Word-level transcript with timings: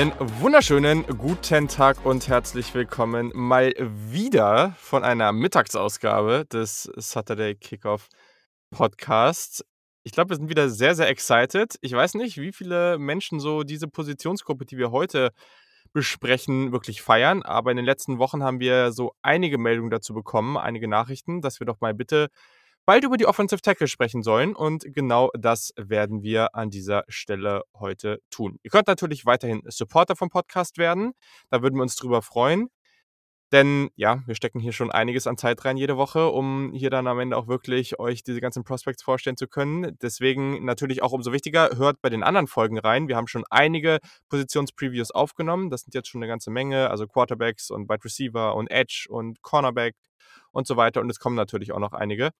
Einen 0.00 0.14
wunderschönen 0.40 1.06
guten 1.18 1.68
Tag 1.68 2.06
und 2.06 2.26
herzlich 2.26 2.72
willkommen 2.72 3.32
mal 3.34 3.74
wieder 3.78 4.74
von 4.78 5.04
einer 5.04 5.30
Mittagsausgabe 5.30 6.46
des 6.50 6.90
Saturday 6.96 7.54
Kickoff 7.54 8.08
Podcasts. 8.70 9.62
Ich 10.02 10.12
glaube, 10.12 10.30
wir 10.30 10.36
sind 10.36 10.48
wieder 10.48 10.70
sehr, 10.70 10.94
sehr 10.94 11.10
excited. 11.10 11.74
Ich 11.82 11.92
weiß 11.92 12.14
nicht, 12.14 12.38
wie 12.38 12.50
viele 12.50 12.96
Menschen 12.96 13.40
so 13.40 13.62
diese 13.62 13.88
Positionsgruppe, 13.88 14.64
die 14.64 14.78
wir 14.78 14.90
heute 14.90 15.32
besprechen, 15.92 16.72
wirklich 16.72 17.02
feiern. 17.02 17.42
Aber 17.42 17.70
in 17.70 17.76
den 17.76 17.84
letzten 17.84 18.18
Wochen 18.18 18.42
haben 18.42 18.58
wir 18.58 18.92
so 18.92 19.12
einige 19.20 19.58
Meldungen 19.58 19.90
dazu 19.90 20.14
bekommen, 20.14 20.56
einige 20.56 20.88
Nachrichten, 20.88 21.42
dass 21.42 21.60
wir 21.60 21.66
doch 21.66 21.82
mal 21.82 21.92
bitte 21.92 22.30
bald 22.86 23.04
über 23.04 23.16
die 23.16 23.26
Offensive 23.26 23.60
Tackle 23.60 23.88
sprechen 23.88 24.22
sollen. 24.22 24.54
Und 24.54 24.84
genau 24.94 25.30
das 25.38 25.72
werden 25.76 26.22
wir 26.22 26.54
an 26.54 26.70
dieser 26.70 27.04
Stelle 27.08 27.62
heute 27.74 28.20
tun. 28.30 28.58
Ihr 28.62 28.70
könnt 28.70 28.88
natürlich 28.88 29.26
weiterhin 29.26 29.62
Supporter 29.66 30.16
vom 30.16 30.30
Podcast 30.30 30.78
werden. 30.78 31.12
Da 31.50 31.62
würden 31.62 31.76
wir 31.76 31.82
uns 31.82 31.96
drüber 31.96 32.22
freuen. 32.22 32.68
Denn 33.52 33.90
ja, 33.96 34.22
wir 34.26 34.36
stecken 34.36 34.60
hier 34.60 34.72
schon 34.72 34.92
einiges 34.92 35.26
an 35.26 35.36
Zeit 35.36 35.64
rein 35.64 35.76
jede 35.76 35.96
Woche, 35.96 36.28
um 36.28 36.72
hier 36.72 36.88
dann 36.88 37.08
am 37.08 37.18
Ende 37.18 37.36
auch 37.36 37.48
wirklich 37.48 37.98
euch 37.98 38.22
diese 38.22 38.40
ganzen 38.40 38.62
Prospects 38.62 39.02
vorstellen 39.02 39.36
zu 39.36 39.48
können. 39.48 39.96
Deswegen 40.00 40.64
natürlich 40.64 41.02
auch 41.02 41.10
umso 41.10 41.32
wichtiger, 41.32 41.70
hört 41.76 42.00
bei 42.00 42.10
den 42.10 42.22
anderen 42.22 42.46
Folgen 42.46 42.78
rein. 42.78 43.08
Wir 43.08 43.16
haben 43.16 43.26
schon 43.26 43.42
einige 43.50 43.98
Positionspreviews 44.28 45.10
aufgenommen. 45.10 45.68
Das 45.68 45.80
sind 45.80 45.94
jetzt 45.94 46.08
schon 46.08 46.22
eine 46.22 46.28
ganze 46.28 46.52
Menge, 46.52 46.90
also 46.90 47.08
Quarterbacks 47.08 47.72
und 47.72 47.88
Wide 47.88 48.04
Receiver 48.04 48.54
und 48.54 48.70
Edge 48.70 49.06
und 49.08 49.42
Cornerback 49.42 49.96
und 50.52 50.68
so 50.68 50.76
weiter. 50.76 51.00
Und 51.00 51.10
es 51.10 51.18
kommen 51.18 51.34
natürlich 51.34 51.72
auch 51.72 51.80
noch 51.80 51.92
einige. 51.92 52.30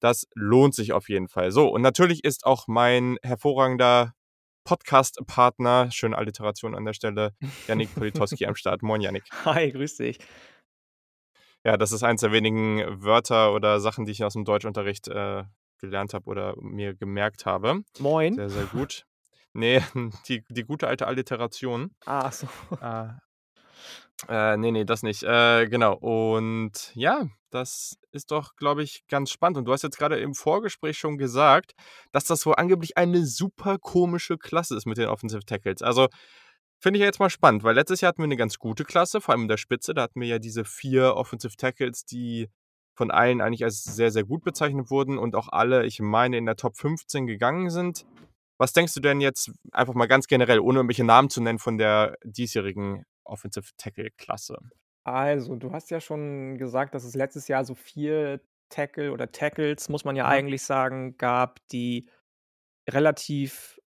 Das 0.00 0.26
lohnt 0.34 0.74
sich 0.74 0.92
auf 0.92 1.08
jeden 1.08 1.28
Fall. 1.28 1.50
So, 1.50 1.68
und 1.68 1.82
natürlich 1.82 2.24
ist 2.24 2.44
auch 2.44 2.68
mein 2.68 3.16
hervorragender 3.22 4.14
Podcast-Partner, 4.64 5.90
schöne 5.90 6.16
Alliteration 6.16 6.74
an 6.74 6.84
der 6.84 6.92
Stelle, 6.92 7.32
Yannick 7.66 7.94
Politowski 7.94 8.46
am 8.46 8.54
Start. 8.54 8.82
Moin, 8.82 9.00
Yannick. 9.00 9.24
Hi, 9.44 9.72
grüß 9.72 9.96
dich. 9.96 10.18
Ja, 11.64 11.76
das 11.76 11.92
ist 11.92 12.02
eins 12.02 12.20
der 12.20 12.32
wenigen 12.32 13.02
Wörter 13.02 13.54
oder 13.54 13.80
Sachen, 13.80 14.04
die 14.04 14.12
ich 14.12 14.24
aus 14.24 14.34
dem 14.34 14.44
Deutschunterricht 14.44 15.08
äh, 15.08 15.44
gelernt 15.78 16.14
habe 16.14 16.26
oder 16.26 16.54
mir 16.60 16.94
gemerkt 16.94 17.46
habe. 17.46 17.82
Moin. 17.98 18.34
Sehr, 18.34 18.50
sehr 18.50 18.66
gut. 18.66 19.06
Nee, 19.54 19.82
die, 20.28 20.44
die 20.48 20.64
gute 20.64 20.86
alte 20.86 21.06
Alliteration. 21.06 21.90
Ach 22.04 22.32
so. 22.32 22.46
Äh, 22.80 23.08
äh, 24.26 24.56
nee, 24.56 24.72
nee, 24.72 24.84
das 24.84 25.02
nicht. 25.02 25.22
Äh, 25.22 25.68
genau. 25.68 25.94
Und 25.94 26.90
ja, 26.94 27.28
das 27.50 27.98
ist 28.10 28.30
doch, 28.30 28.56
glaube 28.56 28.82
ich, 28.82 29.06
ganz 29.08 29.30
spannend. 29.30 29.58
Und 29.58 29.64
du 29.66 29.72
hast 29.72 29.82
jetzt 29.82 29.98
gerade 29.98 30.18
im 30.18 30.34
Vorgespräch 30.34 30.98
schon 30.98 31.18
gesagt, 31.18 31.74
dass 32.12 32.24
das 32.24 32.44
wohl 32.44 32.56
angeblich 32.56 32.96
eine 32.96 33.24
super 33.24 33.78
komische 33.78 34.36
Klasse 34.36 34.76
ist 34.76 34.86
mit 34.86 34.98
den 34.98 35.08
Offensive 35.08 35.44
Tackles. 35.44 35.82
Also 35.82 36.08
finde 36.80 36.98
ich 36.98 37.04
jetzt 37.04 37.20
mal 37.20 37.30
spannend, 37.30 37.62
weil 37.62 37.74
letztes 37.74 38.00
Jahr 38.00 38.08
hatten 38.08 38.22
wir 38.22 38.24
eine 38.24 38.36
ganz 38.36 38.58
gute 38.58 38.84
Klasse, 38.84 39.20
vor 39.20 39.32
allem 39.32 39.42
in 39.42 39.48
der 39.48 39.56
Spitze. 39.56 39.94
Da 39.94 40.02
hatten 40.02 40.20
wir 40.20 40.28
ja 40.28 40.38
diese 40.38 40.64
vier 40.64 41.14
Offensive 41.14 41.56
Tackles, 41.56 42.04
die 42.04 42.48
von 42.94 43.10
allen 43.12 43.40
eigentlich 43.40 43.64
als 43.64 43.84
sehr, 43.84 44.10
sehr 44.10 44.24
gut 44.24 44.42
bezeichnet 44.42 44.90
wurden 44.90 45.18
und 45.18 45.36
auch 45.36 45.48
alle, 45.48 45.86
ich 45.86 46.00
meine, 46.00 46.36
in 46.36 46.46
der 46.46 46.56
Top 46.56 46.76
15 46.76 47.28
gegangen 47.28 47.70
sind. 47.70 48.04
Was 48.58 48.72
denkst 48.72 48.92
du 48.94 49.00
denn 49.00 49.20
jetzt 49.20 49.52
einfach 49.70 49.94
mal 49.94 50.08
ganz 50.08 50.26
generell, 50.26 50.58
ohne 50.58 50.80
irgendwelche 50.80 51.04
Namen 51.04 51.30
zu 51.30 51.40
nennen 51.40 51.60
von 51.60 51.78
der 51.78 52.16
diesjährigen 52.24 53.04
Offensive 53.28 53.70
Tackle 53.76 54.10
Klasse? 54.12 54.58
Also, 55.04 55.56
du 55.56 55.72
hast 55.72 55.90
ja 55.90 56.00
schon 56.00 56.58
gesagt, 56.58 56.94
dass 56.94 57.04
es 57.04 57.14
letztes 57.14 57.48
Jahr 57.48 57.64
so 57.64 57.74
vier 57.74 58.40
Tackle 58.68 59.12
oder 59.12 59.32
Tackles, 59.32 59.88
muss 59.88 60.04
man 60.04 60.16
ja 60.16 60.26
Mhm. 60.26 60.28
eigentlich 60.28 60.62
sagen, 60.62 61.16
gab, 61.16 61.66
die 61.68 62.08
relativ 62.88 63.80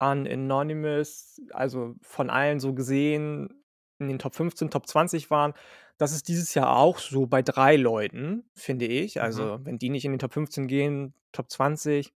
unanonymous, 0.00 1.40
also 1.52 1.94
von 2.02 2.30
allen 2.30 2.60
so 2.60 2.74
gesehen 2.74 3.62
in 3.98 4.08
den 4.08 4.18
Top 4.18 4.34
15, 4.34 4.70
Top 4.70 4.86
20 4.88 5.30
waren. 5.30 5.54
Das 5.98 6.12
ist 6.12 6.26
dieses 6.28 6.54
Jahr 6.54 6.76
auch 6.76 6.98
so 6.98 7.26
bei 7.26 7.42
drei 7.42 7.76
Leuten, 7.76 8.44
finde 8.56 8.86
ich. 8.86 9.20
Mhm. 9.20 9.22
Also, 9.22 9.60
wenn 9.62 9.78
die 9.78 9.90
nicht 9.90 10.04
in 10.04 10.12
den 10.12 10.18
Top 10.18 10.32
15 10.32 10.66
gehen, 10.66 11.14
Top 11.32 11.50
20, 11.50 12.12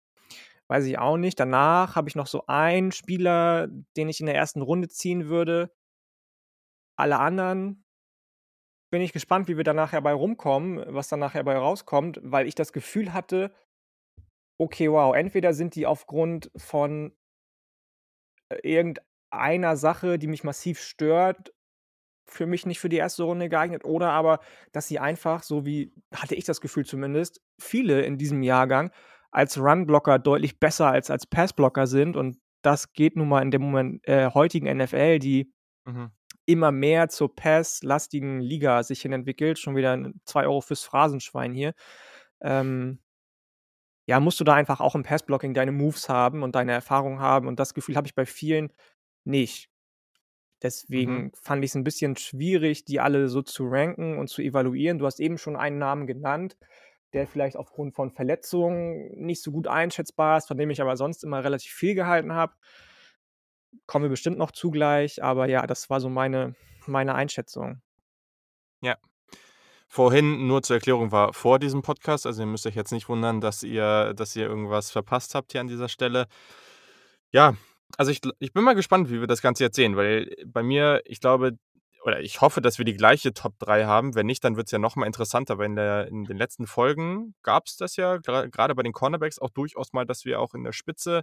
weiß 0.69 0.85
ich 0.87 0.99
auch 0.99 1.17
nicht. 1.17 1.39
Danach 1.39 1.95
habe 1.97 2.09
ich 2.09 2.17
noch 2.17 2.27
so 2.27 2.45
einen 2.49 2.91
Spieler, 2.93 3.69
den 3.97 4.09
ich 4.09 4.21
in 4.21 4.27
der 4.27 4.35
ersten 4.37 4.63
Runde 4.63 4.89
ziehen 4.89 5.29
würde. 5.29 5.73
Alle 6.97 7.19
anderen 7.19 7.85
bin 8.91 9.03
ich 9.03 9.13
gespannt, 9.13 9.49
wie 9.49 9.57
wir 9.57 9.65
da 9.65 9.75
nachher 9.75 10.01
bei 10.01 10.13
rumkommen, 10.13 10.83
was 10.89 11.09
da 11.09 11.17
nachher 11.17 11.45
bei 11.45 11.57
rauskommt, 11.57 12.21
weil 12.23 12.47
ich 12.47 12.55
das 12.55 12.73
Gefühl 12.73 13.13
hatte, 13.13 13.53
okay, 14.59 14.91
wow, 14.91 15.15
entweder 15.15 15.53
sind 15.53 15.75
die 15.75 15.87
aufgrund 15.87 16.51
von 16.57 17.15
äh, 18.51 18.59
irgendeiner 18.63 19.77
Sache, 19.77 20.19
die 20.19 20.29
mich 20.29 20.45
massiv 20.45 20.81
stört, 20.81 21.53
für 22.29 22.47
mich 22.47 22.67
nicht 22.67 22.81
für 22.81 22.89
die 22.89 22.97
erste 22.97 23.25
Runde 23.25 23.49
geeignet, 23.49 23.85
oder 23.85 24.11
aber, 24.11 24.41
dass 24.73 24.89
sie 24.89 24.99
einfach, 24.99 25.43
so 25.43 25.67
wie 25.67 25.93
hatte 26.15 26.35
ich 26.35 26.45
das 26.45 26.61
Gefühl 26.61 26.87
zumindest, 26.87 27.41
viele 27.61 28.03
in 28.03 28.19
diesem 28.19 28.43
Jahrgang 28.43 28.91
als 29.31 29.59
Runblocker 29.59 30.19
deutlich 30.19 30.59
besser 30.59 30.89
als 30.89 31.11
als 31.11 31.27
Passblocker 31.27 31.87
sind. 31.87 32.17
Und 32.17 32.39
das 32.63 32.93
geht 32.95 33.17
nun 33.17 33.29
mal 33.29 33.43
in 33.43 33.51
dem 33.51 33.63
Moment 33.63 34.07
äh, 34.09 34.31
heutigen 34.33 34.67
NFL, 34.77 35.19
die 35.19 35.53
Mhm. 35.87 36.11
Immer 36.47 36.73
mehr 36.73 37.09
zur 37.09 37.35
passlastigen 37.35 38.41
Liga 38.41 38.83
sich 38.83 39.03
hin 39.03 39.13
entwickelt. 39.13 39.59
Schon 39.59 39.77
wieder 39.77 40.13
2 40.25 40.45
Euro 40.47 40.61
fürs 40.63 40.85
Phrasenschwein 40.85 41.55
hier. 41.55 41.75
Ähm 42.43 43.01
ja, 44.09 44.21
musst 44.21 44.39
du 44.39 44.45
da 44.45 44.55
einfach 44.55 44.81
auch 44.81 44.95
im 44.95 45.03
Passblocking 45.03 45.53
deine 45.53 45.73
Moves 45.73 46.09
haben 46.09 46.43
und 46.45 46.55
deine 46.55 46.73
Erfahrung 46.73 47.19
haben. 47.21 47.49
Und 47.49 47.59
das 47.59 47.75
Gefühl 47.75 47.97
habe 47.97 48.07
ich 48.07 48.15
bei 48.15 48.25
vielen 48.27 48.73
nicht. 49.25 49.69
Mhm. 50.95 51.27
Deswegen 51.27 51.33
fand 51.35 51.65
ich's 51.65 51.75
'n 51.77 51.85
bisschen 51.85 52.17
schwierig, 52.17 52.85
die 52.87 53.01
alle 53.01 53.29
so 53.29 53.43
zu 53.43 53.67
ranken 53.69 54.19
und 54.19 54.29
zu 54.29 54.43
evaluieren. 54.43 54.99
Du 54.99 55.07
hast 55.07 55.21
eben 55.21 55.39
schon 55.39 55.57
einen 55.57 55.79
Namen 55.79 56.07
genannt, 56.07 56.57
der 57.15 57.27
vielleicht 57.29 57.57
aufgrund 57.57 57.95
von 57.95 58.11
Verletzungen 58.13 59.11
nicht 59.27 59.43
so 59.43 59.53
gut 59.53 59.69
einschätzbar 59.69 60.39
ist, 60.39 60.49
von 60.49 60.59
dem 60.59 60.71
ich 60.71 60.83
aber 60.83 60.97
sonst 60.97 61.25
immer 61.25 61.45
relativ 61.45 61.73
viel 61.73 61.95
gehalten 61.95 62.33
habe. 62.35 62.55
Kommen 63.87 64.05
wir 64.05 64.11
bestimmt 64.11 64.39
noch 64.39 64.51
zu 64.51 64.71
gleich, 64.71 65.23
aber 65.23 65.49
ja, 65.49 65.67
das 65.67 65.91
war 65.91 66.01
so 66.01 66.09
meine 66.09 66.55
meine 66.89 67.15
Einschätzung. 67.15 67.81
Ja. 68.81 68.97
Vorhin 69.89 70.47
nur 70.47 70.63
zur 70.63 70.77
Erklärung 70.77 71.13
war 71.13 71.33
vor 71.33 71.59
diesem 71.59 71.83
Podcast, 71.83 72.27
also 72.27 72.43
ihr 72.43 72.47
müsst 72.47 72.67
euch 72.67 72.75
jetzt 72.75 72.93
nicht 72.93 73.09
wundern, 73.09 73.41
dass 73.41 73.63
ihr 73.63 74.15
dass 74.15 74.35
ihr 74.37 74.47
irgendwas 74.47 74.91
verpasst 74.91 75.35
habt 75.35 75.53
hier 75.53 75.61
an 75.61 75.69
dieser 75.69 75.89
Stelle. 75.89 76.27
Ja, 77.33 77.57
also 77.97 78.11
ich 78.11 78.21
ich 78.41 78.53
bin 78.53 78.65
mal 78.65 78.75
gespannt, 78.75 79.11
wie 79.11 79.21
wir 79.21 79.27
das 79.29 79.43
Ganze 79.43 79.65
jetzt 79.65 79.77
sehen, 79.77 79.97
weil 79.97 80.35
bei 80.47 80.63
mir 80.63 81.03
ich 81.05 81.21
glaube 81.21 81.59
oder 82.05 82.21
ich 82.21 82.41
hoffe, 82.41 82.61
dass 82.61 82.79
wir 82.79 82.85
die 82.85 82.97
gleiche 82.97 83.35
Top 83.35 83.59
3 83.59 83.85
haben. 83.85 84.15
Wenn 84.15 84.27
nicht, 84.27 84.45
dann 84.45 84.57
wird's 84.57 84.71
ja 84.71 84.79
noch 84.79 84.95
mal 84.97 85.07
interessanter, 85.07 85.59
weil 85.59 85.67
in 85.67 85.77
der 85.77 86.09
in 86.09 86.25
den 86.25 86.37
letzten 86.37 86.67
Folgen 86.67 87.35
gab's 87.43 87.77
das 87.77 87.97
ja 87.97 88.19
gra 88.19 88.47
grade 88.47 88.75
bei 88.75 88.83
den 88.83 88.93
Cornerbacks 88.93 89.39
auch 89.41 89.51
durchaus 89.51 89.93
mal, 89.93 90.07
dass 90.07 90.25
wir 90.25 90.41
auch 90.41 90.55
in 90.55 90.65
der 90.65 90.73
Spitze 90.73 91.23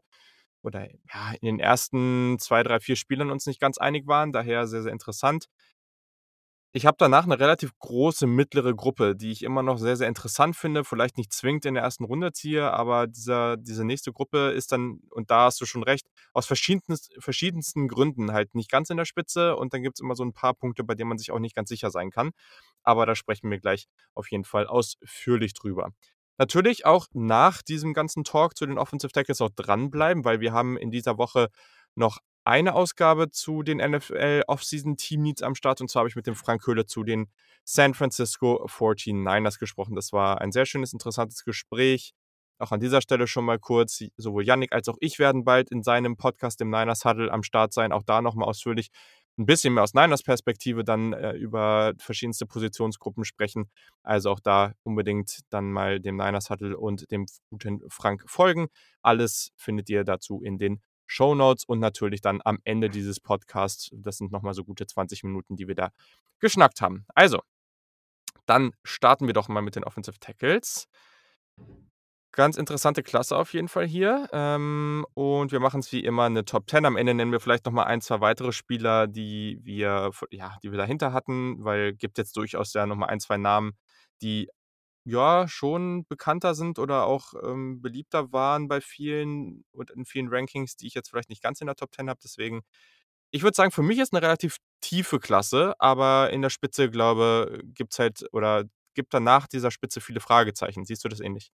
oder 0.64 0.90
ja, 1.14 1.34
in 1.42 1.46
den 1.48 1.60
ersten 1.60 2.38
2, 2.40 2.64
3, 2.64 2.80
4 2.80 2.96
Spielern 2.96 3.32
uns 3.32 3.46
nicht 3.48 3.60
ganz 3.60 3.78
einig 3.78 4.08
waren, 4.08 4.32
daher 4.34 4.68
sehr, 4.68 4.84
sehr 4.84 4.92
interessant. 4.94 5.46
Ich 6.76 6.88
habe 6.88 6.96
danach 6.98 7.28
'ne 7.28 7.40
relativ 7.40 7.78
große 7.78 8.26
mittlere 8.26 8.74
Gruppe, 8.74 9.16
die 9.16 9.30
ich 9.32 9.44
immer 9.44 9.62
noch 9.62 9.78
sehr, 9.78 9.96
sehr 9.96 10.08
interessant 10.08 10.56
finde, 10.56 10.84
vielleicht 10.84 11.20
nicht 11.20 11.32
zwingend 11.32 11.66
in 11.66 11.76
der 11.76 11.84
ersten 11.84 12.04
Runde 12.04 12.32
ziehe, 12.32 12.72
aber 12.74 13.06
dieser 13.06 13.58
diese 13.58 13.86
nächste 13.86 14.12
Gruppe 14.12 14.50
ist 14.50 14.72
dann 14.72 15.00
und 15.12 15.30
da 15.30 15.46
hast 15.46 15.62
du 15.62 15.68
schon 15.68 15.84
recht, 15.84 16.08
aus 16.34 16.48
verschiedens 16.48 17.10
verschiedensten 17.20 17.88
Gründen 17.88 18.32
halt 18.34 18.56
nicht 18.56 18.72
ganz 18.72 18.90
in 18.90 18.98
der 18.98 19.06
Spitze 19.06 19.56
und 19.56 19.72
dann 19.76 19.84
gibt's 19.84 20.00
immer 20.02 20.16
so 20.16 20.24
'n 20.24 20.34
paar 20.34 20.56
Punkte, 20.56 20.84
bei 20.84 20.96
denen 20.96 21.10
man 21.10 21.20
sich 21.20 21.30
auch 21.32 21.38
nicht 21.38 21.56
ganz 21.56 21.70
sicher 21.70 21.92
sein 21.92 22.10
kann. 22.10 22.32
Aber 22.82 23.06
da 23.06 23.14
sprechen 23.16 23.52
wir 23.52 23.60
gleich 23.60 23.86
auf 24.16 24.32
jeden 24.32 24.44
Fall 24.44 24.66
ausführlich 24.66 25.54
drüber. 25.54 25.92
Natürlich 26.38 26.86
auch 26.86 27.08
nach 27.14 27.62
diesem 27.62 27.94
ganzen 27.94 28.24
Talk 28.24 28.58
zu 28.58 28.66
den 28.66 28.78
Offensive 28.78 29.12
Tackles 29.12 29.42
auch 29.42 29.52
dranbleiben, 29.56 30.26
weil 30.26 30.40
wir 30.40 30.52
haben 30.52 30.78
in 30.78 30.92
dieser 30.92 31.18
Woche 31.18 31.50
noch 31.96 32.18
eine 32.44 32.74
Ausgabe 32.74 33.30
zu 33.30 33.64
den 33.64 33.78
NFL 33.78 34.44
Offseason 34.48 34.98
Team 34.98 35.22
Needs 35.22 35.44
am 35.44 35.56
Start 35.56 35.80
und 35.80 35.90
zwar 35.90 36.02
habe 36.02 36.10
ich 36.10 36.16
mit 36.16 36.28
dem 36.28 36.36
Frank 36.36 36.66
Höhle 36.68 36.86
zu 36.86 37.04
den 37.04 37.28
San 37.64 37.94
Francisco 37.94 38.66
49ers 38.66 39.60
gesprochen. 39.60 39.96
Das 39.96 40.12
war 40.12 40.42
ein 40.42 40.52
sehr 40.52 40.66
schönes, 40.66 40.92
interessantes 40.92 41.44
Gespräch. 41.46 42.14
Auch 42.60 42.72
an 42.72 42.80
dieser 42.80 43.02
Stelle 43.02 43.28
schon 43.28 43.46
mal 43.46 43.60
kurz, 43.60 44.04
sowohl 44.18 44.46
Yannick 44.46 44.74
als 44.74 44.88
auch 44.88 44.98
ich 45.00 45.20
werden 45.20 45.44
bald 45.44 45.72
in 45.72 45.84
seinem 45.84 46.18
Podcast, 46.18 46.60
dem 46.60 46.70
Niners 46.70 47.06
Huddle, 47.06 47.32
am 47.32 47.44
Start 47.44 47.74
sein. 47.74 47.92
Auch 47.92 48.04
da 48.04 48.22
noch 48.22 48.36
mal 48.36 48.46
ausführlich 48.46 48.90
'n 49.38 49.46
bisschen 49.46 49.74
mehr 49.74 49.84
aus 49.84 49.94
Niners 49.94 50.24
Perspektive 50.24 50.84
dann, 50.84 51.14
äh, 51.14 51.34
über 51.34 51.94
verschiedenste 51.98 52.46
Positionsgruppen 52.46 53.26
sprechen. 53.26 53.70
Also 54.04 54.32
auch 54.32 54.40
da 54.40 54.74
unbedingt 54.84 55.40
dann 55.50 55.72
mal 55.72 56.00
dem 56.00 56.18
Niners 56.18 56.50
Huddle 56.50 56.78
und 56.78 57.10
dem 57.12 57.26
guten 57.50 57.82
Frank 57.90 58.24
folgen. 58.28 58.68
Alles 59.02 59.52
findet 59.58 59.90
ihr 59.90 60.04
dazu 60.04 60.42
in 60.44 60.58
den 60.58 60.82
Shownotes 61.08 61.66
und 61.66 61.80
natürlich 61.80 62.22
dann 62.22 62.42
am 62.46 62.60
Ende 62.64 62.90
dieses 62.90 63.20
Podcasts. 63.20 63.90
Das 63.94 64.18
sind 64.18 64.32
noch 64.32 64.42
mal 64.42 64.54
so 64.54 64.64
gute 64.64 64.88
20 64.88 65.24
Minuten, 65.24 65.56
die 65.58 65.68
wir 65.68 65.76
da 65.76 65.90
geschnackt 66.40 66.82
haben. 66.82 67.06
Also, 67.16 67.40
dann 68.46 68.72
starten 68.84 69.28
wir 69.28 69.34
doch 69.34 69.48
mal 69.50 69.62
mit 69.62 69.76
den 69.76 69.84
Offensive 69.84 70.20
Tackles. 70.20 70.88
Ganz 72.36 72.58
interessante 72.58 73.04
Klasse 73.04 73.38
auf 73.38 73.54
jeden 73.54 73.68
Fall 73.68 73.86
hier. 73.86 74.28
Ähm, 74.34 75.06
und 75.14 75.52
wir 75.52 75.60
machen's 75.60 75.92
wie 75.92 76.00
immer 76.04 76.28
'ne 76.32 76.44
Top 76.46 76.68
10. 76.68 76.88
Am 76.88 76.96
Ende 76.98 77.14
nennen 77.14 77.32
wir 77.32 77.40
vielleicht 77.40 77.64
noch 77.68 77.72
mal 77.72 77.84
1, 77.84 78.02
2 78.02 78.22
weitere 78.22 78.52
Spieler, 78.52 79.06
die 79.06 79.60
wir 79.62 80.10
ja, 80.32 80.58
die 80.64 80.72
wir 80.72 80.80
dahinter 80.80 81.14
hatten, 81.14 81.64
weil 81.64 81.94
gibt 81.94 82.18
jetzt 82.18 82.36
durchaus 82.36 82.74
ja 82.74 82.88
noch 82.88 82.96
mal 82.96 83.06
1, 83.06 83.20
2 83.20 83.38
Namen, 83.38 83.74
die, 84.24 84.50
ja, 85.06 85.48
schon 85.50 86.06
bekannter 86.08 86.56
sind 86.56 86.80
oder 86.80 87.06
auch, 87.08 87.34
ähm, 87.44 87.82
beliebter 87.82 88.32
waren 88.34 88.68
bei 88.70 88.82
vielen 88.82 89.66
und 89.74 89.92
in 89.92 90.06
vielen 90.06 90.30
Rankings, 90.30 90.78
die 90.78 90.88
ich 90.88 90.96
jetzt 90.96 91.10
vielleicht 91.10 91.30
nicht 91.30 91.44
ganz 91.44 91.62
in 91.62 91.68
der 91.68 91.76
Top 91.76 91.94
10 91.96 92.10
habe. 92.10 92.20
Deswegen 92.24 92.62
ich 93.32 93.44
würde 93.44 93.56
sagen, 93.56 93.72
für 93.72 93.84
mich 93.84 94.00
ist 94.00 94.14
'ne 94.14 94.22
relativ 94.24 94.58
tiefe 94.82 95.20
Klasse, 95.20 95.76
aber 95.80 96.32
in 96.32 96.42
der 96.44 96.50
Spitze, 96.52 96.90
glaube, 96.92 97.62
gibt's 97.76 98.00
halt 98.00 98.26
oder 98.34 98.66
gibt 98.96 99.14
dann 99.14 99.24
nach 99.26 99.48
dieser 99.48 99.72
Spitze 99.72 100.02
viele 100.02 100.22
Fragezeichen. 100.22 100.86
Siehst 100.86 101.04
du 101.06 101.10
das 101.10 101.20
ähnlich? 101.22 101.50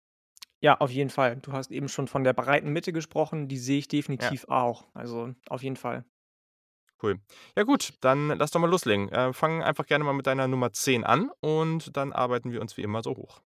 Ja, 0.65 0.79
auf 0.79 0.89
jeden 0.89 1.11
Fall. 1.11 1.35
Du 1.35 1.51
hast 1.53 1.69
eben 1.69 1.87
schon 1.87 2.07
von 2.07 2.23
der 2.23 2.33
breiten 2.33 2.73
Mitte 2.73 2.91
gesprochen, 2.91 3.47
die 3.47 3.59
sehe 3.59 3.77
ich 3.77 3.85
Ja. 3.85 3.99
definitiv 3.99 4.45
auch. 4.49 4.87
Also, 4.95 5.35
auf 5.47 5.61
jeden 5.61 5.75
Fall. 5.75 6.05
Cool. 7.03 7.19
Ja 7.55 7.63
gut, 7.63 7.93
dann 8.01 8.29
lass 8.29 8.49
doch 8.51 8.59
mal 8.59 8.69
loslegen. 8.69 9.09
Äh, 9.09 9.31
fang 9.33 9.61
einfach 9.61 9.85
gerne 9.85 10.03
mal 10.03 10.13
mit 10.13 10.25
deiner 10.27 10.47
Nummer 10.47 10.71
10 10.73 11.03
an 11.03 11.29
und 11.41 11.95
dann 11.95 12.13
arbeiten 12.13 12.51
wir 12.51 12.61
uns 12.61 12.77
wie 12.77 12.81
immer 12.81 13.03
so 13.03 13.15
hoch. 13.15 13.41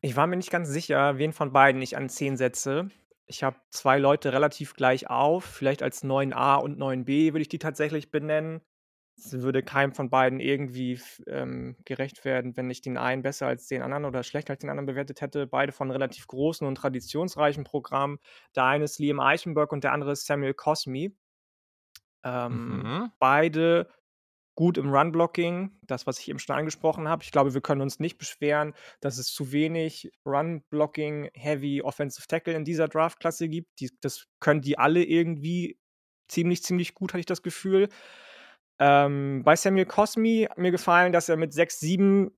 Ich 0.00 0.16
war 0.16 0.26
mir 0.26 0.36
nicht 0.36 0.50
ganz 0.50 0.68
sicher, 0.68 1.18
wen 1.18 1.32
von 1.32 1.52
beiden 1.52 1.80
ich 1.82 1.96
an 1.96 2.08
10 2.08 2.36
setze. 2.36 2.88
Ich 3.26 3.42
habe 3.42 3.56
2 3.70 3.98
Leute 3.98 4.32
relativ 4.32 4.74
gleich 4.74 5.10
auf, 5.10 5.44
vielleicht 5.44 5.82
als 5.82 6.04
9a 6.04 6.56
und 6.56 6.78
9b 6.78 7.32
würde 7.32 7.40
ich 7.42 7.48
die 7.48 7.58
tatsächlich 7.58 8.10
benennen. 8.10 8.60
Es 9.18 9.32
würde 9.32 9.62
keinem 9.62 9.92
von 9.94 10.10
beiden 10.10 10.40
irgendwie 10.40 11.00
ähm, 11.26 11.76
gerecht 11.84 12.24
werden, 12.24 12.56
wenn 12.56 12.70
ich 12.70 12.82
den 12.82 12.98
einen 12.98 13.22
besser 13.22 13.46
als 13.46 13.66
den 13.66 13.82
anderen 13.82 14.04
oder 14.04 14.22
schlechter 14.22 14.52
als 14.52 14.60
den 14.60 14.68
anderen 14.70 14.86
bewertet 14.86 15.20
hätte. 15.22 15.46
Beide 15.46 15.72
von 15.72 15.90
relativ 15.90 16.26
großen 16.26 16.66
und 16.66 16.74
traditionsreichen 16.76 17.64
Programmen. 17.64 18.18
Der 18.54 18.64
eine 18.64 18.84
ist 18.84 18.98
Liam 18.98 19.20
Eichenberg 19.20 19.72
und 19.72 19.84
der 19.84 19.92
andere 19.92 20.12
ist 20.12 20.26
Samuel 20.26 20.54
Cosmi. 20.54 21.16
Ähm, 22.24 22.88
Mhm. 22.88 23.10
beide 23.18 23.88
gut 24.56 24.78
im 24.78 24.90
Run-Blocking, 24.90 25.78
das, 25.82 26.06
was 26.06 26.18
ich 26.20 26.28
eben 26.28 26.38
schon 26.38 26.56
angesprochen 26.56 27.08
habe. 27.08 27.22
Ich 27.24 27.32
glaube, 27.32 27.54
wir 27.54 27.60
können 27.62 27.82
uns 27.82 28.00
nicht 28.00 28.18
beschweren, 28.18 28.74
dass 29.00 29.18
es 29.18 29.32
zu 29.32 29.52
wenig 29.52 30.12
Run-Blocking, 30.26 31.30
Heavy 31.34 31.82
Offensive 31.82 32.26
Tackle 32.28 32.54
in 32.54 32.64
dieser 32.64 32.88
Draftklasse 32.88 33.48
gibt. 33.48 33.80
Die 33.80 33.90
das 34.00 34.28
können 34.40 34.62
die 34.62 34.78
alle 34.78 35.04
irgendwie 35.04 35.78
ziemlich, 36.28 36.62
ziemlich 36.64 36.94
gut, 36.94 37.12
hatte 37.12 37.20
ich 37.20 37.26
das 37.26 37.42
Gefühl. 37.42 37.88
Ähm, 38.78 39.42
bei 39.44 39.56
Samuel 39.56 39.86
Cosmi 39.86 40.46
hat 40.50 40.58
mir 40.58 40.70
gefallen, 40.70 41.12
dass 41.12 41.28
er 41.28 41.36
mit 41.36 41.52
6'7 41.52 42.30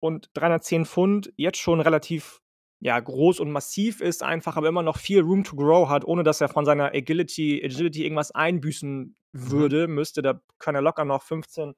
und 0.00 0.30
310 0.34 0.84
Pfund 0.84 1.32
jetzt 1.36 1.58
schon 1.58 1.80
relativ, 1.80 2.40
ja, 2.80 2.98
groß 2.98 3.40
und 3.40 3.50
massiv 3.50 4.00
ist 4.00 4.22
einfach, 4.22 4.56
aber 4.56 4.68
immer 4.68 4.82
noch 4.82 4.98
viel 4.98 5.20
Room 5.20 5.44
to 5.44 5.56
grow 5.56 5.88
hat, 5.88 6.04
ohne 6.04 6.22
dass 6.24 6.40
er 6.40 6.48
von 6.48 6.64
seiner 6.64 6.86
Agility 6.94 7.62
Agility 7.64 8.02
irgendwas 8.04 8.32
einbüßen 8.32 9.16
Mhm. 9.36 9.50
würde 9.50 9.88
müsste. 9.88 10.22
Da 10.22 10.40
kann 10.58 10.74
er 10.74 10.82
locker 10.82 11.04
noch 11.04 11.22
15, 11.22 11.74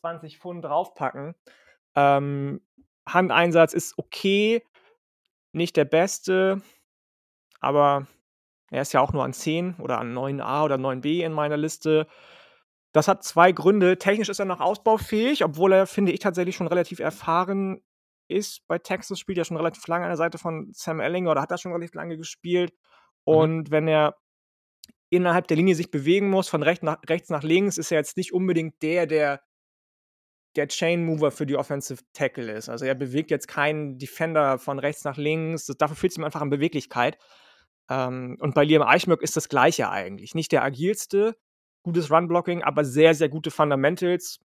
20 0.00 0.38
Pfund 0.38 0.64
draufpacken. 0.64 1.34
Ähm, 1.94 2.60
Handeinsatz 3.06 3.74
ist 3.74 3.98
okay, 3.98 4.62
nicht 5.52 5.76
der 5.76 5.84
beste, 5.84 6.62
aber 7.60 8.06
er 8.70 8.82
ist 8.82 8.92
ja 8.92 9.00
auch 9.00 9.12
nur 9.12 9.24
an 9.24 9.32
10 9.32 9.74
oder 9.78 9.98
an 9.98 10.12
9a 10.12 10.64
oder 10.64 10.76
9b 10.76 11.24
in 11.24 11.32
meiner 11.32 11.56
Liste. 11.56 12.06
Das 12.94 13.08
hat 13.08 13.24
2 13.24 13.50
Gründe. 13.52 13.98
Technisch 13.98 14.28
ist 14.28 14.38
er 14.38 14.44
noch 14.44 14.60
ausbaufähig, 14.60 15.44
obwohl 15.44 15.72
er, 15.72 15.86
finde 15.86 16.12
ich, 16.12 16.20
tatsächlich 16.20 16.54
schon 16.54 16.68
relativ 16.68 17.00
erfahren 17.00 17.82
ist 18.28 18.66
bei 18.68 18.78
Texas, 18.78 19.18
spielt 19.18 19.36
ja 19.36 19.44
schon 19.44 19.56
relativ 19.56 19.86
lange 19.88 20.04
an 20.04 20.10
der 20.10 20.16
Seite 20.16 20.38
von 20.38 20.70
Sam 20.72 21.00
Ehlinger 21.00 21.32
oder 21.32 21.42
hat 21.42 21.50
da 21.50 21.58
schon 21.58 21.72
relativ 21.72 21.94
lange 21.94 22.16
gespielt. 22.16 22.72
Mhm. 23.26 23.34
Und 23.34 23.70
wenn 23.72 23.88
er 23.88 24.16
innerhalb 25.10 25.48
der 25.48 25.56
Linie 25.56 25.74
sich 25.74 25.90
bewegen 25.90 26.30
muss, 26.30 26.48
von 26.48 26.62
recht 26.62 26.84
nach 26.84 26.98
rechts 27.08 27.30
nach 27.30 27.42
links, 27.42 27.78
ist 27.78 27.90
er 27.90 27.98
jetzt 27.98 28.16
nicht 28.16 28.32
unbedingt 28.32 28.80
der, 28.80 29.06
der 29.06 29.42
der 30.56 30.68
Chain 30.68 31.04
Mover 31.04 31.32
für 31.32 31.46
die 31.46 31.56
Offensive 31.56 32.02
Tackle 32.12 32.52
ist. 32.52 32.68
Also, 32.68 32.84
er 32.84 32.94
bewegt 32.94 33.32
jetzt 33.32 33.48
keinen 33.48 33.98
Defender 33.98 34.58
von 34.58 34.78
rechts 34.78 35.02
nach 35.04 35.16
links. 35.16 35.66
D 35.66 35.74
dafür 35.76 35.96
fehlt's 35.96 36.16
ihm 36.16 36.24
einfach 36.24 36.40
an 36.42 36.50
Beweglichkeit. 36.50 37.18
Ähm, 37.90 38.36
und 38.40 38.54
bei 38.54 38.64
Liam 38.64 38.82
Eichenberg 38.82 39.22
ist 39.22 39.36
das 39.36 39.48
Gleiche 39.48 39.90
eigentlich. 39.90 40.34
Nicht 40.34 40.52
der 40.52 40.62
agilste, 40.62 41.36
gutes 41.84 42.10
Run-Blocking, 42.10 42.64
aber 42.64 42.84
sehr, 42.84 43.14
sehr 43.14 43.28
gute 43.28 43.52
Fundamentals. 43.52 44.40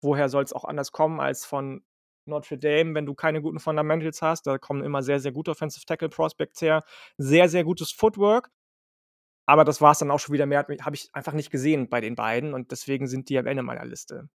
Woher 0.00 0.28
soll's 0.28 0.52
auch 0.52 0.64
anders 0.64 0.92
kommen 0.92 1.18
als 1.18 1.44
von 1.44 1.82
Notre 2.26 2.58
Dame, 2.58 2.94
wenn 2.94 3.06
du 3.06 3.14
keine 3.14 3.42
guten 3.42 3.58
Fundamentals 3.58 4.22
hast? 4.22 4.46
Da 4.46 4.58
kommen 4.58 4.84
immer 4.84 5.02
sehr, 5.02 5.18
sehr 5.18 5.32
gute 5.32 5.50
Offensive 5.50 5.84
Tackle 5.86 6.10
Prospects 6.10 6.62
her. 6.62 6.84
Sehr, 7.18 7.48
sehr 7.48 7.64
gutes 7.64 7.90
Footwork. 7.90 8.50
Aber 9.46 9.64
das 9.64 9.80
war's 9.80 9.98
dann 9.98 10.10
auch 10.10 10.20
schon 10.20 10.32
wieder. 10.32 10.46
Mehr 10.46 10.66
habe 10.80 10.94
ich 10.94 11.10
einfach 11.12 11.32
nicht 11.32 11.50
gesehen 11.50 11.88
bei 11.88 12.00
den 12.00 12.14
beiden 12.14 12.54
und 12.54 12.70
deswegen 12.70 13.08
sind 13.08 13.28
die 13.28 13.38
am 13.38 13.46
Ende 13.46 13.62
meiner 13.62 13.84
Liste. 13.84 14.28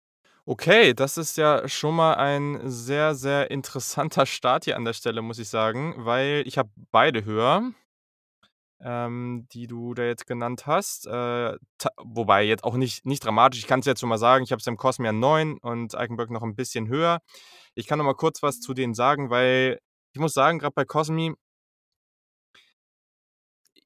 Okay, 0.47 0.95
das 0.95 1.19
ist 1.19 1.37
ja 1.37 1.67
schon 1.67 1.97
mal 1.97 2.15
ein 2.15 2.61
sehr, 2.65 3.17
sehr 3.17 3.51
interessanter 3.51 4.27
Start 4.27 4.65
hier 4.65 4.77
an 4.77 4.85
der 4.85 4.93
Stelle, 4.93 5.21
muss 5.21 5.41
ich 5.41 5.49
sagen, 5.49 5.95
weil 5.99 6.45
ich 6.47 6.59
habe 6.59 6.71
beide 6.93 7.25
höher 7.25 7.73
ähm, 8.81 9.47
die 9.53 9.67
du 9.67 9.95
da 9.95 10.05
jetzt 10.05 10.27
genannt 10.27 10.67
hast. 10.67 11.07
Äh, 11.07 11.57
wobei 12.05 12.45
jetzt 12.45 12.65
auch 12.65 12.77
nicht 12.77 13.07
nicht 13.07 13.25
dramatisch. 13.25 13.61
Ich 13.61 13.67
kann's 13.67 13.87
jetzt 13.87 14.01
schon 14.01 14.09
mal 14.11 14.19
sagen, 14.19 14.45
ich 14.45 14.53
habe 14.53 14.63
Sam 14.63 14.77
Cosmi 14.77 15.09
an 15.09 15.21
9 15.21 15.59
und 15.59 15.95
Eichenberg 15.97 16.31
noch 16.31 16.43
'n 16.43 16.55
bisschen 16.57 16.89
höher. 16.89 17.21
Ich 17.75 17.87
kann 17.87 17.99
noch 17.99 18.07
mal 18.07 18.15
kurz 18.15 18.43
was 18.43 18.61
zu 18.61 18.75
denen 18.75 18.95
sagen, 18.95 19.31
weil 19.31 19.81
ich 20.15 20.21
muss 20.21 20.35
sagen, 20.35 20.59
grad 20.61 20.75
bei 20.75 20.85
Cosmi 20.87 21.35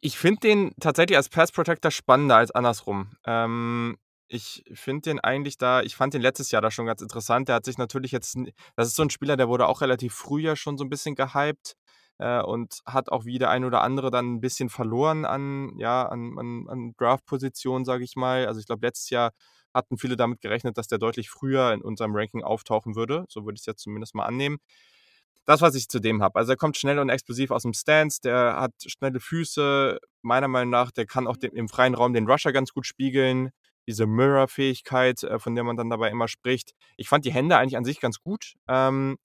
ich 0.02 0.18
finde 0.18 0.40
den 0.40 0.72
tatsächlich 0.80 1.16
als 1.16 1.28
Pass 1.28 1.52
Protector 1.52 1.90
spannender 1.90 2.36
als 2.36 2.50
andersrum. 2.50 3.10
Ähm, 3.26 3.98
ich 4.28 4.62
finde 4.72 5.02
den 5.10 5.20
eigentlich 5.20 5.58
da 5.58 5.82
ich 5.82 5.96
fand 5.96 6.14
den 6.14 6.22
letztes 6.22 6.50
Jahr 6.52 6.62
da 6.62 6.70
schon 6.70 6.86
ganz 6.86 7.02
interessant. 7.02 7.48
Der 7.48 7.56
hat 7.56 7.64
sich 7.66 7.76
natürlich 7.78 8.12
jetzt 8.12 8.36
das 8.76 8.88
ist 8.88 8.96
so 8.96 9.02
'n 9.02 9.10
Spieler, 9.10 9.36
der 9.36 9.48
wurde 9.48 9.66
auch 9.68 9.80
relativ 9.82 10.14
früh 10.14 10.40
ja 10.42 10.56
schon 10.56 10.78
so 10.78 10.84
'n 10.84 10.88
bisschen 10.90 11.14
gehypt, 11.16 11.74
äh, 12.20 12.42
und 12.42 12.80
hat 12.86 13.10
auch 13.12 13.24
wie 13.26 13.38
der 13.40 13.50
ein 13.50 13.64
oder 13.64 13.82
andere 13.82 14.10
dann 14.12 14.36
'n 14.36 14.40
bisschen 14.42 14.70
verloren 14.70 15.24
an 15.26 15.72
ja, 15.78 16.06
an 16.08 16.38
an 16.38 16.66
an 16.68 16.94
Draftposition, 16.98 17.84
sage 17.86 18.04
ich 18.04 18.16
mal. 18.16 18.46
Also, 18.46 18.60
ich 18.60 18.66
glaube, 18.66 18.86
letztes 18.86 19.10
Jahr 19.10 19.32
hatten 19.74 19.98
viele 19.98 20.16
damit 20.16 20.40
gerechnet, 20.42 20.78
dass 20.78 20.88
der 20.88 20.98
deutlich 20.98 21.30
früher 21.30 21.72
in 21.72 21.82
unserem 21.82 22.14
Ranking 22.16 22.44
auftauchen 22.44 22.96
würde. 22.96 23.24
So 23.28 23.44
würde 23.46 23.56
ich's 23.56 23.66
jetzt 23.66 23.82
zumindest 23.82 24.14
mal 24.16 24.26
annehmen. 24.26 24.58
Das, 25.46 25.62
was 25.62 25.74
ich 25.74 25.88
zu 25.88 26.00
dem 26.00 26.22
habe. 26.22 26.38
Also, 26.38 26.52
er 26.52 26.56
kommt 26.56 26.76
schnell 26.76 26.98
und 26.98 27.08
explosiv 27.10 27.50
aus'm 27.52 27.74
Stance, 27.78 28.20
der 28.22 28.56
hat 28.60 28.72
schnelle 28.86 29.20
Füße. 29.20 29.98
Meiner 30.22 30.48
Meinung 30.48 30.70
nach, 30.70 30.90
der 30.92 31.06
kann 31.06 31.26
auch 31.26 31.36
den 31.36 31.52
im 31.52 31.68
freien 31.68 31.94
Raum 31.94 32.12
den 32.14 32.28
Rusher 32.30 32.52
ganz 32.52 32.72
gut 32.72 32.86
spiegeln. 32.86 33.50
Diese 33.88 34.06
Mirror-Fähigkeit, 34.06 35.22
äh, 35.24 35.38
von 35.40 35.54
der 35.56 35.64
man 35.64 35.76
dann 35.76 35.90
dabei 35.90 36.10
immer 36.10 36.28
spricht. 36.28 36.72
Ich 36.96 37.08
fand 37.08 37.24
die 37.24 37.32
Hände 37.32 37.56
eigentlich 37.58 37.76
an 37.78 37.84
sich 37.84 38.00
ganz 38.00 38.20
gut. 38.20 38.54
Ähm, 38.68 39.16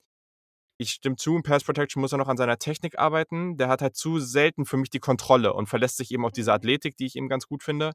ich 0.78 0.92
stimme 0.92 1.16
zu, 1.16 1.36
in 1.36 1.44
Pass 1.44 1.64
Protection 1.64 2.02
muss 2.02 2.12
er 2.12 2.18
noch 2.18 2.28
an 2.28 2.38
seiner 2.38 2.58
Technik 2.58 3.00
arbeiten. 3.00 3.58
Der 3.58 3.68
hat 3.70 3.82
halt 3.82 3.96
zu 3.96 4.20
selten 4.20 4.66
für 4.66 4.78
mich 4.78 4.90
die 4.90 5.00
Kontrolle 5.00 5.54
und 5.54 5.68
verlässt 5.68 5.98
sich 5.98 6.12
eben 6.12 6.26
auf 6.26 6.32
diese 6.32 6.54
Athletik, 6.54 6.98
die 6.98 7.06
ich 7.06 7.16
eben 7.16 7.30
ganz 7.30 7.48
gut 7.48 7.64
finde. 7.64 7.94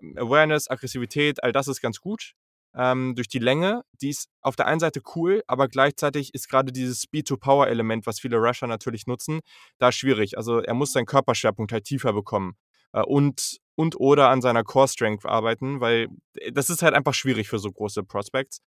Ähm, 0.00 0.14
Awareness, 0.18 0.68
Aggressivität, 0.70 1.42
all 1.42 1.52
das 1.52 1.68
ist 1.68 1.80
ganz 1.80 2.00
gut. 2.00 2.32
Ähm, 2.74 3.14
durch 3.14 3.28
die 3.28 3.38
Länge, 3.38 3.82
die 4.00 4.10
ist 4.10 4.28
auf 4.42 4.54
der 4.56 4.66
einen 4.66 4.80
Seite 4.80 5.00
cool, 5.16 5.42
aber 5.46 5.68
gleichzeitig 5.68 6.34
ist 6.34 6.48
grade 6.48 6.72
dieses 6.72 7.02
Speed-to-Power-Element, 7.02 8.06
was 8.06 8.20
viele 8.20 8.36
Rusher 8.36 8.66
natürlich 8.66 9.06
nutzen, 9.06 9.40
da 9.78 9.90
schwierig. 9.90 10.36
Also, 10.36 10.60
er 10.60 10.74
muss 10.74 10.92
seinen 10.92 11.06
Körperschwerpunkt 11.06 11.72
halt 11.72 11.84
tiefer 11.84 12.12
bekommen, 12.12 12.56
äh, 12.92 13.02
und 13.02 13.58
und 13.74 13.94
oder 14.00 14.28
an 14.30 14.42
seiner 14.42 14.64
Core 14.64 14.88
Strength 14.88 15.24
arbeiten, 15.24 15.80
weil, 15.80 16.08
äh, 16.34 16.52
das 16.52 16.68
ist 16.70 16.82
halt 16.82 16.94
einfach 16.94 17.14
schwierig 17.14 17.48
für 17.48 17.58
so 17.58 17.70
große 17.70 18.02
Prospects. 18.04 18.60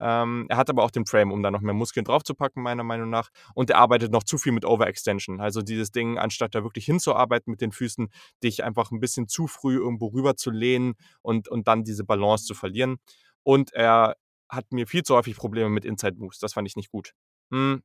Ähm, 0.00 0.46
er 0.48 0.56
hat 0.58 0.70
aber 0.70 0.84
auch 0.84 0.90
den 0.90 1.06
Frame, 1.06 1.32
um 1.32 1.42
da 1.42 1.50
noch 1.50 1.60
mehr 1.62 1.74
Muskeln 1.74 2.04
draufzupacken, 2.04 2.62
meiner 2.62 2.84
Meinung 2.84 3.10
nach. 3.10 3.30
Und 3.54 3.70
er 3.70 3.78
arbeitet 3.78 4.12
noch 4.12 4.24
zu 4.24 4.38
viel 4.38 4.52
mit 4.52 4.64
Overextension. 4.64 5.40
Also, 5.40 5.62
dieses 5.62 5.90
Ding, 5.92 6.18
anstatt 6.18 6.54
da 6.54 6.62
wirklich 6.64 6.84
hinzuarbeiten 6.86 7.50
mit 7.50 7.60
den 7.60 7.72
Füßen, 7.72 8.08
dich 8.42 8.64
einfach 8.64 8.90
'n 8.92 9.00
bisschen 9.00 9.28
zu 9.28 9.46
früh 9.46 9.76
irgendwo 9.76 10.08
rüberzulehnen 10.08 10.94
und 11.22 11.48
und 11.48 11.68
dann 11.68 11.84
diese 11.84 12.04
Balance 12.04 12.44
zu 12.46 12.54
verlieren. 12.54 12.96
Und 13.42 13.72
er 13.72 14.16
hat 14.48 14.72
mir 14.72 14.86
viel 14.86 15.02
zu 15.02 15.14
häufig 15.16 15.36
Probleme 15.36 15.70
mit 15.70 15.84
Inside 15.84 16.16
Moves. 16.18 16.38
Das 16.38 16.52
fand 16.54 16.68
ich 16.68 16.76
nicht 16.76 16.90
gut. 16.90 17.12
Hm, 17.52 17.82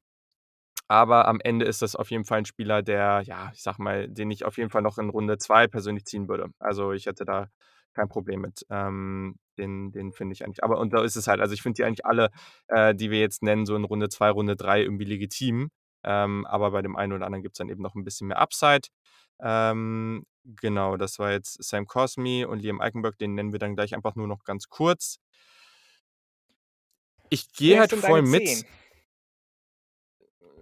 aber 0.87 1.27
am 1.27 1.39
Ende 1.41 1.65
ist 1.65 1.81
das 1.83 1.95
auf 1.95 2.11
jeden 2.11 2.25
Fall 2.25 2.39
'n 2.41 2.45
Spieler, 2.45 2.83
der 2.83 3.21
ja, 3.25 3.51
ich 3.55 3.63
sage 3.63 3.81
mal, 3.83 4.09
den 4.09 4.31
ich 4.31 4.45
auf 4.45 4.57
jeden 4.57 4.69
Fall 4.71 4.81
noch 4.83 4.97
in 4.99 5.09
Runde 5.09 5.37
2 5.39 5.67
persönlich 5.67 6.05
ziehen 6.05 6.27
würde. 6.29 6.49
Also, 6.59 6.93
ich 6.93 7.07
hätte 7.07 7.25
da 7.25 7.47
kein 7.93 8.09
Problem 8.09 8.41
mit. 8.41 8.65
Ähm, 8.69 9.35
den 9.57 9.91
den 9.91 10.13
finde 10.13 10.33
ich 10.33 10.43
eigentlich 10.45 10.63
aber 10.63 10.79
und 10.79 10.93
da 10.93 11.03
ist 11.03 11.15
es 11.17 11.27
halt 11.27 11.41
also, 11.41 11.53
ich 11.53 11.61
finde 11.61 11.75
die 11.77 11.83
eigentlich 11.85 12.05
alle, 12.05 12.29
äh, 12.67 12.95
die 12.95 13.11
wir 13.11 13.19
jetzt 13.19 13.43
nennen, 13.43 13.65
so 13.65 13.75
in 13.75 13.83
Runde 13.85 14.09
2, 14.09 14.29
Runde 14.31 14.55
3 14.55 14.81
irgendwie 14.81 15.05
legitim. 15.05 15.69
Ähm, 16.03 16.45
aber 16.47 16.71
bei 16.71 16.81
dem 16.81 16.95
einen 16.95 17.13
oder 17.13 17.25
anderen 17.27 17.43
gibt's 17.43 17.57
dann 17.59 17.69
eben 17.69 17.81
noch 17.83 17.95
'n 17.95 18.03
bisschen 18.03 18.27
mehr 18.29 18.39
Upside. 18.39 18.87
Ähm, 19.41 20.25
genau, 20.45 20.97
das 20.97 21.19
war 21.19 21.31
jetzt 21.31 21.63
Sam 21.63 21.85
Cosmi 21.87 22.45
und 22.45 22.59
Liam 22.61 22.81
Eichenberg, 22.81 23.17
den 23.19 23.35
nennen 23.35 23.51
wir 23.51 23.59
dann 23.59 23.75
gleich 23.75 23.93
einfach 23.95 24.15
nur 24.15 24.27
noch 24.27 24.43
ganz 24.45 24.67
kurz. 24.69 25.17
Ich 27.33 27.53
gehe 27.53 27.79
halt 27.79 27.93
voll 27.93 28.21
mit 28.23 28.47
10? 28.47 28.65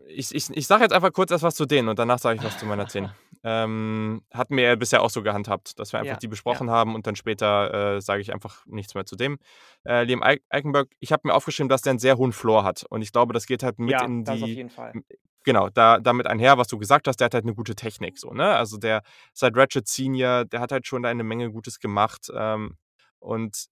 Ich, 0.09 0.33
ich, 0.33 0.49
ich 0.49 0.67
sage 0.67 0.83
jetzt 0.83 0.93
einfach 0.93 1.13
kurz 1.13 1.31
erst 1.31 1.43
was 1.43 1.55
zu 1.55 1.65
denen 1.65 1.87
und 1.89 1.99
danach 1.99 2.19
sage 2.19 2.37
ich 2.39 2.43
was 2.43 2.57
zu 2.57 2.65
meiner 2.65 2.87
10. 2.87 3.09
Ähm, 3.41 4.21
hatten 4.33 4.57
wir 4.57 4.63
ja 4.65 4.75
bisher 4.75 5.01
auch 5.01 5.09
so 5.09 5.23
gehandhabt, 5.23 5.79
dass 5.79 5.93
wir 5.93 5.99
einfach 6.01 6.15
Ja, 6.15 6.19
die 6.19 6.25
ja. 6.25 6.29
besprochen 6.29 6.69
haben 6.69 6.93
und 6.93 7.07
dann 7.07 7.15
später 7.15 7.95
äh, 7.95 8.01
sage 8.01 8.21
ich 8.21 8.33
einfach 8.33 8.65
nichts 8.65 8.95
mehr 8.95 9.05
zu 9.05 9.15
dem. 9.15 9.39
Äh, 9.85 10.03
Liam 10.03 10.21
Eichenberg, 10.21 10.89
ich 10.99 11.13
habe 11.13 11.25
mir 11.25 11.33
aufgeschrieben, 11.33 11.69
dass 11.69 11.81
der 11.81 11.91
einen 11.91 11.99
sehr 11.99 12.17
hohen 12.17 12.33
Floor 12.33 12.65
hat 12.65 12.83
und 12.89 13.01
ich 13.01 13.13
glaube, 13.13 13.31
das 13.31 13.45
geht 13.45 13.63
halt 13.63 13.79
mit 13.79 13.91
Ja, 13.91 14.03
in 14.03 14.25
das 14.25 14.41
auf 14.41 14.45
die, 14.45 14.55
jeden 14.55 14.69
Fall. 14.69 14.91
genau, 15.45 15.69
da, 15.69 15.99
damit 15.99 16.27
einher, 16.27 16.57
was 16.57 16.67
du 16.67 16.77
gesagt 16.77 17.07
hast, 17.07 17.15
der 17.21 17.25
hat 17.27 17.33
halt 17.33 17.45
eine 17.45 17.55
gute 17.55 17.75
Technik, 17.75 18.17
so, 18.17 18.31
ne? 18.31 18.57
Also 18.57 18.77
der 18.77 19.03
seit 19.33 19.55
Ratchet 19.55 19.87
Senior, 19.87 20.43
der 20.43 20.59
hat 20.59 20.73
halt 20.73 20.85
schon 20.85 21.03
da 21.03 21.09
eine 21.09 21.23
Menge 21.23 21.49
Gutes 21.49 21.79
gemacht. 21.79 22.29
Ähm, 22.35 22.75
und 23.19 23.67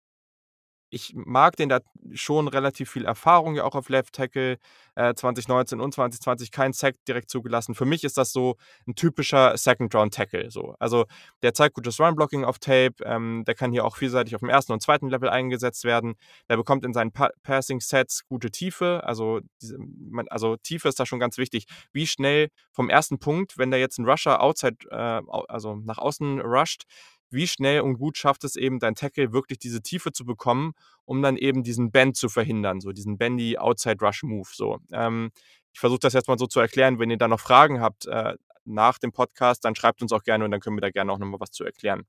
ich 0.89 1.13
mag 1.15 1.55
den, 1.57 1.71
hat 1.71 1.83
schon 2.13 2.47
relativ 2.47 2.89
viel 2.89 3.05
Erfahrung 3.05 3.55
ja 3.55 3.63
auch 3.63 3.75
auf 3.75 3.89
Left 3.89 4.13
Tackle. 4.13 4.57
Äh, 4.95 5.13
2019 5.13 5.79
und 5.79 5.93
2020 5.93 6.49
kein 6.49 6.73
Sack 6.73 6.95
direkt 7.07 7.29
zugelassen. 7.29 7.75
Für 7.75 7.85
mich 7.85 8.03
ist 8.03 8.17
das 8.17 8.31
so 8.31 8.55
ein 8.87 8.95
typischer 8.95 9.55
Second 9.55 9.93
Round 9.93 10.13
Tackle. 10.13 10.49
So. 10.49 10.75
Also 10.79 11.05
der 11.43 11.53
zeigt 11.53 11.75
gutes 11.75 11.99
Run 11.99 12.15
Blocking 12.15 12.43
auf 12.43 12.57
Tape. 12.57 12.95
Ähm, 13.03 13.43
der 13.45 13.53
kann 13.53 13.71
hier 13.71 13.85
auch 13.85 13.95
vielseitig 13.95 14.33
auf 14.33 14.39
dem 14.39 14.49
ersten 14.49 14.73
und 14.73 14.81
zweiten 14.81 15.09
Level 15.09 15.29
eingesetzt 15.29 15.83
werden. 15.83 16.15
Der 16.49 16.57
bekommt 16.57 16.83
in 16.83 16.93
seinen 16.93 17.11
pa 17.11 17.29
Passing 17.43 17.79
Sets 17.79 18.25
gute 18.27 18.49
Tiefe. 18.49 19.03
Also, 19.03 19.41
diese, 19.61 19.77
man, 19.77 20.27
also 20.29 20.57
Tiefe 20.57 20.87
ist 20.87 20.99
da 20.99 21.05
schon 21.05 21.19
ganz 21.19 21.37
wichtig. 21.37 21.65
Wie 21.91 22.07
schnell 22.07 22.47
vom 22.71 22.89
ersten 22.89 23.19
Punkt, 23.19 23.57
wenn 23.57 23.69
der 23.69 23.79
jetzt 23.79 23.99
ein 23.99 24.09
Rusher 24.09 24.41
outside, 24.41 24.77
äh, 24.89 25.21
also 25.47 25.75
nach 25.75 25.99
außen 25.99 26.41
rusht, 26.41 26.85
wie 27.29 27.47
schnell 27.47 27.81
und 27.81 27.97
gut 27.97 28.17
schafft 28.17 28.43
es 28.43 28.55
eben 28.55 28.79
dein 28.79 28.95
Tackle 28.95 29.33
wirklich 29.33 29.59
diese 29.59 29.81
Tiefe 29.81 30.11
zu 30.11 30.25
bekommen, 30.25 30.73
um 31.05 31.21
dann 31.21 31.37
eben 31.37 31.63
diesen 31.63 31.91
Bend 31.91 32.15
zu 32.15 32.29
verhindern, 32.29 32.79
so 32.79 32.91
diesen 32.91 33.17
Bendy 33.17 33.57
Outside 33.57 33.97
Rush 34.01 34.23
Move. 34.23 34.49
So. 34.51 34.79
Ähm, 34.91 35.31
ich 35.73 35.79
versuche 35.79 35.99
das 35.99 36.13
jetzt 36.13 36.27
mal 36.27 36.37
so 36.37 36.47
zu 36.47 36.59
erklären. 36.59 36.99
Wenn 36.99 37.09
ihr 37.09 37.17
da 37.17 37.27
noch 37.27 37.39
Fragen 37.39 37.81
habt 37.81 38.05
äh, 38.07 38.35
nach 38.65 38.97
dem 38.97 39.11
Podcast, 39.11 39.65
dann 39.65 39.75
schreibt 39.75 40.01
uns 40.01 40.11
auch 40.11 40.23
gerne 40.23 40.45
und 40.45 40.51
dann 40.51 40.59
können 40.59 40.77
wir 40.77 40.81
da 40.81 40.89
gerne 40.89 41.11
auch 41.11 41.19
nochmal 41.19 41.39
was 41.39 41.51
zu 41.51 41.63
erklären. 41.63 42.03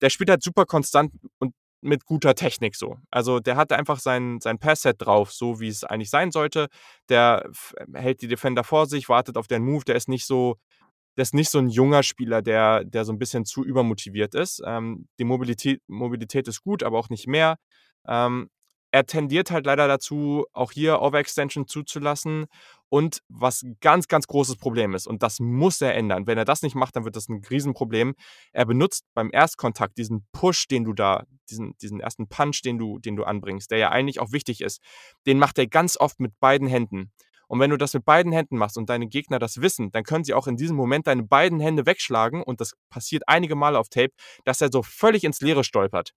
Der 0.00 0.10
spielt 0.10 0.30
halt 0.30 0.42
super 0.42 0.64
konstant 0.64 1.12
und 1.38 1.54
mit 1.80 2.04
guter 2.04 2.34
Technik 2.34 2.76
so. 2.76 2.96
Also 3.10 3.40
der 3.40 3.56
hat 3.56 3.72
einfach 3.72 4.00
sein, 4.00 4.40
sein 4.40 4.58
Pass-Set 4.58 4.96
drauf, 4.98 5.32
so 5.32 5.60
wie 5.60 5.68
es 5.68 5.84
eigentlich 5.84 6.10
sein 6.10 6.30
sollte. 6.30 6.68
Der 7.08 7.48
hält 7.94 8.22
die 8.22 8.28
Defender 8.28 8.64
vor 8.64 8.86
sich, 8.86 9.08
wartet 9.08 9.36
auf 9.36 9.46
den 9.46 9.64
Move, 9.64 9.84
der 9.84 9.96
ist 9.96 10.08
nicht 10.08 10.26
so 10.26 10.56
der 11.18 11.24
ist 11.24 11.34
nicht 11.34 11.50
so 11.50 11.58
ein 11.58 11.68
junger 11.68 12.04
Spieler, 12.04 12.42
der, 12.42 12.84
der 12.84 13.04
so 13.04 13.12
ein 13.12 13.18
bisschen 13.18 13.44
zu 13.44 13.64
übermotiviert 13.64 14.36
ist. 14.36 14.62
Ähm, 14.64 15.08
die 15.18 15.24
Mobilität, 15.24 15.82
Mobilität 15.88 16.46
ist 16.46 16.62
gut, 16.62 16.84
aber 16.84 16.96
auch 16.96 17.08
nicht 17.08 17.26
mehr. 17.26 17.56
Ähm, 18.06 18.48
er 18.92 19.04
tendiert 19.04 19.50
halt 19.50 19.66
leider 19.66 19.88
dazu, 19.88 20.46
auch 20.52 20.70
hier 20.70 21.02
Overextension 21.02 21.66
zuzulassen. 21.66 22.46
Und 22.88 23.18
was 23.28 23.66
ganz, 23.80 24.06
ganz 24.06 24.28
großes 24.28 24.58
Problem 24.58 24.94
ist, 24.94 25.08
und 25.08 25.24
das 25.24 25.40
muss 25.40 25.80
er 25.80 25.96
ändern. 25.96 26.28
Wenn 26.28 26.38
er 26.38 26.44
das 26.44 26.62
nicht 26.62 26.76
macht, 26.76 26.94
dann 26.94 27.04
wird 27.04 27.16
das 27.16 27.28
ein 27.28 27.42
Riesenproblem. 27.50 28.14
Er 28.52 28.64
benutzt 28.64 29.04
beim 29.12 29.30
Erstkontakt 29.32 29.98
diesen 29.98 30.24
Push, 30.30 30.68
den 30.68 30.84
du 30.84 30.92
da, 30.92 31.24
diesen, 31.50 31.76
diesen 31.82 31.98
ersten 31.98 32.28
Punch, 32.28 32.62
den 32.64 32.78
du, 32.78 33.00
den 33.00 33.16
du 33.16 33.24
anbringst, 33.24 33.72
der 33.72 33.78
ja 33.78 33.90
eigentlich 33.90 34.20
auch 34.20 34.30
wichtig 34.30 34.60
ist, 34.60 34.80
den 35.26 35.40
macht 35.40 35.58
er 35.58 35.66
ganz 35.66 35.96
oft 35.98 36.20
mit 36.20 36.38
beiden 36.38 36.68
Händen. 36.68 37.10
Und 37.48 37.60
wenn 37.60 37.70
du 37.70 37.76
das 37.76 37.94
mit 37.94 38.04
beiden 38.04 38.32
Händen 38.32 38.56
machst 38.56 38.78
und 38.78 38.88
deine 38.88 39.08
Gegner 39.08 39.38
das 39.38 39.60
wissen, 39.60 39.90
dann 39.90 40.04
können 40.04 40.24
sie 40.24 40.34
auch 40.34 40.46
in 40.46 40.56
diesem 40.56 40.76
Moment 40.76 41.06
deine 41.06 41.24
beiden 41.24 41.60
Hände 41.60 41.86
wegschlagen 41.86 42.42
und 42.42 42.60
das 42.60 42.74
passiert 42.90 43.24
einige 43.26 43.56
Male 43.56 43.78
auf 43.78 43.88
Tape, 43.88 44.12
dass 44.44 44.60
er 44.60 44.70
so 44.70 44.82
völlig 44.82 45.24
ins 45.24 45.40
Leere 45.40 45.64
stolpert. 45.64 46.12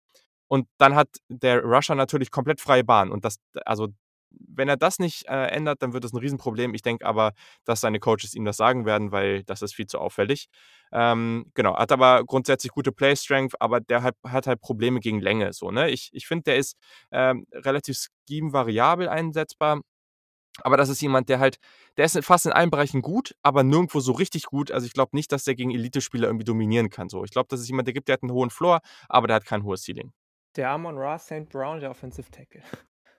Und 0.51 0.67
dann 0.77 0.95
hat 0.95 1.07
der 1.29 1.63
Rusher 1.63 1.95
natürlich 1.95 2.29
komplett 2.29 2.59
freie 2.59 2.83
Bahn. 2.83 3.09
Und 3.09 3.23
das, 3.23 3.37
also, 3.65 3.87
wenn 4.29 4.67
er 4.67 4.75
das 4.75 4.99
nicht 4.99 5.25
äh, 5.29 5.45
ändert, 5.47 5.81
dann 5.81 5.93
wird 5.93 6.03
das 6.03 6.11
ein 6.11 6.17
Riesenproblem. 6.17 6.73
Ich 6.73 6.81
denke 6.81 7.05
aber, 7.05 7.31
dass 7.63 7.79
seine 7.79 7.99
Coaches 7.99 8.33
ihm 8.33 8.43
das 8.43 8.57
sagen 8.57 8.85
werden, 8.85 9.13
weil 9.13 9.43
das 9.45 9.61
ist 9.61 9.73
viel 9.73 9.87
zu 9.87 9.99
auffällig. 9.99 10.47
Ähm, 10.91 11.45
genau, 11.53 11.77
hat 11.77 11.93
aber 11.93 12.25
grundsätzlich 12.25 12.73
gute 12.73 12.91
Play-Strength, 12.91 13.61
aber 13.61 13.79
der 13.79 14.03
hat, 14.03 14.15
hat, 14.27 14.45
halt 14.45 14.59
Probleme 14.59 14.99
gegen 14.99 15.21
Länge. 15.21 15.53
So, 15.53 15.71
ne? 15.71 15.89
Ich, 15.89 16.09
ich 16.11 16.27
finde, 16.27 16.43
der 16.43 16.57
ist 16.57 16.75
ähm, 17.11 17.45
relativ 17.53 17.97
scheme-variabel 18.27 19.07
einsetzbar. 19.07 19.79
Aber 20.63 20.77
das 20.77 20.89
ist 20.89 21.01
jemand, 21.01 21.29
der 21.29 21.39
halt, 21.39 21.59
der 21.97 22.05
ist 22.05 22.23
fast 22.23 22.45
in 22.45 22.51
allen 22.51 22.69
Bereichen 22.69 23.01
gut, 23.01 23.35
aber 23.41 23.63
nirgendwo 23.63 23.99
so 23.99 24.11
richtig 24.11 24.45
gut. 24.45 24.71
Also 24.71 24.85
ich 24.85 24.93
glaube 24.93 25.15
nicht, 25.15 25.31
dass 25.31 25.45
der 25.45 25.55
gegen 25.55 25.71
Elite-Spieler 25.71 26.27
irgendwie 26.27 26.45
dominieren 26.45 26.89
kann. 26.89 27.09
So. 27.09 27.23
Ich 27.23 27.31
glaube, 27.31 27.47
das 27.49 27.61
ist 27.61 27.69
jemand, 27.69 27.87
der 27.87 27.93
gibt, 27.93 28.07
der 28.07 28.13
hat 28.13 28.23
einen 28.23 28.31
hohen 28.31 28.49
Floor, 28.49 28.81
aber 29.07 29.27
der 29.27 29.37
hat 29.37 29.45
kein 29.45 29.63
hohes 29.63 29.83
Ceiling. 29.83 30.11
Der 30.55 30.69
Amon 30.69 30.97
Ra 30.97 31.17
St. 31.17 31.47
Brown, 31.49 31.79
der 31.79 31.91
Offensive 31.91 32.29
Tackle. 32.29 32.61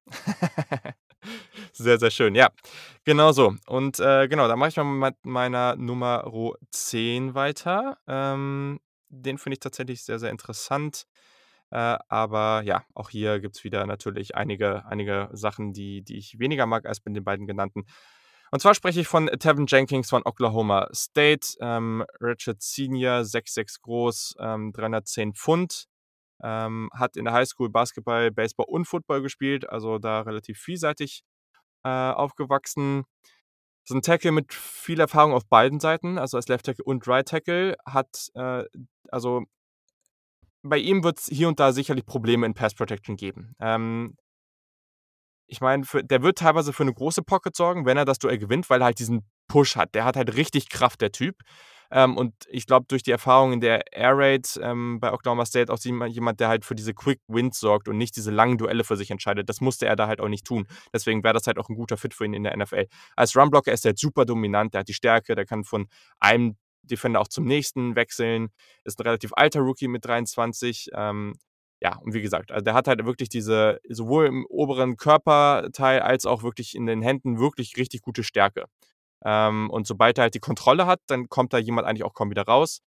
sehr, 1.72 1.98
sehr 1.98 2.10
schön, 2.10 2.34
ja. 2.34 2.50
Genau 3.04 3.32
so. 3.32 3.54
Und 3.66 3.98
äh, 4.00 4.28
genau, 4.28 4.48
da 4.48 4.56
mache 4.56 4.68
ich 4.68 4.76
mal 4.76 4.84
mit 4.84 5.16
meiner 5.24 5.76
Nummer 5.76 6.30
10 6.70 7.34
weiter. 7.34 7.98
Ähm, 8.06 8.80
den 9.08 9.38
finde 9.38 9.54
ich 9.54 9.60
tatsächlich 9.60 10.02
sehr, 10.04 10.18
sehr 10.18 10.30
interessant. 10.30 11.06
Äh, 11.72 11.98
aber 12.08 12.62
ja, 12.64 12.84
auch 12.94 13.08
hier 13.08 13.40
gibt 13.40 13.56
es 13.56 13.64
wieder 13.64 13.86
natürlich 13.86 14.36
einige, 14.36 14.84
einige 14.84 15.30
Sachen, 15.32 15.72
die, 15.72 16.02
die 16.02 16.18
ich 16.18 16.38
weniger 16.38 16.66
mag 16.66 16.84
als 16.84 17.00
bei 17.00 17.10
den 17.10 17.24
beiden 17.24 17.46
genannten. 17.46 17.86
Und 18.50 18.60
zwar 18.60 18.74
spreche 18.74 19.00
ich 19.00 19.08
von 19.08 19.28
Tevin 19.38 19.64
Jenkins 19.66 20.10
von 20.10 20.22
Oklahoma 20.26 20.88
State. 20.92 21.56
Ähm, 21.62 22.04
Richard 22.20 22.60
Senior, 22.60 23.22
6'6 23.22 23.80
groß, 23.80 24.34
ähm, 24.38 24.72
310 24.74 25.32
Pfund. 25.32 25.86
Ähm, 26.42 26.90
hat 26.92 27.16
in 27.16 27.24
der 27.24 27.32
Highschool 27.32 27.70
Basketball, 27.70 28.30
Baseball 28.30 28.66
und 28.68 28.84
Football 28.84 29.22
gespielt, 29.22 29.66
also 29.70 29.98
da 29.98 30.20
relativ 30.20 30.58
vielseitig 30.58 31.22
äh, 31.84 31.88
aufgewachsen. 31.88 33.04
Ist 33.84 33.94
ein 33.94 34.02
Tackle 34.02 34.32
mit 34.32 34.52
viel 34.52 35.00
Erfahrung 35.00 35.32
auf 35.32 35.46
beiden 35.46 35.80
Seiten, 35.80 36.18
also 36.18 36.36
als 36.36 36.48
Left 36.48 36.66
Tackle 36.66 36.84
und 36.84 37.08
Right 37.08 37.26
Tackle. 37.26 37.76
Hat, 37.86 38.28
äh, 38.34 38.64
also 39.08 39.44
bei 40.62 40.78
ihm 40.78 41.04
wird 41.04 41.18
es 41.18 41.26
hier 41.26 41.48
und 41.48 41.60
da 41.60 41.72
sicherlich 41.72 42.06
Probleme 42.06 42.46
in 42.46 42.54
Pass 42.54 42.74
Protection 42.74 43.16
geben. 43.16 43.54
Ähm, 43.60 44.16
ich 45.46 45.60
meine, 45.60 45.84
der 46.04 46.22
wird 46.22 46.38
teilweise 46.38 46.72
für 46.72 46.82
eine 46.82 46.94
große 46.94 47.22
Pocket 47.22 47.54
sorgen, 47.54 47.84
wenn 47.84 47.98
er 47.98 48.06
das 48.06 48.18
Duell 48.18 48.38
gewinnt, 48.38 48.70
weil 48.70 48.80
er 48.80 48.86
halt 48.86 48.98
diesen 48.98 49.28
Push 49.48 49.76
hat. 49.76 49.94
Der 49.94 50.04
hat 50.04 50.16
halt 50.16 50.34
richtig 50.34 50.70
Kraft, 50.70 51.02
der 51.02 51.12
Typ. 51.12 51.36
Ähm, 51.90 52.16
und 52.16 52.32
ich 52.48 52.66
glaube, 52.66 52.86
durch 52.88 53.02
die 53.02 53.10
Erfahrung 53.10 53.52
in 53.52 53.60
der 53.60 53.92
Air 53.92 54.16
Raid 54.16 54.58
ähm, 54.62 54.98
bei 54.98 55.12
Oklahoma 55.12 55.44
State 55.44 55.70
auch 55.70 55.78
jemand, 55.78 56.40
der 56.40 56.48
halt 56.48 56.64
für 56.64 56.74
diese 56.74 56.94
Quick 56.94 57.20
Wins 57.28 57.60
sorgt 57.60 57.86
und 57.86 57.98
nicht 57.98 58.16
diese 58.16 58.30
langen 58.30 58.56
Duelle 58.56 58.82
für 58.82 58.96
sich 58.96 59.10
entscheidet. 59.10 59.50
Das 59.50 59.60
musste 59.60 59.86
er 59.86 59.94
da 59.94 60.06
halt 60.06 60.22
auch 60.22 60.28
nicht 60.28 60.46
tun. 60.46 60.66
Deswegen 60.94 61.22
wäre 61.22 61.34
das 61.34 61.46
halt 61.46 61.58
auch 61.58 61.68
ein 61.68 61.76
guter 61.76 61.98
Fit 61.98 62.14
für 62.14 62.24
ihn 62.24 62.32
in 62.32 62.44
der 62.44 62.56
NFL. 62.56 62.86
Als 63.14 63.36
Runblocker 63.36 63.72
ist 63.72 63.84
er 63.84 63.90
halt 63.90 63.98
super 63.98 64.24
dominant, 64.24 64.72
der 64.72 64.80
hat 64.80 64.88
die 64.88 64.94
Stärke, 64.94 65.34
der 65.34 65.44
kann 65.44 65.64
von 65.64 65.86
einem 66.18 66.56
Defender 66.82 67.20
auch 67.20 67.28
zum 67.28 67.44
nächsten 67.44 67.96
wechseln. 67.96 68.48
Ist 68.84 68.98
ein 68.98 69.04
relativ 69.04 69.32
alter 69.34 69.60
Rookie 69.60 69.88
mit 69.88 70.04
23. 70.04 70.90
Ähm, 70.94 71.34
ja, 71.82 71.96
und 71.96 72.14
wie 72.14 72.22
gesagt, 72.22 72.52
also 72.52 72.62
der 72.62 72.74
hat 72.74 72.86
halt 72.86 73.04
wirklich 73.04 73.28
diese, 73.28 73.80
sowohl 73.88 74.26
im 74.26 74.46
oberen 74.48 74.96
Körperteil 74.96 76.00
als 76.00 76.26
auch 76.26 76.44
wirklich 76.44 76.76
in 76.76 76.86
den 76.86 77.02
Händen 77.02 77.40
wirklich 77.40 77.76
richtig 77.76 78.02
gute 78.02 78.22
Stärke. 78.22 78.66
Ähm, 79.24 79.68
und 79.70 79.86
sobald 79.86 80.18
er 80.18 80.22
halt 80.22 80.34
die 80.34 80.40
Kontrolle 80.40 80.86
hat, 80.86 81.00
dann 81.06 81.28
kommt 81.28 81.52
da 81.52 81.58
jemand 81.58 81.86
eigentlich 81.88 82.04
auch 82.04 82.14
kaum 82.14 82.30
wieder 82.30 82.42
raus. 82.44 82.82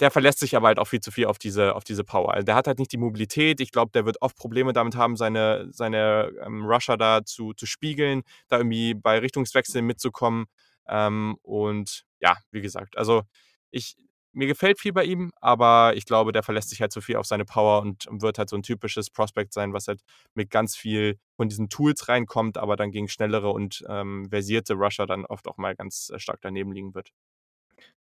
Der 0.00 0.10
verlässt 0.10 0.38
sich 0.40 0.56
aber 0.56 0.68
halt 0.68 0.78
auch 0.78 0.86
viel 0.86 1.00
zu 1.00 1.10
viel 1.12 1.26
auf 1.26 1.38
diese, 1.38 1.76
auf 1.76 1.84
diese 1.84 2.04
Power. 2.04 2.32
Also 2.32 2.44
der 2.44 2.54
hat 2.54 2.66
halt 2.66 2.78
nicht 2.78 2.90
die 2.92 2.96
Mobilität. 2.96 3.60
Ich 3.60 3.70
glaube, 3.70 3.92
der 3.92 4.06
wird 4.06 4.22
oft 4.22 4.36
Probleme 4.36 4.72
damit 4.72 4.96
haben, 4.96 5.16
seine, 5.16 5.68
seine 5.70 6.32
ähm, 6.44 6.64
Rusher 6.64 6.96
da 6.96 7.24
zu, 7.24 7.52
zu 7.52 7.66
spiegeln, 7.66 8.22
da 8.48 8.58
irgendwie 8.58 8.94
bei 8.94 9.18
Richtungswechseln 9.18 9.84
mitzukommen. 9.86 10.46
Ähm, 10.88 11.36
und 11.42 12.04
ja, 12.20 12.36
wie 12.50 12.60
gesagt, 12.60 12.96
also 12.96 13.22
ich, 13.70 13.96
mir 14.32 14.46
gefällt 14.46 14.78
viel 14.78 14.92
bei 14.92 15.04
ihm, 15.04 15.32
aber 15.40 15.94
ich 15.96 16.04
glaube, 16.04 16.32
der 16.32 16.42
verlässt 16.42 16.70
sich 16.70 16.80
halt 16.80 16.92
zu 16.92 17.00
viel 17.00 17.16
auf 17.16 17.26
seine 17.26 17.44
Power 17.44 17.82
und 17.82 18.06
wird 18.10 18.38
halt 18.38 18.48
so 18.48 18.56
ein 18.56 18.62
typisches 18.62 19.10
Prospect 19.10 19.52
sein, 19.52 19.72
was 19.72 19.88
halt 19.88 20.02
mit 20.34 20.50
ganz 20.50 20.76
viel 20.76 21.18
von 21.36 21.48
diesen 21.48 21.68
Tools 21.68 22.08
reinkommt, 22.08 22.56
aber 22.58 22.76
dann 22.76 22.92
gegen 22.92 23.08
schnellere 23.08 23.50
und 23.50 23.84
ähm, 23.88 24.28
versierte 24.30 24.74
Rusher 24.74 25.06
dann 25.06 25.26
oft 25.26 25.48
auch 25.48 25.56
mal 25.56 25.74
ganz 25.74 26.10
äh, 26.10 26.18
stark 26.18 26.40
daneben 26.42 26.72
liegen 26.72 26.94
wird. 26.94 27.10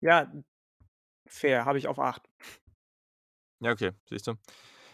Ja, 0.02 0.32
fair, 1.26 1.66
habe 1.66 1.78
ich 1.78 1.88
auf 1.88 2.00
8. 2.00 2.22
Ja, 3.62 3.72
okay, 3.72 3.92
siehst 4.10 4.28
du. 4.28 4.36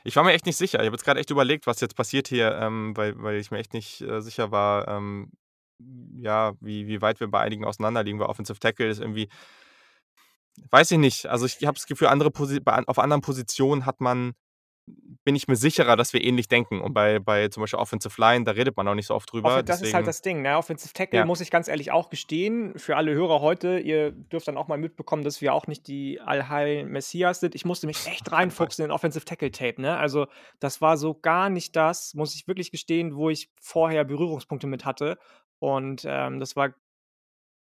Ich 0.04 0.16
war 0.16 0.24
mir 0.24 0.34
echt 0.34 0.46
nicht 0.46 0.58
sicher. 0.58 0.80
Ich 0.80 0.86
habe 0.86 0.96
jetzt 0.96 1.04
gerade 1.04 1.20
echt 1.20 1.32
überlegt, 1.32 1.68
was 1.68 1.82
jetzt 1.82 1.96
passiert 1.96 2.28
hier, 2.28 2.56
ähm, 2.60 2.96
weil, 2.96 3.22
weil 3.22 3.38
ich 3.38 3.52
mir 3.52 3.58
echt 3.58 3.74
nicht 3.74 4.02
äh, 4.02 4.22
sicher 4.22 4.52
war, 4.52 4.88
ähm, 4.88 5.32
ja, 6.18 6.54
wie, 6.60 6.88
wie 6.88 7.02
weit 7.02 7.20
wir 7.20 7.28
bei 7.28 7.42
einigen 7.42 7.66
auseinanderliegen, 7.66 8.20
weil 8.20 8.28
Offensive 8.28 8.60
Tackle 8.60 8.88
ist 8.88 9.00
irgendwie 9.00 9.30
Weiß 10.72 10.92
ich 10.92 10.98
nicht. 10.98 11.26
Also 11.26 11.46
ich 11.46 11.56
habe 11.66 11.76
das 11.76 11.86
Gefühl, 11.86 12.08
andere 12.08 12.32
Posi 12.32 12.62
auf 12.66 13.00
anderen 13.00 13.22
Positionen 13.22 13.86
hat 13.86 14.02
man 14.02 14.36
bin 15.24 15.36
ich 15.36 15.48
mir 15.48 15.56
sicherer, 15.56 15.96
dass 15.96 16.14
wir 16.14 16.24
ähnlich 16.24 16.48
denken. 16.48 16.80
Und 16.80 16.94
bei, 16.94 17.18
bei 17.18 17.48
zum 17.48 17.62
Beispiel 17.62 17.80
Offensive 17.80 18.22
Line, 18.22 18.46
da 18.46 18.52
redet 18.52 18.78
man 18.78 18.88
auch 18.88 18.94
nicht 18.94 19.08
so 19.08 19.16
oft 19.16 19.32
drüber. 19.32 19.64
das 19.64 19.82
ist 19.82 19.96
halt 19.96 20.06
das 20.06 20.22
Ding. 20.22 20.44
Ne? 20.44 20.56
Offensive 20.56 20.94
Tackle 20.94 21.20
Ja. 21.20 21.26
muss 21.26 21.42
ich 21.42 21.50
ganz 21.50 21.68
ehrlich 21.68 21.92
auch 21.92 22.10
gestehen. 22.12 22.78
Für 22.78 22.96
alle 22.96 23.16
Hörer 23.16 23.42
heute, 23.42 23.80
ihr 23.80 24.12
dürft 24.12 24.48
dann 24.48 24.58
auch 24.58 24.68
mal 24.68 24.78
mitbekommen, 24.78 25.24
dass 25.24 25.42
wir 25.42 25.56
auch 25.56 25.66
nicht 25.66 25.88
die 25.88 26.22
Allheil 26.22 26.86
Messias 26.86 27.40
sind. 27.40 27.56
Ich 27.56 27.66
musste 27.66 27.88
mich 27.88 27.98
echt 28.06 28.32
reinfuchsen 28.32 28.86
in 28.86 28.92
Offensive 28.92 29.26
Tackle 29.26 29.50
Tape. 29.50 29.82
Ne? 29.82 29.98
Also 29.98 30.28
das 30.60 30.82
war 30.82 30.98
so 30.98 31.16
gar 31.16 31.50
nicht 31.50 31.76
das, 31.76 32.14
muss 32.14 32.36
ich 32.36 32.48
wirklich 32.48 32.70
gestehen, 32.70 33.16
wo 33.16 33.32
ich 33.32 33.50
vorher 33.60 34.04
Berührungspunkte 34.04 34.68
mit 34.68 34.86
hatte. 34.86 35.18
Und 35.60 36.04
ähm, 36.08 36.40
das 36.40 36.56
war 36.56 36.76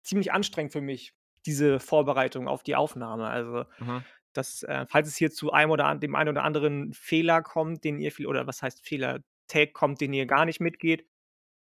ziemlich 0.02 0.32
anstrengend 0.32 0.72
für 0.72 0.80
mich, 0.80 1.14
diese 1.46 1.80
Vorbereitung 1.80 2.48
auf 2.48 2.62
die 2.62 2.76
Aufnahme. 2.76 3.28
Also, 3.28 3.64
Mhm. 3.78 4.06
das, 4.32 4.62
äh 4.64 4.86
falls 4.88 5.08
es 5.08 5.16
hier 5.16 5.30
zu 5.30 5.52
einem 5.52 5.70
oder 5.72 5.86
an 5.86 6.00
dem 6.00 6.14
einen 6.14 6.30
oder 6.30 6.44
anderen 6.44 6.92
Fehler 6.94 7.42
kommt, 7.42 7.84
den 7.84 7.98
ihr 8.00 8.12
viel 8.12 8.26
oder 8.26 8.46
was 8.46 8.62
heißt 8.62 8.86
Fehler, 8.86 9.20
Take 9.48 9.72
kommt, 9.72 10.00
den 10.00 10.12
ihr 10.12 10.26
gar 10.26 10.44
nicht 10.44 10.60
mitgeht, 10.60 11.06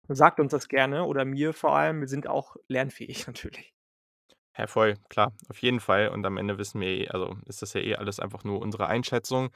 sagt 0.09 0.40
uns 0.40 0.52
das 0.52 0.69
gerne 0.69 1.04
oder 1.07 1.25
mir 1.26 1.54
vor 1.54 1.76
allem. 1.76 2.00
Wir 2.00 2.09
sind 2.09 2.26
auch 2.28 2.57
lernfähig 2.69 3.26
natürlich. 3.28 3.75
Ja, 4.57 4.66
voll, 4.66 4.97
klar, 5.09 5.33
auf 5.49 5.59
jeden 5.62 5.81
Fall. 5.81 6.09
Und 6.09 6.26
am 6.26 6.37
Ende 6.37 6.59
wissen 6.59 6.81
wir 6.81 6.88
eh 6.88 7.09
also, 7.09 7.37
ist 7.47 7.62
das 7.62 7.73
ja 7.73 7.81
eh 7.81 7.97
alles 7.97 8.21
einfach 8.21 8.45
nur 8.45 8.61
unsere 8.61 8.87
Einschätzung. 8.87 9.50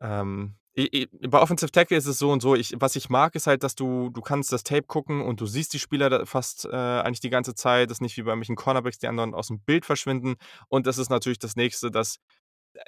Ähm, 0.00 0.56
bei 0.76 1.40
Offensive 1.40 1.70
Tackle 1.70 1.96
ist 1.96 2.06
es 2.06 2.18
so 2.18 2.32
und 2.32 2.40
so. 2.42 2.54
Ich 2.56 2.74
was 2.78 2.96
ich 2.96 3.08
mag, 3.08 3.34
ist 3.36 3.46
halt, 3.46 3.62
dass 3.62 3.76
du 3.76 4.10
du 4.10 4.20
kannst 4.20 4.52
das 4.52 4.64
Tape 4.64 4.82
gucken 4.82 5.22
und 5.22 5.40
du 5.40 5.46
siehst 5.46 5.72
die 5.72 5.78
Spieler 5.78 6.26
fast, 6.26 6.64
äh, 6.66 6.70
eigentlich 6.70 7.20
die 7.20 7.30
ganze 7.30 7.54
Zeit. 7.54 7.90
Das 7.90 7.96
ist 7.98 8.00
nicht 8.02 8.16
wie 8.16 8.22
bei 8.22 8.30
irgendwelchen 8.30 8.56
Cornerbacks, 8.56 8.98
die 8.98 9.06
anderen 9.06 9.34
aus'm 9.34 9.60
Bild 9.64 9.84
verschwinden. 9.86 10.34
Und 10.68 10.86
das 10.86 10.98
ist 10.98 11.10
natürlich 11.10 11.38
das 11.38 11.54
Nächste, 11.56 11.90
dass 11.90 12.18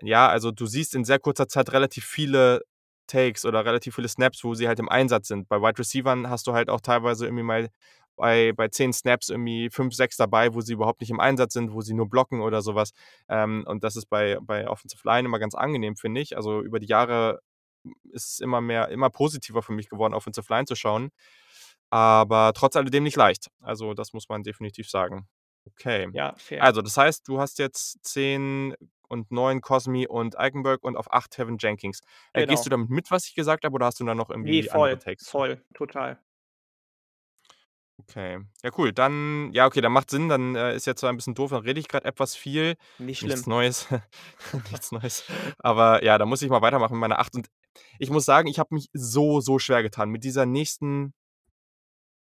ja, 0.02 0.28
also, 0.28 0.50
du 0.52 0.66
siehst 0.66 0.94
in 0.94 1.04
sehr 1.04 1.18
kurzer 1.20 1.48
Zeit 1.48 1.72
relativ 1.72 2.04
viele 2.04 2.62
Takes 3.06 3.44
oder 3.44 3.64
relativ 3.64 3.94
viele 3.94 4.08
Snaps, 4.08 4.42
wo 4.44 4.54
sie 4.54 4.66
halt 4.68 4.80
im 4.80 4.88
Einsatz 4.88 5.28
sind. 5.28 5.48
Bei 5.48 5.60
Wide 5.62 5.78
Receivern 5.78 6.28
hast 6.30 6.46
du 6.48 6.52
halt 6.54 6.70
auch 6.70 6.80
teilweise 6.80 7.26
irgendwie 7.26 7.44
mal 7.44 7.68
bei 8.16 8.52
bei 8.56 8.68
10 8.68 8.92
Snaps 8.92 9.28
irgendwie 9.30 9.70
5, 9.70 9.94
6 9.94 10.16
dabei, 10.16 10.54
wo 10.54 10.60
sie 10.60 10.72
überhaupt 10.74 11.00
nicht 11.02 11.10
im 11.10 11.20
Einsatz 11.20 11.52
sind, 11.54 11.72
wo 11.72 11.82
sie 11.82 11.94
nur 11.94 12.08
blocken 12.10 12.40
oder 12.40 12.62
so 12.62 12.74
was. 12.74 12.92
Ähm, 13.28 13.64
und 13.68 13.84
das 13.84 13.96
ist 13.96 14.06
bei 14.08 14.38
bei 14.42 14.68
Offensive 14.68 15.02
Line 15.06 15.26
immer 15.28 15.38
ganz 15.38 15.54
angenehm, 15.54 15.96
finde 15.96 16.20
ich. 16.20 16.36
Also, 16.36 16.62
über 16.62 16.80
die 16.80 16.86
Jahre 16.88 17.40
ist 18.12 18.28
es 18.34 18.40
immer 18.40 18.60
mehr 18.60 18.88
immer 18.90 19.10
positiver 19.10 19.62
für 19.62 19.72
mich 19.72 19.88
geworden, 19.88 20.14
Offensive 20.14 20.46
Line 20.52 20.66
zu 20.66 20.76
schauen. 20.76 21.10
Aber 21.90 22.52
trotz 22.54 22.76
alledem 22.76 23.04
nicht 23.04 23.16
leicht. 23.16 23.48
Also, 23.60 23.94
das 23.94 24.12
muss 24.12 24.28
man 24.28 24.42
definitiv 24.42 24.88
sagen. 24.90 25.28
Okay. 25.66 26.08
Ja, 26.12 26.34
fair. 26.36 26.62
Also, 26.62 26.82
das 26.82 26.96
heißt, 26.96 27.28
du 27.28 27.40
hast 27.40 27.58
jetzt 27.58 27.98
10 28.04 28.74
und 29.08 29.30
9 29.32 29.60
Cosmi 29.60 30.06
und 30.08 30.38
Eichenberg 30.38 30.82
und 30.84 30.96
auf 30.96 31.12
8 31.12 31.30
Teven 31.32 31.58
Jenkins. 31.60 32.00
Äh, 32.32 32.44
gehst 32.44 32.64
Genau. 32.64 32.64
du 32.64 32.70
damit 32.70 32.90
mit, 32.90 33.10
was 33.10 33.26
ich 33.28 33.34
gesagt 33.34 33.64
habe, 33.64 33.74
oder 33.74 33.86
hast 33.86 34.00
du 34.00 34.04
da 34.04 34.14
noch 34.14 34.30
irgendwie 34.30 34.70
andere 34.70 34.98
voll, 34.98 34.98
Takes 34.98 35.28
zu? 35.28 35.38
voll, 35.38 35.64
total. 35.74 36.18
Okay. 37.98 38.38
Ja, 38.62 38.70
cool. 38.76 38.92
Dann 38.92 39.50
ja, 39.52 39.66
okay, 39.66 39.80
dann 39.80 39.92
macht 39.92 40.10
Sinn. 40.10 40.28
Dann, 40.28 40.54
äh, 40.54 40.76
ist 40.76 40.86
jetzt 40.86 41.00
zwar 41.00 41.10
'n 41.10 41.16
bisschen 41.16 41.34
doof, 41.34 41.50
dann 41.50 41.62
rede 41.62 41.80
ich 41.80 41.88
grad 41.88 42.04
etwas 42.04 42.36
viel. 42.36 42.76
Nicht 42.98 43.20
Nichts 43.20 43.46
schlimm. 43.46 43.46
Neues. 43.46 43.86
Nichts 44.70 44.92
Neues. 44.92 45.24
Aber 45.58 46.04
ja, 46.04 46.18
da 46.18 46.26
muss 46.26 46.42
ich 46.42 46.50
mal 46.50 46.60
weitermachen 46.62 46.92
mit 46.94 47.00
meiner 47.00 47.18
8. 47.18 47.34
Und 47.34 47.48
ich 47.98 48.10
muss 48.10 48.24
sagen, 48.24 48.48
ich 48.48 48.58
habe 48.58 48.74
mich 48.74 48.88
so, 48.92 49.40
so 49.40 49.58
schwer 49.58 49.82
getan 49.82 50.10
mit 50.10 50.24
dieser 50.24 50.46
nächsten 50.46 51.12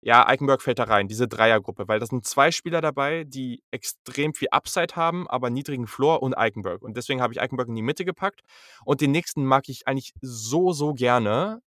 ja, 0.04 0.26
Eichenberg 0.26 0.62
fällt 0.62 0.80
da 0.80 0.85
rein, 0.85 1.06
diese 1.06 1.28
Dreiergruppe, 1.28 1.87
weil 1.87 2.00
da 2.00 2.06
sind 2.06 2.26
2 2.26 2.50
Spieler 2.50 2.80
dabei, 2.80 3.23
die 3.25 3.62
extrem 3.71 4.35
viel 4.35 4.49
Upside 4.50 4.97
haben, 4.97 5.28
aber 5.28 5.49
niedrigen 5.49 5.87
Floor 5.87 6.23
und 6.23 6.37
Eichenberg. 6.37 6.82
Und 6.82 6.97
deswegen 6.97 7.23
habe 7.23 7.32
ich 7.32 7.40
Eichenberg 7.40 7.68
in 7.68 7.76
die 7.76 7.82
Mitte 7.82 8.04
gepackt. 8.04 8.40
Und 8.85 9.00
den 9.00 9.12
nächsten 9.12 9.44
mag 9.44 9.68
ich 9.68 9.87
eigentlich 9.87 10.12
so, 10.21 10.73
so 10.73 10.92
gerne. 10.92 11.61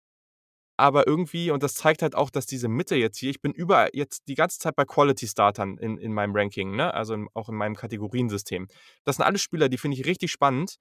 Aber 0.78 1.08
irgendwie 1.08 1.52
und 1.52 1.64
das 1.64 1.76
zeigt 1.76 2.02
halt 2.04 2.16
auch, 2.16 2.30
dass 2.32 2.48
diese 2.48 2.68
Mitte 2.70 2.96
jetzt 2.96 3.18
hier 3.20 3.30
ich 3.32 3.42
bin 3.42 3.54
überall 3.54 3.90
jetzt 3.94 4.24
die 4.28 4.36
ganze 4.36 4.60
Zeit 4.60 4.76
bei 4.76 4.86
Quality 4.86 5.28
Startern 5.28 5.78
in 5.78 5.98
in 6.00 6.14
meinem 6.14 6.36
Ranking, 6.36 6.76
ne, 6.76 6.94
also, 6.94 7.14
in 7.16 7.28
auch 7.36 7.50
in 7.50 7.56
meinem 7.56 7.76
Kategoriensystem. 7.76 8.68
Das 9.06 9.18
sind 9.18 9.26
alles 9.26 9.42
Spieler, 9.42 9.70
die 9.70 9.78
finde 9.78 9.98
ich 9.98 10.06
richtig 10.08 10.32
spannend. 10.32 10.78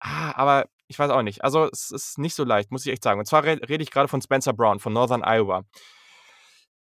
Ah, 0.00 0.32
aber 0.36 0.66
ich 0.92 0.98
weiß 0.98 1.10
auch 1.10 1.22
nicht. 1.22 1.42
Also, 1.42 1.68
es 1.72 1.90
ist 1.90 2.18
nicht 2.18 2.34
so 2.34 2.44
leicht, 2.44 2.70
muss 2.70 2.84
ich 2.86 2.92
echt 2.92 3.02
sagen. 3.02 3.18
Und 3.18 3.26
zwar 3.26 3.44
red 3.44 3.68
rede 3.68 3.82
ich 3.82 3.90
grade 3.90 4.08
von 4.08 4.20
Spencer 4.22 4.52
Brown 4.52 4.78
von 4.78 4.92
Northern 4.92 5.22
Iowa. 5.24 5.64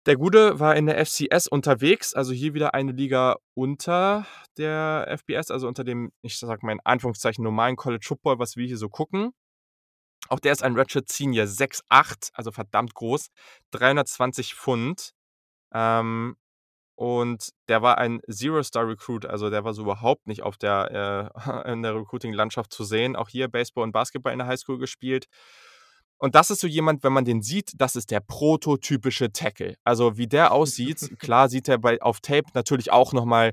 Der 0.06 0.16
Gute 0.16 0.60
war 0.60 0.76
in 0.76 0.84
der 0.84 0.98
FCS 1.04 1.46
unterwegs, 1.48 2.12
also, 2.14 2.32
hier 2.34 2.52
wieder 2.52 2.74
eine 2.74 2.92
Liga 2.92 3.36
unter 3.54 4.26
der 4.58 5.06
FBS, 5.08 5.50
also, 5.50 5.66
unter 5.66 5.82
dem, 5.84 6.12
ich 6.22 6.38
sage 6.38 6.66
mal 6.66 6.72
in 6.72 6.80
Anführungszeichen, 6.84 7.42
normalen 7.42 7.76
College 7.76 8.04
Football, 8.06 8.38
was 8.38 8.56
wir 8.56 8.66
hier 8.66 8.76
so 8.76 8.90
gucken. 8.90 9.32
Auch 10.28 10.40
der 10.40 10.52
ist 10.52 10.62
ein 10.62 10.76
Redshirt 10.76 11.10
Senior, 11.10 11.46
6'8", 11.46 12.30
also, 12.34 12.52
verdammt 12.52 12.94
groß, 12.94 13.28
320 13.72 14.54
Pfund. 14.54 15.12
Ähm, 15.74 16.36
und 16.96 17.50
der 17.68 17.82
war 17.82 17.98
ein 17.98 18.20
Zero-Star-Recruit, 18.30 19.26
also, 19.26 19.50
der 19.50 19.64
war 19.64 19.74
so 19.74 19.82
überhaupt 19.82 20.26
nicht 20.26 20.42
auf 20.42 20.56
der 20.56 21.32
äh, 21.66 21.70
in 21.72 21.82
der 21.82 21.94
Recruiting-Landschaft 21.94 22.72
zu 22.72 22.84
sehen. 22.84 23.16
Auch 23.16 23.28
hier 23.28 23.48
Baseball 23.48 23.84
und 23.84 23.92
Basketball 23.92 24.32
in 24.32 24.38
der 24.38 24.48
Highschool 24.48 24.78
gespielt. 24.78 25.26
Und 26.18 26.34
das 26.36 26.50
ist 26.50 26.60
so 26.60 26.68
jemand, 26.68 27.02
wenn 27.02 27.12
man 27.12 27.24
den 27.24 27.42
sieht, 27.42 27.72
das 27.76 27.96
ist 27.96 28.10
der 28.10 28.20
prototypische 28.20 29.32
Tackle. 29.32 29.76
Also, 29.84 30.16
wie 30.16 30.28
der 30.28 30.52
aussieht, 30.52 30.98
klar 31.18 31.48
sieht 31.48 31.68
er 31.68 31.78
bei 31.78 32.00
auf 32.00 32.20
Tape 32.20 32.46
natürlich 32.54 32.92
auch 32.92 33.12
noch 33.12 33.24
mal 33.24 33.52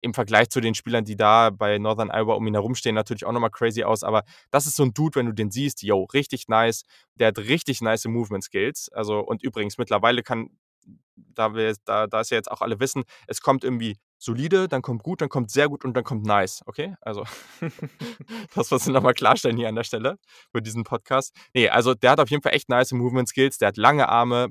im 0.00 0.14
Vergleich 0.14 0.48
zu 0.50 0.60
den 0.60 0.74
Spielern, 0.74 1.04
die 1.04 1.16
da 1.16 1.50
bei 1.50 1.78
Northern 1.78 2.10
Iowa 2.10 2.34
um 2.34 2.46
ihn 2.46 2.54
herumstehen, 2.54 2.94
natürlich 2.94 3.26
auch 3.26 3.32
noch 3.32 3.40
mal 3.40 3.50
crazy 3.50 3.82
aus. 3.82 4.02
Aber 4.04 4.22
das 4.50 4.66
ist 4.66 4.76
so 4.76 4.84
'n 4.84 4.94
Dude, 4.94 5.16
wenn 5.16 5.26
du 5.26 5.32
den 5.32 5.50
siehst, 5.50 5.82
yo, 5.82 6.04
richtig 6.04 6.48
nice. 6.48 6.84
Der 7.16 7.28
hat 7.28 7.38
richtig 7.38 7.82
nice 7.82 8.06
Movement 8.06 8.44
Skills. 8.44 8.88
Also 8.92 9.20
und 9.20 9.42
übrigens 9.42 9.78
mittlerweile 9.78 10.22
kann 10.22 10.50
da 11.16 11.54
wir 11.54 11.74
da 11.84 12.06
da 12.06 12.20
es 12.20 12.30
ja 12.30 12.36
jetzt 12.36 12.50
auch 12.50 12.60
alle 12.60 12.80
wissen, 12.80 13.04
es 13.26 13.40
kommt 13.40 13.64
irgendwie 13.64 13.96
solide, 14.18 14.68
dann 14.68 14.82
kommt 14.82 15.02
gut, 15.02 15.20
dann 15.20 15.28
kommt 15.28 15.50
sehr 15.50 15.68
gut 15.68 15.84
und 15.84 15.94
dann 15.94 16.04
kommt 16.04 16.24
nice, 16.24 16.62
okay? 16.66 16.94
Also, 17.00 17.24
das 18.54 18.70
muss 18.70 18.86
ich 18.86 18.92
noch 18.92 19.02
mal 19.02 19.12
klarstellen 19.14 19.56
hier 19.56 19.68
an 19.68 19.74
der 19.74 19.84
Stelle 19.84 20.18
für 20.52 20.62
diesen 20.62 20.84
Podcast. 20.84 21.34
Ne, 21.54 21.68
also, 21.68 21.94
der 21.94 22.12
hat 22.12 22.20
auf 22.20 22.30
jeden 22.30 22.42
Fall 22.42 22.54
echt 22.54 22.68
nice 22.68 22.92
Movement 22.92 23.28
Skills, 23.28 23.58
der 23.58 23.68
hat 23.68 23.76
lange 23.76 24.08
Arme. 24.08 24.48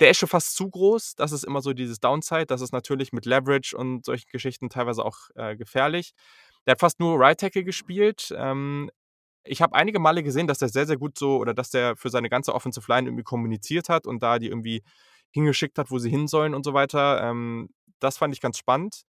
Der 0.00 0.10
ist 0.10 0.18
schon 0.18 0.28
fast 0.28 0.56
zu 0.56 0.70
groß. 0.70 1.16
Das 1.16 1.32
ist 1.32 1.44
immer 1.44 1.60
so 1.60 1.74
dieses 1.74 2.00
Downside. 2.00 2.46
Das 2.46 2.62
ist 2.62 2.72
natürlich 2.72 3.12
mit 3.12 3.26
Leverage 3.26 3.76
und 3.76 4.06
solchen 4.06 4.26
Geschichten 4.32 4.70
teilweise 4.70 5.04
auch, 5.04 5.28
äh, 5.34 5.54
gefährlich. 5.54 6.12
Der 6.66 6.72
hat 6.72 6.80
fast 6.80 6.98
nur 6.98 7.18
Right 7.20 7.38
Tackle 7.38 7.62
gespielt. 7.62 8.32
Ähm, 8.36 8.90
ich 9.44 9.60
habe 9.60 9.74
einige 9.74 9.98
Male 9.98 10.22
gesehen, 10.22 10.46
dass 10.46 10.58
der 10.58 10.68
sehr, 10.68 10.86
sehr 10.86 10.96
gut 10.96 11.18
so 11.18 11.36
oder 11.36 11.52
dass 11.52 11.70
der 11.70 11.96
für 11.96 12.10
seine 12.10 12.30
ganze 12.30 12.54
Offensive 12.54 12.86
Line 12.90 13.08
irgendwie 13.08 13.24
kommuniziert 13.24 13.88
hat 13.88 14.06
und 14.06 14.22
da 14.22 14.38
die 14.38 14.48
irgendwie 14.48 14.82
hingeschickt 15.32 15.78
hat, 15.78 15.90
wo 15.90 15.98
sie 15.98 16.10
hin 16.10 16.28
sollen 16.28 16.54
und 16.54 16.64
so 16.64 16.74
weiter. 16.74 17.22
Ähm, 17.22 17.70
das 18.00 18.18
fand 18.18 18.34
ich 18.34 18.40
ganz 18.40 18.58
spannend. 18.58 19.02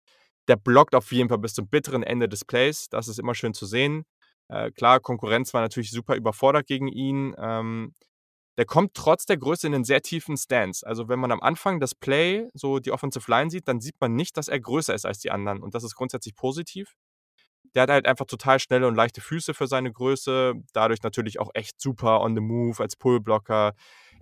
Der 0.48 0.58
blockt 0.58 0.96
auf 0.96 1.12
jeden 1.12 1.30
Fall 1.30 1.40
bis 1.40 1.54
zum 1.54 1.68
bitteren 1.70 2.04
Ende 2.04 2.30
des 2.30 2.46
Plays. 2.46 2.90
Das 2.90 3.08
ist 3.08 3.20
immer 3.20 3.36
schön 3.36 3.54
zu 3.54 3.66
sehen. 3.66 4.06
Äh, 4.50 4.72
klar, 4.72 5.00
Konkurrenz 5.00 5.54
war 5.54 5.62
natürlich 5.62 5.92
super 5.92 6.16
überfordert 6.16 6.68
gegen 6.68 6.88
ihn. 6.90 7.36
Ähm, 7.40 7.94
der 8.58 8.66
kommt 8.66 8.94
trotz 8.96 9.26
der 9.26 9.38
Größe 9.38 9.68
in 9.68 9.74
'nen 9.74 9.84
sehr 9.86 10.02
tiefen 10.02 10.38
Stance. 10.38 10.86
Also, 10.86 11.10
wenn 11.10 11.20
man 11.20 11.32
am 11.32 11.42
Anfang 11.42 11.80
das 11.80 11.96
Play, 11.96 12.50
so 12.54 12.80
die 12.80 12.92
Offensive 12.92 13.30
Line 13.32 13.50
sieht, 13.52 13.68
dann 13.68 13.82
sieht 13.82 13.96
man 14.02 14.16
nicht, 14.16 14.38
dass 14.38 14.48
er 14.50 14.60
größer 14.60 14.94
ist 14.94 15.06
als 15.06 15.20
die 15.20 15.32
anderen 15.32 15.62
und 15.64 15.76
das 15.76 15.84
ist 15.84 15.96
grundsätzlich 15.96 16.36
positiv. 16.36 16.94
Der 17.76 17.84
hat 17.84 17.90
halt 17.92 18.08
einfach 18.08 18.26
total 18.26 18.60
schnelle 18.60 18.88
und 18.88 18.96
leichte 18.96 19.22
Füße 19.22 19.54
für 19.56 19.68
seine 19.68 19.92
Größe, 19.92 20.54
dadurch 20.74 21.02
natürlich 21.04 21.40
auch 21.40 21.50
echt 21.56 21.82
super 21.82 22.22
on 22.22 22.36
the 22.36 22.42
move 22.42 22.82
als 22.82 22.96
Pullblocker. 22.96 23.74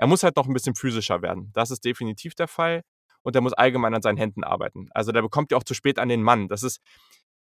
Er 0.01 0.07
muss 0.07 0.23
halt 0.23 0.35
noch 0.35 0.47
'n 0.47 0.53
bisschen 0.53 0.73
physischer 0.75 1.21
werden. 1.21 1.51
Das 1.53 1.69
ist 1.71 1.85
definitiv 1.85 2.33
der 2.33 2.47
Fall 2.47 2.81
und 3.21 3.35
er 3.35 3.41
muss 3.43 3.53
allgemein 3.53 3.93
an 3.93 4.01
seinen 4.01 4.17
Händen 4.17 4.43
arbeiten. 4.43 4.87
Also, 4.95 5.11
der 5.11 5.21
bekommt 5.21 5.51
ja 5.51 5.57
auch 5.59 5.63
zu 5.63 5.75
spät 5.75 5.99
an 5.99 6.09
den 6.09 6.23
Mann. 6.23 6.47
Das 6.47 6.63
ist 6.63 6.81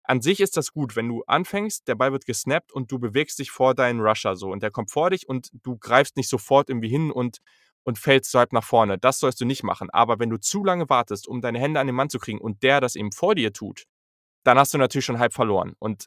an 0.04 0.22
sich 0.22 0.40
ist 0.40 0.56
das 0.56 0.72
gut, 0.72 0.96
wenn 0.96 1.08
du 1.08 1.22
anfängst, 1.26 1.86
der 1.86 1.94
Ball 1.94 2.12
wird 2.12 2.24
gesnappt 2.26 2.72
und 2.72 2.90
du 2.90 2.98
bewegst 2.98 3.38
dich 3.38 3.50
vor 3.52 3.74
deinen 3.74 4.00
Rusher 4.00 4.36
so 4.36 4.50
und 4.50 4.62
der 4.62 4.70
kommt 4.72 4.90
vor 4.90 5.10
dich 5.10 5.28
und 5.28 5.50
du 5.62 5.76
greifst 5.78 6.16
nicht 6.16 6.28
sofort 6.30 6.68
irgendwie 6.70 6.88
hin 6.88 7.10
und 7.12 7.38
und 7.84 7.98
fällst 7.98 8.34
halb 8.34 8.52
nach 8.52 8.64
vorne. 8.64 8.98
Das 8.98 9.18
sollst 9.20 9.40
du 9.40 9.44
nicht 9.46 9.62
machen. 9.62 9.88
Aber 9.90 10.18
wenn 10.18 10.30
du 10.30 10.38
zu 10.38 10.64
lange 10.64 10.88
wartest, 10.90 11.28
um 11.28 11.40
deine 11.40 11.58
Hände 11.60 11.80
an 11.80 11.86
den 11.86 11.96
Mann 11.96 12.10
zu 12.10 12.18
kriegen 12.18 12.40
und 12.40 12.62
der 12.64 12.80
das 12.80 12.96
eben 12.96 13.12
vor 13.12 13.34
dir 13.36 13.52
tut, 13.52 13.84
dann 14.44 14.58
hast 14.58 14.74
du 14.74 14.78
natürlich 14.78 15.04
schon 15.06 15.18
halb 15.20 15.32
verloren. 15.34 15.74
Und 15.78 16.06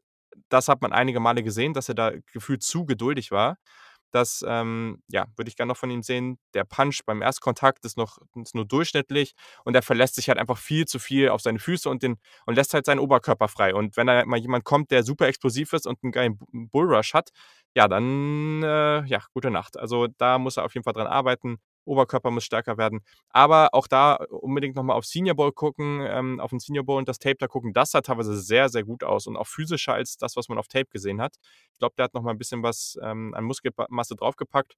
das 0.50 0.68
hat 0.70 0.82
man 0.82 0.94
einige 0.94 1.20
Male 1.20 1.44
gesehen, 1.44 1.74
dass 1.74 1.90
er 1.90 1.96
da 1.96 2.12
gefühlt 2.34 2.64
zu 2.64 2.86
geduldig 2.86 3.32
war. 3.32 3.58
Das, 4.12 4.44
ähm, 4.48 5.02
ja, 5.10 5.26
würde 5.38 5.50
ich 5.50 5.56
gern 5.56 5.68
noch 5.70 5.78
von 5.78 5.90
ihm 5.90 6.04
sehen. 6.04 6.38
Der 6.54 6.64
Punch 6.66 7.00
beim 7.06 7.22
Erstkontakt 7.22 7.86
ist 7.86 7.98
noch 7.98 8.18
ist 8.44 8.56
nur 8.56 8.66
durchschnittlich 8.66 9.34
und 9.66 9.76
er 9.76 9.82
verlässt 9.82 10.16
sich 10.16 10.28
halt 10.30 10.38
einfach 10.40 10.58
viel 10.58 10.86
zu 10.86 11.00
viel 11.00 11.30
auf 11.30 11.42
seine 11.42 11.60
Füße 11.60 11.90
und 11.90 12.04
den 12.04 12.18
und 12.46 12.56
lässt 12.56 12.74
halt 12.74 12.86
seinen 12.86 13.00
Oberkörper 13.00 13.48
frei. 13.48 13.74
Und 13.76 13.98
wenn 13.98 14.08
da 14.08 14.26
mal 14.26 14.40
jemand 14.40 14.66
kommt, 14.66 14.92
der 14.92 15.04
super 15.04 15.28
explosiv 15.28 15.74
ist 15.74 15.88
und 15.88 16.04
'n 16.04 16.12
geilen 16.12 16.40
Bullrush 16.52 17.14
hat, 17.14 17.30
ja, 17.76 17.88
dann, 17.88 18.64
äh, 18.64 19.06
ja, 19.06 19.20
gute 19.34 19.50
Nacht. 19.52 19.78
Also, 19.80 20.08
da 20.18 20.38
muss 20.40 20.58
er 20.58 20.66
auf 20.66 20.74
jeden 20.74 20.84
Fall 20.84 20.94
dran 20.94 21.08
arbeiten. 21.08 21.58
Oberkörper 21.86 22.32
muss 22.32 22.44
stärker 22.46 22.78
werden. 22.78 23.02
Aber 23.30 23.70
auch 23.74 23.88
da 23.88 24.16
unbedingt 24.30 24.76
noch 24.76 24.84
mal 24.84 24.94
auf 24.96 25.06
Senior 25.06 25.36
Bowl 25.36 25.52
gucken, 25.52 26.02
ähm, 26.08 26.40
auf 26.40 26.52
'n 26.54 26.60
Senior 26.60 26.86
Bowl 26.86 26.98
und 26.98 27.10
das 27.10 27.20
Tape 27.20 27.38
da 27.40 27.48
gucken. 27.48 27.74
Das 27.74 27.92
sah 27.92 28.02
teilweise 28.02 28.36
sehr, 28.40 28.70
sehr 28.70 28.84
gut 28.84 29.04
aus 29.04 29.28
und 29.28 29.38
auch 29.38 29.48
physischer 29.48 29.94
als 29.94 30.18
das, 30.18 30.36
was 30.36 30.50
man 30.50 30.58
auf 30.58 30.68
Tape 30.68 30.88
gesehen 30.92 31.22
hat. 31.22 31.36
Ich 31.74 31.80
glaube, 31.80 31.96
der 31.98 32.06
hat 32.06 32.14
noch 32.14 32.22
mal 32.24 32.32
'n 32.34 32.38
bisschen 32.38 32.64
was, 32.64 32.98
ähm, 33.04 33.34
an 33.36 33.44
Muskelmasse 33.46 34.16
draufgepackt. 34.16 34.76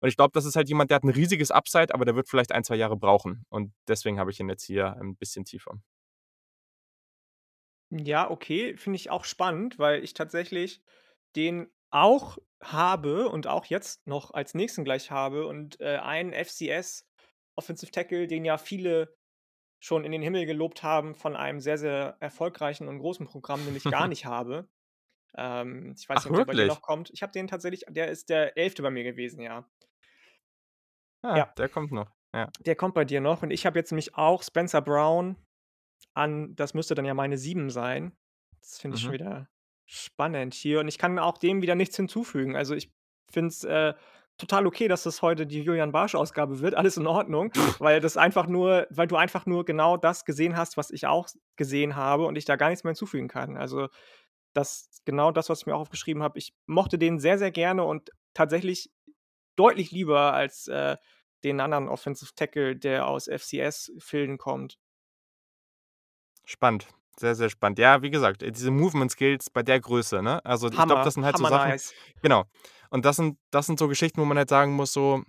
Und 0.00 0.08
ich 0.10 0.16
glaube, 0.16 0.32
das 0.34 0.44
ist 0.46 0.56
halt 0.56 0.68
jemand, 0.68 0.90
der 0.90 0.96
hat 0.96 1.04
'n 1.04 1.10
riesiges 1.10 1.50
Upside, 1.52 1.94
aber 1.94 2.04
der 2.06 2.16
wird 2.16 2.28
vielleicht 2.28 2.52
1, 2.52 2.64
2 2.64 2.76
Jahre 2.76 2.96
brauchen. 2.98 3.44
Und 3.50 3.72
deswegen 3.88 4.18
habe 4.20 4.30
ich 4.32 4.40
ihn 4.40 4.48
jetzt 4.50 4.64
hier 4.64 4.96
ein 5.00 5.16
bisschen 5.16 5.44
tiefer. 5.46 5.80
Ja, 7.92 8.30
okay, 8.30 8.76
finde 8.76 8.96
ich 8.96 9.10
auch 9.10 9.24
spannend, 9.24 9.78
weil 9.80 10.04
ich 10.04 10.14
tatsächlich 10.14 10.80
den 11.34 11.68
auch 11.90 12.38
habe 12.62 13.28
und 13.28 13.46
auch 13.46 13.66
jetzt 13.66 14.06
noch 14.06 14.32
als 14.32 14.54
nächsten 14.54 14.84
gleich 14.84 15.10
habe 15.10 15.46
und, 15.46 15.80
äh, 15.80 15.98
einen 15.98 16.32
FCS 16.32 17.08
Offensive 17.56 17.90
Tackle, 17.92 18.26
den 18.26 18.44
ja 18.44 18.58
viele 18.58 19.16
schon 19.80 20.04
in 20.04 20.12
den 20.12 20.22
Himmel 20.22 20.46
gelobt 20.46 20.82
haben 20.82 21.14
von 21.14 21.36
einem 21.36 21.60
sehr, 21.60 21.78
sehr 21.78 22.16
erfolgreichen 22.20 22.88
und 22.88 22.98
großen 23.00 23.26
Programm, 23.26 23.66
den 23.66 23.76
ich 23.76 23.88
gar 23.88 24.08
nicht 24.08 24.26
habe. 24.26 24.70
Ähm, 25.36 25.94
ich 25.98 26.08
weiß 26.08 26.24
Ach, 26.24 26.26
nicht, 26.26 26.30
ob 26.30 26.36
der 26.36 26.44
bei 26.46 26.54
dir 26.56 26.66
noch 26.66 26.82
kommt. 26.82 27.10
Ich 27.12 27.22
habe 27.22 27.32
den 27.32 27.48
tatsächlich 27.48 27.84
der 27.88 28.08
ist 28.10 28.30
der 28.30 28.56
11. 28.58 28.82
bei 28.82 28.90
mir 28.90 29.04
gewesen, 29.04 29.40
ja. 29.42 29.70
Ah, 31.22 31.40
Ja. 31.40 31.54
der 31.56 31.68
kommt 31.70 31.92
noch, 31.92 32.10
ja. 32.34 32.52
Der 32.60 32.76
kommt 32.76 32.94
bei 32.94 33.04
dir 33.04 33.20
noch 33.20 33.42
und 33.42 33.50
ich 33.50 33.66
habe 33.66 33.78
jetzt 33.78 33.90
nämlich 33.92 34.14
auch 34.14 34.42
Spencer 34.42 34.82
Brown 34.82 35.36
an 36.14 36.56
das 36.56 36.74
müsste 36.74 36.94
dann 36.94 37.04
ja 37.06 37.14
meine 37.14 37.38
7 37.38 37.70
sein. 37.70 38.16
Das 38.60 38.78
finde 38.80 38.96
ich 38.96 39.02
schon 39.02 39.14
Mhm. 39.14 39.14
wieder 39.14 39.48
spannend 39.90 40.54
hier 40.54 40.80
und 40.80 40.88
ich 40.88 40.98
kann 40.98 41.18
auch 41.18 41.38
dem 41.38 41.62
wieder 41.62 41.74
nichts 41.74 41.96
hinzufügen. 41.96 42.56
Also, 42.56 42.74
ich 42.74 42.92
finde 43.30 43.48
es, 43.48 43.64
äh, 43.64 43.94
total 44.38 44.66
okay, 44.66 44.88
dass 44.88 45.02
das 45.02 45.20
heute 45.20 45.46
die 45.46 45.62
Julian 45.62 45.92
Barsch-Ausgabe 45.92 46.60
wird, 46.60 46.74
alles 46.74 46.96
in 46.96 47.06
Ordnung, 47.06 47.52
weil 47.78 48.00
das 48.00 48.16
einfach 48.16 48.46
nur 48.46 48.86
weil 48.90 49.08
du 49.08 49.16
einfach 49.16 49.46
nur 49.46 49.64
genau 49.64 49.96
das 49.96 50.24
gesehen 50.24 50.56
hast, 50.56 50.76
was 50.76 50.90
ich 50.90 51.06
auch 51.06 51.28
gesehen 51.56 51.96
habe 51.96 52.24
und 52.26 52.36
ich 52.36 52.44
da 52.44 52.56
gar 52.56 52.68
nichts 52.70 52.84
mehr 52.84 52.92
hinzufügen 52.92 53.28
kann. 53.28 53.56
Also, 53.56 53.88
das 54.54 55.02
genau 55.04 55.32
das, 55.32 55.48
was 55.48 55.60
ich 55.60 55.66
mir 55.66 55.74
auch 55.74 55.80
aufgeschrieben 55.80 56.22
habe. 56.22 56.38
Ich 56.38 56.54
mochte 56.66 56.98
den 56.98 57.18
sehr, 57.18 57.38
sehr 57.38 57.50
gerne 57.50 57.84
und 57.84 58.10
tatsächlich 58.34 58.90
deutlich 59.56 59.90
lieber 59.90 60.32
als, 60.34 60.68
äh, 60.68 60.96
den 61.44 61.60
anderen 61.60 61.88
Offensive 61.88 62.32
Tackle, 62.34 62.76
der 62.76 63.06
aus 63.06 63.28
FCS 63.28 63.92
Filden 63.98 64.38
kommt. 64.38 64.78
Spannend, 66.44 66.88
sehr, 67.20 67.34
sehr 67.34 67.50
spannend. 67.50 67.78
Ja, 67.78 68.02
wie 68.02 68.10
gesagt, 68.10 68.42
äh, 68.42 68.50
diese 68.52 68.70
Movement 68.70 69.10
Skills 69.12 69.50
bei 69.50 69.62
der 69.62 69.80
Größe, 69.80 70.22
ne? 70.22 70.44
Also, 70.44 70.68
ich 70.70 70.86
glaube, 70.86 71.00
Hammer, 71.00 71.02
das 71.02 71.14
sind 71.14 71.24
halt 71.24 71.36
so 71.36 71.44
hammer 71.44 71.50
Sachen 71.50 71.74
nice. 71.74 71.94
genau. 72.22 72.44
Und 72.90 73.04
das 73.04 73.16
sind 73.16 73.38
das 73.50 73.66
sind 73.66 73.78
so 73.78 73.88
Geschichten, 73.88 74.20
wo 74.20 74.24
man 74.24 74.38
halt 74.38 74.48
sagen 74.50 74.72
muss 74.72 74.92
so, 74.92 75.22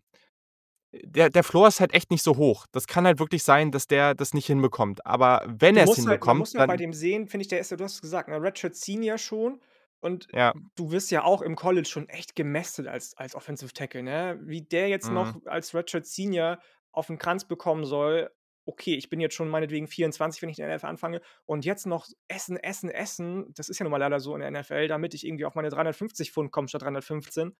äh, 0.94 1.00
der 1.06 1.30
der 1.30 1.44
Floor 1.44 1.68
ist 1.68 1.80
halt 1.80 1.94
echt 1.94 2.12
nicht 2.12 2.24
so 2.24 2.38
hoch. 2.38 2.66
Das 2.72 2.88
kann 2.88 3.06
halt 3.06 3.20
wirklich 3.20 3.44
sein, 3.44 3.72
dass 3.72 3.88
der 3.88 4.16
das 4.16 4.34
nicht 4.34 4.48
hinbekommt. 4.48 5.06
Aber 5.06 5.44
wenn 5.48 5.76
Du 5.76 5.80
er's 5.80 5.82
musst 5.82 6.06
halt 6.06 6.24
man 6.26 6.36
hinbekommt, 6.36 6.38
muss 6.38 6.54
ja 6.54 6.62
bei 6.62 6.76
dann 6.76 6.78
dem 6.78 6.92
sehen, 6.94 7.28
finde 7.28 7.44
ich, 7.44 7.48
der 7.48 7.60
ist 7.60 7.72
ja 7.72 7.78
du 7.78 7.84
hast 7.86 7.96
es 7.96 8.02
gesagt, 8.02 8.28
ne, 8.30 8.42
Redshirt 8.42 8.76
Senior 8.76 9.18
schon 9.18 9.62
und 10.02 10.28
Ja. 10.34 10.54
du 10.76 10.92
wirst 10.92 11.12
ja 11.12 11.24
auch 11.24 11.42
im 11.42 11.56
College 11.56 11.88
schon 11.88 12.10
echt 12.10 12.36
gemästet 12.36 12.88
als 12.88 13.16
als 13.18 13.36
Offensive 13.36 13.72
Tackle, 13.74 14.04
ne? 14.04 14.40
Wie 14.44 14.62
der 14.64 14.90
jetzt 14.90 15.10
Mhm. 15.10 15.12
noch 15.12 15.36
als 15.46 15.74
Redshirt 15.74 16.06
Senior 16.08 16.60
auf 16.92 17.10
'n 17.10 17.18
Kranz 17.18 17.46
bekommen 17.46 17.86
soll 17.86 18.32
okay, 18.72 18.96
ich 18.96 19.10
bin 19.10 19.20
jetzt 19.20 19.36
schon 19.36 19.50
meinetwegen 19.50 19.88
24, 19.88 20.42
wenn 20.42 20.50
ich 20.50 20.60
in 20.60 20.66
der 20.66 20.76
NFL 20.76 20.88
anfange 20.88 21.22
und 21.46 21.66
jetzt 21.66 21.86
noch 21.86 22.08
essen, 22.28 22.58
essen, 22.58 22.90
essen, 22.90 23.54
das 23.54 23.70
ist 23.70 23.80
ja 23.80 23.84
nun 23.84 23.92
mal 23.92 23.98
leider 23.98 24.20
so 24.20 24.36
in 24.36 24.42
der 24.42 24.52
NFL, 24.52 24.88
damit 24.88 25.14
ich 25.14 25.26
irgendwie 25.26 25.46
auf 25.46 25.56
meine 25.56 25.70
350 25.70 26.32
Pfund 26.32 26.52
komme 26.52 26.68
statt 26.68 26.84
315. 26.84 27.56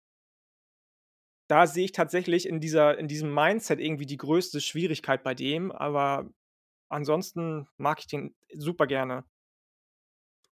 Da 1.50 1.68
sehe 1.68 1.86
ich 1.86 1.92
tatsächlich 1.92 2.48
in 2.48 2.62
dieser 2.62 2.98
in 2.98 3.08
diesem 3.08 3.34
Mindset 3.34 3.80
irgendwie 3.80 4.06
die 4.06 4.18
größte 4.18 4.62
Schwierigkeit 4.62 5.24
bei 5.24 5.36
dem, 5.36 5.72
aber 5.72 6.30
ansonsten 6.90 7.68
mag 7.78 8.00
ich 8.00 8.08
den 8.08 8.34
super 8.54 8.88
gerne. 8.88 9.26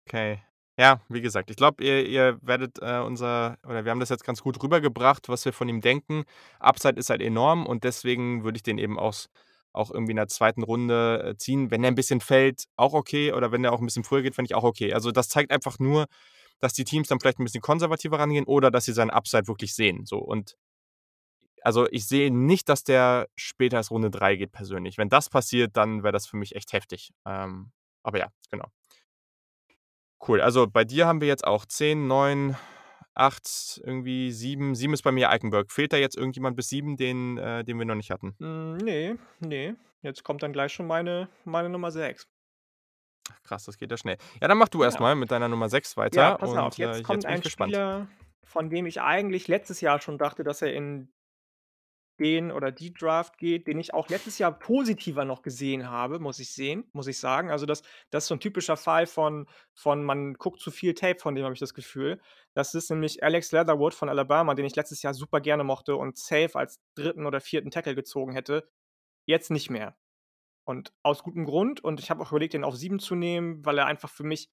Okay. 0.08 0.42
Ja, 0.78 1.02
wie 1.10 1.22
gesagt, 1.22 1.50
ich 1.52 1.58
glaube, 1.58 1.84
ihr 1.84 2.06
ihr 2.08 2.40
werdet, 2.42 2.80
äh, 2.82 3.00
unser 3.00 3.58
oder 3.66 3.86
wir 3.86 3.92
haben 3.92 4.00
das 4.00 4.10
jetzt 4.10 4.24
ganz 4.24 4.42
gut 4.42 4.62
rübergebracht, 4.64 5.30
was 5.30 5.46
wir 5.46 5.54
von 5.54 5.70
ihm 5.70 5.82
denken. 5.82 6.24
Upside 6.60 7.00
ist 7.00 7.10
halt 7.10 7.22
enorm 7.22 7.66
und 7.66 7.84
deswegen 7.84 8.44
würde 8.44 8.58
ich 8.58 8.64
den 8.64 8.78
eben 8.78 8.98
aus 8.98 9.30
auch 9.74 9.92
irgendwie 9.92 10.12
in 10.12 10.18
der 10.18 10.28
2. 10.30 10.64
Runde, 10.64 11.24
äh, 11.34 11.38
ziehen. 11.38 11.72
Wenn 11.72 11.84
er 11.84 11.92
'n 11.92 11.96
bisschen 11.96 12.22
fällt, 12.22 12.66
auch 12.78 12.94
okay 12.94 13.34
oder 13.34 13.52
wenn 13.52 13.64
der 13.64 13.74
auch 13.74 13.80
'n 13.82 13.86
bisschen 13.86 14.04
früher 14.04 14.22
geht, 14.24 14.36
fände 14.36 14.48
ich 14.48 14.56
auch 14.56 14.64
okay. 14.64 14.94
Also, 14.94 15.12
das 15.12 15.30
zeigt 15.30 15.52
einfach 15.52 15.80
nur, 15.80 16.08
dass 16.62 16.74
die 16.74 16.86
Teams 16.86 17.08
dann 17.10 17.20
vielleicht 17.20 17.40
'n 17.40 17.46
bisschen 17.46 17.62
konservativer 17.62 18.20
rangehen 18.20 18.46
oder 18.46 18.72
dass 18.72 18.86
sie 18.86 18.94
seinen 18.94 19.12
Upside 19.12 19.48
wirklich 19.48 19.76
sehen, 19.76 20.06
so 20.06 20.20
und 20.20 20.56
also, 21.64 21.88
ich 21.92 22.08
sehe 22.08 22.32
nicht, 22.32 22.70
dass 22.70 22.84
der 22.84 23.28
später 23.36 23.78
als 23.78 23.92
Runde 23.92 24.10
3 24.10 24.36
geht 24.36 24.52
persönlich. 24.52 24.98
Wenn 24.98 25.10
das 25.10 25.30
passiert, 25.30 25.78
dann 25.78 26.04
wäre 26.04 26.12
das 26.14 26.26
für 26.28 26.38
mich 26.38 26.56
echt 26.56 26.74
heftig. 26.74 27.12
Ähm, 27.26 27.72
aber 28.04 28.18
ja, 28.20 28.28
genau. 28.50 28.66
Cool, 30.28 30.40
also, 30.42 30.68
bei 30.68 30.84
dir 30.86 31.08
haben 31.08 31.20
wir 31.20 31.28
jetzt 31.28 31.46
auch 31.48 31.66
10, 31.66 32.06
9, 32.08 32.56
8, 33.14 33.82
irgendwie 33.86 34.32
7. 34.32 34.76
7 34.76 34.94
ist 34.94 35.02
bei 35.04 35.12
mir 35.12 35.30
Eichenberg. 35.30 35.72
Fehlt 35.72 35.94
da 35.94 35.98
jetzt 35.98 36.18
irgendjemand 36.18 36.56
bis 36.56 36.70
7, 36.70 36.96
den 36.98 37.38
äh, 37.38 37.64
den 37.64 37.78
wir 37.78 37.86
noch 37.86 37.96
nicht 37.96 38.12
hatten? 38.12 38.36
Hm, 38.40 38.78
ne, 38.78 39.18
ne. 39.40 39.76
Jetzt 40.02 40.24
kommt 40.24 40.42
dann 40.44 40.54
gleich 40.54 40.74
schon 40.74 40.88
meine 40.88 41.28
meine 41.46 41.70
Nummer 41.70 41.92
6. 41.92 42.28
Ach 43.32 43.44
krass, 43.44 43.66
das 43.66 43.78
geht 43.78 43.92
ja 43.92 43.98
schnell. 43.98 44.18
Ja, 44.42 44.48
dann 44.48 44.58
mach 44.58 44.70
du 44.70 44.84
Ja. 44.96 45.00
mal 45.00 45.16
mit 45.16 45.32
deiner 45.32 45.48
Nummer 45.48 45.70
6 45.70 45.96
Ja, 45.96 46.02
weiter 46.04 46.38
pass 46.38 46.50
auf, 46.56 46.74
und, 46.74 46.80
äh, 46.80 46.88
jetzt 46.88 46.98
jetzt 46.98 47.08
kommt 47.08 47.22
bin 47.24 47.30
ich 47.30 47.36
ein 47.36 47.42
gespannt. 47.42 47.74
Spieler, 47.74 48.08
von 48.44 48.70
dem 48.70 48.86
ich 48.86 49.02
eigentlich 49.02 49.48
letztes 49.48 49.82
Jahr 49.82 50.02
schon 50.02 50.18
dachte, 50.18 50.44
dass 50.44 50.62
er 50.62 50.74
in 50.74 51.12
den 52.22 52.52
oder 52.54 52.72
die 52.72 52.94
Draft 52.94 53.38
geht, 53.40 53.68
den 53.68 53.80
ich 53.80 53.94
auch 53.94 54.10
letztes 54.10 54.40
Jahr 54.40 54.58
positiver 54.58 55.26
noch 55.26 55.42
gesehen 55.44 55.90
habe, 55.90 56.20
muss 56.20 56.40
ich 56.40 56.54
sehen 56.54 56.86
muss 56.94 57.08
ich 57.08 57.20
sagen. 57.20 57.52
Also, 57.52 57.66
das 57.68 57.84
das 58.12 58.26
ist 58.26 58.30
so 58.30 58.36
'n 58.36 58.42
typischer 58.42 58.78
Fall 58.78 59.08
von 59.08 59.48
von 59.74 60.04
man 60.06 60.36
guckt 60.36 60.62
zu 60.62 60.72
viel 60.72 60.94
Tape 60.96 61.20
von 61.20 61.36
dem, 61.36 61.46
habe 61.46 61.56
ich 61.56 61.60
das 61.62 61.74
Gefühl. 61.76 62.22
Das 62.56 62.76
ist 62.76 62.92
nämlich 62.92 63.24
Alex 63.24 63.52
Leatherwood 63.54 63.96
von 63.96 64.10
Alabama, 64.10 64.56
den 64.56 64.66
ich 64.66 64.76
letztes 64.78 65.02
Jahr 65.04 65.14
super 65.16 65.42
gerne 65.42 65.64
mochte 65.66 65.98
und 65.98 66.18
safe 66.18 66.52
als 66.56 66.80
3. 66.96 67.26
oder 67.26 67.42
4. 67.42 67.72
Tackle 67.72 67.96
gezogen 67.96 68.34
hätte. 68.34 68.70
Jetzt 69.28 69.52
nicht 69.52 69.70
mehr. 69.72 69.98
Und 70.66 70.94
aus 71.04 71.24
gutem 71.24 71.46
Grund 71.46 71.84
und 71.84 72.00
ich 72.02 72.12
habe 72.12 72.22
auch 72.24 72.32
überlegt, 72.32 72.54
den 72.56 72.64
auf 72.66 72.78
7 72.78 73.00
zu 73.00 73.16
nehmen, 73.16 73.66
weil 73.66 73.78
er 73.80 73.88
einfach 73.88 74.10
für 74.12 74.24
mich 74.26 74.50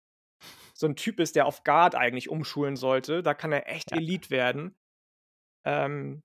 so 0.74 0.86
'n 0.88 0.96
Typ 0.96 1.20
ist, 1.20 1.36
der 1.36 1.46
auf 1.46 1.64
Guard 1.64 1.94
eigentlich 1.96 2.30
umschulen 2.30 2.76
sollte. 2.76 3.22
Da 3.22 3.34
kann 3.34 3.52
er 3.52 3.68
echt 3.68 3.92
Ja. 3.92 3.98
Elite 3.98 4.30
werden. 4.30 4.76
Ähm, 5.64 6.22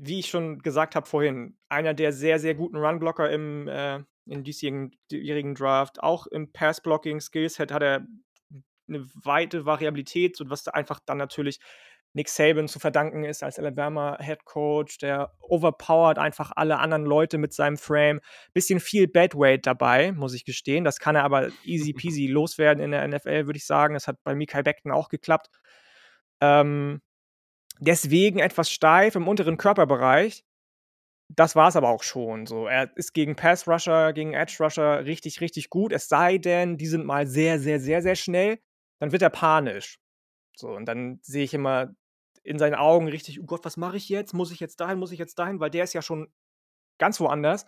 wie 0.00 0.20
ich 0.20 0.28
schon 0.28 0.60
gesagt 0.60 0.94
habe 0.94 1.06
vorhin, 1.06 1.56
einer 1.68 1.94
der 1.94 2.12
sehr, 2.12 2.38
sehr 2.38 2.54
guten 2.54 2.76
Runblocker 2.76 3.30
im 3.30 3.68
äh, 3.68 4.00
im 4.26 4.44
diesjährigen 4.44 4.92
jährigen 5.10 5.54
Draft. 5.54 6.02
Auch 6.02 6.26
im 6.26 6.52
Pass-Blocking 6.52 7.20
Skillset 7.20 7.72
hat 7.72 7.82
er 7.82 8.06
'ne 8.86 9.06
weite 9.14 9.66
Variabilität, 9.66 10.38
was 10.44 10.64
da 10.64 10.72
einfach 10.72 11.00
dann 11.04 11.18
natürlich 11.18 11.60
Nick 12.14 12.28
Saban 12.28 12.68
zu 12.68 12.78
verdanken 12.78 13.24
ist 13.24 13.42
als 13.42 13.58
Alabama 13.58 14.16
Head 14.20 14.44
Coach. 14.44 14.98
Der 14.98 15.32
overpowert 15.40 16.18
einfach 16.18 16.52
alle 16.56 16.78
anderen 16.78 17.04
Leute 17.04 17.38
mit 17.38 17.52
seinem 17.52 17.76
Frame. 17.76 18.20
Bisschen 18.54 18.80
viel 18.80 19.08
Bad 19.08 19.34
Weight 19.34 19.66
dabei, 19.66 20.12
muss 20.12 20.34
ich 20.34 20.44
gestehen. 20.44 20.84
Das 20.84 20.98
kann 21.00 21.16
er 21.16 21.24
aber 21.24 21.50
easy 21.64 21.92
peasy 21.94 22.26
loswerden 22.26 22.82
in 22.82 22.92
der 22.92 23.06
NFL, 23.06 23.46
würde 23.46 23.58
ich 23.58 23.66
sagen. 23.66 23.94
Das 23.94 24.08
hat 24.08 24.22
bei 24.24 24.34
Mekhi 24.34 24.62
Becton 24.62 24.92
auch 24.92 25.08
geklappt. 25.08 25.48
Ähm, 26.40 27.00
deswegen 27.80 28.38
etwas 28.40 28.70
steif 28.70 29.14
im 29.16 29.28
unteren 29.28 29.56
Körperbereich. 29.56 30.44
Das 31.28 31.56
war's 31.56 31.76
aber 31.76 31.90
auch 31.90 32.02
schon 32.02 32.46
so. 32.46 32.66
Er 32.66 32.96
ist 32.96 33.12
gegen 33.14 33.36
Pass 33.36 33.68
Rusher, 33.68 34.12
gegen 34.14 34.34
Edge 34.34 34.56
Rusher 34.60 35.04
richtig, 35.04 35.40
richtig 35.40 35.70
gut. 35.70 35.92
Es 35.92 36.08
sei 36.08 36.38
denn, 36.38 36.78
die 36.78 36.86
sind 36.86 37.04
mal 37.06 37.26
sehr, 37.26 37.60
sehr, 37.60 37.80
sehr, 37.80 38.02
sehr 38.02 38.16
schnell, 38.16 38.58
dann 39.00 39.12
wird 39.12 39.22
er 39.22 39.30
panisch. 39.30 39.98
So, 40.56 40.68
und 40.70 40.86
dann 40.86 41.20
sehe 41.22 41.44
ich 41.44 41.54
immer 41.54 41.94
in 42.44 42.58
seinen 42.58 42.74
Augen 42.76 43.08
richtig: 43.08 43.40
„Oh 43.40 43.44
Gott, 43.46 43.64
was 43.64 43.76
mache 43.78 43.96
ich 43.98 44.08
jetzt? 44.08 44.34
Muss 44.34 44.52
ich 44.52 44.60
jetzt 44.60 44.80
dahin? 44.80 44.98
Muss 44.98 45.12
ich 45.12 45.18
jetzt 45.20 45.38
dahin?“ 45.38 45.60
Weil 45.60 45.70
der 45.70 45.84
ist 45.84 45.94
ja 45.94 46.02
schon 46.02 46.32
ganz 46.98 47.20
woanders. 47.20 47.66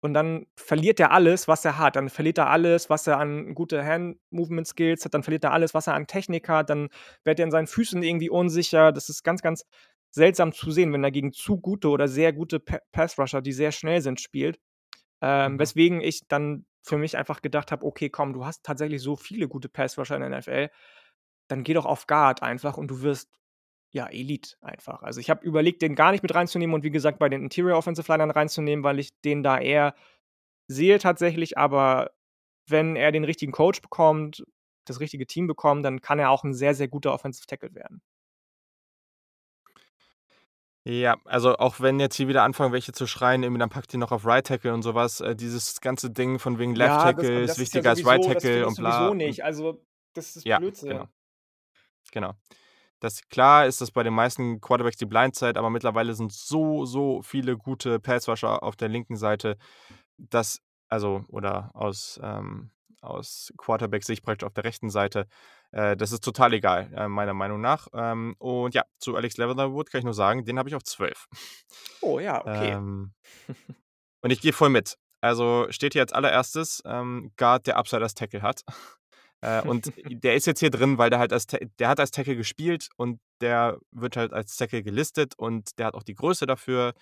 Und 0.00 0.14
dann 0.14 0.46
verliert 0.56 1.00
er 1.00 1.10
alles, 1.12 1.48
was 1.48 1.64
er 1.64 1.78
hat. 1.78 1.96
Dann 1.96 2.08
verliert 2.10 2.38
er 2.38 2.48
alles, 2.50 2.90
was 2.90 3.06
er 3.06 3.18
an 3.18 3.54
gute 3.54 3.84
Hand 3.84 4.18
Movement 4.30 4.66
Skills 4.68 5.04
hat. 5.04 5.14
Dann 5.14 5.22
verliert 5.22 5.44
er 5.44 5.52
alles, 5.52 5.74
was 5.74 5.86
er 5.86 5.94
an 5.94 6.06
Technik 6.06 6.48
hat. 6.48 6.70
Dann 6.70 6.88
wird 7.24 7.38
er 7.40 7.44
in 7.46 7.50
seinen 7.50 7.66
Füßen 7.66 8.02
irgendwie 8.02 8.30
unsicher. 8.30 8.92
Das 8.92 9.08
ist 9.08 9.22
ganz, 9.24 9.42
ganz 9.42 9.64
seltsam 10.10 10.52
zu 10.52 10.70
sehen, 10.70 10.92
wenn 10.92 11.04
er 11.04 11.10
gegen 11.10 11.32
zu 11.32 11.58
gute 11.58 11.88
oder 11.88 12.08
sehr 12.08 12.32
gute 12.32 12.60
Pa 12.60 12.78
Pass 12.92 13.18
Rusher, 13.18 13.42
die 13.42 13.52
sehr 13.52 13.72
schnell 13.72 14.00
sind, 14.02 14.20
spielt. 14.20 14.58
Ähm, 15.22 15.54
Mhm. 15.54 15.58
weswegen 15.60 16.00
ich 16.00 16.28
dann 16.28 16.66
für 16.82 16.98
mich 16.98 17.16
einfach 17.16 17.42
gedacht 17.42 17.72
habe: 17.72 17.84
„Okay, 17.86 18.10
komm, 18.10 18.32
du 18.32 18.44
hast 18.46 18.64
tatsächlich 18.64 19.02
so 19.02 19.16
viele 19.16 19.48
gute 19.48 19.68
Pass 19.68 19.98
Rusher 19.98 20.16
in 20.16 20.20
der 20.22 20.28
NFL. 20.28 20.70
Dann 21.48 21.64
geh 21.64 21.74
doch 21.74 21.86
auf 21.86 22.06
Guard 22.06 22.42
einfach 22.42 22.76
und 22.78 22.88
du 22.90 23.02
wirst, 23.02 23.30
ja, 23.92 24.06
Elite 24.08 24.56
einfach.“ 24.62 25.02
Also, 25.02 25.20
ich 25.20 25.30
habe 25.30 25.44
überlegt, 25.46 25.82
den 25.82 25.94
gar 25.96 26.12
nicht 26.12 26.22
mit 26.22 26.34
reinzunehmen 26.34 26.74
und 26.74 26.84
wie 26.84 26.90
gesagt, 26.90 27.18
bei 27.18 27.28
den 27.28 27.42
Interior 27.42 27.78
Offensive 27.78 28.10
Linern 28.12 28.30
reinzunehmen, 28.32 28.84
weil 28.84 28.98
ich 29.00 29.10
den 29.24 29.42
da 29.42 29.58
eher 29.60 29.94
sehe 30.68 30.98
tatsächlich. 31.00 31.58
Aber 31.58 32.12
wenn 32.68 32.96
er 32.96 33.12
den 33.12 33.24
richtigen 33.24 33.52
Coach 33.52 33.82
bekommt, 33.82 34.44
das 34.86 35.00
richtige 35.00 35.26
Team 35.26 35.46
bekommt, 35.48 35.84
dann 35.86 36.00
kann 36.02 36.18
er 36.20 36.30
auch 36.30 36.44
'n 36.44 36.54
sehr, 36.54 36.74
sehr 36.74 36.88
guter 36.88 37.14
Offensive 37.14 37.46
Tackle 37.46 37.74
werden. 37.74 38.00
Ja, 40.88 41.16
also, 41.24 41.56
auch 41.56 41.80
wenn 41.80 41.98
jetzt 41.98 42.14
hier 42.14 42.28
wieder 42.28 42.44
anfangen, 42.44 42.72
welche 42.72 42.92
zu 42.92 43.08
schreien, 43.08 43.42
irgendwie 43.42 43.58
dann 43.58 43.70
packt 43.70 43.92
ihr 43.92 43.98
noch 43.98 44.12
auf 44.12 44.24
Right 44.24 44.46
Tackle 44.46 44.72
und 44.72 44.82
so 44.82 44.94
was. 44.94 45.20
Äh, 45.20 45.34
dieses 45.34 45.80
ganze 45.80 46.10
Ding 46.12 46.38
von 46.38 46.60
wegen 46.60 46.76
Left 46.76 47.00
Ja, 47.00 47.12
das 47.12 47.30
Tackle 47.30 47.34
aber 47.34 47.44
ist 47.44 47.58
das 47.58 47.62
ist 47.62 47.74
ja 47.74 47.82
wichtiger 47.82 47.90
als 47.90 48.04
Right 48.04 48.22
sowieso 48.22 48.32
das 48.32 48.50
Tackle 48.50 48.68
und 48.68 48.76
bla 48.76 49.08
sowieso 49.08 49.14
und 49.24 49.24
nicht. 49.24 49.44
Also, 49.44 49.86
das 50.14 50.36
ist 50.36 50.46
Ja, 50.46 50.60
Blödsinn. 50.60 50.86
genau. 50.86 51.08
Genau. 52.12 52.34
Das 53.00 53.28
klar 53.28 53.66
ist 53.66 53.80
das 53.80 53.90
bei 53.90 54.02
den 54.02 54.14
meisten 54.14 54.60
Quarterbacks 54.60 54.96
die 54.96 55.06
Blindside, 55.06 55.58
aber 55.58 55.70
mittlerweile 55.70 56.14
sind 56.14 56.32
so, 56.32 56.86
so 56.86 57.22
viele 57.22 57.56
gute 57.56 58.00
Pass 58.00 58.28
Rusher 58.28 58.62
auf 58.62 58.76
der 58.76 58.88
linken 58.88 59.16
Seite, 59.16 59.56
dass 60.16 60.60
also 60.88 61.24
oder 61.28 61.70
aus 61.74 62.18
ähm, 62.22 62.70
aus 63.06 63.52
Quarterback-Sicht 63.56 64.22
praktisch 64.22 64.46
auf 64.46 64.52
der 64.52 64.64
rechten 64.64 64.90
Seite. 64.90 65.26
Äh, 65.70 65.96
das 65.96 66.12
ist 66.12 66.24
total 66.24 66.52
egal, 66.54 66.92
äh, 66.94 67.08
meiner 67.08 67.34
Meinung 67.34 67.60
nach. 67.60 67.88
Ähm, 67.94 68.34
und 68.38 68.74
ja, 68.74 68.84
zu 68.98 69.16
Alex 69.16 69.36
Leatherwood 69.36 69.90
kann 69.90 70.00
ich 70.00 70.04
nur 70.04 70.14
sagen, 70.14 70.44
den 70.44 70.58
habe 70.58 70.68
ich 70.68 70.74
auf 70.74 70.82
12. 70.82 71.26
Oh 72.00 72.18
ja, 72.18 72.40
okay. 72.40 72.72
Ähm, 72.72 73.12
und 74.22 74.30
ich 74.30 74.40
gehe 74.40 74.52
voll 74.52 74.70
mit. 74.70 74.96
Also 75.20 75.66
steht 75.70 75.94
hier 75.94 76.02
als 76.02 76.12
allererstes 76.12 76.82
ähm, 76.84 77.32
Guard, 77.36 77.66
der 77.66 77.76
Upside 77.78 78.02
als 78.02 78.14
Tackle 78.14 78.42
hat. 78.42 78.62
Äh, 79.40 79.62
und 79.62 79.92
der 80.08 80.34
ist 80.34 80.46
jetzt 80.46 80.60
hier 80.60 80.70
drin, 80.70 80.98
weil 80.98 81.10
der 81.10 81.18
halt 81.18 81.32
als 81.32 81.46
der 81.46 81.88
hat 81.88 82.00
als 82.00 82.10
Tackle 82.10 82.36
gespielt 82.36 82.88
und 82.96 83.20
der 83.40 83.78
wird 83.90 84.16
halt 84.16 84.32
als 84.32 84.56
Tackle 84.56 84.82
gelistet 84.82 85.34
und 85.36 85.78
der 85.78 85.86
hat 85.86 85.94
auch 85.94 86.02
die 86.02 86.14
Größe 86.14 86.46
dafür. 86.46 86.94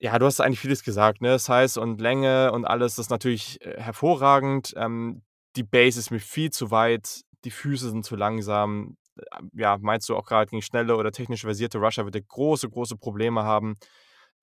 Ja, 0.00 0.18
du 0.18 0.26
hast 0.26 0.40
eigentlich 0.40 0.58
vieles 0.58 0.82
gesagt, 0.82 1.20
ne? 1.20 1.38
Size 1.38 1.80
und 1.80 2.00
Länge 2.00 2.50
und 2.52 2.64
alles 2.64 2.98
ist 2.98 3.10
natürlich 3.10 3.64
äh, 3.64 3.80
hervorragend. 3.80 4.74
Ähm, 4.76 5.22
die 5.54 5.62
Base 5.62 5.98
ist 5.98 6.10
mir 6.10 6.18
viel 6.18 6.50
zu 6.50 6.70
weit, 6.70 7.22
die 7.44 7.50
Füße 7.50 7.90
sind 7.90 8.04
zu 8.04 8.16
langsam. 8.16 8.96
Äh, 9.16 9.42
ja, 9.54 9.78
meinst 9.80 10.08
du 10.08 10.16
auch 10.16 10.26
gerade 10.26 10.50
gegen 10.50 10.62
schnelle 10.62 10.96
oder 10.96 11.12
technisch 11.12 11.42
versierte 11.42 11.78
Rusher 11.78 12.04
wird 12.04 12.16
er 12.16 12.22
große, 12.22 12.68
große 12.68 12.96
Probleme 12.96 13.44
haben. 13.44 13.76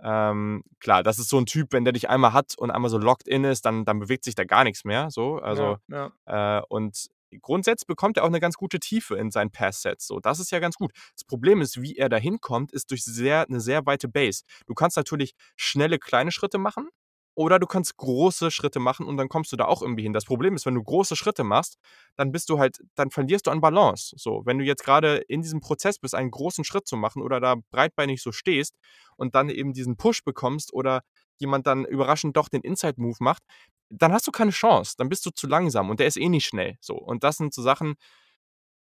Ähm, 0.02 0.64
klar, 0.80 1.04
das 1.04 1.20
ist 1.20 1.30
so 1.30 1.38
ein 1.38 1.46
Typ, 1.46 1.74
wenn 1.74 1.84
der 1.84 1.94
dich 1.94 2.10
einmal 2.10 2.34
hat 2.34 2.56
und 2.58 2.72
einmal 2.72 2.90
so 2.90 2.98
locked 2.98 3.28
in 3.28 3.44
ist, 3.44 3.66
dann, 3.66 3.86
dann 3.86 4.00
bewegt 4.00 4.24
sich 4.24 4.36
da 4.36 4.46
gar 4.46 4.64
nichts 4.64 4.86
mehr. 4.86 5.12
So, 5.12 5.40
also 5.40 5.78
Ja, 5.88 6.12
ja. 6.28 6.60
äh, 6.60 6.64
und 6.70 7.10
grundsätzlich 7.42 7.88
bekommt 7.88 8.18
er 8.18 8.24
auch 8.24 8.28
eine 8.28 8.40
ganz 8.40 8.56
gute 8.56 8.80
Tiefe 8.80 9.16
in 9.16 9.32
seinen 9.32 9.52
Pass-Sets. 9.52 10.08
So, 10.08 10.20
das 10.20 10.40
ist 10.40 10.52
ja 10.52 10.60
ganz 10.60 10.76
gut. 10.76 10.92
Das 11.16 11.24
Problem 11.26 11.62
ist, 11.62 11.82
wie 11.82 11.96
er 11.96 12.10
da 12.10 12.18
hinkommt, 12.18 12.72
ist 12.72 12.92
durch 12.92 13.04
sehr, 13.04 13.46
eine 13.48 13.60
sehr 13.60 13.86
weite 13.86 14.08
Base. 14.08 14.44
Du 14.68 14.74
kannst 14.74 14.98
natürlich 14.98 15.34
schnelle, 15.56 16.00
kleine 16.00 16.32
Schritte 16.32 16.58
machen. 16.58 16.90
Oder 17.40 17.58
du 17.58 17.68
kannst 17.68 17.96
große 17.96 18.52
Schritte 18.52 18.82
machen 18.82 19.06
und 19.06 19.16
dann 19.16 19.30
kommst 19.30 19.54
du 19.54 19.56
da 19.56 19.64
auch 19.64 19.82
irgendwie 19.82 20.04
hin. 20.04 20.12
Das 20.12 20.26
Problem 20.26 20.58
ist, 20.58 20.66
wenn 20.66 20.76
du 20.76 20.84
große 20.84 21.16
Schritte 21.16 21.46
machst, 21.46 21.78
dann 22.18 22.34
bist 22.34 22.50
du 22.50 22.60
halt, 22.60 22.80
dann 22.96 23.12
verlierst 23.12 23.48
du 23.48 23.52
an 23.52 23.62
Balance. 23.62 24.14
So, 24.18 24.42
wenn 24.44 24.58
du 24.58 24.66
jetzt 24.66 24.84
gerade 24.84 25.20
in 25.30 25.42
diesem 25.42 25.62
Prozess 25.62 26.00
bist, 26.00 26.16
einen 26.16 26.32
großen 26.32 26.66
Schritt 26.66 26.86
zu 26.86 26.98
machen 26.98 27.22
oder 27.22 27.40
da 27.40 27.56
breitbeinig 27.72 28.22
so 28.22 28.34
stehst 28.34 28.76
und 29.16 29.36
dann 29.36 29.48
eben 29.48 29.72
diesen 29.72 29.96
Push 29.96 30.26
bekommst 30.26 30.74
oder 30.74 31.00
jemand 31.38 31.66
dann 31.66 31.86
überraschend 31.86 32.36
doch 32.36 32.50
den 32.50 32.60
Inside-Move 32.60 33.20
macht, 33.22 33.44
dann 33.88 34.12
hast 34.12 34.28
du 34.28 34.32
keine 34.32 34.52
Chance. 34.52 34.96
Dann 34.98 35.08
bist 35.08 35.26
du 35.26 35.30
zu 35.30 35.48
langsam 35.48 35.90
und 35.90 36.02
der 36.02 36.08
ist 36.08 36.18
eh 36.18 36.28
nicht 36.28 36.46
schnell. 36.46 36.76
So. 36.82 36.96
Und 36.96 37.24
das 37.24 37.38
sind 37.38 37.54
so 37.54 37.62
Sachen, 37.62 37.96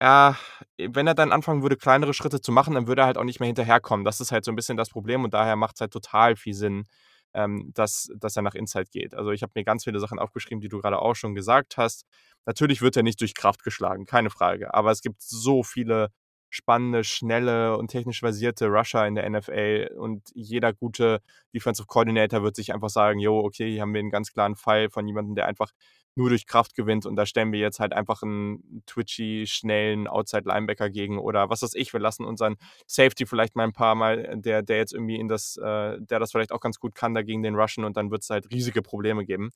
ja, 0.02 0.36
wenn 0.78 1.06
er 1.06 1.14
dann 1.14 1.30
anfangen 1.30 1.62
würde, 1.62 1.76
kleinere 1.76 2.12
Schritte 2.12 2.40
zu 2.40 2.50
machen, 2.50 2.74
dann 2.74 2.88
würde 2.88 3.02
er 3.02 3.06
halt 3.06 3.18
auch 3.18 3.24
nicht 3.24 3.38
mehr 3.38 3.46
hinterherkommen. 3.46 4.04
Das 4.04 4.20
ist 4.20 4.32
halt 4.32 4.44
so 4.44 4.50
ein 4.50 4.56
bisschen 4.56 4.76
das 4.76 4.90
Problem 4.90 5.22
und 5.22 5.32
daher 5.32 5.54
macht 5.54 5.76
es 5.76 5.80
halt 5.80 5.92
total 5.92 6.34
viel 6.34 6.54
Sinn, 6.54 6.86
ähm, 7.34 7.70
dass, 7.74 8.10
dass 8.16 8.36
er 8.36 8.42
nach 8.42 8.54
Inside 8.54 8.90
geht. 8.90 9.14
Also 9.14 9.30
ich 9.30 9.42
habe 9.42 9.52
mir 9.54 9.64
ganz 9.64 9.84
viele 9.84 10.00
Sachen 10.00 10.18
aufgeschrieben, 10.18 10.60
die 10.60 10.68
du 10.68 10.80
gerade 10.80 11.00
auch 11.00 11.14
schon 11.14 11.34
gesagt 11.34 11.76
hast. 11.76 12.06
Natürlich 12.46 12.82
wird 12.82 12.96
er 12.96 13.02
nicht 13.02 13.20
durch 13.20 13.34
Kraft 13.34 13.62
geschlagen, 13.62 14.06
keine 14.06 14.30
Frage. 14.30 14.72
Aber 14.74 14.90
es 14.90 15.02
gibt 15.02 15.22
so 15.22 15.62
viele 15.62 16.10
spannende, 16.50 17.04
schnelle 17.04 17.76
und 17.76 17.88
technisch 17.88 18.20
versierte 18.20 18.68
Rusher 18.68 19.06
in 19.06 19.14
der 19.14 19.28
NFL 19.28 19.90
und 19.98 20.30
jeder 20.34 20.72
gute 20.72 21.20
Defensive 21.54 21.86
Coordinator 21.86 22.42
wird 22.42 22.56
sich 22.56 22.72
einfach 22.72 22.88
sagen, 22.88 23.18
jo, 23.18 23.38
okay, 23.38 23.70
hier 23.70 23.82
haben 23.82 23.92
wir 23.92 24.00
einen 24.00 24.10
ganz 24.10 24.32
klaren 24.32 24.56
Fall 24.56 24.88
von 24.88 25.06
jemandem, 25.06 25.34
der 25.34 25.46
einfach 25.46 25.72
nur 26.18 26.28
durch 26.30 26.46
Kraft 26.46 26.74
gewinnt 26.74 27.06
und 27.06 27.16
da 27.16 27.24
stellen 27.26 27.52
wir 27.52 27.60
jetzt 27.60 27.80
halt 27.80 27.92
einfach 27.94 28.22
einen 28.22 28.82
twitchy, 28.86 29.46
schnellen 29.46 30.06
Outside-Linebacker 30.08 30.90
gegen 30.90 31.18
oder 31.18 31.48
was 31.50 31.62
weiß 31.62 31.74
ich, 31.74 31.92
wir 31.92 32.00
lassen 32.00 32.24
unseren 32.24 32.56
Safety 32.86 33.24
vielleicht 33.26 33.56
mal 33.56 33.64
ein 33.64 33.72
paar 33.72 33.94
Mal, 33.94 34.34
der, 34.40 34.62
der 34.62 34.76
jetzt 34.78 34.92
irgendwie 34.92 35.16
in 35.16 35.28
das, 35.28 35.56
äh, 35.56 35.96
der 36.00 36.18
das 36.18 36.32
vielleicht 36.32 36.52
auch 36.52 36.60
ganz 36.60 36.78
gut 36.78 36.94
kann, 36.94 37.14
dagegen 37.14 37.42
den 37.42 37.54
Rushen 37.54 37.84
und 37.84 37.96
dann 37.96 38.10
wird 38.10 38.22
es 38.22 38.30
halt 38.30 38.50
riesige 38.50 38.82
Probleme 38.82 39.24
geben. 39.24 39.50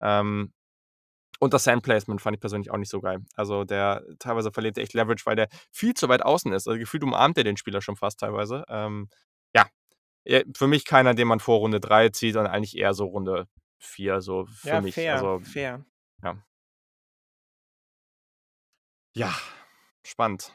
Ähm, 0.00 0.52
und 1.40 1.54
das 1.54 1.64
Sandplacement 1.64 2.20
fand 2.22 2.36
ich 2.36 2.40
persönlich 2.40 2.70
auch 2.70 2.76
nicht 2.78 2.90
so 2.90 3.00
geil. 3.00 3.20
Also 3.34 3.64
der 3.64 4.04
teilweise 4.20 4.52
verliert 4.52 4.78
echt 4.78 4.94
Leverage, 4.94 5.26
weil 5.26 5.36
der 5.36 5.48
viel 5.72 5.94
zu 5.94 6.08
weit 6.08 6.22
außen 6.22 6.52
ist. 6.52 6.68
Also 6.68 6.78
gefühlt 6.78 7.02
umarmt 7.02 7.36
er 7.38 7.44
den 7.44 7.56
Spieler 7.56 7.80
schon 7.82 7.96
fast 7.96 8.20
teilweise. 8.20 8.64
Ähm, 8.68 9.08
ja, 10.26 10.42
für 10.56 10.66
mich 10.68 10.84
keiner, 10.84 11.14
den 11.14 11.28
man 11.28 11.40
vor 11.40 11.58
Runde 11.58 11.80
3 11.80 12.08
zieht, 12.10 12.34
sondern 12.34 12.52
eigentlich 12.52 12.76
eher 12.76 12.94
so 12.94 13.06
Runde 13.06 13.46
4, 13.78 14.20
so 14.20 14.46
für 14.46 14.76
Ja, 14.76 14.78
mich. 14.78 14.94
fair, 14.94 15.10
Also, 15.10 15.40
fair. 15.40 15.84
Ja. 16.22 16.42
Ja, 19.14 19.34
spannend. 20.04 20.52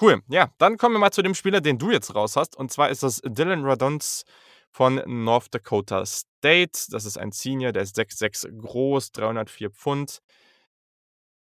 Cool. 0.00 0.22
Ja, 0.28 0.52
dann 0.58 0.76
kommen 0.76 0.94
wir 0.94 0.98
mal 0.98 1.12
zu 1.12 1.22
dem 1.22 1.34
Spieler, 1.34 1.60
den 1.60 1.78
du 1.78 1.90
jetzt 1.90 2.14
raus 2.14 2.36
hast. 2.36 2.56
Und 2.56 2.72
zwar 2.72 2.90
ist 2.90 3.02
das 3.02 3.20
Dylan 3.24 3.64
Radons 3.64 4.24
von 4.70 5.00
North 5.06 5.54
Dakota 5.54 6.04
State. 6.04 6.90
Das 6.90 7.04
ist 7.04 7.16
ein 7.16 7.30
Senior, 7.32 7.72
der 7.72 7.82
ist 7.82 7.96
6'6 7.96 8.48
groß, 8.60 9.12
304 9.12 9.70
Pfund. 9.70 10.20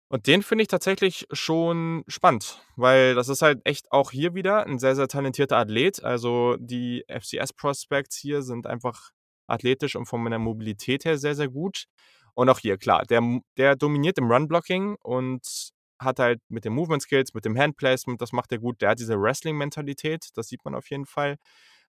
Und 0.10 0.28
den 0.28 0.44
finde 0.44 0.64
ich 0.64 0.68
tatsächlich 0.68 1.26
schon 1.32 2.04
spannend, 2.10 2.62
weil 2.76 3.16
das 3.16 3.30
ist 3.30 3.42
halt 3.42 3.62
echt 3.64 3.90
auch 3.94 4.12
hier 4.12 4.34
wieder 4.34 4.66
ein 4.66 4.78
sehr, 4.78 4.94
sehr 4.98 5.08
talentierter 5.08 5.56
Athlet. 5.56 6.04
Also 6.04 6.58
die 6.60 7.06
FCS-Prospects 7.08 8.18
hier 8.18 8.42
sind 8.42 8.68
einfach 8.68 9.12
athletisch 9.48 9.96
und 9.96 10.08
von 10.08 10.22
meiner 10.22 10.40
Mobilität 10.40 11.06
her 11.06 11.18
sehr, 11.18 11.36
sehr 11.36 11.48
gut. 11.48 11.86
Und 12.34 12.50
auch 12.50 12.60
hier, 12.60 12.78
klar, 12.78 13.04
der, 13.06 13.22
der 13.58 13.76
dominiert 13.76 14.18
im 14.18 14.32
Run-Blocking 14.32 14.96
und 15.02 15.72
hat 16.00 16.20
halt 16.20 16.42
mit 16.50 16.66
den 16.66 16.74
Movement 16.74 17.04
Skills, 17.04 17.34
mit 17.34 17.46
dem 17.46 17.58
Handplacement, 17.58 18.22
das 18.22 18.32
macht 18.32 18.52
er 18.52 18.60
gut. 18.60 18.82
Der 18.82 18.90
hat 18.90 19.00
diese 19.00 19.20
Wrestling-Mentalität, 19.22 20.30
das 20.36 20.48
sieht 20.48 20.66
man 20.66 20.76
auf 20.76 20.90
jeden 20.90 21.06
Fall. 21.06 21.38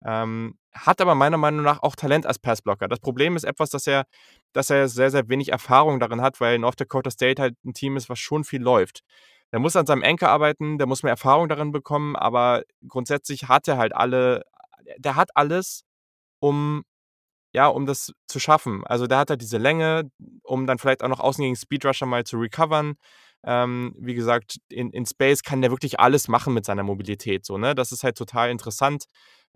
Ähm, 0.05 0.59
hat 0.72 1.01
aber 1.01 1.14
meiner 1.14 1.38
Meinung 1.38 1.64
nach 1.64 1.83
auch 1.83 1.96
Talent 1.96 2.27
als 2.27 2.38
Passblocker. 2.38 2.87
Das 2.88 3.01
Problem 3.01 3.35
ist 3.35 3.44
etwas, 3.44 3.70
dass 3.70 3.87
er, 3.87 4.05
dass 4.53 4.70
er 4.70 4.88
sehr, 4.88 5.11
sehr 5.11 5.29
wenig 5.29 5.51
Erfahrung 5.51 6.01
darin 6.01 6.20
hat, 6.20 6.40
weil 6.40 6.59
North 6.59 6.81
Dakota 6.81 7.11
State 7.11 7.40
halt 7.40 7.57
ein 7.64 7.72
Team 7.72 7.96
ist, 7.96 8.09
was 8.09 8.18
schon 8.18 8.44
viel 8.44 8.62
läuft. 8.62 9.03
Der 9.53 9.61
muss 9.61 9.77
an 9.77 9.87
seinem 9.87 10.03
Anker 10.03 10.29
arbeiten, 10.29 10.79
der 10.79 10.87
muss 10.87 11.03
mehr 11.03 11.12
Erfahrung 11.12 11.49
darin 11.49 11.72
bekommen, 11.72 12.16
aber 12.16 12.62
grundsätzlich 12.87 13.49
hat 13.49 13.68
er 13.68 13.79
halt 13.79 13.94
alle, 13.94 14.42
der 14.99 15.16
hat 15.16 15.31
alles, 15.35 15.85
um 16.40 16.85
ja, 17.57 17.69
um 17.69 17.87
das 17.87 18.12
zu 18.29 18.38
schaffen. 18.38 18.85
Also 18.85 19.07
der 19.07 19.16
hat 19.16 19.31
halt 19.31 19.40
diese 19.40 19.57
Länge, 19.57 20.11
um 20.42 20.66
dann 20.66 20.77
vielleicht 20.77 21.03
auch 21.03 21.09
noch 21.09 21.21
außen 21.21 21.42
gegen 21.42 21.57
Speedrusher 21.57 22.05
mal 22.05 22.23
zu 22.25 22.37
recovern. 22.37 22.97
Ähm, 23.45 23.95
wie 23.99 24.12
gesagt, 24.12 24.59
in, 24.69 24.90
in 24.90 25.07
Space 25.07 25.42
kann 25.42 25.62
der 25.62 25.71
wirklich 25.71 25.99
alles 25.99 26.29
machen 26.29 26.53
mit 26.53 26.66
seiner 26.66 26.83
Mobilität. 26.83 27.47
So, 27.47 27.57
ne? 27.57 27.75
Das 27.75 27.92
ist 27.92 28.05
halt 28.05 28.19
total 28.19 28.51
interessant. 28.51 29.07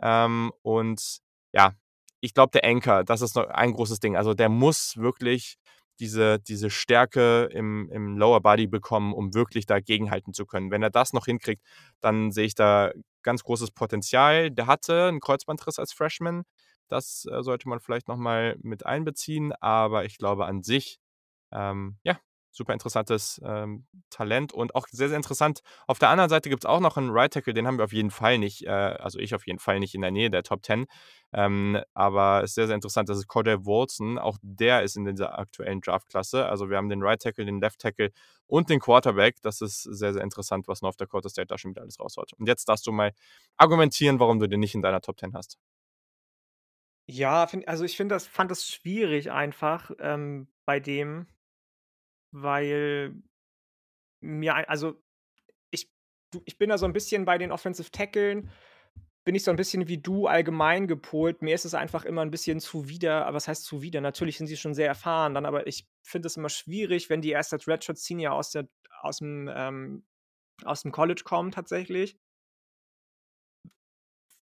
Ähm, 0.00 0.50
und 0.62 1.18
ja, 1.52 1.74
ich 2.22 2.32
glaube, 2.32 2.52
der 2.52 2.64
Anchor, 2.64 3.04
das 3.04 3.20
ist 3.20 3.36
ein 3.36 3.74
großes 3.74 4.00
Ding. 4.00 4.16
Also 4.16 4.32
der 4.32 4.48
muss 4.48 4.96
wirklich 4.96 5.56
diese, 5.98 6.38
diese 6.38 6.70
Stärke 6.70 7.50
im, 7.52 7.90
im 7.92 8.16
Lower 8.16 8.40
Body 8.40 8.66
bekommen, 8.66 9.12
um 9.12 9.34
wirklich 9.34 9.66
dagegenhalten 9.66 10.32
zu 10.32 10.46
können. 10.46 10.70
Wenn 10.70 10.82
er 10.82 10.88
das 10.88 11.12
noch 11.12 11.26
hinkriegt, 11.26 11.62
dann 12.00 12.32
sehe 12.32 12.46
ich 12.46 12.54
da 12.54 12.92
ganz 13.22 13.42
großes 13.42 13.72
Potenzial. 13.72 14.50
Der 14.50 14.66
hatte 14.66 15.08
einen 15.08 15.20
Kreuzbandriss 15.20 15.78
als 15.78 15.92
Freshman. 15.92 16.44
Das 16.90 17.26
äh, 17.30 17.42
sollte 17.42 17.68
man 17.68 17.80
vielleicht 17.80 18.08
nochmal 18.08 18.56
mit 18.62 18.86
einbeziehen. 18.86 19.52
Aber 19.60 20.04
ich 20.04 20.18
glaube 20.18 20.46
an 20.46 20.62
sich, 20.62 21.00
ähm, 21.52 21.98
ja, 22.04 22.18
super 22.52 22.72
interessantes 22.72 23.40
ähm, 23.44 23.86
Talent 24.10 24.52
und 24.52 24.74
auch 24.74 24.86
sehr, 24.90 25.08
sehr 25.08 25.16
interessant. 25.16 25.60
Auf 25.86 25.98
der 25.98 26.08
anderen 26.08 26.30
Seite 26.30 26.50
gibt 26.50 26.64
es 26.64 26.68
auch 26.68 26.80
noch 26.80 26.96
einen 26.96 27.10
Right 27.10 27.32
Tackle, 27.32 27.54
den 27.54 27.66
haben 27.66 27.78
wir 27.78 27.84
auf 27.84 27.92
jeden 27.92 28.10
Fall 28.10 28.38
nicht, 28.38 28.66
äh, 28.66 28.70
also 28.70 29.18
ich 29.18 29.34
auf 29.34 29.46
jeden 29.46 29.58
Fall 29.58 29.78
nicht 29.78 29.94
in 29.94 30.00
der 30.00 30.10
Nähe 30.10 30.30
der 30.30 30.42
Top 30.42 30.64
10. 30.64 30.86
Ähm, 31.32 31.80
aber 31.94 32.42
es 32.42 32.50
ist 32.50 32.54
sehr, 32.56 32.66
sehr 32.66 32.74
interessant. 32.74 33.08
Das 33.08 33.18
ist 33.18 33.28
Cordell 33.28 33.64
Wolson. 33.64 34.18
Auch 34.18 34.36
der 34.42 34.82
ist 34.82 34.96
in 34.96 35.04
dieser 35.04 35.38
aktuellen 35.38 35.80
Draftklasse. 35.80 36.46
Also 36.46 36.70
wir 36.70 36.76
haben 36.76 36.88
den 36.88 37.02
Right 37.02 37.22
Tackle, 37.22 37.44
den 37.44 37.60
Left 37.60 37.78
Tackle 37.80 38.10
und 38.46 38.68
den 38.68 38.80
Quarterback. 38.80 39.36
Das 39.42 39.60
ist 39.60 39.82
sehr, 39.84 40.12
sehr 40.12 40.22
interessant, 40.22 40.66
was 40.66 40.82
North 40.82 41.00
Dakota 41.00 41.28
State 41.28 41.46
da 41.46 41.58
schon 41.58 41.70
wieder 41.70 41.82
alles 41.82 42.00
raushaut. 42.00 42.32
Und 42.34 42.48
jetzt 42.48 42.68
darfst 42.68 42.86
du 42.86 42.92
mal 42.92 43.12
argumentieren, 43.56 44.18
warum 44.18 44.40
du 44.40 44.48
den 44.48 44.60
nicht 44.60 44.74
in 44.74 44.82
deiner 44.82 45.00
Top 45.00 45.20
10 45.20 45.34
hast. 45.34 45.69
Ja, 47.10 47.46
find, 47.46 47.66
also 47.68 47.84
ich 47.84 47.96
finde 47.96 48.14
das, 48.14 48.26
fand 48.26 48.50
das 48.50 48.66
schwierig 48.68 49.30
einfach 49.32 49.90
ähm, 49.98 50.48
bei 50.64 50.78
dem, 50.80 51.26
weil 52.32 53.14
mir, 54.20 54.68
also 54.68 55.02
ich, 55.70 55.90
du- 56.32 56.42
ich 56.46 56.58
bin 56.58 56.70
da 56.70 56.78
so 56.78 56.86
ein 56.86 56.92
bisschen 56.92 57.26
bei 57.26 57.38
den 57.38 57.52
Offensive 57.52 57.90
Tackeln, 57.90 58.50
bin 59.24 59.34
ich 59.34 59.44
so 59.44 59.50
ein 59.52 59.56
bisschen 59.56 59.88
wie 59.88 59.98
du 59.98 60.26
allgemein 60.28 60.88
gepolt. 60.88 61.42
Mir 61.42 61.54
ist 61.54 61.66
es 61.66 61.74
einfach 61.74 62.04
immer 62.04 62.22
ein 62.22 62.30
bisschen 62.32 62.60
zuwider, 62.60 63.26
aber 63.26 63.36
was 63.36 63.48
heißt 63.48 63.64
zuwider? 63.64 64.00
Natürlich 64.00 64.38
sind 64.38 64.48
sie 64.48 64.56
schon 64.56 64.74
sehr 64.74 64.88
erfahren, 64.88 65.34
dann 65.34 65.46
aber 65.46 65.66
ich 65.66 65.88
finde 66.02 66.28
es 66.28 66.36
immer 66.38 66.48
schwierig, 66.50 67.10
wenn 67.10 67.22
die 67.22 67.30
erst 67.30 67.52
als 67.52 67.68
Redshirt 67.68 67.98
Senior 67.98 68.34
aus, 68.34 68.52
der, 68.52 68.68
aus, 69.02 69.18
dem, 69.18 69.50
ähm, 69.54 70.04
aus 70.64 70.82
dem 70.82 70.92
College 70.92 71.22
kommen 71.24 71.52
tatsächlich. 71.52 72.18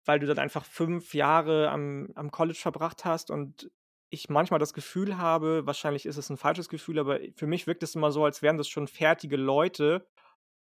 Weil 0.08 0.20
du 0.20 0.26
dann 0.26 0.40
einfach 0.40 0.64
fünf 0.66 1.14
Jahre 1.14 1.70
am, 1.70 2.10
am 2.16 2.32
College 2.32 2.58
verbracht 2.60 3.04
hast 3.04 3.30
und 3.30 3.70
ich 4.10 4.30
manchmal 4.30 4.60
das 4.60 4.74
Gefühl 4.74 5.18
habe, 5.18 5.66
wahrscheinlich 5.66 6.06
ist 6.06 6.16
es 6.16 6.30
ein 6.30 6.38
falsches 6.38 6.70
Gefühl, 6.70 6.98
aber 6.98 7.20
für 7.36 7.46
mich 7.46 7.68
wirkt 7.68 7.84
es 7.84 7.94
immer 7.94 8.12
so, 8.12 8.24
als 8.24 8.42
wären 8.42 8.58
das 8.58 8.68
schon 8.68 8.88
fertige 8.88 9.36
Leute. 9.36 10.08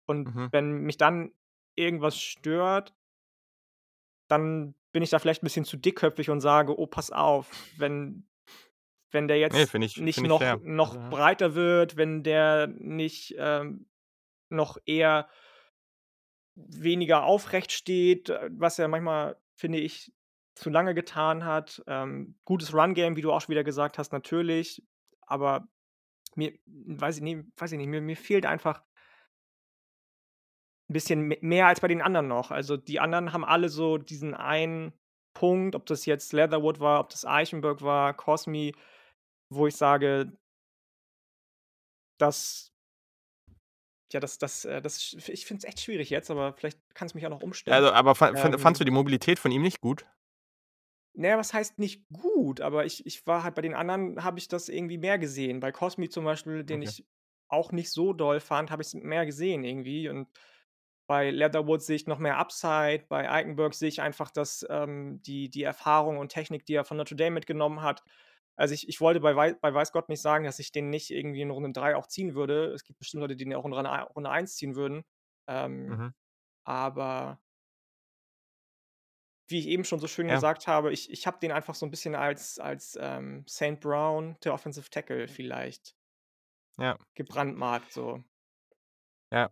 Und 0.07 0.35
Mhm. 0.35 0.53
wenn 0.53 0.73
mich 0.85 0.99
dann 0.99 1.33
irgendwas 1.77 2.19
stört, 2.21 2.95
dann 4.29 4.75
bin 4.93 5.03
ich 5.03 5.11
da 5.11 5.19
vielleicht 5.19 5.43
ein 5.43 5.47
bisschen 5.47 5.65
zu 5.65 5.77
dickköpfig 5.77 6.31
und 6.31 6.41
sage: 6.41 6.79
„Oh, 6.79 6.87
pass 6.87 7.11
auf, 7.11 7.59
wenn 7.71 8.29
wenn 9.13 9.29
der 9.29 9.39
Nee, 9.51 9.67
jetzt 9.67 9.67
finde 9.67 9.87
ich, 9.87 10.05
nicht 10.05 10.23
noch 10.25 10.31
fair. 10.31 10.61
noch 10.61 10.97
Also, 11.01 11.01
breiter 11.09 11.55
wird, 11.55 11.97
wenn 11.97 12.23
der 12.25 12.69
nicht, 12.69 13.35
ähm, 13.39 13.89
noch 14.51 14.79
eher 14.87 15.29
weniger 16.57 17.25
aufrecht 17.25 17.73
steht, 17.73 18.31
äh, 18.31 18.51
was 18.53 18.77
ja 18.79 18.89
manchmal, 18.89 19.37
finde 19.57 19.79
ich, 19.79 20.13
zu 20.55 20.71
lange 20.71 20.95
getan 20.95 21.45
hat. 21.45 21.83
Ähm, 21.87 22.37
gutes 22.45 22.75
Run-Game, 22.75 23.17
wie 23.17 23.23
du 23.23 23.33
auch 23.33 23.41
schon 23.41 23.51
wieder 23.53 23.65
gesagt 23.65 23.99
hast, 23.99 24.13
natürlich, 24.13 24.83
aber 25.27 25.69
mir 26.37 26.53
weiß 26.67 27.19
ich 27.19 27.23
ne, 27.25 27.47
weiß 27.59 27.73
ich 27.73 27.79
nicht, 27.79 27.89
mir 27.89 28.01
mir 28.03 28.17
fehlt 28.17 28.47
einfach 28.47 28.83
'n 30.91 30.93
bisschen 30.93 31.35
mehr 31.41 31.67
als 31.67 31.81
bei 31.81 31.89
den 31.89 32.03
anderen 32.03 32.29
noch. 32.29 32.51
Also, 32.51 32.77
die 32.77 33.01
anderen 33.01 33.33
haben 33.33 33.45
alle 33.45 33.69
so 33.69 33.97
diesen 33.99 34.35
einen 34.35 34.93
Punkt, 35.33 35.75
ob 35.75 35.87
das 35.87 36.05
jetzt 36.07 36.33
Leatherwood 36.33 36.79
war, 36.81 37.01
ob 37.01 37.09
das 37.11 37.25
Eichenberg 37.25 37.83
war, 37.83 38.15
Cosmi, 38.15 38.75
wo 39.51 39.67
ich 39.67 39.77
sage 39.77 40.37
das 42.21 42.69
ja, 44.15 44.21
das 44.21 44.39
das 44.39 44.65
äh, 44.65 44.81
das 44.83 45.15
ich 45.15 45.47
finde 45.47 45.61
es 45.61 45.65
echt 45.65 45.81
schwierig 45.81 46.11
jetzt, 46.11 46.31
aber 46.31 46.55
vielleicht 46.55 46.81
kannst 46.95 47.15
du 47.15 47.19
mich 47.19 47.27
auch 47.27 47.31
noch 47.31 47.41
umstimmen. 47.43 47.85
Also, 47.85 47.91
aber 47.93 48.15
fa 48.15 48.35
fan 48.37 48.59
fandst 48.59 48.81
du 48.81 48.85
Ähm 48.85 48.87
die 48.87 48.91
Mobilität 48.91 49.39
von 49.39 49.51
ihm 49.53 49.61
nicht 49.63 49.81
gut? 49.83 50.07
Na 51.17 51.29
ja, 51.29 51.39
was 51.39 51.55
heißt 51.55 51.79
nicht 51.79 52.09
gut, 52.13 52.61
aber 52.61 52.85
ich 52.87 53.07
ich 53.07 53.25
war 53.27 53.45
halt 53.45 53.55
bei 53.55 53.63
den 53.63 53.75
anderen 53.75 54.25
habe 54.25 54.39
ich 54.39 54.49
das 54.49 54.69
irgendwie 54.69 54.99
mehr 54.99 55.19
gesehen. 55.19 55.61
Bei 55.61 55.71
Cosmi 55.73 56.09
zum 56.09 56.25
Beispiel, 56.25 56.65
den 56.65 56.83
Okay. 56.83 56.83
ich 56.83 57.07
auch 57.49 57.71
nicht 57.73 57.93
so 57.93 58.13
doll 58.13 58.41
fand, 58.41 58.71
habe 58.71 58.83
ich's 58.83 58.95
mehr 58.95 59.25
gesehen 59.27 59.63
irgendwie 59.65 60.09
und 60.09 60.29
bei 61.07 61.31
Leatherwood 61.31 61.83
sehe 61.83 61.97
ich 61.97 62.07
noch 62.07 62.19
mehr 62.19 62.39
Upside, 62.39 63.05
bei 63.09 63.31
Eichenberg 63.31 63.75
sehe 63.75 63.89
ich 63.91 64.01
einfach, 64.03 64.31
dass, 64.31 64.67
ähm, 64.71 65.21
die 65.23 65.51
die 65.51 65.63
Erfahrung 65.65 66.19
und 66.19 66.31
Technik, 66.31 66.67
die 66.67 66.75
er 66.75 66.85
von 66.85 66.97
Notre 66.97 67.17
Dame 67.17 67.33
mitgenommen 67.33 67.83
hat 67.83 68.03
also, 68.57 68.75
ich 68.75 68.89
ich 68.89 69.01
wollte 69.01 69.21
bei 69.21 69.37
wei 69.37 69.55
bei 69.55 69.73
weiß 69.75 69.93
Gott 69.93 70.09
nicht 70.09 70.23
sagen, 70.23 70.45
dass 70.45 70.59
ich 70.61 70.73
den 70.73 70.91
nicht 70.91 71.11
irgendwie 71.11 71.43
in 71.43 71.51
Runde 71.51 71.73
3 71.73 71.97
auch 71.97 72.07
ziehen 72.09 72.35
würde. 72.35 72.73
Es 72.73 72.85
gibt 72.85 72.99
bestimmt 73.01 73.23
Leute, 73.23 73.37
die 73.37 73.45
den 73.45 73.55
auch 73.55 73.65
in 73.67 73.73
Runde 73.73 73.91
ei 73.91 74.03
Runde 74.03 74.31
1 74.31 74.57
ziehen 74.57 74.77
würden. 74.77 75.05
Ähm, 75.49 76.01
Mhm. 76.01 76.15
aber 76.65 77.41
wie 79.51 79.59
ich 79.59 79.67
eben 79.69 79.85
schon 79.85 80.01
so 80.01 80.07
schön 80.07 80.31
Ja. 80.31 80.41
gesagt 80.41 80.67
habe, 80.67 80.91
ich 80.93 81.11
ich 81.11 81.27
habe 81.27 81.39
den 81.39 81.53
einfach 81.53 81.75
so 81.75 81.85
'n 81.85 81.91
bisschen 81.91 82.15
als 82.15 82.59
als, 82.59 82.97
ähm, 83.01 83.45
St. 83.47 83.79
Brown 83.81 84.37
der 84.43 84.55
Offensive 84.55 84.89
Tackle 84.89 85.29
vielleicht 85.29 85.93
Ja. 86.79 86.99
gebrandmarkt 87.17 87.93
so. 87.93 88.25
Ja. 89.33 89.51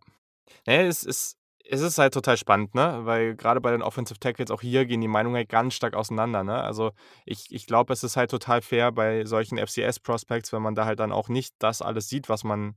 Ne, 0.67 0.87
es 0.87 1.03
ist 1.03 1.35
es 1.69 1.81
ist 1.81 1.97
halt 1.97 2.13
total 2.13 2.37
spannend, 2.37 2.75
ne, 2.75 2.99
weil 3.05 3.35
grade 3.35 3.61
bei 3.61 3.71
den 3.71 3.81
Offensive 3.81 4.19
Tackles 4.19 4.51
auch 4.51 4.61
hier 4.61 4.85
gehen 4.85 5.01
die 5.01 5.07
Meinungen 5.07 5.35
halt 5.37 5.49
ganz 5.49 5.73
stark 5.75 5.95
auseinander, 5.95 6.43
ne? 6.43 6.61
Also, 6.61 6.91
ich 7.25 7.51
ich 7.51 7.65
glaube, 7.67 7.93
es 7.93 8.03
ist 8.03 8.17
halt 8.17 8.31
total 8.31 8.61
fair 8.61 8.91
bei 8.91 9.25
solchen 9.25 9.57
FCS-Prospects, 9.57 10.51
wenn 10.53 10.61
man 10.61 10.75
da 10.75 10.85
halt 10.85 10.99
dann 10.99 11.11
auch 11.11 11.29
nicht 11.29 11.55
das 11.59 11.81
alles 11.81 12.09
sieht, 12.09 12.29
was 12.29 12.43
man 12.43 12.75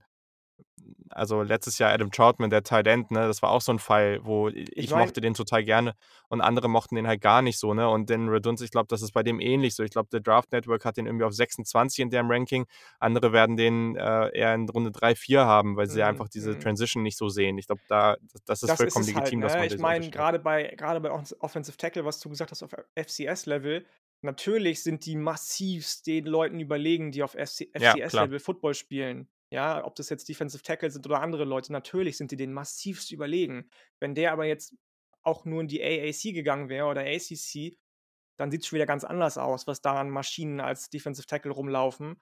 also, 1.10 1.42
letztes 1.42 1.78
Jahr 1.78 1.92
Adam 1.92 2.10
Trautman, 2.10 2.50
der 2.50 2.62
Tight 2.62 2.86
End, 2.86 3.10
ne, 3.10 3.26
das 3.26 3.42
war 3.42 3.50
auch 3.50 3.60
so 3.60 3.72
'n 3.72 3.78
Fall, 3.78 4.20
wo 4.24 4.48
Ich 4.74 4.88
ich 4.88 4.94
meine 4.94 5.12
mochte 5.12 5.20
den 5.20 5.34
total 5.34 5.64
gerne 5.64 5.94
und 6.28 6.40
andere 6.40 6.68
mochten 6.68 6.94
den 6.96 7.06
halt 7.06 7.20
gar 7.20 7.42
nicht 7.42 7.58
so, 7.58 7.74
ne? 7.74 7.88
Und 7.88 8.10
den 8.10 8.28
Redunz 8.28 8.60
ich 8.60 8.70
glaube, 8.70 8.86
das 8.88 9.02
ist 9.02 9.12
bei 9.12 9.22
dem 9.22 9.40
ähnlich 9.40 9.74
so. 9.74 9.82
Ich 9.82 9.90
glaube, 9.90 10.08
der 10.12 10.20
Draft 10.20 10.52
Network 10.52 10.84
hat 10.84 10.96
den 10.96 11.06
irgendwie 11.06 11.24
auf 11.24 11.32
26 11.34 12.00
in 12.00 12.10
deren 12.10 12.30
Ranking. 12.30 12.66
Andere 12.98 13.32
werden 13.32 13.56
den, 13.56 13.96
äh, 13.96 14.28
eher 14.36 14.54
in 14.54 14.68
Runde 14.68 14.90
3, 14.92 15.14
4 15.14 15.44
haben, 15.46 15.76
weil 15.76 15.88
sie 15.88 16.02
Mhm, 16.02 16.02
einfach 16.02 16.28
diese 16.28 16.56
mhm. 16.56 16.58
Transition 16.58 17.02
nicht 17.02 17.16
so 17.18 17.28
sehen. 17.28 17.58
Ich 17.58 17.66
glaube, 17.66 17.82
da 17.88 18.16
das 18.46 18.62
ist 18.62 18.72
Das 18.72 18.82
ist 18.84 18.96
vollkommen 18.96 19.06
es 19.06 19.14
halt, 19.14 19.38
legitim, 19.38 19.40
dass 19.40 19.58
ne? 19.58 19.58
man 19.58 19.68
Ich 19.68 19.78
meine, 19.78 20.10
grade 20.10 20.38
bei 20.40 20.74
grade 20.76 21.00
bei 21.00 21.10
Offens 21.12 21.40
Offensive 21.40 21.76
Tackle, 21.76 22.04
was 22.04 22.18
du 22.20 22.28
gesagt 22.28 22.50
hast 22.50 22.62
auf 22.64 22.72
FCS-Level, 22.96 23.86
natürlich 24.22 24.82
sind 24.82 25.06
die 25.06 25.14
massivst 25.16 26.06
den 26.06 26.26
Leuten 26.26 26.58
überlegen, 26.60 27.12
die 27.12 27.22
auf 27.22 27.34
FC 27.34 27.70
Ja, 27.76 27.96
klar. 28.06 28.28
FCS-Level 28.28 28.40
Football 28.40 28.74
spielen. 28.74 29.28
Ja, 29.52 29.84
ob 29.84 29.94
das 29.94 30.08
jetzt 30.10 30.28
Defensive 30.28 30.62
Tackle 30.62 30.90
sind 30.90 31.06
oder 31.06 31.20
andere 31.20 31.44
Leute, 31.44 31.72
natürlich 31.72 32.16
sind 32.16 32.30
die 32.32 32.36
denen 32.36 32.52
massivst 32.52 33.12
überlegen. 33.12 33.68
Wenn 34.00 34.14
der 34.14 34.32
aber 34.32 34.44
jetzt 34.44 34.74
auch 35.22 35.44
nur 35.44 35.60
in 35.60 35.68
die 35.68 35.82
AAC 35.82 36.32
gegangen 36.32 36.68
wäre 36.68 36.86
oder 36.86 37.02
ACC, 37.02 37.78
dann 38.36 38.50
sieht's 38.50 38.66
schon 38.66 38.76
wieder 38.76 38.86
ganz 38.86 39.04
anders 39.04 39.38
aus, 39.38 39.66
was 39.66 39.80
da 39.82 39.94
an 40.00 40.10
Maschinen 40.10 40.60
als 40.60 40.90
Defensive 40.90 41.26
Tackle 41.26 41.52
rumlaufen. 41.52 42.20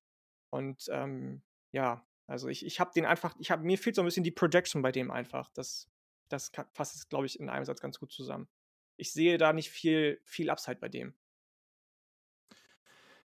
Und, 0.51 0.85
ähm, 0.91 1.43
ja, 1.73 2.07
also, 2.27 2.49
ich 2.49 2.65
ich 2.67 2.81
habe 2.81 2.93
den 2.95 3.05
einfach 3.07 3.35
ich 3.39 3.51
habe 3.51 3.65
mir 3.65 3.79
fehlt 3.79 3.97
so 3.97 4.03
'n 4.03 4.07
bisschen 4.07 4.25
die 4.25 4.31
Projection 4.31 4.83
bei 4.83 4.93
dem 4.93 5.11
einfach. 5.11 5.51
Das 5.55 5.89
das 6.29 6.51
es, 6.79 7.09
glaube 7.09 7.27
ich, 7.27 7.39
in 7.41 7.49
einem 7.51 7.65
Satz 7.67 7.81
ganz 7.81 7.99
gut 8.01 8.13
zusammen. 8.13 8.49
Ich 8.97 9.13
sehe 9.13 9.39
da 9.39 9.53
nicht 9.53 9.71
viel 9.71 10.21
viel 10.25 10.51
Upside 10.51 10.77
bei 10.81 10.89
dem. 10.89 11.15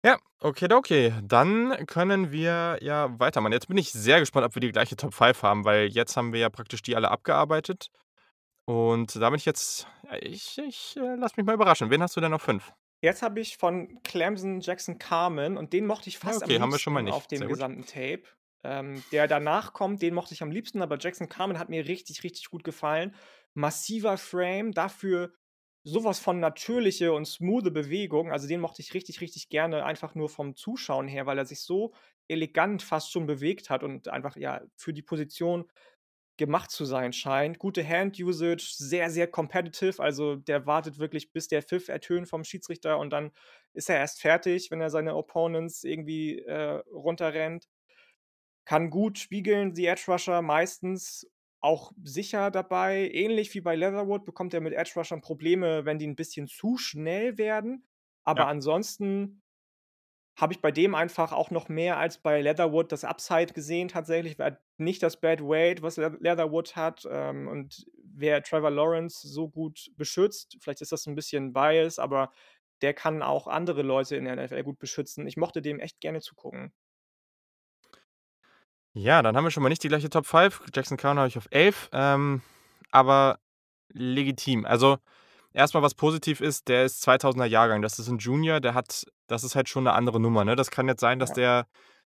Ja, 0.04 0.18
okidoki. 0.40 1.14
Dann 1.22 1.86
können 1.86 2.30
wir 2.30 2.78
ja 2.82 3.18
weitermachen. 3.18 3.52
Jetzt 3.52 3.68
bin 3.68 3.78
ich 3.78 3.90
sehr 3.90 4.20
gespannt, 4.20 4.44
ob 4.44 4.54
wir 4.54 4.60
die 4.60 4.70
gleiche 4.70 4.96
Top 4.96 5.14
5 5.14 5.42
haben, 5.42 5.64
weil 5.64 5.86
jetzt 5.86 6.16
haben 6.18 6.34
wir 6.34 6.40
ja 6.40 6.50
praktisch 6.50 6.82
die 6.82 6.94
alle 6.94 7.10
abgearbeitet. 7.10 7.90
Und 8.66 9.16
da 9.16 9.30
bin 9.30 9.38
ich 9.38 9.46
jetzt 9.46 9.86
ja, 10.04 10.16
ich 10.20 10.58
ich, 10.58 10.96
äh, 10.98 11.14
lasse 11.14 11.34
mich 11.38 11.46
mal 11.46 11.54
überraschen. 11.54 11.88
Wen 11.88 12.02
hast 12.02 12.16
du 12.16 12.20
denn 12.20 12.34
auf 12.34 12.42
5? 12.42 12.72
Jetzt 13.00 13.22
habe 13.22 13.40
ich 13.40 13.56
von 13.56 14.02
Clemson 14.02 14.60
Jackson 14.60 14.98
Carman 14.98 15.56
und 15.56 15.72
den 15.72 15.86
mochte 15.86 16.10
ich 16.10 16.18
fast 16.18 16.42
am 16.42 16.50
okay, 16.50 16.60
haben 16.60 16.72
wir 16.72 16.78
schon 16.78 16.92
mal 16.92 17.00
liebsten 17.00 17.14
nicht. 17.14 17.16
auf 17.16 17.26
dem 17.26 17.48
gesamten 17.48 17.86
Tape. 17.86 18.24
Ähm, 18.62 19.02
der 19.10 19.26
danach 19.26 19.72
kommt, 19.72 20.02
den 20.02 20.14
mochte 20.14 20.34
ich 20.34 20.42
am 20.42 20.50
liebsten, 20.50 20.82
aber 20.82 20.98
Jackson 20.98 21.28
Carman 21.30 21.58
hat 21.58 21.70
mir 21.70 21.86
richtig, 21.86 22.24
richtig 22.24 22.50
gut 22.50 22.64
gefallen. 22.64 23.14
Massiver 23.54 24.18
Frame, 24.18 24.72
dafür 24.72 25.32
so 25.84 26.04
was 26.04 26.18
von 26.20 26.40
natürliche 26.40 27.12
und 27.12 27.26
smoothe 27.26 27.70
Bewegung. 27.70 28.32
Also, 28.32 28.48
den 28.48 28.60
mochte 28.60 28.82
ich 28.82 28.94
richtig, 28.94 29.20
richtig 29.20 29.48
gerne, 29.50 29.84
einfach 29.84 30.14
nur 30.14 30.28
vom 30.30 30.56
Zuschauen 30.56 31.08
her, 31.08 31.26
weil 31.26 31.38
er 31.38 31.46
sich 31.46 31.60
so 31.60 31.94
elegant 32.28 32.82
fast 32.82 33.12
schon 33.12 33.26
bewegt 33.26 33.70
hat 33.70 33.82
und 33.84 34.08
einfach, 34.08 34.36
ja, 34.36 34.62
für 34.76 34.92
die 34.94 35.02
Position 35.02 35.66
gemacht 36.36 36.70
zu 36.72 36.84
sein 36.84 37.12
scheint. 37.12 37.58
Gute 37.60 37.86
Hand 37.88 38.18
Usage, 38.20 38.74
sehr, 38.76 39.10
sehr 39.10 39.28
competitive. 39.28 40.02
Also, 40.02 40.36
der 40.36 40.66
wartet 40.66 40.98
wirklich, 40.98 41.32
bis 41.32 41.48
der 41.48 41.62
Pfiff 41.62 41.88
ertönt 41.88 42.28
vom 42.28 42.44
Schiedsrichter 42.44 42.98
und 42.98 43.10
dann 43.12 43.32
ist 43.74 43.88
er 43.90 43.98
erst 43.98 44.20
fertig, 44.20 44.70
wenn 44.70 44.80
er 44.80 44.90
seine 44.90 45.14
Opponents 45.16 45.84
irgendwie, 45.84 46.40
äh, 46.40 46.82
runterrennt. 46.92 47.68
Kann 48.64 48.88
gut 48.90 49.18
spiegeln, 49.18 49.74
die 49.74 49.86
Edge 49.86 50.04
Rusher 50.08 50.40
meistens 50.40 51.28
auch 51.64 51.92
sicher 52.04 52.50
dabei. 52.52 53.10
Ähnlich 53.12 53.54
wie 53.54 53.60
bei 53.62 53.76
Leatherwood 53.76 54.24
bekommt 54.26 54.54
er 54.54 54.60
mit 54.62 54.74
Edge 54.74 54.92
Rushern 54.96 55.22
Probleme, 55.22 55.84
wenn 55.86 55.98
die 55.98 56.06
'n 56.06 56.16
bisschen 56.16 56.48
zu 56.48 56.78
schnell 56.78 57.38
werden. 57.38 57.86
Aber 58.24 58.46
Ja. 58.46 58.48
ansonsten 58.48 59.42
habe 60.38 60.52
ich 60.54 60.60
bei 60.62 60.72
dem 60.72 60.94
einfach 60.96 61.32
auch 61.32 61.50
noch 61.50 61.68
mehr 61.68 61.98
als 61.98 62.18
bei 62.18 62.40
Leatherwood 62.42 62.92
das 62.92 63.04
Upside 63.04 63.52
gesehen 63.54 63.88
tatsächlich. 63.88 64.38
Er 64.40 64.46
hat 64.46 64.62
nicht 64.78 65.02
das 65.02 65.20
Bad 65.20 65.42
Weight, 65.42 65.82
was 65.82 65.96
Leath 65.98 66.20
Leatherwood 66.20 66.76
hat, 66.76 67.06
ähm, 67.10 67.48
und 67.48 67.86
wer 68.04 68.42
Trevor 68.42 68.70
Lawrence 68.72 69.20
so 69.28 69.48
gut 69.50 69.90
beschützt 69.96 70.58
vielleicht 70.60 70.82
ist 70.82 70.92
das 70.92 71.06
'n 71.06 71.14
bisschen 71.16 71.52
Bias, 71.54 71.98
aber 72.00 72.32
der 72.82 72.94
kann 72.94 73.22
auch 73.22 73.46
andere 73.48 73.82
Leute 73.82 74.16
in 74.16 74.24
der 74.26 74.34
NFL 74.36 74.64
gut 74.64 74.78
beschützen. 74.80 75.26
Ich 75.28 75.36
mochte 75.38 75.62
dem 75.62 75.80
echt 75.80 76.00
gerne 76.00 76.20
zugucken. 76.22 76.72
Ja, 78.96 79.22
dann 79.22 79.36
haben 79.36 79.42
wir 79.42 79.50
schon 79.50 79.64
mal 79.64 79.68
nicht 79.70 79.82
die 79.82 79.88
gleiche 79.88 80.08
Top 80.08 80.24
5. 80.24 80.62
Jackson 80.72 80.96
Carman 80.96 81.18
habe 81.18 81.26
ich 81.28 81.36
auf 81.36 81.48
11, 81.50 81.88
ähm, 81.92 82.42
aber 82.92 83.40
legitim. 83.92 84.64
Also, 84.66 84.98
erst 85.52 85.74
mal, 85.74 85.82
was 85.82 85.94
positiv 85.94 86.40
ist, 86.40 86.68
der 86.68 86.84
ist 86.84 87.02
2000er 87.02 87.46
Jahrgang. 87.46 87.82
Das 87.82 87.98
ist 88.00 88.08
'n 88.08 88.18
Junior, 88.18 88.60
der 88.60 88.74
hat 88.74 89.04
das 89.28 89.44
ist 89.44 89.56
halt 89.56 89.68
schon 89.68 89.84
'ne 89.84 89.92
andere 89.94 90.20
Nummer, 90.20 90.44
ne? 90.44 90.56
Das 90.56 90.70
kann 90.72 90.88
jetzt 90.88 91.00
sein, 91.00 91.20
dass 91.20 91.32
der 91.32 91.66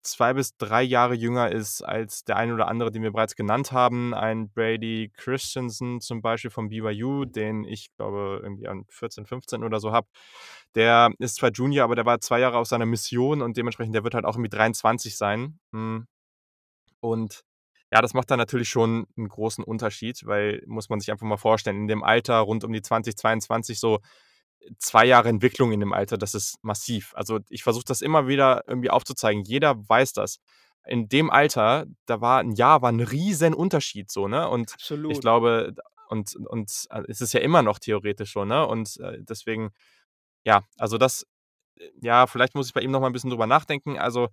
2 0.02 0.34
bis 0.34 0.56
3 0.58 0.82
Jahre 0.82 1.14
jünger 1.14 1.50
ist 1.52 1.82
als 1.82 2.24
der 2.24 2.36
ein 2.36 2.52
oder 2.52 2.68
andere, 2.68 2.90
den 2.92 3.02
wir 3.02 3.12
bereits 3.12 3.36
genannt 3.36 3.72
haben. 3.72 4.14
Ein 4.14 4.50
Brady 4.50 5.10
Christensen 5.16 6.00
zum 6.02 6.22
Beispiel 6.22 6.50
von 6.50 6.68
BYU, 6.70 7.26
den 7.26 7.64
ich 7.64 7.90
glaube, 7.96 8.40
irgendwie 8.42 8.68
an 8.68 8.84
14, 8.90 9.26
15 9.26 9.64
oder 9.64 9.80
so 9.80 9.92
habe. 9.92 10.08
Der 10.76 11.12
ist 11.20 11.36
zwar 11.36 11.50
Junior, 11.52 11.84
aber 11.84 11.96
der 11.96 12.06
war 12.06 12.20
2 12.20 12.40
Jahre 12.40 12.58
auf 12.58 12.68
seiner 12.68 12.86
Mission 12.86 13.42
und 13.42 13.56
dementsprechend 13.58 13.94
der 13.94 14.04
wird 14.04 14.14
halt 14.14 14.24
auch 14.26 14.36
irgendwie 14.36 14.50
23 14.50 15.16
sein. 15.18 15.58
Hm, 15.72 16.06
und 17.00 17.42
ja, 17.92 18.02
das 18.02 18.14
macht 18.14 18.30
dann 18.30 18.38
natürlich 18.38 18.68
schon 18.70 19.06
'n 19.18 19.28
großen 19.28 19.64
Unterschied, 19.64 20.26
weil 20.26 20.62
muss 20.66 20.88
man 20.90 21.00
sich 21.00 21.10
einfach 21.12 21.26
mal 21.26 21.36
vorstellen, 21.38 21.76
in 21.78 21.88
dem 21.88 22.04
Alter 22.04 22.38
rund 22.40 22.64
um 22.64 22.72
die 22.72 22.82
20, 22.82 23.16
22 23.18 23.80
so 23.80 24.00
2 24.80 25.06
Jahre 25.06 25.28
Entwicklung 25.30 25.72
in 25.72 25.80
dem 25.80 25.92
Alter, 25.94 26.18
das 26.18 26.34
ist 26.34 26.58
massiv. 26.64 27.12
Also, 27.16 27.40
ich 27.50 27.62
versuche 27.64 27.84
das 27.86 28.02
immer 28.02 28.28
wieder 28.28 28.64
irgendwie 28.68 28.90
aufzuzeigen. 28.90 29.44
Jeder 29.44 29.76
weiß 29.88 30.12
das. 30.14 30.38
In 30.86 31.08
dem 31.10 31.30
Alter, 31.30 31.86
da 32.06 32.20
war 32.22 32.40
'n 32.42 32.52
Jahr 32.52 32.82
war 32.82 32.90
'n 32.92 33.00
Riesenunterschied 33.00 34.10
so, 34.10 34.28
ne? 34.28 34.48
Und 34.50 34.76
ich 35.08 35.20
Absolut. 35.20 35.22
glaube 35.22 35.72
d 35.76 35.82
und 36.10 36.36
und 36.36 36.86
äh, 36.92 37.02
ist 37.08 37.22
es 37.22 37.32
ja 37.34 37.40
immer 37.40 37.62
noch 37.62 37.78
theoretisch 37.80 38.32
so, 38.34 38.44
ne? 38.46 38.66
Und, 38.68 38.98
äh, 39.00 39.18
deswegen 39.22 39.72
ja, 40.46 40.62
also, 40.78 40.98
das 40.98 41.26
äh, 41.78 41.90
ja, 42.02 42.26
vielleicht 42.28 42.54
muss 42.56 42.68
ich 42.68 42.74
bei 42.74 42.82
ihm 42.82 42.90
noch 42.92 43.00
mal 43.02 43.08
'n 43.08 43.14
bisschen 43.14 43.30
drüber 43.30 43.46
nachdenken. 43.48 43.98
Also, 43.98 44.28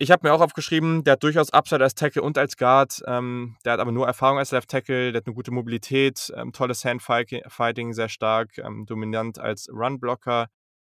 ich 0.00 0.10
habe 0.10 0.26
mir 0.26 0.34
auch 0.34 0.40
aufgeschrieben, 0.40 1.04
der 1.04 1.12
hat 1.12 1.22
durchaus 1.22 1.52
Upside 1.52 1.82
als 1.84 1.94
Tackle 1.94 2.22
und 2.22 2.38
als 2.38 2.56
Guard. 2.56 3.02
Ähm, 3.06 3.56
der 3.64 3.74
hat 3.74 3.80
aber 3.80 3.92
nur 3.92 4.06
Erfahrung 4.06 4.38
als 4.38 4.50
Left 4.50 4.70
Tackle, 4.70 5.12
der 5.12 5.20
hat 5.20 5.26
'ne 5.26 5.34
gute 5.34 5.50
Mobilität, 5.52 6.32
ähm, 6.36 6.52
tolles 6.52 6.84
Handfighti 6.84 7.42
Fighting, 7.48 7.92
sehr 7.92 8.08
stark, 8.08 8.56
ähm, 8.58 8.86
dominant 8.86 9.38
als 9.38 9.68
Run-Blocker. 9.70 10.48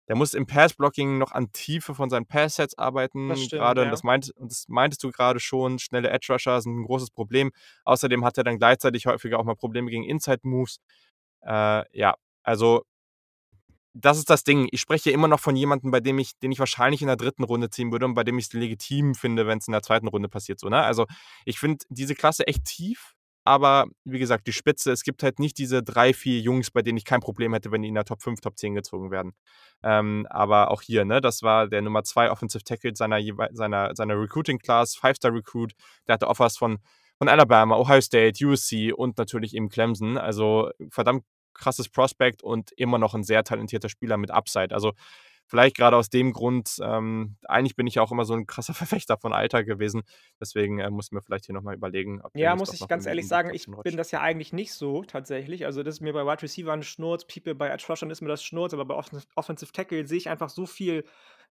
Der 0.10 0.16
muss 0.18 0.34
im 0.36 0.48
Pass-Blocking 0.48 1.18
noch 1.20 1.32
an 1.34 1.52
Tiefe 1.54 1.96
von 1.96 2.10
seinen 2.10 2.28
Pass-Sets 2.28 2.78
Das 3.28 3.40
arbeiten, 3.40 3.42
stimmt, 3.42 3.62
grade 3.62 3.82
und 3.84 3.92
das 3.92 4.04
ja. 4.04 4.04
meint 4.04 4.32
und 4.38 4.52
das 4.52 4.66
meintest 4.70 5.04
du 5.04 5.12
grade 5.12 5.40
schon, 5.40 5.80
schnelle 5.80 6.10
Edge 6.12 6.34
Rusher 6.34 6.62
sind 6.62 6.74
'n 6.78 6.86
großes 6.86 7.12
Problem. 7.12 7.52
Außerdem 7.86 8.26
hat 8.26 8.38
er 8.40 8.44
dann 8.46 8.58
gleichzeitig 8.60 9.08
häufiger 9.08 9.40
auch 9.40 9.46
mal 9.46 9.56
Probleme 9.56 9.90
gegen 9.92 10.04
Inside 10.04 10.42
Moves. 10.44 10.80
Äh, 11.44 11.84
ja, 11.98 12.16
also 12.44 12.84
das 13.96 14.18
ist 14.18 14.30
das 14.30 14.44
Ding. 14.44 14.68
Ich 14.72 14.82
spreche 14.82 15.10
immer 15.12 15.30
noch 15.30 15.40
von 15.40 15.56
jemandem, 15.56 15.90
bei 15.90 16.02
dem 16.02 16.20
ich, 16.20 16.38
den 16.40 16.52
ich 16.52 16.60
wahrscheinlich 16.60 17.02
in 17.02 17.08
der 17.08 17.16
dritten 17.16 17.44
Runde 17.44 17.70
ziehen 17.70 17.92
würde 17.92 18.06
und 18.06 18.14
bei 18.14 18.26
dem 18.26 18.38
ich 18.38 18.46
es 18.48 18.54
legitim 18.54 19.16
finde, 19.16 19.48
wenn 19.48 19.60
es 19.60 19.68
in 19.68 19.72
der 19.72 19.82
zweiten 19.82 20.10
Runde 20.10 20.28
passiert. 20.28 20.60
So, 20.60 20.68
ne? 20.68 20.84
Also 20.84 21.06
ich 21.46 21.60
finde 21.60 21.86
diese 21.90 22.14
Klasse 22.14 22.46
echt 22.46 22.66
tief, 22.66 23.14
aber 23.46 23.86
wie 24.04 24.20
gesagt, 24.20 24.48
die 24.48 24.54
Spitze, 24.54 24.92
es 24.92 25.04
gibt 25.04 25.24
halt 25.24 25.40
nicht 25.40 25.58
diese 25.58 25.82
drei, 25.82 26.14
vier 26.14 26.42
Jungs, 26.42 26.72
bei 26.72 26.82
denen 26.82 26.98
ich 26.98 27.06
kein 27.06 27.22
Problem 27.22 27.54
hätte, 27.54 27.72
wenn 27.72 27.84
die 27.84 27.88
in 27.88 27.96
der 27.96 28.04
Top 28.04 28.22
5, 28.22 28.42
Top 28.42 28.58
10 28.58 28.76
gezogen 28.76 29.12
werden. 29.12 29.34
Ähm, 29.82 30.28
aber 30.30 30.72
auch 30.72 30.82
hier, 30.82 31.06
ne, 31.06 31.22
das 31.22 31.42
war 31.42 31.68
der 31.68 31.82
Nummer 31.82 32.04
2 32.04 32.32
Offensive 32.32 32.64
Tackle 32.66 32.96
seiner, 32.96 33.20
seiner, 33.54 33.96
seiner 33.96 34.20
Recruiting 34.20 34.60
Class, 34.60 34.96
Five-Star 34.96 35.32
Recruit. 35.34 35.74
Der 36.08 36.14
hatte 36.14 36.28
Offers 36.28 36.58
von, 36.58 36.80
von 37.18 37.30
Alabama, 37.30 37.78
Ohio 37.78 38.02
State, 38.02 38.46
USC 38.46 38.92
und 38.92 39.18
natürlich 39.18 39.56
eben 39.56 39.70
Clemson. 39.70 40.18
Also 40.18 40.72
verdammt 40.90 41.24
krasses 41.56 41.90
Prospect 41.90 42.44
und 42.44 42.72
immer 42.74 42.98
noch 42.98 43.16
ein 43.16 43.24
sehr 43.24 43.44
talentierter 43.44 43.90
Spieler 43.90 44.18
mit 44.18 44.32
Upside. 44.32 44.74
Also 44.74 44.94
vielleicht 45.48 45.76
gerade 45.76 45.96
aus 45.96 46.10
dem 46.10 46.34
Grund, 46.34 46.78
ähm, 46.82 47.38
eigentlich 47.46 47.76
bin 47.76 47.88
ich 47.88 47.96
ja 47.96 48.02
auch 48.02 48.12
immer 48.12 48.26
so 48.26 48.34
ein 48.34 48.48
krasser 48.48 48.74
Verfechter 48.74 49.18
von 49.18 49.34
Alter 49.34 49.64
gewesen. 49.64 50.04
Deswegen 50.40 50.80
äh, 50.80 50.90
muss 50.90 51.08
ich 51.08 51.12
mir 51.12 51.22
vielleicht 51.22 51.46
hier 51.46 51.56
nochmal 51.56 51.76
überlegen. 51.76 52.22
Ob 52.22 52.36
ja, 52.36 52.56
muss 52.56 52.74
ich 52.74 52.88
ganz 52.88 53.06
ehrlich 53.06 53.28
sagen, 53.28 53.54
ich 53.54 53.68
bin 53.84 53.98
das 53.98 54.12
ja 54.12 54.22
eigentlich 54.22 54.54
nicht 54.54 54.74
so 54.74 55.04
tatsächlich. 55.04 55.66
Also 55.66 55.84
das 55.84 55.96
ist 55.96 56.02
mir 56.02 56.14
bei 56.14 56.26
Wide 56.26 56.42
Receiver 56.42 56.74
ein 56.74 56.84
Schnurz, 56.84 57.26
People 57.26 57.56
bei 57.56 57.70
Edge 57.70 57.86
Rushern 57.88 58.10
ist 58.10 58.22
mir 58.22 58.30
das 58.30 58.44
Schnurz, 58.44 58.74
aber 58.74 58.86
bei 58.86 58.96
Offensive 59.36 59.72
Tackle 59.72 60.08
sehe 60.08 60.18
ich 60.18 60.30
einfach 60.30 60.50
so 60.50 60.66
viel, 60.66 61.06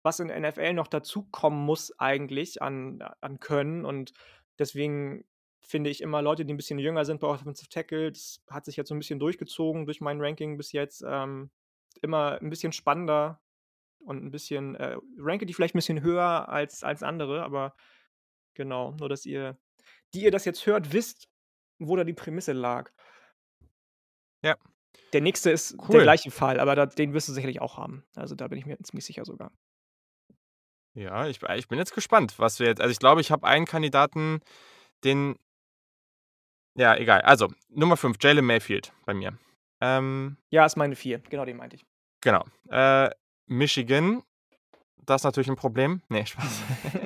was 0.03 0.21
in 0.21 0.29
NFL 0.29 0.75
noch 0.75 0.87
dazukommen 0.87 1.65
muss 1.65 1.99
eigentlich 1.99 2.63
an, 2.63 3.03
an 3.21 3.41
Können 3.41 3.85
und 3.85 4.13
deswegen 4.59 5.25
finde 5.69 5.91
ich 5.91 6.01
immer 6.01 6.23
Leute, 6.23 6.47
die 6.47 6.55
ein 6.55 6.57
bisschen 6.57 6.79
jünger 6.79 7.05
sind 7.05 7.21
bei 7.21 7.27
Offensive 7.27 7.69
Tackle. 7.69 8.11
Das 8.11 8.43
hat 8.49 8.65
sich 8.65 8.77
jetzt 8.77 8.89
so 8.89 8.95
ein 8.95 8.99
bisschen 8.99 9.19
durchgezogen 9.19 9.85
durch 9.85 10.01
mein 10.01 10.21
Ranking 10.21 10.57
bis 10.57 10.73
jetzt. 10.73 11.05
Ähm, 11.07 11.51
immer 12.01 12.41
ein 12.41 12.49
bisschen 12.49 12.73
spannender 12.73 13.41
und 13.99 14.25
ein 14.25 14.31
bisschen, 14.31 14.77
äh, 14.77 14.97
ranke 15.19 15.45
die 15.45 15.53
vielleicht 15.53 15.75
ein 15.75 15.79
bisschen 15.79 16.01
höher 16.01 16.49
als, 16.49 16.83
als 16.83 17.03
andere, 17.03 17.43
aber 17.43 17.77
genau, 18.55 18.93
nur 18.93 19.11
dass 19.11 19.27
ihr, 19.27 19.59
die 20.15 20.23
ihr 20.23 20.31
das 20.31 20.47
jetzt 20.47 20.65
hört, 20.65 20.93
wisst, 20.93 21.29
wo 21.79 21.97
da 21.97 22.05
die 22.05 22.15
Prämisse 22.15 22.53
lag. 22.53 22.91
Ja. 24.43 24.57
Der 25.13 25.21
nächste 25.21 25.51
ist 25.51 25.77
cool. 25.81 25.97
der 25.97 26.03
gleiche 26.03 26.31
Fall, 26.31 26.61
aber 26.61 26.77
da, 26.77 26.87
den 26.87 27.13
wirst 27.13 27.29
du 27.29 27.33
sicherlich 27.33 27.61
auch 27.61 27.77
haben. 27.77 28.07
Also 28.15 28.35
da 28.35 28.49
bin 28.49 28.59
ich 28.59 28.65
mir 28.65 28.79
ziemlich 28.79 29.05
sicher 29.05 29.27
sogar. 29.27 29.53
Ja, 30.95 31.29
ich, 31.29 31.43
ich 31.43 31.69
bin 31.69 31.79
jetzt 31.79 31.95
gespannt, 31.95 32.39
was 32.39 32.59
wir 32.59 32.69
jetzt. 32.69 32.81
Also 32.81 32.91
ich 32.91 32.99
glaube, 32.99 33.21
ich 33.21 33.31
habe 33.31 33.47
einen 33.47 33.67
Kandidaten, 33.67 34.41
den 35.05 35.39
ja, 36.79 36.97
egal. 36.97 37.21
Also, 37.23 37.49
Nummer 37.69 37.97
5, 37.97 38.17
Jalen 38.21 38.45
Mayfield 38.45 38.93
bei 39.05 39.15
mir. 39.15 39.37
Ähm, 39.81 40.37
ja, 40.51 40.65
ist 40.65 40.77
meine 40.77 40.97
4. 40.97 41.19
Genau, 41.31 41.45
den 41.45 41.57
meinte 41.57 41.77
ich. 41.77 41.85
Genau. 42.21 42.45
Äh, 42.69 43.11
Michigan, 43.47 44.23
das 45.09 45.23
ist 45.23 45.25
natürlich 45.25 45.49
ein 45.49 45.57
Problem. 45.57 46.03
Nee, 46.09 46.27
Spaß. 46.27 46.63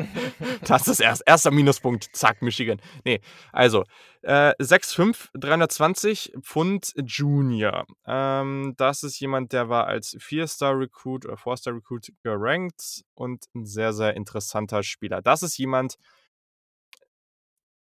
das 0.66 0.88
ist 0.88 1.00
erst 1.00 1.22
erster 1.24 1.50
Minuspunkt. 1.50 2.08
Zack, 2.12 2.42
Michigan. 2.42 2.80
Nee, 3.04 3.20
also 3.52 3.84
äh, 4.22 4.52
6'5, 4.60 5.28
320 5.34 6.32
Pfund 6.42 6.92
Junior. 6.96 7.86
Ähm, 8.06 8.74
das 8.76 9.04
ist 9.04 9.20
jemand, 9.20 9.52
der 9.52 9.68
war 9.68 9.86
als 9.86 10.16
4-Star-Recruit 10.16 11.26
oder 11.26 11.36
4-Star-Recruit 11.36 12.12
gerankt 12.22 13.04
und 13.14 13.46
ein 13.54 13.66
sehr, 13.66 13.92
sehr 13.92 14.14
interessanter 14.16 14.82
Spieler. 14.82 15.22
Das 15.22 15.42
ist 15.42 15.56
jemand, 15.56 15.96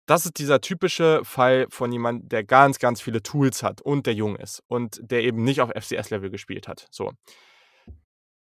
das 0.06 0.24
ist 0.24 0.38
dieser 0.38 0.60
typische 0.60 1.20
Fall 1.24 1.66
von 1.68 1.92
jemandem, 1.92 2.28
der 2.28 2.44
ganz, 2.44 2.78
ganz 2.78 3.00
viele 3.00 3.22
Tools 3.22 3.62
hat 3.62 3.80
und 3.80 4.06
der 4.06 4.14
jung 4.14 4.36
ist 4.36 4.62
und 4.68 5.00
der 5.02 5.22
eben 5.22 5.42
nicht 5.42 5.60
auf 5.60 5.70
FCS-Level 5.70 6.30
gespielt 6.30 6.68
hat. 6.68 6.86
So. 6.90 7.12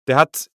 Der 0.08 0.16
hat 0.16 0.50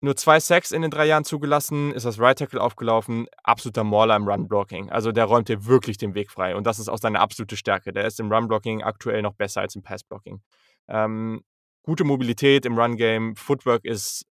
nur 0.00 0.16
zwei 0.16 0.40
Sacks 0.40 0.72
in 0.72 0.82
den 0.82 0.90
drei 0.90 1.06
Jahren 1.06 1.24
zugelassen, 1.24 1.92
ist 1.92 2.04
das 2.04 2.18
Right 2.18 2.38
Tackle 2.38 2.60
aufgelaufen, 2.60 3.26
absoluter 3.42 3.84
Mauler 3.84 4.16
im 4.16 4.26
Run-Blocking. 4.26 4.90
Also 4.90 5.12
der 5.12 5.24
räumt 5.26 5.48
dir 5.48 5.66
wirklich 5.66 5.96
den 5.96 6.14
Weg 6.14 6.30
frei 6.30 6.56
und 6.56 6.66
das 6.66 6.78
ist 6.78 6.88
auch 6.88 6.98
seine 6.98 7.20
absolute 7.20 7.56
Stärke. 7.56 7.92
Der 7.92 8.04
ist 8.06 8.18
im 8.18 8.32
Run-Blocking 8.32 8.82
aktuell 8.82 9.22
noch 9.22 9.34
besser 9.34 9.60
als 9.60 9.76
im 9.76 9.82
Pass-Blocking. 9.82 10.40
Ähm, 10.88 11.42
gute 11.82 12.04
Mobilität 12.04 12.66
im 12.66 12.78
Run-Game, 12.78 13.36
Footwork 13.36 13.84
ist 13.84 14.26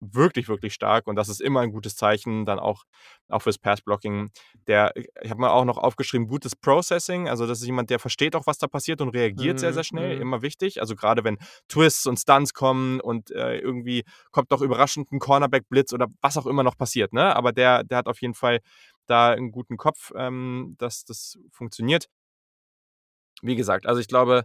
wirklich, 0.00 0.48
wirklich 0.48 0.74
stark 0.74 1.06
und 1.06 1.16
das 1.16 1.28
ist 1.28 1.40
immer 1.40 1.60
ein 1.60 1.72
gutes 1.72 1.96
Zeichen, 1.96 2.44
dann 2.44 2.58
auch, 2.58 2.84
auch 3.28 3.42
fürs 3.42 3.58
Pass-Blocking. 3.58 4.30
Der, 4.66 4.92
ich 4.96 5.30
habe 5.30 5.40
mal 5.40 5.50
auch 5.50 5.64
noch 5.64 5.78
aufgeschrieben, 5.78 6.28
gutes 6.28 6.54
Processing, 6.54 7.28
also 7.28 7.46
das 7.46 7.60
ist 7.60 7.66
jemand, 7.66 7.90
der 7.90 7.98
versteht 7.98 8.36
auch, 8.36 8.46
was 8.46 8.58
da 8.58 8.66
passiert 8.66 9.00
und 9.00 9.10
reagiert 9.10 9.56
mm, 9.56 9.58
sehr, 9.58 9.72
sehr 9.72 9.84
schnell, 9.84 10.18
mm. 10.18 10.22
immer 10.22 10.42
wichtig. 10.42 10.80
Also 10.80 10.94
gerade 10.94 11.24
wenn 11.24 11.38
Twists 11.68 12.06
und 12.06 12.18
Stunts 12.18 12.52
kommen 12.52 13.00
und 13.00 13.30
äh, 13.30 13.58
irgendwie 13.58 14.04
kommt 14.30 14.52
doch 14.52 14.60
überraschend 14.60 15.10
ein 15.12 15.18
Cornerback-Blitz 15.18 15.92
oder 15.92 16.08
was 16.20 16.36
auch 16.36 16.46
immer 16.46 16.62
noch 16.62 16.76
passiert, 16.76 17.12
ne? 17.12 17.34
Aber 17.34 17.52
der, 17.52 17.84
der 17.84 17.98
hat 17.98 18.06
auf 18.06 18.20
jeden 18.20 18.34
Fall 18.34 18.60
da 19.06 19.30
einen 19.30 19.50
guten 19.50 19.76
Kopf, 19.76 20.12
ähm, 20.16 20.74
dass 20.78 21.04
das 21.04 21.38
funktioniert. 21.50 22.08
Wie 23.42 23.56
gesagt, 23.56 23.86
also 23.86 24.00
ich 24.00 24.08
glaube, 24.08 24.44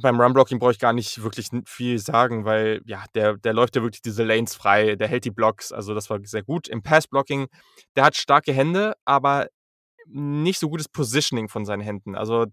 beim 0.00 0.20
Run-Blocking 0.20 0.58
brauche 0.58 0.72
ich 0.72 0.78
gar 0.78 0.92
nicht 0.92 1.22
wirklich 1.22 1.48
viel 1.66 1.98
sagen, 1.98 2.44
weil 2.44 2.82
ja, 2.84 3.04
der, 3.14 3.36
der 3.36 3.52
läuft 3.52 3.76
ja 3.76 3.82
wirklich 3.82 4.02
diese 4.02 4.24
Lanes 4.24 4.54
frei, 4.54 4.96
der 4.96 5.08
hält 5.08 5.24
die 5.24 5.30
Blocks, 5.30 5.72
also 5.72 5.94
das 5.94 6.10
war 6.10 6.18
sehr 6.24 6.42
gut. 6.42 6.68
Im 6.68 6.82
Pass-Blocking, 6.82 7.48
der 7.96 8.04
hat 8.04 8.16
starke 8.16 8.52
Hände, 8.52 8.94
aber 9.04 9.48
nicht 10.06 10.58
so 10.58 10.68
gutes 10.68 10.88
Positioning 10.88 11.48
von 11.48 11.64
seinen 11.64 11.82
Händen. 11.82 12.16
Also 12.16 12.46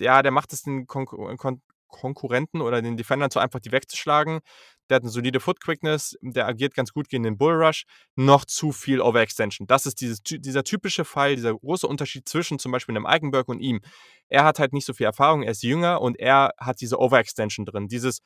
ja, 0.00 0.22
der 0.22 0.32
macht 0.32 0.52
es 0.52 0.62
den 0.62 0.86
Kon 0.86 1.06
Kon 1.06 1.62
Konkurrenten 1.88 2.62
oder 2.62 2.80
den 2.80 2.96
Defendern 2.96 3.30
so 3.30 3.38
einfach, 3.38 3.60
die 3.60 3.70
wegzuschlagen 3.70 4.40
der 4.88 4.96
hat 4.96 5.02
eine 5.02 5.10
solide 5.10 5.40
Foot 5.40 5.60
Quickness, 5.60 6.16
der 6.20 6.46
agiert 6.46 6.74
ganz 6.74 6.92
gut 6.92 7.08
gegen 7.08 7.22
den 7.22 7.38
Bull 7.38 7.54
Rush, 7.54 7.84
noch 8.16 8.44
zu 8.44 8.72
viel 8.72 9.00
Overextension. 9.00 9.66
Das 9.66 9.86
ist 9.86 10.00
dieses, 10.00 10.22
dieser 10.22 10.64
typische 10.64 11.04
Fall, 11.04 11.36
dieser 11.36 11.54
große 11.54 11.86
Unterschied 11.86 12.28
zwischen 12.28 12.58
zum 12.58 12.72
Beispiel 12.72 12.96
einem 12.96 13.06
Eikenberg 13.06 13.48
und 13.48 13.60
ihm. 13.60 13.80
Er 14.28 14.44
hat 14.44 14.58
halt 14.58 14.72
nicht 14.72 14.86
so 14.86 14.92
viel 14.92 15.06
Erfahrung, 15.06 15.42
er 15.42 15.52
ist 15.52 15.62
jünger 15.62 16.00
und 16.00 16.18
er 16.18 16.52
hat 16.58 16.80
diese 16.80 16.98
Overextension 16.98 17.66
drin. 17.66 17.88
Dieses 17.88 18.20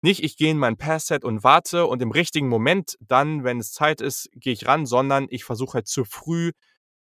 nicht, 0.00 0.24
ich 0.24 0.36
gehe 0.36 0.50
in 0.50 0.58
mein 0.58 0.76
Pass-Set 0.76 1.24
und 1.24 1.44
warte 1.44 1.86
und 1.86 2.02
im 2.02 2.10
richtigen 2.10 2.48
Moment, 2.48 2.96
dann, 3.00 3.44
wenn 3.44 3.60
es 3.60 3.72
Zeit 3.72 4.00
ist, 4.00 4.28
gehe 4.34 4.52
ich 4.52 4.66
ran, 4.66 4.84
sondern 4.84 5.26
ich 5.30 5.44
versuche 5.44 5.74
halt 5.74 5.86
zu 5.86 6.04
früh 6.04 6.50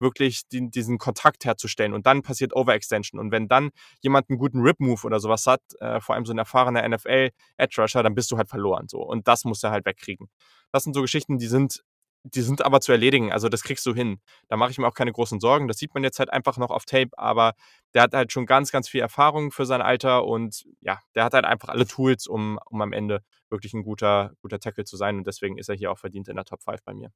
wirklich 0.02 0.46
die, 0.48 0.68
diesen 0.68 0.98
Kontakt 0.98 1.44
herzustellen. 1.46 1.94
Und 1.94 2.06
dann 2.06 2.22
passiert 2.22 2.54
Overextension. 2.54 3.18
Und 3.18 3.30
wenn 3.30 3.48
dann 3.48 3.70
jemand 4.00 4.28
einen 4.28 4.38
guten 4.38 4.60
Rip-Move 4.60 5.06
oder 5.06 5.20
sowas 5.20 5.46
hat, 5.46 5.62
äh, 5.80 6.00
vor 6.00 6.14
allem 6.14 6.26
so 6.26 6.34
ein 6.34 6.38
erfahrener 6.38 6.86
NFL-Edge-Rusher, 6.86 8.02
dann 8.02 8.14
bist 8.14 8.30
du 8.30 8.36
halt 8.36 8.50
verloren. 8.50 8.88
So. 8.88 9.00
Und 9.00 9.28
das 9.28 9.44
muss 9.44 9.62
er 9.62 9.70
halt 9.70 9.86
wegkriegen. 9.86 10.28
Das 10.72 10.84
sind 10.84 10.94
so 10.94 11.00
Geschichten, 11.00 11.38
die 11.38 11.46
sind, 11.46 11.82
die 12.24 12.42
sind 12.42 12.64
aber 12.64 12.80
zu 12.80 12.92
erledigen. 12.92 13.32
Also 13.32 13.48
das 13.48 13.62
kriegst 13.62 13.86
du 13.86 13.94
hin. 13.94 14.20
Da 14.48 14.56
mache 14.56 14.70
ich 14.70 14.78
mir 14.78 14.86
auch 14.86 14.94
keine 14.94 15.12
großen 15.12 15.40
Sorgen. 15.40 15.68
Das 15.68 15.78
sieht 15.78 15.94
man 15.94 16.04
jetzt 16.04 16.18
halt 16.18 16.30
einfach 16.30 16.58
noch 16.58 16.70
auf 16.70 16.84
Tape, 16.84 17.10
aber 17.16 17.54
der 17.94 18.02
hat 18.02 18.12
halt 18.12 18.32
schon 18.32 18.46
ganz, 18.46 18.70
ganz 18.70 18.88
viel 18.88 19.00
Erfahrung 19.00 19.50
für 19.50 19.66
sein 19.66 19.82
Alter 19.82 20.24
und 20.24 20.64
ja, 20.80 21.00
der 21.14 21.24
hat 21.24 21.34
halt 21.34 21.44
einfach 21.44 21.68
alle 21.68 21.86
Tools, 21.86 22.26
um, 22.26 22.58
um 22.70 22.80
am 22.80 22.92
Ende 22.92 23.22
wirklich 23.50 23.74
ein 23.74 23.82
guter, 23.82 24.32
guter 24.40 24.60
Tackle 24.60 24.84
zu 24.84 24.96
sein. 24.96 25.18
Und 25.18 25.26
deswegen 25.26 25.58
ist 25.58 25.68
er 25.68 25.74
hier 25.74 25.90
auch 25.90 25.98
verdient 25.98 26.28
in 26.28 26.36
der 26.36 26.44
Top 26.44 26.62
5 26.62 26.82
bei 26.84 26.94
mir. 26.94 27.10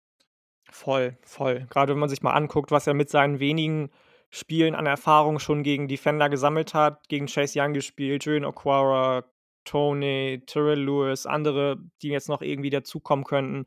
Voll, 0.70 1.16
voll. 1.22 1.66
Gerade 1.70 1.92
wenn 1.92 2.00
man 2.00 2.08
sich 2.08 2.22
mal 2.22 2.32
anguckt, 2.32 2.70
was 2.70 2.86
er 2.86 2.94
mit 2.94 3.08
seinen 3.08 3.38
wenigen 3.38 3.90
Spielen 4.30 4.74
an 4.74 4.86
Erfahrung 4.86 5.38
schon 5.38 5.62
gegen 5.62 5.88
Defender 5.88 6.28
gesammelt 6.28 6.74
hat, 6.74 7.08
gegen 7.08 7.26
Chase 7.26 7.60
Young 7.60 7.72
gespielt, 7.72 8.24
Julian 8.24 8.44
Okwara, 8.44 9.24
Tony, 9.64 10.42
Terrell 10.46 10.80
Lewis, 10.80 11.26
andere, 11.26 11.76
die 12.02 12.08
jetzt 12.08 12.28
noch 12.28 12.42
irgendwie 12.42 12.70
dazukommen 12.70 13.24
könnten. 13.24 13.66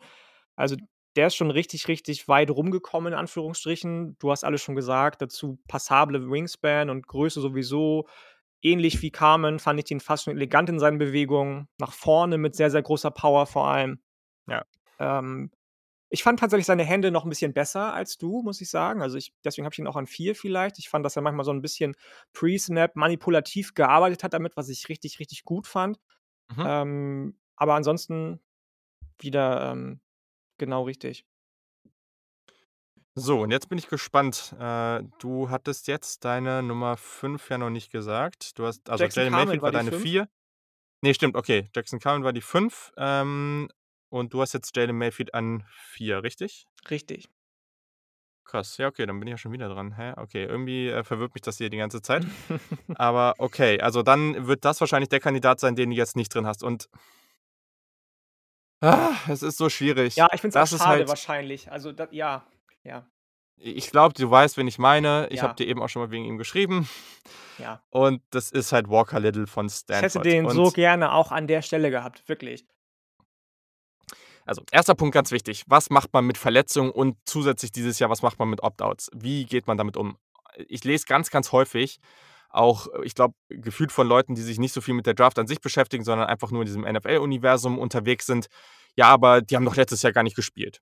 Also 0.55 0.75
der 1.15 1.27
ist 1.27 1.35
schon 1.35 1.51
richtig, 1.51 1.87
richtig 1.87 2.27
weit 2.27 2.51
rumgekommen, 2.51 3.13
in 3.13 3.19
Anführungsstrichen. 3.19 4.17
Du 4.19 4.31
hast 4.31 4.43
alles 4.43 4.61
schon 4.61 4.75
gesagt, 4.75 5.21
dazu 5.21 5.59
passable 5.67 6.29
Wingspan 6.29 6.89
und 6.89 7.07
Größe 7.07 7.41
sowieso. 7.41 8.07
Ähnlich 8.61 9.01
wie 9.01 9.11
Carmen 9.11 9.59
fand 9.59 9.79
ich 9.79 9.85
den 9.85 9.99
fast 9.99 10.25
schon 10.25 10.35
elegant 10.35 10.69
in 10.69 10.79
seinen 10.79 10.97
Bewegungen. 10.97 11.67
Nach 11.77 11.93
vorne 11.93 12.37
mit 12.37 12.55
sehr, 12.55 12.69
sehr 12.69 12.81
großer 12.81 13.11
Power 13.11 13.45
vor 13.45 13.67
allem. 13.67 13.99
Ja. 14.47 14.63
Ähm, 14.99 15.51
ich 16.10 16.24
fand 16.24 16.39
tatsächlich 16.39 16.66
seine 16.66 16.84
Hände 16.84 17.12
noch 17.12 17.24
ein 17.24 17.30
bisschen 17.30 17.53
besser 17.53 17.93
als 17.93 18.18
du, 18.18 18.41
muss 18.41 18.62
ich 18.62 18.70
sagen. 18.70 19.01
Also 19.01 19.18
ich, 19.18 19.34
deswegen 19.43 19.66
habe 19.66 19.74
ich 19.74 19.80
ihn 19.80 19.88
auch 19.88 19.95
an 19.95 20.07
vier 20.07 20.36
vielleicht. 20.36 20.80
Ich 20.80 20.89
fand, 20.89 21.05
dass 21.05 21.16
er 21.16 21.22
manchmal 21.22 21.45
so 21.45 21.51
ein 21.51 21.62
bisschen 21.62 21.95
pre-snap 22.34 22.95
manipulativ 22.95 23.76
gearbeitet 23.76 24.24
hat 24.24 24.34
damit, 24.34 24.57
was 24.57 24.70
ich 24.70 24.89
richtig, 24.89 25.20
richtig 25.20 25.43
gut 25.43 25.68
fand. 25.68 25.99
Mhm. 26.55 26.64
Ähm, 26.66 27.39
aber 27.55 27.76
ansonsten 27.76 28.39
wieder 29.20 29.72
ähm, 29.72 29.99
genau 30.57 30.84
richtig. 30.84 31.26
So, 33.16 33.41
und 33.41 33.51
jetzt 33.51 33.70
bin 33.70 33.78
ich 33.78 33.88
gespannt. 33.88 34.55
Äh, 34.60 35.03
du 35.20 35.49
hattest 35.49 35.88
jetzt 35.88 36.26
deine 36.26 36.64
Nummer 36.64 36.97
5 36.97 37.49
ja 37.49 37.57
noch 37.57 37.70
nicht 37.70 37.91
gesagt. 37.91 38.57
Du 38.57 38.66
hast, 38.66 38.89
also 38.89 39.03
Jackson 39.03 39.30
Mayfield 39.30 39.62
war, 39.62 39.74
war 39.74 39.84
deine 39.84 39.91
4. 39.91 40.28
Nee, 41.01 41.14
stimmt, 41.14 41.36
okay. 41.36 41.66
Jackson 41.76 41.99
Carmen 41.99 42.24
war 42.24 42.34
die 42.34 42.41
5. 42.41 42.93
Ähm, 42.97 43.70
und 44.10 44.34
du 44.34 44.41
hast 44.41 44.53
jetzt 44.53 44.76
Jalen 44.76 44.97
Mayfield 44.97 45.34
an 45.34 45.64
4, 45.91 46.24
richtig? 46.24 46.66
Richtig. 46.89 47.30
Krass, 48.43 48.78
ja, 48.78 48.88
okay, 48.88 49.05
dann 49.05 49.20
bin 49.20 49.28
ich 49.28 49.32
ja 49.32 49.38
schon 49.38 49.51
wieder 49.51 49.70
dran. 49.70 49.95
Hä? 49.95 50.14
Okay, 50.18 50.43
irgendwie 50.43 50.89
äh, 50.89 51.03
verwirrt 51.03 51.36
mich 51.36 51.41
das 51.43 51.57
hier 51.60 51.70
die 51.70 51.78
ganze 51.78 52.01
Zeit. 52.01 52.26
Aber 52.95 53.36
okay, 53.38 53.80
also 53.80 54.01
dann 54.01 54.47
wird 54.47 54.66
das 54.66 54.80
wahrscheinlich 54.82 55.10
der 55.10 55.20
Kandidat 55.20 55.60
sein, 55.60 55.76
den 55.76 55.91
du 55.91 55.95
jetzt 55.95 56.16
nicht 56.16 56.34
drin 56.34 56.47
hast. 56.47 56.64
Und 56.64 56.89
Ah, 58.82 59.12
es 59.28 59.43
ist 59.43 59.57
so 59.57 59.70
schwierig. 59.70 60.16
Ja, 60.16 60.30
ich 60.34 60.39
finde 60.41 60.57
es 60.57 60.70
Das 60.70 60.80
schade 60.80 60.99
halt 60.99 61.07
wahrscheinlich. 61.10 61.70
Also, 61.72 61.91
da 61.91 62.07
ja, 62.12 62.47
ja, 62.84 63.05
ich 63.62 63.91
glaube, 63.91 64.14
du 64.14 64.30
weißt, 64.30 64.55
wen 64.57 64.68
ich 64.68 64.80
meine. 64.80 65.28
Ich 65.32 65.41
habe 65.41 65.51
ja, 65.51 65.55
dir 65.55 65.68
eben 65.68 65.82
auch 65.82 65.89
schon 65.89 66.01
mal 66.01 66.12
wegen 66.12 66.24
ihm 66.24 66.38
geschrieben. 66.38 66.88
ja. 67.57 67.82
Und 67.89 68.22
das 68.30 68.51
ist 68.51 68.72
halt 68.72 68.89
Walker 68.89 69.20
Little 69.20 69.47
von 69.47 69.68
Ich 69.68 69.74
hätte 69.89 70.10
Stanford. 70.10 70.26
den 70.26 70.49
so 70.49 70.66
Und 70.66 70.74
gerne 70.76 71.12
auch 71.12 71.32
an 71.32 71.47
der 71.47 71.62
Stelle 71.62 71.91
gehabt, 71.91 72.28
wirklich. 72.30 72.66
Also, 74.49 74.63
erster 74.71 74.95
Punkt 74.95 75.13
ganz 75.13 75.31
wichtig. 75.31 75.63
Was 75.67 75.91
macht 75.91 76.11
man 76.11 76.25
mit 76.25 76.35
Verletzungen 76.35 76.89
und 76.89 77.17
zusätzlich 77.25 77.71
dieses 77.71 77.99
Jahr, 77.99 78.09
was 78.09 78.23
macht 78.23 78.39
man 78.39 78.49
mit 78.49 78.63
Opt-outs? 78.63 79.11
Wie 79.13 79.45
geht 79.45 79.67
man 79.67 79.77
damit 79.77 79.95
um? 79.95 80.17
Ich 80.67 80.83
lese 80.83 81.05
ganz, 81.05 81.29
ganz 81.29 81.51
häufig 81.51 81.99
auch, 82.49 82.87
ich 83.03 83.13
glaube, 83.13 83.35
gefühlt 83.49 83.91
von 83.91 84.07
Leuten, 84.07 84.33
die 84.33 84.41
sich 84.41 84.57
nicht 84.57 84.73
so 84.73 84.81
viel 84.81 84.95
mit 84.95 85.05
der 85.05 85.13
Draft 85.13 85.37
an 85.37 85.45
sich 85.45 85.61
beschäftigen, 85.61 86.03
sondern 86.03 86.27
einfach 86.27 86.49
nur 86.49 86.63
in 86.63 86.65
diesem 86.65 86.81
NFL-Universum 86.81 87.77
unterwegs 87.77 88.25
sind. 88.25 88.47
Ja, 88.95 89.09
aber 89.09 89.43
die 89.43 89.55
haben 89.55 89.65
doch 89.65 89.75
letztes 89.75 90.01
Jahr 90.01 90.13
gar 90.13 90.23
nicht 90.23 90.35
gespielt. 90.35 90.81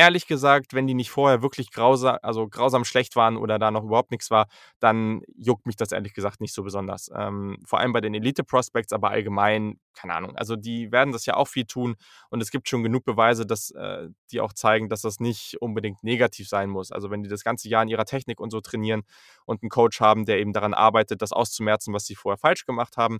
Ehrlich 0.00 0.26
gesagt, 0.26 0.72
wenn 0.72 0.86
die 0.86 0.94
nicht 0.94 1.10
vorher 1.10 1.42
wirklich 1.42 1.70
grausam, 1.70 2.16
also 2.22 2.48
grausam 2.48 2.86
schlecht 2.86 3.16
waren 3.16 3.36
oder 3.36 3.58
da 3.58 3.70
noch 3.70 3.84
überhaupt 3.84 4.10
nichts 4.10 4.30
war, 4.30 4.46
dann 4.78 5.20
juckt 5.36 5.66
mich 5.66 5.76
das 5.76 5.92
ehrlich 5.92 6.14
gesagt 6.14 6.40
nicht 6.40 6.54
so 6.54 6.62
besonders. 6.62 7.10
Ähm, 7.14 7.58
vor 7.66 7.80
allem 7.80 7.92
bei 7.92 8.00
den 8.00 8.14
Elite-Prospects, 8.14 8.94
aber 8.94 9.10
allgemein, 9.10 9.78
keine 9.92 10.14
Ahnung. 10.14 10.36
Also 10.36 10.56
die 10.56 10.90
werden 10.90 11.12
das 11.12 11.26
ja 11.26 11.34
auch 11.34 11.48
viel 11.48 11.66
tun 11.66 11.96
und 12.30 12.40
es 12.40 12.50
gibt 12.50 12.66
schon 12.66 12.82
genug 12.82 13.04
Beweise, 13.04 13.44
dass 13.44 13.72
äh, 13.72 14.08
die 14.32 14.40
auch 14.40 14.54
zeigen, 14.54 14.88
dass 14.88 15.02
das 15.02 15.20
nicht 15.20 15.60
unbedingt 15.60 16.02
negativ 16.02 16.48
sein 16.48 16.70
muss. 16.70 16.92
Also 16.92 17.10
wenn 17.10 17.22
die 17.22 17.28
das 17.28 17.44
ganze 17.44 17.68
Jahr 17.68 17.82
in 17.82 17.88
ihrer 17.90 18.06
Technik 18.06 18.40
und 18.40 18.48
so 18.48 18.62
trainieren 18.62 19.02
und 19.44 19.62
einen 19.62 19.68
Coach 19.68 20.00
haben, 20.00 20.24
der 20.24 20.38
eben 20.38 20.54
daran 20.54 20.72
arbeitet, 20.72 21.20
das 21.20 21.32
auszumerzen, 21.32 21.92
was 21.92 22.06
sie 22.06 22.14
vorher 22.14 22.38
falsch 22.38 22.64
gemacht 22.64 22.96
haben, 22.96 23.18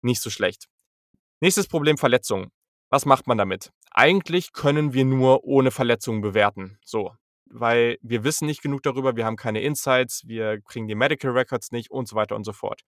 nicht 0.00 0.22
so 0.22 0.30
schlecht. 0.30 0.68
Nächstes 1.40 1.66
Problem, 1.66 1.98
Verletzungen. 1.98 2.52
Was 2.90 3.06
macht 3.06 3.26
man 3.26 3.38
damit? 3.38 3.70
Eigentlich 3.92 4.52
können 4.52 4.92
wir 4.92 5.04
nur 5.04 5.44
ohne 5.44 5.70
Verletzungen 5.70 6.20
bewerten. 6.20 6.78
So. 6.84 7.12
Weil 7.46 7.98
wir 8.02 8.22
wissen 8.24 8.46
nicht 8.46 8.62
genug 8.62 8.82
darüber, 8.82 9.16
wir 9.16 9.24
haben 9.24 9.36
keine 9.36 9.60
Insights, 9.62 10.22
wir 10.26 10.60
kriegen 10.60 10.86
die 10.86 10.94
Medical 10.94 11.30
Records 11.32 11.72
nicht 11.72 11.90
und 11.90 12.06
so 12.08 12.16
weiter 12.16 12.36
und 12.36 12.44
so 12.44 12.52
fort. 12.52 12.82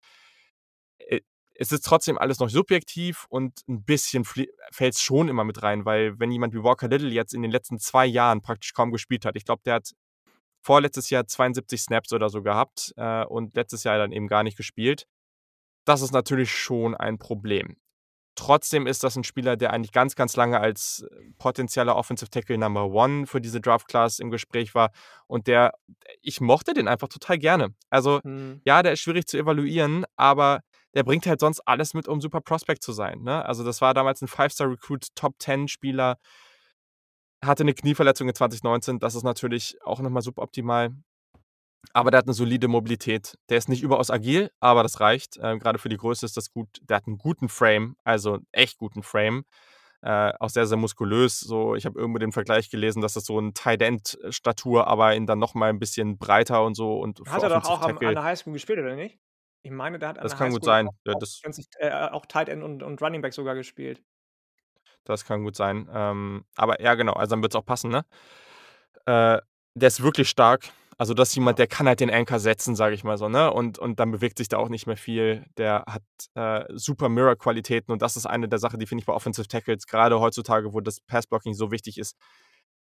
Äh, 0.98 1.20
Es 1.54 1.70
ist 1.72 1.84
trotzdem 1.84 2.18
alles 2.18 2.38
noch 2.40 2.48
subjektiv 2.48 3.26
und 3.28 3.60
ein 3.68 3.84
bisschen 3.84 4.24
fällt 4.24 4.94
es 4.94 5.00
schon 5.02 5.28
immer 5.28 5.44
mit 5.44 5.62
rein, 5.62 5.84
weil 5.84 6.18
wenn 6.18 6.32
jemand 6.32 6.54
wie 6.54 6.62
Walker 6.62 6.88
Little 6.88 7.10
jetzt 7.10 7.34
in 7.34 7.42
den 7.42 7.50
letzten 7.50 7.78
zwei 7.78 8.06
Jahren 8.06 8.40
praktisch 8.42 8.72
kaum 8.72 8.90
gespielt 8.90 9.24
hat, 9.24 9.36
ich 9.36 9.44
glaube, 9.44 9.62
der 9.64 9.74
hat 9.74 9.92
vorletztes 10.64 11.10
Jahr 11.10 11.26
72 11.26 11.82
Snaps 11.82 12.12
oder 12.12 12.28
so 12.30 12.42
gehabt 12.42 12.92
äh, 12.96 13.24
und 13.24 13.54
letztes 13.54 13.84
Jahr 13.84 13.98
dann 13.98 14.12
eben 14.12 14.28
gar 14.28 14.42
nicht 14.44 14.56
gespielt. 14.56 15.06
Das 15.84 16.02
ist 16.02 16.12
natürlich 16.12 16.52
schon 16.52 16.94
ein 16.94 17.18
Problem. 17.18 17.76
Trotzdem 18.34 18.86
ist 18.86 19.04
das 19.04 19.16
ein 19.16 19.24
Spieler, 19.24 19.56
der 19.56 19.72
eigentlich 19.72 19.92
ganz, 19.92 20.16
ganz 20.16 20.36
lange 20.36 20.58
als 20.58 21.04
äh, 21.10 21.30
potenzieller 21.38 21.96
Offensive 21.96 22.30
Tackle 22.30 22.56
Number 22.56 22.86
One 22.86 23.26
für 23.26 23.40
diese 23.40 23.60
Draft 23.60 23.88
Class 23.88 24.18
im 24.18 24.30
Gespräch 24.30 24.74
war. 24.74 24.90
Und 25.26 25.46
der, 25.46 25.74
ich 26.22 26.40
mochte 26.40 26.72
den 26.72 26.88
einfach 26.88 27.08
total 27.08 27.38
gerne. 27.38 27.74
Also, 27.90 28.20
Mhm. 28.24 28.60
ja, 28.64 28.82
der 28.82 28.92
ist 28.92 29.00
schwierig 29.00 29.26
zu 29.26 29.36
evaluieren, 29.38 30.04
aber 30.16 30.60
der 30.94 31.02
bringt 31.04 31.26
halt 31.26 31.40
sonst 31.40 31.60
alles 31.60 31.94
mit, 31.94 32.08
um 32.08 32.20
super 32.20 32.40
Prospect 32.40 32.82
zu 32.82 32.92
sein. 32.92 33.22
Ne? 33.22 33.44
Also, 33.44 33.64
das 33.64 33.80
war 33.80 33.92
damals 33.94 34.22
ein 34.22 34.28
Five-Star-Recruit, 34.28 35.08
Top-10-Spieler, 35.14 36.16
hatte 37.44 37.64
eine 37.64 37.74
Knieverletzung 37.74 38.28
in 38.28 38.34
2019. 38.34 38.98
Das 38.98 39.14
ist 39.14 39.24
natürlich 39.24 39.76
auch 39.84 40.00
nochmal 40.00 40.22
suboptimal. 40.22 40.90
Aber 41.92 42.10
der 42.10 42.18
hat 42.18 42.26
eine 42.26 42.34
solide 42.34 42.68
Mobilität. 42.68 43.36
Der 43.48 43.58
ist 43.58 43.68
nicht 43.68 43.82
überaus 43.82 44.10
agil, 44.10 44.50
aber 44.60 44.82
das 44.82 45.00
reicht. 45.00 45.38
Ähm, 45.42 45.58
Gerade 45.58 45.78
für 45.78 45.88
die 45.88 45.96
Größe 45.96 46.24
ist 46.24 46.36
das 46.36 46.50
gut. 46.50 46.68
Der 46.82 46.98
hat 46.98 47.06
einen 47.06 47.18
guten 47.18 47.48
Frame, 47.48 47.96
also 48.04 48.34
einen 48.34 48.46
echt 48.52 48.78
guten 48.78 49.02
Frame. 49.02 49.44
Äh, 50.00 50.32
auch 50.40 50.48
sehr, 50.48 50.66
sehr 50.66 50.78
muskulös. 50.78 51.38
So, 51.40 51.74
ich 51.76 51.86
habe 51.86 51.98
irgendwo 51.98 52.18
den 52.18 52.32
Vergleich 52.32 52.70
gelesen, 52.70 53.02
dass 53.02 53.12
das 53.14 53.24
so 53.24 53.38
ein 53.38 53.54
Tight 53.54 53.82
End-Statur, 53.82 54.86
aber 54.88 55.14
ihn 55.14 55.26
dann 55.26 55.38
nochmal 55.38 55.68
ein 55.70 55.78
bisschen 55.78 56.18
breiter 56.18 56.64
und 56.64 56.74
so 56.74 56.98
und 56.98 57.20
Hat 57.28 57.42
er 57.42 57.48
doch 57.50 57.64
auch 57.68 57.82
am, 57.82 57.98
an 57.98 58.14
der 58.14 58.24
Highschool 58.24 58.52
gespielt, 58.52 58.78
oder 58.80 58.96
nicht? 58.96 59.18
Ich 59.62 59.70
meine, 59.70 59.98
der 60.00 60.08
hat 60.08 60.18
an 60.18 60.24
Das 60.24 60.32
der 60.32 60.38
kann 60.38 60.50
gut 60.50 60.64
sein. 60.64 60.88
auch, 60.88 60.94
Ja, 61.04 61.12
auch, 61.14 61.18
das, 61.20 61.40
ganz, 61.42 61.64
äh, 61.78 61.92
auch 61.92 62.26
Tight 62.26 62.48
End 62.48 62.64
und, 62.64 62.82
und 62.82 63.00
Running 63.00 63.22
Back 63.22 63.32
sogar 63.32 63.54
gespielt. 63.54 64.02
das 65.04 65.24
kann 65.24 65.44
gut 65.44 65.54
sein. 65.56 65.88
Ähm, 65.92 66.44
aber 66.56 66.80
ja, 66.80 66.94
genau. 66.94 67.12
Also 67.12 67.30
dann 67.36 67.42
wird 67.42 67.54
es 67.54 67.56
auch 67.60 67.64
passen, 67.64 67.90
ne? 67.90 68.04
Äh, 69.06 69.38
der 69.74 69.88
ist 69.88 70.02
wirklich 70.02 70.28
stark. 70.28 70.70
Also 70.98 71.14
das 71.14 71.30
ist 71.30 71.36
jemand, 71.36 71.58
der 71.58 71.66
kann 71.66 71.86
halt 71.88 72.00
den 72.00 72.10
Anchor 72.10 72.38
setzen, 72.38 72.76
sage 72.76 72.94
ich 72.94 73.04
mal 73.04 73.16
so, 73.16 73.28
ne? 73.28 73.52
Und, 73.52 73.78
und 73.78 73.98
dann 73.98 74.10
bewegt 74.10 74.38
sich 74.38 74.48
da 74.48 74.58
auch 74.58 74.68
nicht 74.68 74.86
mehr 74.86 74.96
viel. 74.96 75.44
Der 75.56 75.84
hat 75.86 76.02
äh, 76.34 76.64
super 76.76 77.08
Mirror-Qualitäten 77.08 77.92
und 77.92 78.02
das 78.02 78.16
ist 78.16 78.26
eine 78.26 78.48
der 78.48 78.58
Sachen, 78.58 78.78
die 78.78 78.86
finde 78.86 79.02
ich 79.02 79.06
bei 79.06 79.12
Offensive 79.14 79.48
Tackles, 79.48 79.86
gerade 79.86 80.20
heutzutage, 80.20 80.72
wo 80.74 80.80
das 80.80 81.00
Passblocking 81.00 81.54
so 81.54 81.70
wichtig 81.70 81.98
ist, 81.98 82.16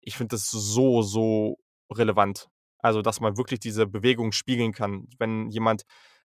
ich 0.01 0.17
finde 0.17 0.35
das 0.35 0.49
so, 0.49 1.01
so 1.01 1.57
relevant. 1.91 2.49
Also, 2.79 3.01
dass 3.01 3.21
man 3.21 3.37
wirklich 3.37 3.59
diese 3.61 3.87
Bewegung 3.87 4.33
spiegeln 4.33 4.73
kann. 4.73 5.07
Wenn 5.17 5.49
jemand 5.49 5.83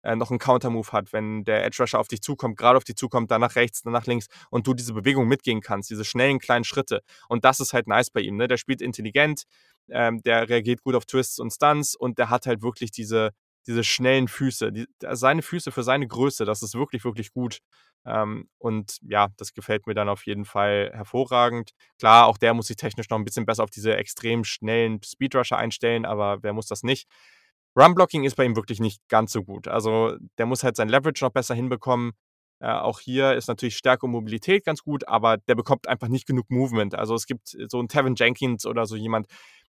äh, 0.08 0.16
noch 0.16 0.30
einen 0.30 0.38
Counter-Move 0.38 0.90
hat, 0.92 1.12
wenn 1.12 1.44
der 1.44 1.64
Edge 1.64 1.76
Rusher 1.82 1.98
auf 2.00 2.08
dich 2.08 2.22
zukommt, 2.22 2.56
gerade 2.56 2.78
auf 2.78 2.84
dich 2.84 2.96
zukommt, 2.96 3.30
dann 3.30 3.42
nach 3.42 3.56
rechts, 3.56 3.82
dann 3.82 3.92
nach 3.92 4.06
links 4.06 4.26
und 4.50 4.66
du 4.66 4.72
diese 4.72 4.94
Bewegung 4.94 5.28
mitgehen 5.28 5.60
kannst, 5.60 5.90
diese 5.90 6.04
schnellen 6.04 6.38
kleinen 6.38 6.64
Schritte. 6.64 7.02
Und 7.28 7.44
das 7.44 7.60
ist 7.60 7.74
halt 7.74 7.86
nice 7.88 8.10
bei 8.10 8.20
ihm. 8.20 8.36
Ne? 8.36 8.48
Der 8.48 8.56
spielt 8.56 8.80
intelligent, 8.80 9.42
ähm, 9.90 10.22
der 10.22 10.48
reagiert 10.48 10.82
gut 10.82 10.94
auf 10.94 11.04
Twists 11.04 11.38
und 11.38 11.50
Stunts 11.52 11.94
und 11.94 12.18
der 12.18 12.30
hat 12.30 12.46
halt 12.46 12.62
wirklich 12.62 12.90
diese, 12.90 13.32
diese 13.66 13.84
schnellen 13.84 14.28
Füße. 14.28 14.72
Die, 14.72 14.86
seine 15.12 15.42
Füße 15.42 15.70
für 15.72 15.82
seine 15.82 16.06
Größe, 16.06 16.46
das 16.46 16.62
ist 16.62 16.74
wirklich, 16.74 17.04
wirklich 17.04 17.32
gut. 17.32 17.58
Ähm, 18.06 18.48
und 18.58 18.96
ja, 19.02 19.28
das 19.36 19.52
gefällt 19.52 19.86
mir 19.86 19.94
dann 19.94 20.08
auf 20.08 20.24
jeden 20.24 20.46
Fall 20.46 20.90
hervorragend. 20.94 21.72
Klar, 21.98 22.26
auch 22.26 22.38
der 22.38 22.54
muss 22.54 22.68
sich 22.68 22.76
technisch 22.76 23.10
noch 23.10 23.18
ein 23.18 23.24
bisschen 23.24 23.44
besser 23.44 23.64
auf 23.64 23.70
diese 23.70 23.96
extrem 23.96 24.44
schnellen 24.44 25.02
Speedrusher 25.02 25.58
einstellen, 25.58 26.06
aber 26.06 26.42
wer 26.42 26.54
muss 26.54 26.66
das 26.66 26.82
nicht? 26.82 27.06
Run-Blocking 27.78 28.24
ist 28.24 28.36
bei 28.36 28.44
ihm 28.44 28.56
wirklich 28.56 28.80
nicht 28.80 29.00
ganz 29.08 29.32
so 29.32 29.44
gut. 29.44 29.68
Also 29.68 30.16
der 30.38 30.46
muss 30.46 30.64
halt 30.64 30.76
sein 30.76 30.88
Leverage 30.88 31.24
noch 31.24 31.32
besser 31.32 31.54
hinbekommen. 31.54 32.12
Äh, 32.60 32.72
auch 32.72 32.98
hier 33.00 33.34
ist 33.34 33.46
natürlich 33.48 33.76
Stärke 33.76 34.06
und 34.06 34.12
Mobilität 34.12 34.64
ganz 34.64 34.82
gut, 34.82 35.06
aber 35.06 35.36
der 35.36 35.54
bekommt 35.54 35.86
einfach 35.86 36.08
nicht 36.08 36.26
genug 36.26 36.50
Movement. 36.50 36.94
Also 36.96 37.14
es 37.14 37.26
gibt 37.26 37.56
so 37.68 37.78
einen 37.78 37.88
Tevin 37.88 38.16
Jenkins 38.16 38.66
oder 38.66 38.84
so 38.86 38.96
jemand, 38.96 39.28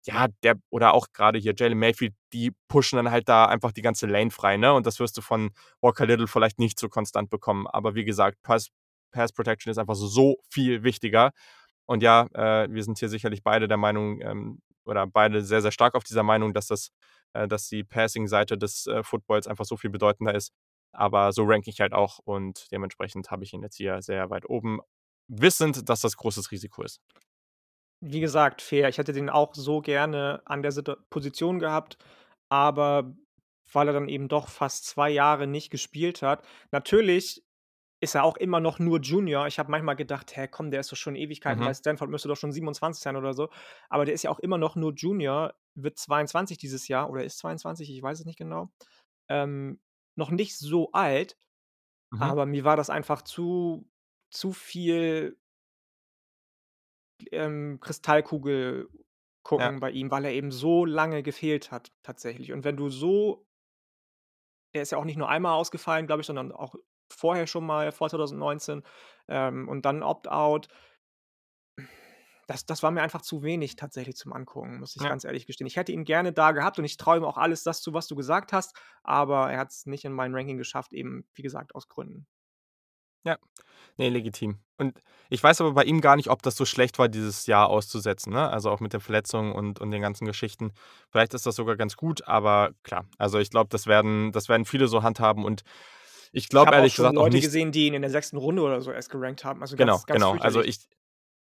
ja, 0.04 0.26
der, 0.42 0.56
oder 0.70 0.94
auch 0.94 1.06
gerade 1.12 1.38
hier 1.38 1.54
Jalen 1.56 1.78
Mayfield, 1.78 2.14
die 2.32 2.52
pushen 2.68 2.96
dann 2.96 3.12
halt 3.12 3.28
da 3.28 3.46
einfach 3.46 3.70
die 3.72 3.82
ganze 3.82 4.06
Lane 4.06 4.32
frei, 4.32 4.56
ne? 4.56 4.72
Und 4.74 4.84
das 4.86 4.98
wirst 4.98 5.16
du 5.16 5.22
von 5.22 5.50
Walker 5.80 6.06
Little 6.06 6.26
vielleicht 6.26 6.58
nicht 6.58 6.78
so 6.80 6.88
konstant 6.88 7.30
bekommen. 7.30 7.68
Aber 7.68 7.94
wie 7.94 8.04
gesagt, 8.04 8.38
Pass, 8.42 8.70
Pass 9.12 9.32
Protection 9.32 9.70
ist 9.70 9.78
einfach 9.78 9.94
so, 9.94 10.08
so 10.08 10.36
viel 10.50 10.82
wichtiger. 10.82 11.30
Und 11.86 12.02
ja, 12.02 12.26
äh, 12.34 12.68
wir 12.72 12.82
sind 12.82 12.98
hier 12.98 13.08
sicherlich 13.08 13.44
beide 13.44 13.68
der 13.68 13.76
Meinung, 13.76 14.20
ähm, 14.22 14.60
oder 14.84 15.06
beide 15.06 15.42
sehr, 15.44 15.62
sehr 15.62 15.70
stark 15.72 15.94
auf 15.94 16.04
dieser 16.04 16.22
Meinung, 16.24 16.52
dass 16.54 16.66
das, 16.66 16.90
dass 17.48 17.68
die 17.68 17.84
Passing-Seite 17.84 18.58
des 18.58 18.86
äh, 18.86 19.02
Footballs 19.02 19.46
einfach 19.46 19.64
so 19.64 19.76
viel 19.76 19.90
bedeutender 19.90 20.34
ist. 20.34 20.52
Aber 20.92 21.32
so 21.32 21.44
ranke 21.44 21.70
ich 21.70 21.80
halt 21.80 21.92
auch 21.94 22.18
und 22.18 22.70
dementsprechend 22.72 23.30
habe 23.30 23.44
ich 23.44 23.52
ihn 23.54 23.62
jetzt 23.62 23.76
hier 23.76 24.02
sehr 24.02 24.30
weit 24.30 24.48
oben, 24.48 24.80
wissend, 25.28 25.88
dass 25.88 26.00
das 26.02 26.16
großes 26.16 26.50
Risiko 26.50 26.82
ist. 26.82 27.00
Wie 28.00 28.20
gesagt, 28.20 28.62
fair. 28.62 28.88
Ich 28.88 28.98
hätte 28.98 29.12
den 29.12 29.30
auch 29.30 29.54
so 29.54 29.80
gerne 29.80 30.42
an 30.44 30.62
der 30.62 30.72
Position 31.10 31.58
gehabt, 31.60 31.98
aber 32.48 33.14
weil 33.72 33.86
er 33.86 33.94
dann 33.94 34.08
eben 34.08 34.28
doch 34.28 34.48
fast 34.48 34.84
zwei 34.86 35.08
Jahre 35.10 35.46
nicht 35.46 35.70
gespielt 35.70 36.20
hat. 36.22 36.44
Natürlich 36.72 37.44
ist 38.00 38.14
er 38.16 38.24
auch 38.24 38.36
immer 38.38 38.60
noch 38.60 38.78
nur 38.80 39.00
Junior. 39.00 39.46
Ich 39.48 39.58
habe 39.58 39.70
manchmal 39.70 39.96
gedacht: 39.96 40.36
„Hä, 40.36 40.48
komm, 40.48 40.70
der 40.72 40.80
ist 40.80 40.92
doch 40.92 40.96
schon 40.96 41.16
Ewigkeiten 41.16 41.64
bei 41.64 41.72
Mhm. 41.72 41.74
Stanford, 41.74 42.10
müsste 42.10 42.28
doch 42.28 42.36
schon 42.36 42.52
27 42.52 43.02
sein 43.02 43.16
oder 43.16 43.34
so.“ 43.34 43.50
Aber 43.90 44.04
der 44.06 44.14
ist 44.14 44.24
ja 44.24 44.30
auch 44.30 44.40
immer 44.40 44.58
noch 44.58 44.76
nur 44.76 44.94
Junior, 44.94 45.54
wird 45.74 45.98
22 45.98 46.58
dieses 46.58 46.88
Jahr 46.88 47.10
oder 47.10 47.24
ist 47.24 47.38
22, 47.38 47.90
ich 47.90 48.02
weiß 48.02 48.20
es 48.20 48.26
nicht 48.26 48.38
genau. 48.38 48.72
Ähm, 49.28 49.80
noch 50.16 50.30
nicht 50.30 50.58
so 50.58 50.92
alt, 50.92 51.38
Mhm. 52.12 52.32
aber 52.32 52.46
mir 52.46 52.64
war 52.64 52.76
das 52.76 52.90
einfach 52.90 53.22
zu 53.22 53.88
zu 54.30 54.52
viel 54.52 55.38
ähm, 57.30 57.78
Kristallkugel 57.80 58.88
Ja. 59.56 59.72
gucken 59.72 59.80
bei 59.80 59.90
ihm, 59.90 60.10
weil 60.10 60.24
er 60.24 60.32
eben 60.32 60.50
so 60.52 60.84
lange 60.84 61.22
gefehlt 61.22 61.70
hat 61.70 61.92
tatsächlich. 62.02 62.52
Und 62.52 62.64
wenn 62.64 62.76
du 62.76 62.88
so 62.88 63.46
er 64.72 64.82
ist 64.82 64.92
ja 64.92 64.98
auch 64.98 65.04
nicht 65.04 65.16
nur 65.18 65.28
einmal 65.28 65.54
ausgefallen, 65.54 66.06
glaube 66.06 66.20
ich, 66.22 66.26
sondern 66.26 66.52
auch 66.52 66.74
vorher 67.12 67.46
schon 67.46 67.66
mal 67.66 67.92
vor 67.92 68.08
2019, 68.08 68.82
ähm, 69.28 69.68
und 69.68 69.84
dann 69.84 70.02
Opt-out. 70.02 70.68
Das 72.48 72.66
das 72.66 72.82
war 72.82 72.90
mir 72.90 73.02
einfach 73.02 73.22
zu 73.22 73.42
wenig 73.42 73.76
tatsächlich 73.76 74.16
zum 74.16 74.32
Angucken, 74.32 74.80
muss 74.80 74.96
ich 74.96 75.04
Ja. 75.04 75.06
ganz 75.06 75.24
ehrlich 75.24 75.46
gestehen. 75.46 75.66
Ich 75.66 75.76
hätte 75.76 75.92
ihn 75.92 76.04
gerne 76.04 76.32
da 76.32 76.52
gehabt 76.52 76.78
und 76.78 76.84
ich 76.84 76.96
traue 76.96 77.18
ihm 77.18 77.24
auch 77.24 77.36
alles 77.38 77.62
das 77.62 77.80
zu, 77.82 77.94
was 77.94 78.06
du 78.08 78.16
gesagt 78.16 78.52
hast, 78.52 78.74
aber 79.04 79.50
er 79.52 79.58
hat 79.58 79.70
es 79.70 79.86
nicht 79.86 80.04
in 80.04 80.12
mein 80.12 80.34
Ranking 80.34 80.58
geschafft, 80.58 80.92
eben, 80.92 81.24
wie 81.34 81.42
gesagt, 81.42 81.74
aus 81.74 81.88
Gründen. 81.88 82.26
Ja. 83.26 83.38
Ne, 83.98 84.08
legitim. 84.10 84.60
Und 84.78 84.98
ich 85.30 85.42
weiß 85.42 85.60
aber 85.60 85.72
bei 85.72 85.84
ihm 85.84 86.00
gar 86.00 86.16
nicht, 86.16 86.30
ob 86.30 86.42
das 86.42 86.56
so 86.56 86.64
schlecht 86.64 86.98
war, 86.98 87.08
dieses 87.08 87.46
Jahr 87.46 87.68
auszusetzen, 87.68 88.32
ne? 88.32 88.50
Also, 88.50 88.70
auch 88.70 88.80
mit 88.80 88.92
den 88.92 89.00
Verletzungen 89.00 89.52
und 89.52 89.80
und 89.80 89.90
den 89.92 90.02
ganzen 90.02 90.26
Geschichten. 90.26 90.72
Vielleicht 91.10 91.34
ist 91.34 91.46
das 91.46 91.56
sogar 91.56 91.76
ganz 91.76 91.96
gut, 91.96 92.26
aber 92.28 92.72
klar, 92.82 93.06
also, 93.18 93.38
ich 93.38 93.50
glaube, 93.50 93.68
das 93.70 93.86
werden 93.86 94.32
das 94.32 94.48
werden 94.48 94.64
viele 94.66 94.88
so 94.88 95.02
handhaben 95.02 95.44
und 95.44 95.62
ich 96.32 96.48
glaube 96.48 96.74
habe 96.74 96.80
auch 96.80 96.86
ehrlich 96.86 96.94
schon 96.94 97.14
gesagt 97.14 97.18
auch 97.18 97.28
Leute 97.28 97.40
nicht 97.40 97.40
gesehen, 97.40 97.72
die 97.72 97.86
ihn 97.86 97.94
in 97.94 98.02
der 98.02 98.10
6. 98.10 98.36
Runde 98.36 98.62
oder 98.62 98.80
so 98.80 98.92
erst 98.92 99.10
gerankt 99.10 99.44
haben, 99.44 99.60
also 99.62 99.76
Genau, 99.78 100.00
ganz 100.04 100.06
ganz 100.06 100.26
genau. 100.26 100.36
Also, 100.36 100.62
ich 100.62 100.80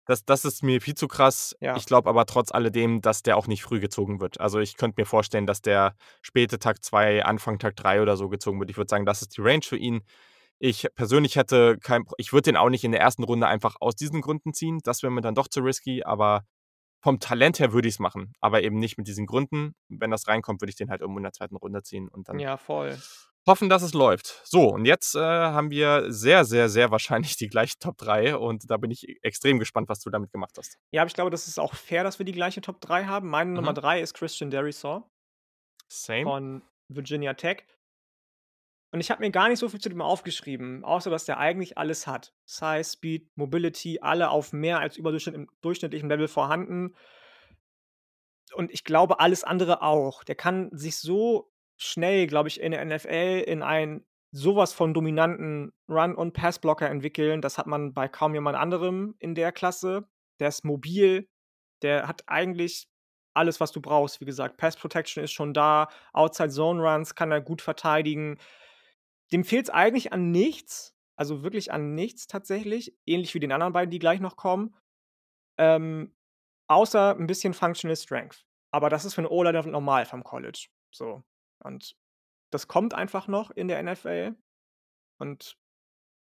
Das, 0.07 0.23
das 0.23 0.45
ist 0.45 0.63
mir 0.63 0.81
viel 0.81 0.95
zu 0.95 1.07
krass. 1.07 1.55
Ja. 1.59 1.75
Ich 1.75 1.85
glaube 1.85 2.09
aber 2.09 2.25
trotz 2.25 2.51
alledem, 2.51 3.01
dass 3.01 3.23
der 3.23 3.37
auch 3.37 3.47
nicht 3.47 3.61
früh 3.61 3.79
gezogen 3.79 4.19
wird. 4.21 4.39
Also 4.39 4.59
ich 4.59 4.77
könnte 4.77 4.99
mir 4.99 5.05
vorstellen, 5.05 5.45
dass 5.45 5.61
der 5.61 5.95
späte 6.21 6.59
Tag 6.59 6.83
2, 6.83 7.25
Anfang 7.25 7.59
Tag 7.59 7.75
3 7.75 8.01
oder 8.01 8.15
so 8.17 8.29
gezogen 8.29 8.59
wird. 8.59 8.69
Ich 8.69 8.77
würde 8.77 8.89
sagen, 8.89 9.05
das 9.05 9.21
ist 9.21 9.37
die 9.37 9.41
Range 9.41 9.63
für 9.63 9.77
ihn. 9.77 10.01
Ich 10.59 10.87
persönlich 10.95 11.35
hätte 11.35 11.77
kein, 11.77 12.03
ich 12.17 12.33
würde 12.33 12.43
den 12.43 12.57
auch 12.57 12.69
nicht 12.69 12.83
in 12.83 12.91
der 12.91 13.01
ersten 13.01 13.23
Runde 13.23 13.47
einfach 13.47 13.75
aus 13.79 13.95
diesen 13.95 14.21
Gründen 14.21 14.53
ziehen. 14.53 14.79
Das 14.83 15.03
wäre 15.03 15.11
mir 15.11 15.21
dann 15.21 15.35
doch 15.35 15.49
zu 15.49 15.59
risky, 15.59 16.03
aber 16.03 16.45
vom 17.01 17.19
Talent 17.19 17.59
her 17.59 17.73
würde 17.73 17.87
ich 17.87 17.95
es 17.95 17.99
machen, 17.99 18.33
aber 18.39 18.63
eben 18.63 18.79
nicht 18.79 18.97
mit 18.97 19.07
diesen 19.07 19.27
Gründen. 19.27 19.75
Wenn 19.87 20.09
das 20.09 20.27
reinkommt, 20.27 20.61
würde 20.61 20.71
ich 20.71 20.77
den 20.77 20.89
halt 20.89 21.01
irgendwo 21.01 21.19
in 21.19 21.23
der 21.23 21.33
zweiten 21.33 21.55
Runde 21.55 21.83
ziehen 21.83 22.07
und 22.07 22.27
dann 22.27 22.39
Ja, 22.39 22.57
voll. 22.57 22.97
Hoffen, 23.47 23.69
dass 23.69 23.81
es 23.81 23.93
läuft. 23.93 24.41
So, 24.45 24.69
und 24.69 24.85
jetzt 24.85 25.15
äh, 25.15 25.19
haben 25.19 25.71
wir 25.71 26.11
sehr, 26.11 26.45
sehr, 26.45 26.69
sehr 26.69 26.91
wahrscheinlich 26.91 27.37
die 27.37 27.47
gleiche 27.47 27.79
Top 27.79 27.97
3 27.97 28.35
und 28.37 28.69
da 28.69 28.77
bin 28.77 28.91
ich 28.91 29.23
extrem 29.23 29.57
gespannt, 29.59 29.89
was 29.89 29.99
du 30.01 30.09
damit 30.09 30.31
gemacht 30.31 30.53
hast. 30.57 30.77
Ja, 30.91 31.01
aber 31.01 31.07
ich 31.07 31.15
glaube, 31.15 31.31
das 31.31 31.47
ist 31.47 31.59
auch 31.59 31.73
fair, 31.73 32.03
dass 32.03 32.19
wir 32.19 32.25
die 32.25 32.33
gleiche 32.33 32.61
Top 32.61 32.79
3 32.81 33.05
haben. 33.05 33.29
Meine 33.29 33.51
Nummer 33.51 33.71
Mhm. 33.71 33.75
3 33.75 34.01
ist 34.01 34.13
Christian 34.13 34.51
Derisaw 34.51 35.03
Same. 35.87 36.23
von 36.23 36.61
Virginia 36.89 37.33
Tech. 37.33 37.63
Und 38.91 39.01
ich 39.01 39.11
habe 39.11 39.19
mir 39.21 39.31
gar 39.31 39.49
nicht 39.49 39.59
so 39.59 39.67
viel 39.67 39.81
zu 39.81 39.89
dem 39.89 40.01
aufgeschrieben, 40.01 40.85
außer 40.85 41.09
dass 41.09 41.25
der 41.25 41.37
eigentlich 41.39 41.77
alles 41.77 42.07
hat. 42.07 42.33
Size, 42.45 42.83
Speed, 42.85 43.29
Mobility, 43.35 43.99
alle 44.01 44.29
auf 44.29 44.53
mehr 44.53 44.79
als 44.79 44.95
überdurchschnitt 44.97 45.49
durchschnittlichem 45.61 46.07
Level 46.09 46.27
vorhanden. 46.29 46.95
Und 48.53 48.71
ich 48.71 48.85
glaube, 48.85 49.19
alles 49.19 49.43
andere 49.43 49.81
auch. 49.81 50.23
Der 50.23 50.35
kann 50.35 50.69
sich 50.71 50.97
so 50.97 51.51
schnell, 51.77 52.27
glaube 52.27 52.49
ich, 52.49 52.59
in 52.61 52.71
der 52.71 52.81
NFL 52.81 53.43
in 53.47 53.61
einen 53.63 54.05
sowas 54.31 54.73
von 54.73 54.93
dominanten 54.93 55.71
Run- 55.89 56.15
und 56.15 56.33
Passblocker 56.33 56.89
entwickeln. 56.89 57.41
Das 57.41 57.57
hat 57.57 57.67
man 57.67 57.93
bei 57.93 58.07
kaum 58.07 58.33
jemand 58.33 58.57
anderem 58.57 59.15
in 59.19 59.35
der 59.35 59.51
Klasse. 59.51 60.07
Der 60.39 60.49
ist 60.49 60.65
mobil, 60.65 61.29
der 61.83 62.07
hat 62.07 62.23
eigentlich 62.27 62.87
alles, 63.33 63.59
was 63.59 63.71
du 63.71 63.81
brauchst. 63.81 64.19
Wie 64.21 64.25
gesagt, 64.25 64.57
Pass 64.57 64.75
Protection 64.77 65.23
ist 65.23 65.31
schon 65.31 65.53
da, 65.53 65.89
Outside 66.13 66.49
Zone 66.49 66.81
Runs 66.81 67.15
kann 67.15 67.31
er 67.31 67.41
gut 67.41 67.61
verteidigen. 67.61 68.37
Dem 69.31 69.43
fehlt 69.43 69.65
es 69.65 69.69
eigentlich 69.69 70.13
an 70.13 70.31
nichts, 70.31 70.95
also 71.17 71.43
wirklich 71.43 71.71
an 71.71 71.95
nichts 71.95 72.27
tatsächlich, 72.27 72.95
ähnlich 73.05 73.33
wie 73.35 73.39
den 73.39 73.51
anderen 73.51 73.73
beiden, 73.73 73.91
die 73.91 73.99
gleich 73.99 74.19
noch 74.19 74.37
kommen. 74.37 74.75
Ähm, 75.57 76.15
außer 76.69 77.15
ein 77.17 77.27
bisschen 77.27 77.53
Functional 77.53 77.97
Strength. 77.97 78.45
Aber 78.71 78.89
das 78.89 79.05
ist 79.05 79.15
für 79.15 79.21
'ne 79.23 79.29
O-Liner 79.29 79.63
normal 79.67 80.05
vom 80.05 80.23
College. 80.23 80.67
So. 80.91 81.23
Und 81.63 81.95
das 82.51 82.67
kommt 82.67 82.93
einfach 82.93 83.27
noch 83.27 83.51
in 83.51 83.67
der 83.67 83.81
NFL. 83.83 84.35
Und 85.19 85.57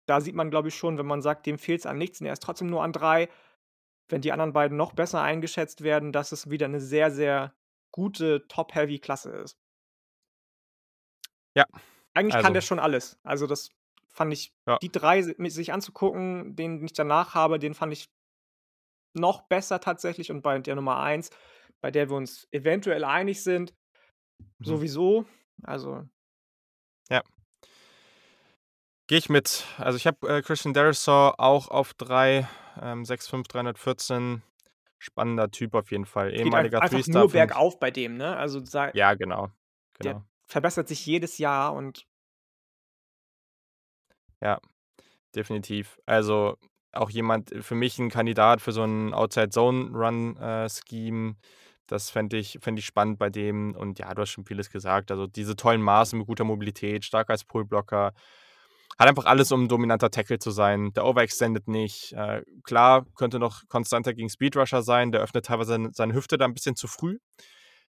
da 0.06 0.20
sieht 0.20 0.34
man, 0.34 0.50
glaube 0.50 0.68
ich, 0.68 0.74
schon, 0.76 0.98
wenn 0.98 1.06
man 1.06 1.22
sagt, 1.22 1.46
dem 1.46 1.58
fehlt 1.58 1.80
es 1.80 1.86
an 1.86 1.98
nichts 1.98 2.20
und 2.20 2.26
er 2.26 2.32
ist 2.32 2.42
trotzdem 2.42 2.68
nur 2.68 2.82
an 2.82 2.92
3, 2.92 3.28
wenn 4.08 4.22
die 4.22 4.32
anderen 4.32 4.52
beiden 4.52 4.76
noch 4.76 4.94
besser 4.94 5.22
eingeschätzt 5.22 5.82
werden, 5.82 6.12
dass 6.12 6.32
es 6.32 6.50
wieder 6.50 6.66
eine 6.66 6.80
sehr, 6.80 7.10
sehr 7.10 7.54
gute 7.92 8.46
Top-Heavy-Klasse 8.48 9.30
ist. 9.32 9.58
Ja, 11.54 11.66
Eigentlich 12.14 12.34
kann 12.34 12.46
also 12.46 12.52
der 12.54 12.60
schon 12.62 12.78
alles. 12.78 13.18
Also, 13.22 13.46
das 13.46 13.70
fand 14.08 14.32
ich 14.32 14.54
Ja. 14.66 14.78
die 14.82 14.90
3 14.90 15.22
si 15.22 15.34
mi 15.38 15.50
sich 15.50 15.72
anzugucken, 15.72 16.56
den 16.56 16.84
ich 16.84 16.92
danach 16.92 17.34
habe, 17.34 17.58
den 17.58 17.74
fand 17.74 17.92
ich 17.92 18.10
noch 19.14 19.42
besser 19.42 19.80
tatsächlich 19.80 20.30
und 20.30 20.42
bei 20.42 20.58
der 20.58 20.74
Nummer 20.74 20.98
1, 21.00 21.30
bei 21.80 21.90
der 21.90 22.08
wir 22.10 22.16
uns 22.16 22.46
eventuell 22.50 23.04
einig 23.04 23.42
sind, 23.42 23.74
Mhm. 24.60 24.78
sowieso. 24.78 25.24
Also 25.62 26.08
Ja. 27.10 27.22
Gehe 29.10 29.16
ich 29.16 29.30
mit. 29.30 29.64
Also 29.78 29.96
ich 29.96 30.06
habe 30.06 30.28
äh, 30.28 30.42
Christian 30.42 30.74
Derisaw 30.74 31.32
auch 31.38 31.68
auf 31.68 31.94
3, 31.94 32.46
ähm, 32.78 33.06
6'5", 33.06 33.48
314. 33.48 34.42
Spannender 34.98 35.50
Typ 35.50 35.74
auf 35.74 35.90
jeden 35.90 36.04
Fall. 36.04 36.34
geht 36.42 36.54
ein 36.56 36.68
Ehemaliger 36.68 36.82
einfach 36.82 37.06
Three-Star. 37.06 37.26
nur 37.26 37.30
bergauf 37.32 37.78
bei 37.78 37.90
dem, 37.90 38.16
ne? 38.16 38.36
Also, 38.36 38.60
Ja, 38.94 39.14
genau. 39.14 39.48
der 40.02 40.14
Genau. 40.14 40.28
verbessert 40.46 40.88
sich 40.88 41.04
jedes 41.06 41.38
Jahr 41.38 41.74
und 41.74 42.04
Ja, 44.42 44.60
definitiv. 45.34 46.00
Also 46.06 46.56
auch 46.92 47.10
jemand 47.10 47.52
für 47.64 47.74
mich 47.76 47.98
ein 47.98 48.10
Kandidat 48.10 48.60
für 48.62 48.72
so 48.72 48.82
'n 48.84 49.14
Outside-Zone-Run, 49.14 50.36
äh. 50.38 50.68
Das 51.90 52.10
fände 52.10 52.36
ich 52.36 52.58
fände 52.60 52.80
ich 52.80 52.86
spannend 52.86 53.18
bei 53.18 53.30
dem. 53.30 53.74
Und 53.74 53.98
ja, 53.98 54.12
du 54.14 54.20
hast 54.22 54.30
schon 54.30 54.44
vieles 54.44 54.70
gesagt. 54.70 55.10
Also 55.10 55.26
diese 55.26 55.56
tollen 55.56 55.80
Maße 55.82 56.16
mit 56.16 56.26
guter 56.26 56.44
Mobilität, 56.44 57.04
stark 57.04 57.30
als 57.30 57.44
Pullblocker. 57.44 58.12
Hat 58.98 59.08
einfach 59.08 59.24
alles, 59.26 59.52
um 59.52 59.64
'n 59.64 59.68
dominanter 59.68 60.10
Tackle 60.10 60.38
zu 60.40 60.50
sein. 60.50 60.92
Der 60.94 61.06
overextendet 61.06 61.68
nicht. 61.68 62.12
Äh, 62.14 62.42
klar, 62.64 63.06
könnte 63.16 63.38
noch 63.38 63.62
konstanter 63.68 64.14
gegen 64.14 64.28
Speedrusher 64.30 64.82
sein. 64.82 65.12
Der 65.12 65.22
öffnet 65.22 65.46
teilweise 65.46 65.72
seine 65.72 65.90
seine 65.94 66.14
Hüfte 66.14 66.38
da 66.38 66.44
'n 66.46 66.54
bisschen 66.54 66.76
zu 66.76 66.88
früh. 66.88 67.18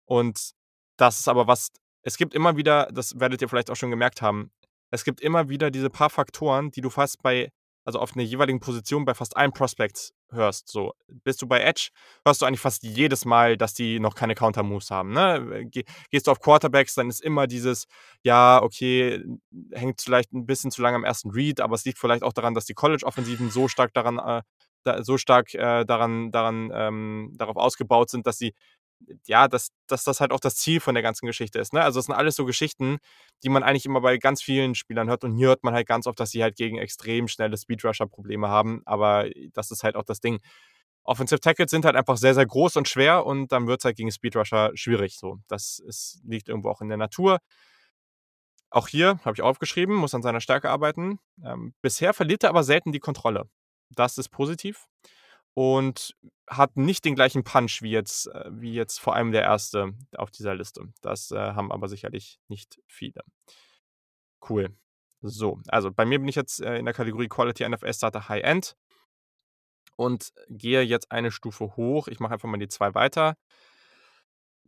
Und 0.06 0.52
das 0.98 1.20
ist 1.20 1.28
aber 1.28 1.46
was 1.48 1.70
es 2.04 2.16
gibt 2.18 2.34
immer 2.34 2.56
wieder, 2.56 2.88
das 2.92 3.20
werdet 3.20 3.42
ihr 3.42 3.48
vielleicht 3.48 3.70
auch 3.70 3.76
schon 3.76 3.90
gemerkt 3.90 4.22
haben, 4.22 4.52
es 4.92 5.04
gibt 5.04 5.20
immer 5.22 5.48
wieder 5.50 5.70
diese 5.72 5.90
paar 5.90 6.10
Faktoren, 6.10 6.70
die 6.72 6.80
du 6.82 6.90
fast 6.90 7.22
bei 7.22 7.50
also 7.86 7.98
auf 8.00 8.16
'ner 8.16 8.22
jeweiligen 8.24 8.60
Position 8.60 9.04
bei 9.06 9.14
fast 9.14 9.36
allen 9.36 9.52
Prospects 9.52 10.12
hörst, 10.32 10.68
so. 10.68 10.92
Bist 11.24 11.42
du 11.42 11.46
bei 11.46 11.60
Edge, 11.60 11.90
hörst 12.26 12.42
du 12.42 12.46
eigentlich 12.46 12.60
fast 12.60 12.82
jedes 12.82 13.24
Mal, 13.24 13.56
dass 13.56 13.74
die 13.74 14.00
noch 14.00 14.14
keine 14.14 14.34
Counter-Moves 14.34 14.90
haben, 14.90 15.12
ne? 15.12 15.66
Ge 15.70 15.84
gehst 16.10 16.26
du 16.26 16.30
auf 16.32 16.40
Quarterbacks, 16.40 16.94
dann 16.94 17.08
ist 17.08 17.20
immer 17.22 17.46
dieses: 17.46 17.86
„Ja, 18.22 18.62
okay, 18.62 19.24
hängt 19.72 20.00
vielleicht 20.02 20.32
'n 20.32 20.46
bisschen 20.46 20.70
zu 20.70 20.82
lange 20.82 20.96
am 20.96 21.04
ersten 21.04 21.30
Read, 21.30 21.60
aber 21.60 21.74
es 21.76 21.84
liegt 21.84 21.98
vielleicht 21.98 22.22
auch 22.22 22.32
daran, 22.32 22.54
dass 22.54 22.64
die 22.66 22.74
College-Offensiven 22.74 23.50
so 23.50 23.68
stark 23.68 23.92
daran, 23.94 24.18
äh 24.18 24.42
so 25.04 25.16
stark, 25.16 25.54
äh, 25.54 25.84
daran 25.84 26.32
daran, 26.32 26.70
ähm 26.74 27.32
darauf 27.36 27.56
ausgebaut 27.56 28.10
sind, 28.10 28.26
dass 28.26 28.38
sie 28.38 28.52
ja, 29.26 29.48
dass 29.48 29.68
dass 29.88 30.04
das 30.04 30.20
halt 30.20 30.32
auch 30.32 30.40
das 30.40 30.56
Ziel 30.56 30.80
von 30.80 30.94
der 30.94 31.02
ganzen 31.02 31.26
Geschichte 31.26 31.58
ist, 31.58 31.72
ne? 31.72 31.82
Also, 31.82 31.98
das 31.98 32.06
sind 32.06 32.14
alles 32.14 32.36
so 32.36 32.44
Geschichten, 32.44 32.98
die 33.44 33.48
man 33.50 33.62
eigentlich 33.62 33.86
immer 33.86 34.00
bei 34.00 34.16
ganz 34.18 34.42
vielen 34.42 34.74
Spielern 34.74 35.08
hört 35.08 35.24
und 35.24 35.36
hier 35.36 35.48
hört 35.48 35.64
man 35.64 35.74
halt 35.74 35.86
ganz 35.86 36.06
oft, 36.06 36.18
dass 36.20 36.30
sie 36.30 36.42
halt 36.42 36.56
gegen 36.56 36.78
extrem 36.78 37.28
schnelle 37.28 37.56
Speedrusher 37.56 38.06
Probleme 38.06 38.48
haben, 38.48 38.82
aber 38.86 39.28
das 39.52 39.70
ist 39.70 39.82
halt 39.84 39.96
auch 39.96 40.04
das 40.04 40.20
Ding. 40.20 40.40
Offensive 41.04 41.40
Tackles 41.40 41.70
sind 41.70 41.84
halt 41.84 41.96
einfach 41.96 42.16
sehr, 42.16 42.34
sehr 42.34 42.46
groß 42.46 42.76
und 42.76 42.88
schwer 42.88 43.26
und 43.26 43.52
dann 43.52 43.66
wird's 43.66 43.84
halt 43.84 43.96
gegen 43.96 44.12
Speedrusher 44.12 44.70
schwierig 44.74 45.18
so. 45.18 45.38
Das 45.48 45.80
ist 45.80 46.20
liegt 46.24 46.48
irgendwo 46.48 46.70
auch 46.70 46.80
in 46.80 46.88
der 46.88 46.98
Natur. 46.98 47.38
Auch 48.70 48.88
hier 48.88 49.20
habe 49.24 49.34
ich 49.34 49.42
aufgeschrieben, 49.42 49.94
muss 49.94 50.14
an 50.14 50.22
seiner 50.22 50.40
Stärke 50.40 50.70
arbeiten. 50.70 51.18
Ähm, 51.44 51.74
bisher 51.82 52.14
verliert 52.14 52.42
er 52.42 52.50
aber 52.50 52.64
selten 52.64 52.92
die 52.92 53.00
Kontrolle. 53.00 53.44
Das 53.90 54.16
ist 54.18 54.30
positiv 54.30 54.86
und 55.54 56.14
hat 56.48 56.76
nicht 56.76 57.04
den 57.04 57.14
gleichen 57.14 57.44
Punch 57.44 57.82
wie 57.82 57.90
jetzt 57.90 58.26
äh, 58.28 58.50
wie 58.52 58.74
jetzt 58.74 58.98
vor 59.00 59.14
allem 59.14 59.32
der 59.32 59.42
Erste 59.42 59.94
auf 60.16 60.30
dieser 60.30 60.54
Liste. 60.54 60.82
Das, 61.02 61.30
äh, 61.30 61.36
haben 61.38 61.72
aber 61.72 61.88
sicherlich 61.88 62.38
nicht 62.48 62.80
viele. 62.86 63.22
Cool. 64.48 64.76
So, 65.22 65.60
also 65.68 65.92
bei 65.92 66.04
mir 66.04 66.18
bin 66.18 66.28
ich 66.28 66.34
jetzt, 66.34 66.60
äh, 66.60 66.76
in 66.78 66.84
der 66.84 66.94
Kategorie 66.94 67.28
Quality 67.28 67.68
NFL 67.68 67.92
Starter 67.94 68.28
High 68.28 68.42
End 68.42 68.76
und 69.96 70.32
gehe 70.48 70.82
jetzt 70.82 71.12
eine 71.12 71.30
Stufe 71.30 71.76
hoch. 71.76 72.08
Ich 72.08 72.18
mache 72.20 72.34
einfach 72.34 72.48
mal 72.48 72.58
die 72.58 72.68
2 72.68 72.94
weiter. 72.94 73.36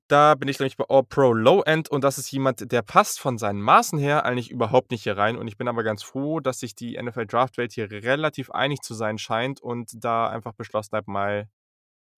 Da 0.08 0.34
bin 0.34 0.48
ich 0.48 0.58
nämlich 0.58 0.76
bei 0.76 0.84
All-Pro 0.88 1.32
Low 1.32 1.62
End 1.62 1.88
und 1.88 2.04
das 2.04 2.18
ist 2.18 2.30
jemand, 2.30 2.70
der 2.70 2.82
passt 2.82 3.18
von 3.20 3.38
seinen 3.38 3.62
Maßen 3.62 3.98
her 3.98 4.26
eigentlich 4.26 4.50
überhaupt 4.50 4.90
nicht 4.90 5.02
hier 5.02 5.16
rein 5.16 5.36
und 5.36 5.48
ich 5.48 5.56
bin 5.56 5.66
aber 5.66 5.82
ganz 5.82 6.02
froh, 6.02 6.40
dass 6.40 6.60
sich 6.60 6.74
die 6.74 7.00
NFL 7.00 7.26
Draft 7.26 7.56
Welt 7.56 7.72
hier 7.72 7.90
relativ 7.90 8.50
einig 8.50 8.82
zu 8.82 8.92
sein 8.92 9.16
scheint 9.16 9.62
und 9.62 9.92
da 10.04 10.28
einfach 10.28 10.52
beschlossen 10.52 10.94
hat, 10.94 11.08
mal 11.08 11.48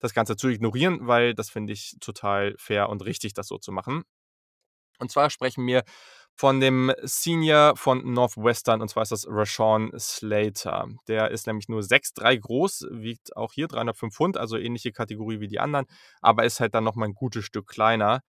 das 0.01 0.15
Ganze 0.15 0.37
zu 0.37 0.49
ignorieren, 0.49 1.07
weil 1.07 1.35
das 1.35 1.49
finde 1.49 1.73
ich 1.73 1.97
total 2.01 2.55
fair 2.59 2.89
und 2.89 3.05
richtig, 3.05 3.35
das 3.35 3.47
so 3.47 3.59
zu 3.59 3.71
machen. 3.71 4.03
Und 4.99 5.11
zwar 5.11 5.31
sprechen 5.31 5.67
wir 5.67 5.85
von 6.37 6.61
dem 6.61 6.93
Senior 7.03 7.77
von 7.77 8.13
Northwestern 8.13 8.83
und 8.83 8.89
zwar 8.89 9.03
ist 9.05 9.13
das 9.13 9.27
Rashawn 9.29 9.93
Slater. 9.99 10.87
Der 11.09 11.31
ist 11.31 11.47
nämlich 11.47 11.69
nur 11.69 11.83
6'3 11.83 12.37
groß, 12.37 12.87
wiegt 12.91 13.37
auch 13.37 13.53
hier 13.53 13.69
305 13.69 14.15
Pfund, 14.15 14.37
also 14.37 14.57
ähnliche 14.59 14.93
Kategorie 14.93 15.41
wie 15.41 15.49
die 15.49 15.61
anderen, 15.61 15.87
aber 16.23 16.45
ist 16.45 16.61
halt 16.61 16.75
dann 16.75 16.85
noch 16.85 16.97
mal 16.97 17.07
'n 17.07 17.15
gutes 17.15 17.45
Stück 17.45 17.67
kleiner. 17.69 18.23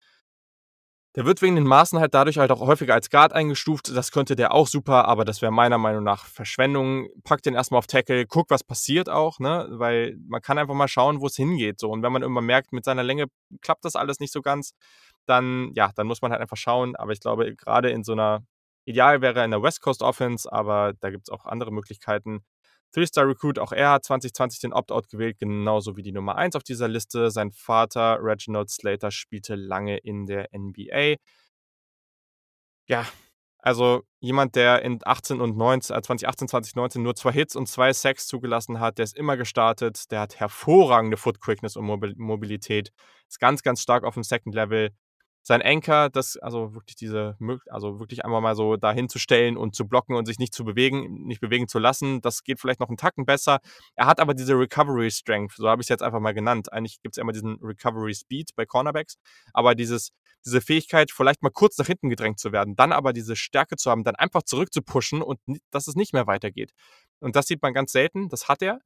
Der 1.17 1.25
wird 1.25 1.41
wegen 1.41 1.55
den 1.55 1.65
Maßen 1.67 1.99
halt 1.99 2.13
dadurch 2.13 2.37
halt 2.37 2.51
auch 2.53 2.61
häufiger 2.61 2.93
als 2.93 3.09
Guard 3.09 3.33
eingestuft. 3.33 3.89
Das 3.97 4.13
könnte 4.13 4.37
der 4.37 4.53
auch 4.53 4.67
super, 4.67 5.07
aber 5.09 5.25
das 5.25 5.41
wäre 5.41 5.51
meiner 5.51 5.79
Meinung 5.79 6.05
nach 6.05 6.27
Verschwendung. 6.27 7.09
Pack 7.25 7.43
den 7.43 7.55
erst 7.55 7.71
mal 7.71 7.79
auf 7.79 7.87
Tackle, 7.87 8.27
guck, 8.27 8.51
was 8.51 8.63
passiert 8.63 9.09
auch, 9.09 9.39
ne? 9.39 9.67
Weil 9.71 10.17
man 10.29 10.43
kann 10.43 10.59
einfach 10.59 10.75
mal 10.75 10.89
schauen, 10.89 11.21
wo's 11.23 11.37
hingeht 11.37 11.81
so. 11.81 11.89
Und 11.91 12.03
wenn 12.03 12.13
man 12.13 12.21
irgendwann 12.21 12.45
merkt, 12.45 12.73
mit 12.75 12.85
seiner 12.85 13.03
Länge 13.03 13.27
klappt 13.63 13.87
das 13.87 13.97
alles 13.97 14.21
nicht 14.21 14.33
so 14.33 14.43
ganz, 14.43 14.73
dann 15.27 15.73
ja, 15.75 15.91
dann 15.95 16.07
muss 16.07 16.23
man 16.23 16.33
halt 16.33 16.41
einfach 16.41 16.57
schauen. 16.57 16.97
Aber 16.97 17.13
ich 17.13 17.21
glaube, 17.21 17.55
grade 17.57 17.91
in 17.91 18.05
so 18.05 18.15
'ner 18.15 18.45
ideal 18.87 19.21
wäre 19.23 19.45
in 19.45 19.51
der 19.51 19.63
West 19.63 19.81
Coast 19.83 20.03
Offense, 20.03 20.51
aber 20.53 20.95
da 21.01 21.11
gibt's 21.11 21.31
auch 21.31 21.45
andere 21.47 21.73
Möglichkeiten. 21.73 22.45
Three-Star 22.93 23.27
Recruit, 23.29 23.59
auch 23.59 23.73
er 23.73 23.91
hat 23.91 24.05
2020 24.05 24.61
den 24.61 24.73
Opt-out 24.73 25.09
gewählt, 25.11 25.39
genauso 25.39 25.97
wie 25.97 26.03
die 26.03 26.13
Nummer 26.13 26.37
1 26.37 26.57
auf 26.57 26.63
dieser 26.63 26.89
Liste. 26.89 27.31
Sein 27.31 27.51
Vater 27.53 28.19
Reginald 28.23 28.71
Slater 28.71 29.11
spielte 29.11 29.55
lange 29.57 29.99
in 29.99 30.27
der 30.27 30.55
NBA. 30.55 31.17
Ja, 32.89 33.07
Also 33.61 34.05
jemand, 34.21 34.57
der 34.57 34.83
in 34.83 35.01
18 35.05 35.41
und 35.43 35.59
19, 35.59 35.97
äh, 35.97 36.03
2018, 36.03 36.49
2019 36.49 37.03
nur 37.05 37.17
zwei 37.17 37.33
Hits 37.33 37.57
und 37.57 37.69
zwei 37.69 37.93
Sacks 37.93 38.27
zugelassen 38.29 38.81
hat, 38.81 38.99
der 38.99 39.05
ist 39.05 39.17
immer 39.19 39.37
gestartet, 39.37 40.11
der 40.13 40.21
hat 40.23 40.41
hervorragende 40.41 41.19
Foot 41.19 41.41
Quickness 41.43 41.77
und 41.77 41.87
Mobilität, 42.19 42.93
ist 43.29 43.41
ganz, 43.41 43.63
ganz 43.65 43.83
stark 43.83 44.05
auf 44.05 44.15
dem 44.15 44.25
Second 44.25 44.55
Level. 44.57 44.93
Sein 45.47 45.63
Anchor, 45.63 46.11
das, 46.11 46.37
also 46.39 46.75
wirklich 46.75 46.97
diese, 46.97 47.37
also 47.71 48.01
wirklich 48.01 48.25
einmal 48.25 48.41
mal 48.41 48.57
so 48.57 48.77
dahin 48.77 49.09
zu 49.09 49.21
stellen 49.21 49.57
und 49.57 49.77
zu 49.77 49.87
blocken 49.87 50.17
und 50.17 50.27
sich 50.27 50.41
nicht 50.41 50.53
zu 50.53 50.65
bewegen, 50.65 51.23
nicht 51.25 51.41
bewegen 51.41 51.69
zu 51.69 51.79
lassen, 51.79 52.21
das 52.21 52.43
geht 52.43 52.59
vielleicht 52.59 52.81
noch 52.81 52.89
einen 52.89 52.97
Tacken 52.97 53.27
besser. 53.27 53.61
Er 53.95 54.07
hat 54.07 54.19
aber 54.19 54.35
diese 54.35 54.59
Recovery 54.59 55.09
Strength, 55.09 55.53
so 55.55 55.69
habe 55.69 55.83
ich 55.83 55.85
es 55.85 55.89
jetzt 55.89 56.03
einfach 56.03 56.19
mal 56.19 56.35
genannt. 56.35 56.73
Eigentlich 56.73 57.01
gibt 57.01 57.17
es 57.17 57.23
immer 57.23 57.31
diesen 57.31 57.61
Recovery 57.63 58.13
Speed 58.13 58.57
bei 58.57 58.67
Cornerbacks, 58.67 59.19
aber 59.53 59.77
dieses 59.77 60.11
diese 60.45 60.61
Fähigkeit, 60.61 61.13
vielleicht 61.13 61.43
mal 61.43 61.51
kurz 61.51 61.79
nach 61.79 61.87
hinten 61.87 62.09
gedrängt 62.09 62.41
zu 62.41 62.51
werden, 62.51 62.75
dann 62.75 62.91
aber 62.93 63.13
diese 63.13 63.37
Stärke 63.37 63.77
zu 63.77 63.89
haben, 63.89 64.03
dann 64.03 64.17
einfach 64.17 64.43
zurückzupushen 64.43 65.23
und 65.23 65.39
dass 65.71 65.87
es 65.87 65.95
nicht 65.95 66.13
mehr 66.13 66.27
weitergeht. 66.27 66.73
Und 67.21 67.37
das 67.37 67.47
sieht 67.47 67.63
man 67.63 67.73
ganz 67.73 67.93
selten, 67.93 68.29
das 68.29 68.49
hat 68.49 68.63
er. 68.63 68.81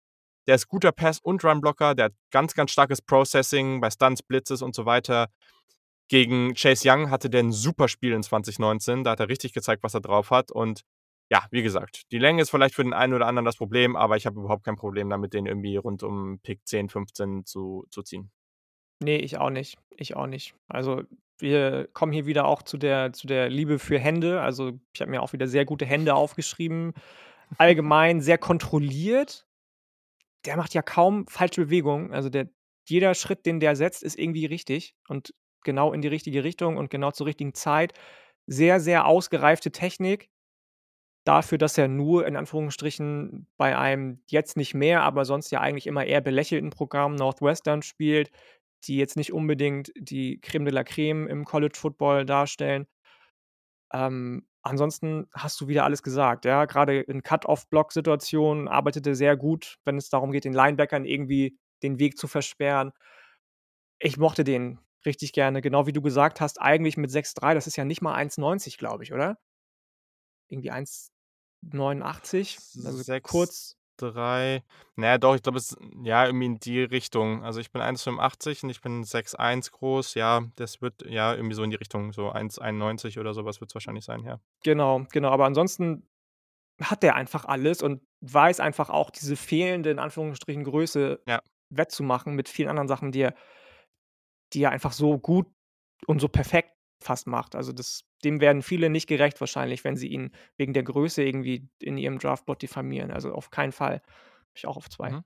Der 0.46 0.56
ist 0.56 0.68
guter 0.68 0.92
Pass- 0.92 1.20
und 1.20 1.42
Runblocker, 1.42 1.94
der 1.94 2.06
hat 2.06 2.14
ganz, 2.30 2.54
ganz 2.54 2.70
starkes 2.70 3.00
Processing 3.00 3.80
bei 3.80 3.90
Stunts, 3.90 4.22
Blitzes 4.22 4.61
und 4.61 4.74
so 4.74 4.84
weiter. 4.86 5.28
Gegen 6.11 6.54
Chase 6.54 6.90
Young 6.90 7.08
hatte 7.08 7.30
der 7.30 7.44
ein 7.44 7.52
super 7.52 7.86
Spiel 7.86 8.12
in 8.12 8.24
2019, 8.24 9.04
da 9.04 9.12
hat 9.12 9.20
er 9.20 9.28
richtig 9.28 9.52
gezeigt, 9.52 9.84
was 9.84 9.94
er 9.94 10.00
drauf 10.00 10.32
hat. 10.32 10.50
Und 10.50 10.82
ja, 11.30 11.46
wie 11.52 11.62
gesagt, 11.62 12.11
die 12.11 12.18
Länge 12.18 12.42
ist 12.42 12.50
vielleicht 12.50 12.74
für 12.74 12.82
den 12.82 12.92
einen 12.92 13.14
oder 13.14 13.28
anderen 13.28 13.44
das 13.44 13.56
Problem, 13.56 13.94
aber 13.94 14.16
ich 14.16 14.26
habe 14.26 14.40
überhaupt 14.40 14.64
kein 14.64 14.74
Problem 14.74 15.08
damit, 15.08 15.34
den 15.34 15.46
irgendwie 15.46 15.76
rund 15.76 16.02
um 16.02 16.40
Pick 16.42 16.66
10, 16.66 16.88
15 16.88 17.46
zu, 17.46 17.86
zu 17.90 18.02
ziehen. 18.02 18.32
Nee, 18.98 19.18
ich 19.18 19.38
auch 19.38 19.50
nicht. 19.50 19.78
Ich 19.96 20.16
auch 20.16 20.26
nicht. 20.26 20.56
Also 20.66 21.04
wir 21.38 21.88
kommen 21.92 22.12
hier 22.12 22.26
wieder 22.26 22.44
auch 22.46 22.62
zu 22.62 22.76
der, 22.76 23.12
zu 23.12 23.28
der 23.28 23.48
Liebe 23.48 23.78
für 23.78 24.00
Hände. 24.00 24.40
Also 24.40 24.72
ich 24.92 25.00
habe 25.00 25.12
mir 25.12 25.22
auch 25.22 25.32
wieder 25.32 25.46
sehr 25.46 25.64
gute 25.64 25.86
Hände 25.86 26.16
aufgeschrieben. 26.16 26.92
Allgemein 27.56 28.20
sehr 28.20 28.36
kontrolliert. 28.36 29.46
Der 30.44 30.56
macht 30.56 30.74
ja 30.74 30.82
kaum 30.82 31.28
falsche 31.28 31.66
Bewegungen. 31.66 32.12
Also 32.12 32.30
der, 32.30 32.50
jeder 32.88 33.14
Schritt, 33.14 33.46
den 33.46 33.61
der 33.61 33.76
setzt, 33.76 34.02
ist 34.02 34.18
irgendwie 34.18 34.46
richtig 34.46 34.96
und 35.06 35.32
genau 35.62 35.92
in 35.92 36.02
die 36.02 36.08
richtige 36.08 36.44
Richtung 36.44 36.76
und 36.76 36.90
genau 36.90 37.11
zur 37.11 37.26
richtigen 37.26 37.54
Zeit. 37.54 37.94
Sehr, 38.46 38.80
sehr 38.80 39.06
ausgereifte 39.06 39.72
Technik. 39.72 40.30
Dafür, 41.24 41.58
dass 41.58 41.76
er 41.76 41.86
nur 41.88 42.26
in 42.26 42.36
Anführungsstrichen 42.36 43.46
bei 43.58 43.76
einem 43.76 44.22
jetzt 44.28 44.56
nicht 44.56 44.74
mehr, 44.74 45.02
aber 45.02 45.24
sonst 45.26 45.50
ja 45.50 45.61
eigentlich 45.61 45.86
immer 45.86 46.04
eher 46.06 46.22
belächelten 46.22 46.70
Programm 46.70 47.14
Northwestern 47.14 47.82
spielt, 47.82 48.30
die 48.84 48.96
jetzt 48.96 49.16
nicht 49.16 49.32
unbedingt 49.32 49.92
die 49.96 50.40
Creme 50.40 50.64
de 50.64 50.74
la 50.74 50.84
Creme 50.84 51.28
im 51.28 51.44
College 51.44 51.76
Football 51.78 52.24
darstellen. 52.24 52.86
Ähm, 53.92 54.46
ansonsten 54.62 55.28
hast 55.32 55.61
du 55.61 55.68
wieder 55.68 55.84
alles 55.84 56.02
gesagt, 56.02 56.44
ja. 56.44 56.64
Gerade 56.64 57.00
in 57.00 57.22
Cut-off-Block-Situationen 57.22 58.68
arbeitet 58.68 59.06
er 59.06 59.14
sehr 59.14 59.36
gut, 59.36 59.78
wenn 59.84 59.96
es 59.96 60.11
darum 60.11 60.32
geht, 60.32 60.44
den 60.44 60.52
Linebackern 60.54 61.04
irgendwie 61.04 61.58
den 61.82 61.98
Weg 61.98 62.18
zu 62.18 62.28
versperren. 62.28 62.92
Ich 63.98 64.16
mochte 64.16 64.44
den 64.44 64.78
richtig 65.07 65.32
gerne, 65.32 65.62
genau 65.62 65.86
wie 65.86 65.92
du 65.92 66.03
gesagt 66.03 66.40
hast, 66.40 66.61
eigentlich 66.61 66.96
mit 66.96 67.11
6,3, 67.11 67.55
das 67.55 67.66
ist 67.66 67.76
ja 67.76 67.84
nicht 67.84 68.03
mal 68.03 68.14
1,90, 68.14 68.78
glaube 68.78 69.05
ich, 69.05 69.12
oder? 69.12 69.38
Irgendwie 70.48 70.72
1,89, 70.72 72.84
also 72.84 73.03
6, 73.03 73.30
kurz 73.30 73.76
3. 73.96 74.64
Naja, 74.96 75.18
doch, 75.18 75.34
ich 75.34 75.42
glaube, 75.42 75.59
es 75.59 75.76
ja, 76.03 76.26
irgendwie 76.26 76.46
in 76.46 76.59
die 76.59 76.82
Richtung. 76.82 77.44
Also 77.44 77.61
ich 77.61 77.70
bin 77.70 77.82
1,85 77.82 78.64
und 78.64 78.70
ich 78.70 78.80
bin 78.80 79.05
6,1 79.05 79.70
groß. 79.70 80.14
Ja, 80.14 80.42
das 80.57 80.80
wird 80.80 81.03
ja 81.07 81.34
irgendwie 81.34 81.55
so 81.55 81.62
in 81.62 81.70
die 81.70 81.76
Richtung, 81.76 82.12
so 82.12 82.32
1,91 82.32 83.20
oder 83.20 83.34
sowas 83.34 83.61
wird 83.61 83.70
es 83.70 83.74
wahrscheinlich 83.74 84.05
sein, 84.05 84.24
ja. 84.24 84.40
Genau, 84.62 85.07
genau. 85.12 85.30
Aber 85.30 85.44
ansonsten 85.44 86.09
hat 86.82 87.03
der 87.03 87.14
einfach 87.14 87.44
alles 87.44 87.82
und 87.82 88.03
weiß 88.20 88.61
einfach 88.61 88.90
auch 88.90 89.11
diese 89.11 89.36
fehlende, 89.36 89.90
in 89.90 89.98
Anführungsstrichen, 89.98 90.64
Größe 90.64 91.22
Ja. 91.26 91.42
wettzumachen 91.70 92.34
mit 92.34 92.48
vielen 92.48 92.68
anderen 92.68 92.88
Sachen, 92.88 93.12
die 93.12 93.20
er, 93.20 93.34
die 94.53 94.62
er 94.62 94.70
einfach 94.70 94.92
so 94.92 95.18
gut 95.18 95.46
und 96.07 96.20
so 96.20 96.28
perfekt 96.28 96.72
fast 97.03 97.26
macht. 97.26 97.55
Also 97.55 97.72
das, 97.72 98.05
dem 98.24 98.40
werden 98.40 98.62
viele 98.62 98.90
nicht 98.90 99.07
gerecht 99.07 99.40
wahrscheinlich, 99.40 99.84
wenn 99.84 99.96
sie 99.96 100.09
ihn 100.09 100.32
wegen 100.57 100.74
der 100.74 100.82
Größe 100.82 101.22
irgendwie 101.22 101.68
in 101.78 101.96
ihrem 101.96 102.18
Draftbot 102.18 102.62
diffamieren. 102.62 103.11
Also 103.11 103.32
auf 103.32 103.51
keinen 103.51 103.72
Fall. 103.72 104.03
Ich 104.55 104.66
auch 104.66 104.76
auf 104.76 104.90
zwei. 104.90 105.11
Mhm. 105.11 105.24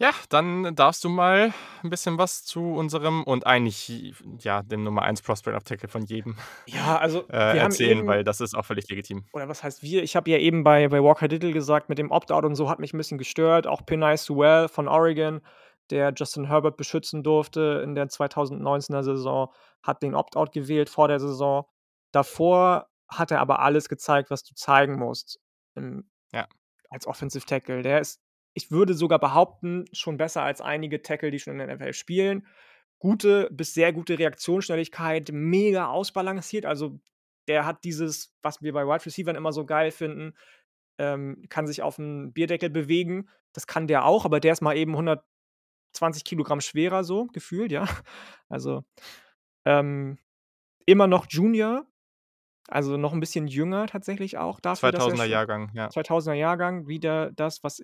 Ja, 0.00 0.12
dann 0.30 0.74
darfst 0.74 1.04
du 1.04 1.10
mal 1.10 1.52
ein 1.82 1.90
bisschen 1.90 2.16
was 2.16 2.42
zu 2.42 2.72
unserem 2.72 3.22
und 3.22 3.46
eigentlich, 3.46 4.14
ja, 4.38 4.62
dem 4.62 4.82
Nummer 4.82 5.02
1 5.02 5.20
Prospect 5.20 5.54
auf 5.54 5.64
Tackle 5.64 5.90
von 5.90 6.06
jedem 6.06 6.36
Ja, 6.64 6.96
also 6.96 7.28
äh, 7.28 7.58
erzählen, 7.58 7.98
eben, 7.98 8.06
weil 8.06 8.24
das 8.24 8.40
ist 8.40 8.54
auch 8.54 8.64
völlig 8.64 8.88
legitim. 8.88 9.26
oder 9.34 9.50
was 9.50 9.62
heißt 9.62 9.82
wir? 9.82 10.02
Ich 10.02 10.16
habe 10.16 10.30
ja 10.30 10.38
eben 10.38 10.64
bei, 10.64 10.88
bei 10.88 11.02
Walker 11.02 11.28
Diddle 11.28 11.52
gesagt, 11.52 11.90
mit 11.90 11.98
dem 11.98 12.10
Opt-out 12.10 12.46
und 12.46 12.54
so 12.54 12.70
hat 12.70 12.78
mich 12.78 12.94
ein 12.94 12.96
bisschen 12.96 13.18
gestört. 13.18 13.66
Auch 13.66 13.84
Pinay 13.84 14.16
Sewell 14.16 14.68
von 14.68 14.88
Oregon, 14.88 15.42
der 15.90 16.12
Justin 16.16 16.46
Herbert 16.46 16.76
beschützen 16.76 17.22
durfte 17.22 17.80
in 17.84 17.94
der 17.94 18.08
2019er 18.08 19.02
Saison, 19.02 19.52
hat 19.82 20.02
den 20.02 20.14
Opt-out 20.14 20.52
gewählt 20.52 20.88
vor 20.88 21.08
der 21.08 21.20
Saison. 21.20 21.64
Davor 22.12 22.88
hat 23.08 23.30
er 23.30 23.40
aber 23.40 23.60
alles 23.60 23.88
gezeigt, 23.88 24.30
was 24.30 24.44
du 24.44 24.54
zeigen 24.54 24.98
musst 24.98 25.40
im, 25.74 26.08
Ja. 26.32 26.46
als 26.90 27.06
Offensive 27.06 27.44
Tackle. 27.46 27.82
Der 27.82 28.00
ist, 28.00 28.20
ich 28.54 28.70
würde 28.70 28.94
sogar 28.94 29.18
behaupten, 29.18 29.84
schon 29.92 30.16
besser 30.16 30.42
als 30.42 30.60
einige 30.60 31.02
Tackle, 31.02 31.30
die 31.30 31.38
schon 31.38 31.58
in 31.58 31.66
der 31.66 31.76
NFL 31.76 31.92
spielen. 31.92 32.46
Gute 32.98 33.48
bis 33.50 33.74
sehr 33.74 33.92
gute 33.92 34.18
Reaktionsschnelligkeit, 34.18 35.30
mega 35.32 35.86
ausbalanciert. 35.88 36.66
Also 36.66 37.00
der 37.48 37.64
hat 37.64 37.84
dieses, 37.84 38.36
was 38.42 38.62
wir 38.62 38.72
bei 38.72 38.86
Wide 38.86 39.06
Receivers 39.06 39.36
immer 39.36 39.52
so 39.52 39.64
geil 39.64 39.90
finden, 39.90 40.34
ähm, 40.98 41.46
kann 41.48 41.66
sich 41.66 41.82
auf 41.82 41.96
dem 41.96 42.32
Bierdeckel 42.32 42.68
bewegen. 42.70 43.28
Das 43.54 43.66
kann 43.66 43.86
der 43.86 44.04
auch, 44.04 44.24
aber 44.24 44.38
der 44.38 44.52
ist 44.52 44.60
mal 44.60 44.76
eben 44.76 44.94
120 45.94 46.24
Kilogramm 46.24 46.60
schwerer, 46.60 47.04
so 47.04 47.26
gefühlt, 47.26 47.72
ja. 47.72 47.86
Also 48.48 48.82
ähm, 49.64 50.18
immer 50.86 51.06
noch 51.06 51.26
Junior, 51.28 51.86
also 52.68 52.96
noch 52.96 53.12
ein 53.12 53.20
bisschen 53.20 53.46
jünger 53.46 53.86
tatsächlich 53.86 54.38
auch 54.38 54.60
dafür, 54.60 54.90
dass 54.92 55.06
er 55.06 55.12
2000er 55.12 55.16
schon 55.16 55.30
Jahrgang, 55.30 55.70
ja. 55.74 55.88
2000er 55.88 56.34
Jahrgang 56.34 56.88
wieder 56.88 57.30
das, 57.32 57.62
was 57.62 57.82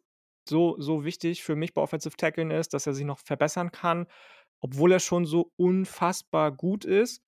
so, 0.49 0.77
so 0.79 1.05
wichtig 1.05 1.43
für 1.45 1.57
mich 1.57 1.75
bei 1.75 1.83
Offensive 1.83 2.17
Tacklen 2.17 2.51
ist, 2.51 2.75
dass 2.75 2.87
er 2.87 2.95
sich 2.95 3.05
noch 3.05 3.19
verbessern 3.19 3.71
kann, 3.73 4.07
obwohl 4.61 4.93
er 4.93 5.01
schon 5.01 5.25
so 5.25 5.53
unfassbar 5.57 6.53
gut 6.53 6.85
ist. 6.85 7.23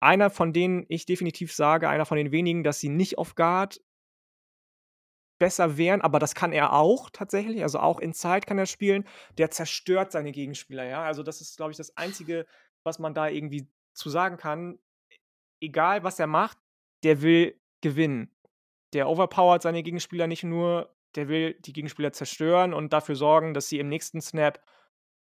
Einer 0.00 0.30
von 0.30 0.52
denen 0.52 0.86
ich 0.88 1.06
definitiv 1.06 1.52
sage, 1.52 1.88
einer 1.88 2.06
von 2.06 2.16
den 2.16 2.32
wenigen, 2.32 2.64
dass 2.64 2.80
sie 2.80 2.88
nicht 2.88 3.18
auf 3.18 3.34
Guard 3.34 3.80
besser 5.40 5.76
wären, 5.78 6.02
aber 6.02 6.20
das 6.20 6.36
kann 6.36 6.52
er 6.52 6.74
auch 6.74 7.10
tatsächlich. 7.10 7.62
Also 7.62 7.80
auch 7.80 7.98
Inside 7.98 8.42
kann 8.42 8.58
er 8.58 8.66
spielen. 8.66 9.04
Der 9.38 9.50
zerstört 9.50 10.12
seine 10.12 10.30
Gegenspieler, 10.30 10.84
ja. 10.84 11.02
Also 11.02 11.24
das 11.24 11.40
ist, 11.40 11.56
glaube 11.56 11.72
ich, 11.72 11.78
das 11.78 11.96
Einzige, 11.96 12.46
was 12.84 13.00
man 13.00 13.14
da 13.14 13.26
irgendwie 13.26 13.66
zu 13.94 14.10
sagen 14.10 14.36
kann. 14.36 14.78
Egal, 15.60 16.04
was 16.04 16.20
er 16.20 16.28
macht, 16.28 16.58
der 17.02 17.22
will 17.22 17.58
gewinnen. 17.80 18.30
Der 18.92 19.08
overpowert 19.08 19.62
seine 19.62 19.82
Gegenspieler 19.82 20.26
nicht 20.26 20.44
nur, 20.44 20.94
der 21.16 21.28
will 21.28 21.54
die 21.54 21.72
Gegenspieler 21.72 22.12
zerstören 22.12 22.74
und 22.74 22.92
dafür 22.92 23.16
sorgen, 23.16 23.54
dass 23.54 23.68
sie 23.68 23.78
im 23.78 23.88
nächsten 23.88 24.20
Snap 24.20 24.62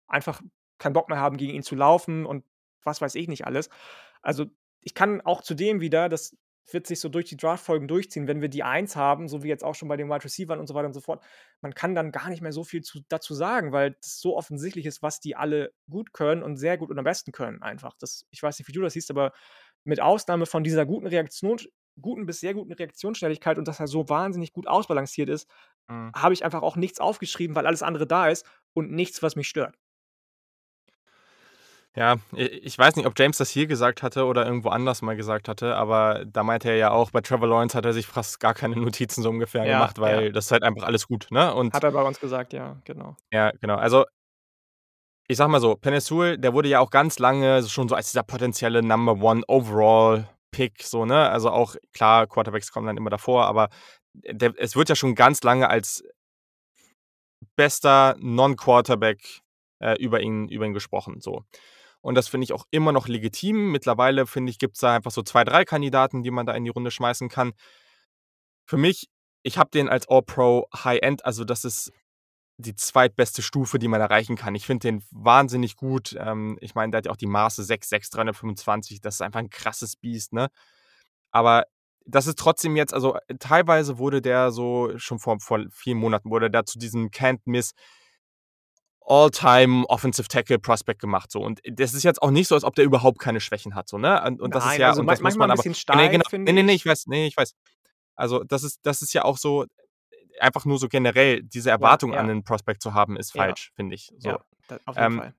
einfach 0.07 0.41
keinen 0.79 0.93
Bock 0.93 1.09
mehr 1.09 1.19
haben, 1.19 1.37
gegen 1.37 1.53
ihn 1.53 1.63
zu 1.63 1.75
laufen 1.75 2.25
und 2.25 2.43
was 2.83 3.01
weiß 3.01 3.15
ich 3.15 3.27
nicht 3.27 3.45
alles. 3.45 3.69
Also 4.23 4.47
ich 4.81 4.95
kann 4.95 5.21
auch 5.21 5.41
zudem 5.41 5.79
wieder, 5.79 6.09
das 6.09 6.35
wird 6.71 6.87
sich 6.87 6.99
so 6.99 7.09
durch 7.09 7.25
die 7.25 7.37
Draftfolgen 7.37 7.87
durchziehen, 7.87 8.27
wenn 8.27 8.41
wir 8.41 8.49
die 8.49 8.63
Eins 8.63 8.95
haben, 8.95 9.27
so 9.27 9.43
wie 9.43 9.47
jetzt 9.47 9.63
auch 9.63 9.75
schon 9.75 9.87
bei 9.87 9.97
den 9.97 10.09
Wide 10.09 10.23
Receivers 10.23 10.59
und 10.59 10.67
so 10.67 10.73
weiter 10.73 10.87
und 10.87 10.93
so 10.93 11.01
fort. 11.01 11.23
Man 11.61 11.73
kann 11.73 11.95
dann 11.95 12.11
gar 12.11 12.29
nicht 12.29 12.41
mehr 12.41 12.51
so 12.51 12.63
viel 12.63 12.81
zu, 12.81 12.99
dazu 13.09 13.33
sagen, 13.33 13.71
weil 13.71 13.91
das 14.01 14.19
so 14.19 14.35
offensichtlich 14.37 14.85
ist, 14.85 15.01
was 15.01 15.19
die 15.19 15.35
alle 15.35 15.73
gut 15.89 16.13
können 16.13 16.43
und 16.43 16.57
sehr 16.57 16.77
gut 16.77 16.89
und 16.91 16.97
am 16.99 17.05
besten 17.05 17.31
können 17.31 17.61
einfach. 17.61 17.95
Das, 17.99 18.25
ich 18.31 18.43
weiß 18.43 18.59
nicht, 18.59 18.67
wie 18.67 18.73
du 18.73 18.81
das 18.81 18.93
siehst, 18.93 19.09
aber 19.11 19.31
mit 19.83 20.01
Ausnahme 20.01 20.45
von 20.45 20.63
dieser 20.63 20.85
guten 20.85 21.07
Reaktion, 21.07 21.57
guten 22.01 22.25
bis 22.25 22.39
sehr 22.41 22.53
guten 22.53 22.73
Reaktionsschnelligkeit 22.73 23.57
und 23.57 23.67
dass 23.67 23.79
er 23.79 23.87
so 23.87 24.09
wahnsinnig 24.09 24.51
gut 24.53 24.67
ausbalanciert 24.67 25.29
ist, 25.29 25.49
Mhm. 25.89 26.13
habe 26.15 26.33
ich 26.33 26.43
einfach 26.45 26.61
auch 26.63 26.75
nichts 26.75 26.99
aufgeschrieben, 26.99 27.55
weil 27.55 27.67
alles 27.67 27.83
andere 27.83 28.07
da 28.07 28.27
ist 28.29 28.45
und 28.73 28.91
nichts, 28.91 29.21
was 29.23 29.35
mich 29.35 29.47
stört. 29.47 29.77
Ja, 31.97 32.17
ich 32.35 32.77
weiß 32.77 32.95
nicht, 32.95 33.07
ob 33.07 33.17
James 33.17 33.37
das 33.37 33.49
hier 33.49 33.65
gesagt 33.65 34.03
hatte 34.03 34.25
oder 34.25 34.45
irgendwo 34.45 34.69
anders 34.69 35.01
mal 35.01 35.15
gesagt 35.15 35.47
hatte, 35.47 35.75
aber 35.75 36.25
da 36.25 36.43
meinte 36.43 36.69
er 36.69 36.75
ja 36.75 36.91
auch, 36.91 37.09
bei 37.09 37.21
Trevor 37.21 37.47
Lawrence 37.47 37.75
hat 37.75 37.85
er 37.85 37.93
sich 37.93 38.05
fast 38.05 38.39
gar 38.39 38.53
keine 38.53 38.75
Notizen 38.75 39.23
so 39.23 39.31
ungefähr 39.31 39.65
Ja, 39.65 39.79
gemacht, 39.79 39.97
ja. 39.97 40.03
weil 40.03 40.31
das 40.31 40.45
ist 40.45 40.51
halt 40.51 40.61
einfach 40.61 40.83
alles 40.83 41.07
gut, 41.07 41.25
ne? 41.31 41.51
Und 41.55 41.73
Hat 41.73 41.83
er 41.83 41.91
bei 41.91 42.03
uns 42.03 42.19
gesagt, 42.19 42.53
ja, 42.53 42.77
genau. 42.85 43.15
ja, 43.33 43.49
genau. 43.59 43.77
Also 43.77 44.05
ich 45.27 45.37
sag 45.37 45.47
mal 45.47 45.59
so, 45.59 45.75
Penei 45.75 45.99
Sewell, 45.99 46.37
der 46.37 46.53
wurde 46.53 46.69
ja 46.69 46.81
auch 46.81 46.91
ganz 46.91 47.17
lange 47.17 47.63
schon 47.63 47.89
so 47.89 47.95
als 47.95 48.11
dieser 48.11 48.23
potenzielle 48.23 48.83
Number 48.83 49.13
One 49.19 49.41
Overall 49.47 50.29
Pick, 50.51 50.83
so, 50.83 51.03
ne? 51.05 51.29
Also 51.31 51.49
auch, 51.49 51.75
klar, 51.93 52.27
Quarterbacks 52.27 52.71
kommen 52.71 52.85
dann 52.85 52.97
immer 52.97 53.09
davor, 53.09 53.47
aber 53.47 53.69
der, 54.13 54.53
es 54.57 54.75
wird 54.75 54.89
ja 54.89 54.95
schon 54.95 55.15
ganz 55.15 55.41
lange 55.41 55.67
als 55.67 56.03
bester 57.55 58.15
Non-Quarterback 58.19 59.41
äh, 59.79 59.99
über, 59.99 60.21
ihn, 60.21 60.47
über 60.47 60.65
ihn 60.65 60.73
gesprochen, 60.73 61.21
so. 61.21 61.43
Und 62.01 62.15
das 62.15 62.27
finde 62.27 62.45
ich 62.45 62.53
auch 62.53 62.65
immer 62.71 62.91
noch 62.91 63.07
legitim. 63.07 63.71
Mittlerweile, 63.71 64.27
finde 64.27 64.49
ich, 64.51 64.59
gibt 64.59 64.75
es 64.75 64.81
da 64.81 64.95
einfach 64.95 65.11
so 65.11 65.23
zwei, 65.23 65.43
drei 65.43 65.65
Kandidaten, 65.65 66.23
die 66.23 66.31
man 66.31 66.45
da 66.45 66.53
in 66.53 66.63
die 66.63 66.69
Runde 66.69 66.91
schmeißen 66.91 67.29
kann. 67.29 67.53
Für 68.65 68.77
mich, 68.77 69.07
ich 69.43 69.57
habe 69.57 69.69
den 69.71 69.89
als 69.89 70.07
All-Pro 70.07 70.67
High-End, 70.73 71.25
also 71.25 71.43
das 71.43 71.65
ist 71.65 71.91
die 72.57 72.75
zweitbeste 72.75 73.41
Stufe, 73.41 73.77
die 73.77 73.87
man 73.87 74.01
erreichen 74.01 74.35
kann. 74.35 74.55
Ich 74.55 74.65
finde 74.65 74.87
den 74.87 75.03
wahnsinnig 75.11 75.75
gut. 75.75 76.15
Ähm, 76.19 76.57
ich 76.59 76.73
meine, 76.73 76.91
der 76.91 76.99
hat 76.99 77.05
ja 77.05 77.11
auch 77.11 77.17
die 77.17 77.27
Maße 77.27 77.63
6, 77.63 77.87
6, 77.87 78.09
325. 78.09 78.99
Das 78.99 79.15
ist 79.15 79.21
einfach 79.21 79.39
ein 79.39 79.49
krasses 79.49 79.95
Biest, 79.95 80.33
ne? 80.33 80.47
Aber 81.31 81.65
das 82.05 82.25
ist 82.25 82.39
trotzdem 82.39 82.75
jetzt, 82.75 82.93
also 82.93 83.17
teilweise 83.39 83.97
wurde 83.99 84.21
der 84.21 84.51
so, 84.51 84.97
schon 84.97 85.19
vor, 85.19 85.39
vor 85.39 85.65
vielen 85.71 85.97
Monaten, 85.99 86.31
wurde 86.31 86.49
der 86.49 86.65
zu 86.65 86.79
diesem 86.79 87.09
Can't 87.09 87.41
Miss 87.45 87.73
All-Time 89.07 89.85
Offensive 89.87 90.27
Tackle 90.27 90.59
Prospect 90.59 90.99
gemacht. 90.99 91.31
So. 91.31 91.41
Und 91.41 91.61
das 91.65 91.93
ist 91.93 92.03
jetzt 92.03 92.21
auch 92.21 92.31
nicht 92.31 92.47
so, 92.47 92.55
als 92.55 92.63
ob 92.63 92.75
der 92.75 92.85
überhaupt 92.85 93.19
keine 93.19 93.39
Schwächen 93.39 93.73
hat. 93.73 93.87
So, 93.87 93.97
ne? 93.97 94.21
Und, 94.23 94.41
und 94.41 94.53
das 94.53 94.65
Nein, 94.65 94.73
ist 94.73 94.79
ja, 94.79 94.89
also 94.89 95.01
und 95.01 95.07
das 95.07 95.21
muss 95.21 95.35
man 95.37 95.49
ein 95.49 95.51
aber. 95.51 95.63
bisschen 95.63 95.71
nee, 95.71 95.75
steif, 95.75 96.11
genau, 96.11 96.25
nee, 96.31 96.51
nee, 96.51 96.63
nee, 96.63 96.73
ich. 96.73 96.85
weiß, 96.85 97.07
nee, 97.07 97.27
ich 97.27 97.37
weiß. 97.37 97.53
Also, 98.15 98.43
das 98.43 98.63
ist, 98.63 98.79
das 98.83 99.01
ist 99.01 99.13
ja 99.13 99.23
auch 99.23 99.37
so, 99.37 99.65
einfach 100.39 100.65
nur 100.65 100.77
so 100.77 100.87
generell, 100.87 101.41
diese 101.43 101.69
Erwartung 101.69 102.13
ja. 102.13 102.19
an 102.19 102.29
einen 102.29 102.43
Prospect 102.43 102.81
zu 102.81 102.93
haben, 102.93 103.17
ist 103.17 103.33
Ja. 103.33 103.43
falsch, 103.43 103.71
finde 103.75 103.95
ich. 103.95 104.11
So. 104.19 104.29
Ja, 104.29 104.39
auf 104.85 104.95
jeden 104.95 105.05
Ähm, 105.13 105.17
Fall. 105.19 105.33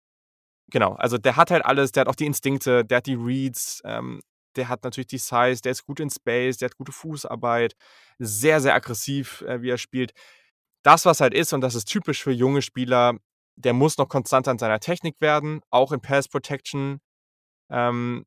Genau, 0.70 0.92
also 0.94 1.16
der 1.18 1.36
hat 1.36 1.50
halt 1.50 1.64
alles, 1.64 1.92
der 1.92 2.02
hat 2.02 2.08
auch 2.08 2.14
die 2.14 2.26
Instinkte, 2.26 2.84
der 2.84 2.98
hat 2.98 3.06
die 3.06 3.14
Reads, 3.14 3.80
ähm, 3.84 4.20
der 4.56 4.68
hat 4.68 4.84
natürlich 4.84 5.06
die 5.06 5.18
Size, 5.18 5.60
der 5.62 5.72
ist 5.72 5.86
gut 5.86 6.00
in 6.00 6.10
Space, 6.10 6.58
der 6.58 6.68
hat 6.68 6.76
gute 6.76 6.92
Fußarbeit, 6.92 7.74
sehr, 8.18 8.60
sehr 8.60 8.74
aggressiv, 8.74 9.42
äh, 9.42 9.62
wie 9.62 9.70
er 9.70 9.78
spielt. 9.78 10.12
Das, 10.82 11.04
was 11.06 11.20
halt 11.20 11.32
ist, 11.32 11.52
und 11.52 11.60
das 11.62 11.74
ist 11.74 11.86
typisch 11.86 12.22
für 12.22 12.32
junge 12.32 12.60
Spieler, 12.62 13.14
der 13.58 13.72
muss 13.72 13.98
noch 13.98 14.08
konstanter 14.08 14.50
an 14.52 14.58
seiner 14.58 14.80
Technik 14.80 15.20
werden, 15.20 15.60
auch 15.70 15.92
in 15.92 16.00
Pass 16.00 16.28
Protection. 16.28 17.00
Ähm, 17.70 18.24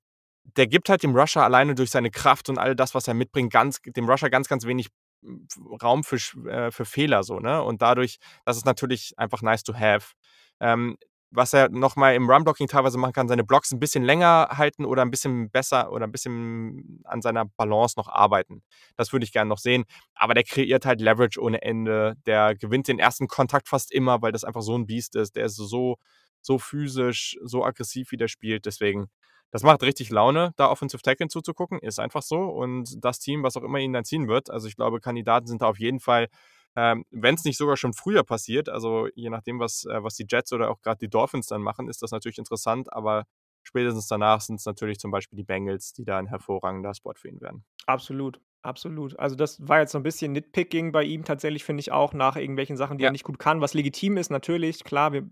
der 0.57 0.67
gibt 0.67 0.89
halt 0.89 1.03
dem 1.03 1.15
Rusher 1.15 1.43
alleine 1.43 1.75
durch 1.75 1.91
seine 1.91 2.11
Kraft 2.11 2.49
und 2.49 2.57
all 2.57 2.75
das, 2.75 2.95
was 2.95 3.07
er 3.07 3.13
mitbringt, 3.13 3.53
ganz, 3.53 3.79
dem 3.85 4.09
Rusher 4.09 4.29
ganz, 4.29 4.47
ganz 4.47 4.65
wenig 4.65 4.87
m, 5.23 5.47
Raum 5.81 6.03
für, 6.03 6.17
äh, 6.49 6.71
für 6.71 6.85
Fehler 6.85 7.23
so, 7.23 7.39
ne? 7.39 7.61
Und 7.63 7.81
dadurch, 7.81 8.17
das 8.45 8.57
ist 8.57 8.65
natürlich 8.65 9.13
einfach 9.17 9.41
nice 9.41 9.63
to 9.63 9.73
have. 9.73 10.13
Ähm, 10.59 10.97
was 11.31 11.53
er 11.53 11.69
nochmal 11.69 12.15
im 12.15 12.29
Run-Blocking 12.29 12.67
teilweise 12.67 12.97
machen 12.97 13.13
kann, 13.13 13.27
seine 13.27 13.43
Blocks 13.43 13.71
ein 13.71 13.79
bisschen 13.79 14.03
länger 14.03 14.49
halten 14.51 14.85
oder 14.85 15.01
ein 15.01 15.11
bisschen 15.11 15.49
besser 15.49 15.91
oder 15.91 16.05
ein 16.05 16.11
bisschen 16.11 17.01
an 17.05 17.21
seiner 17.21 17.45
Balance 17.45 17.95
noch 17.97 18.09
arbeiten. 18.09 18.63
Das 18.97 19.13
würde 19.13 19.23
ich 19.23 19.31
gerne 19.31 19.47
noch 19.49 19.57
sehen. 19.57 19.85
Aber 20.13 20.33
der 20.33 20.43
kreiert 20.43 20.85
halt 20.85 20.99
Leverage 20.99 21.41
ohne 21.41 21.61
Ende. 21.61 22.15
Der 22.25 22.55
gewinnt 22.55 22.87
den 22.89 22.99
ersten 22.99 23.27
Kontakt 23.27 23.69
fast 23.69 23.91
immer, 23.91 24.21
weil 24.21 24.33
das 24.33 24.43
einfach 24.43 24.61
so 24.61 24.77
ein 24.77 24.85
Biest 24.85 25.15
ist. 25.15 25.35
Der 25.37 25.45
ist 25.45 25.55
so, 25.55 25.97
so 26.41 26.59
physisch, 26.59 27.37
so 27.43 27.63
aggressiv, 27.63 28.11
wie 28.11 28.17
der 28.17 28.27
spielt. 28.27 28.65
Deswegen, 28.65 29.07
das 29.51 29.63
macht 29.63 29.83
richtig 29.83 30.09
Laune, 30.09 30.51
da 30.57 30.69
Offensive 30.69 31.01
Tackle 31.01 31.29
zuzugucken. 31.29 31.79
Ist 31.79 31.99
einfach 31.99 32.23
so. 32.23 32.39
Und 32.41 33.03
das 33.03 33.19
Team, 33.19 33.43
was 33.43 33.55
auch 33.55 33.63
immer 33.63 33.79
ihn 33.79 33.93
dann 33.93 34.03
ziehen 34.03 34.27
wird, 34.27 34.49
also 34.49 34.67
ich 34.67 34.75
glaube, 34.75 34.99
Kandidaten 34.99 35.47
sind 35.47 35.61
da 35.61 35.67
auf 35.67 35.79
jeden 35.79 36.01
Fall 36.01 36.27
ähm, 36.75 37.05
Wenn 37.11 37.35
es 37.35 37.43
nicht 37.45 37.57
sogar 37.57 37.77
schon 37.77 37.93
früher 37.93 38.23
passiert, 38.23 38.69
also 38.69 39.07
je 39.15 39.29
nachdem, 39.29 39.59
was, 39.59 39.85
äh, 39.85 40.03
was 40.03 40.15
die 40.15 40.25
Jets 40.29 40.53
oder 40.53 40.69
auch 40.71 40.81
gerade 40.81 40.99
die 40.99 41.09
Dolphins 41.09 41.47
dann 41.47 41.61
machen, 41.61 41.89
ist 41.89 42.01
das 42.01 42.11
natürlich 42.11 42.37
interessant, 42.37 42.91
aber 42.93 43.25
spätestens 43.63 44.07
danach 44.07 44.41
sind 44.41 44.55
es 44.59 44.65
natürlich 44.65 44.99
zum 44.99 45.11
Beispiel 45.11 45.37
die 45.37 45.43
Bengals, 45.43 45.93
die 45.93 46.05
da 46.05 46.17
ein 46.17 46.27
hervorragender 46.27 46.93
Spot 46.93 47.13
für 47.15 47.29
ihn 47.29 47.41
werden. 47.41 47.65
Absolut, 47.87 48.39
absolut. 48.61 49.17
Also 49.19 49.35
das 49.35 49.67
war 49.67 49.79
jetzt 49.79 49.91
so 49.91 49.97
ein 49.99 50.03
bisschen 50.03 50.31
Nitpicking 50.33 50.91
bei 50.91 51.03
ihm 51.03 51.23
tatsächlich, 51.25 51.63
finde 51.63 51.81
ich 51.81 51.91
auch, 51.91 52.13
nach 52.13 52.35
irgendwelchen 52.35 52.77
Sachen, 52.77 52.97
die 52.97 53.03
Ja. 53.03 53.09
er 53.09 53.11
nicht 53.11 53.23
gut 53.23 53.39
kann, 53.39 53.61
was 53.61 53.73
legitim 53.73 54.17
ist 54.17 54.29
natürlich. 54.29 54.83
Klar, 54.83 55.13
wir 55.13 55.29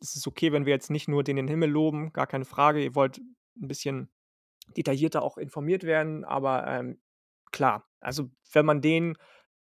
es 0.00 0.16
ist 0.16 0.26
okay, 0.26 0.52
wenn 0.52 0.66
wir 0.66 0.72
jetzt 0.74 0.90
nicht 0.90 1.08
nur 1.08 1.24
den 1.24 1.38
in 1.38 1.46
den 1.46 1.50
Himmel 1.50 1.70
loben, 1.70 2.12
gar 2.12 2.26
keine 2.26 2.44
Frage. 2.44 2.82
Ihr 2.84 2.94
wollt 2.96 3.18
ein 3.18 3.68
bisschen 3.68 4.12
detaillierter 4.76 5.22
auch 5.22 5.38
informiert 5.38 5.84
werden, 5.84 6.24
aber, 6.24 6.66
ähm, 6.68 7.00
klar, 7.52 7.88
also 8.00 8.30
wenn 8.52 8.66
man 8.66 8.80
den 8.82 9.16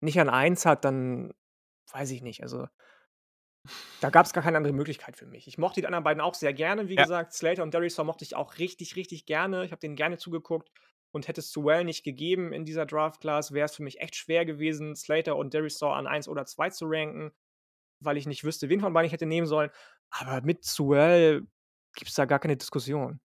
nicht 0.04 0.20
an 0.20 0.30
1 0.30 0.66
hat, 0.66 0.86
dann 0.86 1.34
weiß 1.92 2.12
ich 2.12 2.22
nicht, 2.22 2.44
also 2.44 2.68
da 4.00 4.10
gab 4.10 4.26
es 4.26 4.34
gar 4.34 4.44
keine 4.44 4.58
andere 4.58 4.74
Möglichkeit 4.74 5.16
für 5.18 5.26
mich. 5.26 5.48
Ich 5.48 5.58
mochte 5.58 5.80
die 5.82 5.88
anderen 5.88 6.04
beiden 6.04 6.22
auch 6.22 6.36
sehr 6.36 6.54
gerne, 6.54 6.90
wie 6.90 6.98
Ja. 6.98 7.06
gesagt. 7.06 7.34
Slater 7.34 7.64
und 7.64 7.74
Darisaw 7.74 8.04
mochte 8.04 8.26
ich 8.26 8.36
auch 8.36 8.58
richtig, 8.58 8.96
richtig 8.96 9.26
gerne. 9.26 9.64
Ich 9.66 9.72
habe 9.72 9.80
denen 9.80 9.96
gerne 9.96 10.18
zugeguckt 10.18 10.70
und 11.12 11.28
hätte 11.28 11.40
es 11.42 11.52
Sewell 11.52 11.86
nicht 11.86 12.04
gegeben 12.04 12.52
in 12.52 12.66
dieser 12.66 12.86
Draft 12.86 13.22
Class, 13.22 13.54
wäre 13.54 13.66
es 13.66 13.76
für 13.76 13.84
mich 13.84 14.02
echt 14.02 14.16
schwer 14.16 14.46
gewesen, 14.46 14.96
Slater 14.96 15.38
und 15.38 15.54
Darisaw 15.54 15.94
an 15.94 16.08
1 16.08 16.28
oder 16.28 16.46
2 16.46 16.70
zu 16.70 16.86
ranken, 16.88 17.32
weil 18.02 18.18
ich 18.18 18.28
nicht 18.28 18.44
wüsste, 18.44 18.70
wen 18.70 18.82
von 18.82 18.94
beiden 18.94 19.08
ich 19.08 19.14
hätte 19.14 19.28
nehmen 19.28 19.48
sollen. 19.48 19.72
Aber 20.12 20.42
mit 20.42 20.64
Sewell 20.66 21.48
gibt 21.96 22.10
es 22.10 22.16
da 22.16 22.26
gar 22.26 22.40
keine 22.40 22.58
Diskussion. 22.58 23.20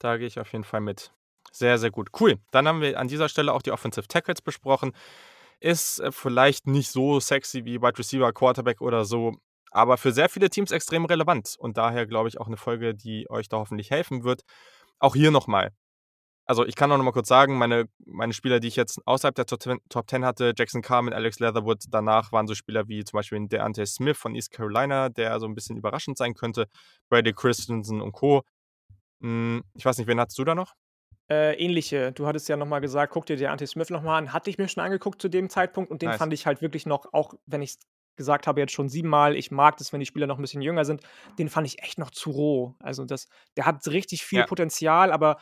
Da 0.00 0.16
gehe 0.16 0.26
ich 0.26 0.38
auf 0.40 0.52
jeden 0.52 0.64
Fall 0.64 0.80
mit. 0.80 1.12
Sehr, 1.52 1.78
sehr 1.78 1.90
gut. 1.90 2.08
Cool. 2.18 2.36
Dann 2.50 2.66
haben 2.66 2.80
wir 2.80 2.98
an 2.98 3.08
dieser 3.08 3.28
Stelle 3.28 3.52
auch 3.52 3.62
die 3.62 3.72
Offensive 3.72 4.08
Tackles 4.08 4.40
besprochen. 4.40 4.92
Ist 5.60 6.00
äh, 6.00 6.12
vielleicht 6.12 6.66
nicht 6.66 6.90
so 6.90 7.20
sexy 7.20 7.64
wie 7.64 7.80
Wide 7.82 7.98
Receiver, 7.98 8.32
Quarterback 8.32 8.80
oder 8.80 9.04
so, 9.04 9.34
aber 9.70 9.96
für 9.98 10.12
sehr 10.12 10.28
viele 10.28 10.50
Teams 10.50 10.72
extrem 10.72 11.04
relevant. 11.04 11.56
Und 11.58 11.76
daher 11.78 12.06
glaube 12.06 12.28
ich 12.28 12.40
auch 12.40 12.46
eine 12.48 12.56
Folge, 12.56 12.94
die 12.94 13.28
euch 13.30 13.48
da 13.48 13.58
hoffentlich 13.58 13.90
helfen 13.90 14.24
wird. 14.24 14.42
Auch 14.98 15.14
hier 15.14 15.30
nochmal. 15.30 15.70
Also 16.46 16.66
ich 16.66 16.76
kann 16.76 16.92
auch 16.92 16.98
nochmal 16.98 17.12
kurz 17.12 17.28
sagen, 17.28 17.58
meine, 17.58 17.86
meine 18.04 18.32
Spieler, 18.32 18.60
die 18.60 18.68
ich 18.68 18.76
jetzt 18.76 19.00
außerhalb 19.06 19.34
der 19.34 19.46
Top 19.46 19.62
10, 19.62 19.78
Top 19.88 20.10
10 20.10 20.24
hatte, 20.24 20.52
Jackson 20.56 20.82
Carr 20.82 21.02
mit 21.02 21.14
Alex 21.14 21.40
Leatherwood, 21.40 21.84
danach 21.90 22.32
waren 22.32 22.46
so 22.48 22.54
Spieler 22.54 22.88
wie 22.88 23.04
zum 23.04 23.18
Beispiel 23.18 23.46
Deante 23.48 23.86
Smith 23.86 24.18
von 24.18 24.34
East 24.34 24.50
Carolina, 24.52 25.08
der 25.08 25.38
so 25.40 25.46
ein 25.46 25.54
bisschen 25.54 25.76
überraschend 25.76 26.18
sein 26.18 26.34
könnte, 26.34 26.66
Brady 27.08 27.32
Christensen 27.32 28.00
und 28.02 28.12
Co. 28.12 28.42
Hm, 29.22 29.62
Ich 29.74 29.84
weiß 29.84 29.98
nicht, 29.98 30.08
wen 30.08 30.20
hattest 30.20 30.38
du 30.38 30.44
da 30.44 30.54
noch? 30.54 30.74
Äh, 31.30 31.54
ähnliche. 31.54 32.12
Du 32.12 32.26
hattest 32.26 32.48
ja 32.48 32.56
noch 32.56 32.66
mal 32.66 32.80
gesagt, 32.80 33.12
guck 33.12 33.26
dir 33.26 33.36
der 33.36 33.52
Anti 33.52 33.66
Smith 33.66 33.90
noch 33.90 34.02
mal 34.02 34.18
an. 34.18 34.32
Hatte 34.32 34.50
ich 34.50 34.58
mir 34.58 34.68
schon 34.68 34.82
angeguckt 34.82 35.22
zu 35.22 35.28
dem 35.28 35.48
Zeitpunkt 35.48 35.90
und 35.90 36.02
den 36.02 36.10
Nice. 36.10 36.18
fand 36.18 36.32
ich 36.32 36.46
halt 36.46 36.60
wirklich 36.62 36.84
noch, 36.86 37.12
auch 37.12 37.34
wenn 37.46 37.62
ich 37.62 37.70
es 37.72 37.78
gesagt 38.16 38.46
habe 38.46 38.60
jetzt 38.60 38.72
schon 38.72 38.88
siebenmal, 38.90 39.36
ich 39.36 39.50
mag 39.50 39.78
das, 39.78 39.92
wenn 39.92 40.00
die 40.00 40.06
Spieler 40.06 40.26
noch 40.26 40.38
ein 40.38 40.42
bisschen 40.42 40.60
jünger 40.60 40.84
sind, 40.84 41.00
den 41.38 41.48
fand 41.48 41.66
ich 41.66 41.82
echt 41.82 41.98
noch 41.98 42.10
zu 42.10 42.30
roh. 42.30 42.74
Also 42.80 43.04
das, 43.06 43.28
der 43.56 43.64
hat 43.64 43.86
richtig 43.88 44.24
viel 44.24 44.40
Ja. 44.40 44.46
Potenzial, 44.46 45.12
aber 45.12 45.38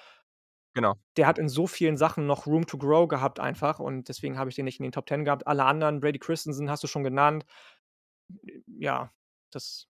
Genau. 0.75 0.95
der 1.17 1.27
hat 1.27 1.39
in 1.39 1.49
so 1.49 1.67
vielen 1.67 1.97
Sachen 1.97 2.27
noch 2.27 2.47
Room 2.47 2.67
to 2.67 2.79
grow 2.79 3.09
gehabt 3.09 3.41
einfach 3.41 3.81
und 3.81 4.09
deswegen 4.09 4.39
habe 4.39 4.51
ich 4.51 4.57
den 4.57 4.65
nicht 4.67 4.79
in 4.79 4.85
den 4.85 4.93
Top 4.93 5.09
10 5.09 5.25
gehabt. 5.25 5.47
Alle 5.47 5.65
anderen, 5.65 5.99
Brady 6.01 6.19
Christensen 6.21 6.71
hast 6.71 6.83
du 6.85 6.87
schon 6.87 7.03
genannt. 7.05 7.45
Ja, 8.67 9.13
das 9.51 9.89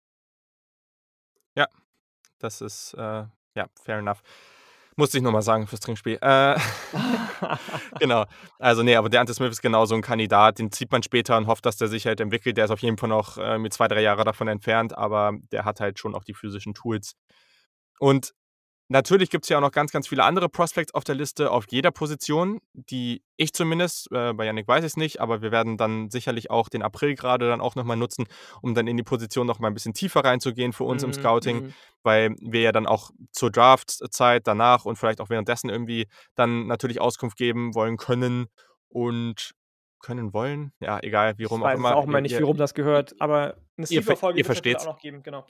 Das 2.38 2.60
ist, 2.60 2.94
äh, 2.94 3.24
ja, 3.54 3.68
fair 3.80 3.98
enough. 3.98 4.22
Musste 4.96 5.16
ich 5.16 5.24
nochmal 5.24 5.42
sagen 5.42 5.66
fürs 5.66 5.80
Trinkspiel. 5.80 6.18
Äh, 6.20 6.58
genau. 7.98 8.26
Also, 8.58 8.82
nee, 8.82 8.94
aber 8.94 9.08
der 9.08 9.20
Ante 9.20 9.32
Smith 9.32 9.50
ist 9.50 9.62
genau 9.62 9.86
so 9.86 9.94
ein 9.94 10.02
Kandidat. 10.02 10.58
Den 10.58 10.70
zieht 10.70 10.92
man 10.92 11.02
später 11.02 11.36
und 11.38 11.46
hofft, 11.46 11.64
dass 11.64 11.76
der 11.76 11.88
sich 11.88 12.06
halt 12.06 12.20
entwickelt. 12.20 12.56
Der 12.56 12.66
ist 12.66 12.70
auf 12.70 12.80
jeden 12.80 12.98
Fall 12.98 13.08
noch 13.08 13.38
äh, 13.38 13.58
mit 13.58 13.72
zwei, 13.72 13.88
drei 13.88 14.02
Jahre 14.02 14.24
davon 14.24 14.48
entfernt, 14.48 14.96
aber 14.96 15.32
der 15.50 15.64
hat 15.64 15.80
halt 15.80 15.98
schon 15.98 16.14
auch 16.14 16.24
die 16.24 16.34
physischen 16.34 16.74
Tools. 16.74 17.14
Und 17.98 18.34
natürlich 18.88 19.30
gibt 19.30 19.44
es 19.44 19.48
ja 19.48 19.56
auch 19.58 19.62
noch 19.62 19.70
ganz, 19.72 19.90
ganz 19.92 20.06
viele 20.08 20.24
andere 20.24 20.48
Prospects 20.48 20.92
auf 20.94 21.04
der 21.04 21.14
Liste, 21.14 21.50
auf 21.50 21.64
jeder 21.70 21.90
Position, 21.90 22.60
die 22.74 23.22
ich 23.36 23.52
zumindest, 23.52 24.08
äh, 24.12 24.32
bei 24.34 24.44
Yannick 24.44 24.68
weiß 24.68 24.80
ich 24.84 24.88
es 24.92 24.96
nicht, 24.96 25.20
aber 25.20 25.40
wir 25.42 25.50
werden 25.50 25.76
dann 25.76 26.10
sicherlich 26.10 26.50
auch 26.50 26.68
den 26.68 26.82
April 26.82 27.14
gerade 27.14 27.48
dann 27.48 27.60
auch 27.60 27.74
nochmal 27.74 27.96
nutzen, 27.96 28.26
um 28.60 28.74
dann 28.74 28.86
in 28.86 28.96
die 28.96 29.02
Position 29.02 29.46
nochmal 29.46 29.70
ein 29.70 29.74
bisschen 29.74 29.94
tiefer 29.94 30.24
reinzugehen 30.24 30.72
für 30.72 30.84
uns 30.84 31.02
im 31.02 31.10
Mhm, 31.10 31.14
Scouting 31.14 31.56
mhm. 31.64 31.74
weil 32.02 32.34
wir 32.40 32.60
ja 32.60 32.72
dann 32.72 32.86
auch 32.86 33.10
zur 33.32 33.50
Draftzeit 33.50 34.46
danach 34.46 34.84
und 34.84 34.96
vielleicht 34.96 35.20
auch 35.20 35.30
währenddessen 35.30 35.70
irgendwie 35.70 36.06
dann 36.34 36.66
natürlich 36.66 37.00
Auskunft 37.00 37.36
geben 37.36 37.74
wollen 37.74 37.96
können 37.96 38.46
und 38.88 39.52
können 40.00 40.32
wollen. 40.32 40.72
Ja, 40.80 40.98
egal, 41.00 41.38
wie 41.38 41.44
Ich 41.44 41.50
rum 41.50 41.62
auch 41.62 41.66
weiß 41.66 41.74
es 41.74 41.78
immer. 41.78 41.94
auch 41.96 42.06
Ihr- 42.08 42.20
nicht, 42.20 42.32
ihr- 42.32 42.40
wie 42.40 42.42
rum 42.44 42.56
das 42.56 42.74
gehört, 42.74 43.14
aber 43.20 43.56
eine 43.76 43.86
Sleeper-Folge 43.86 44.40
ihr 44.40 44.48
wird 44.48 44.66
es 44.66 44.82
auch 44.86 44.94
noch 44.94 44.98
geben, 45.00 45.22
genau. 45.22 45.46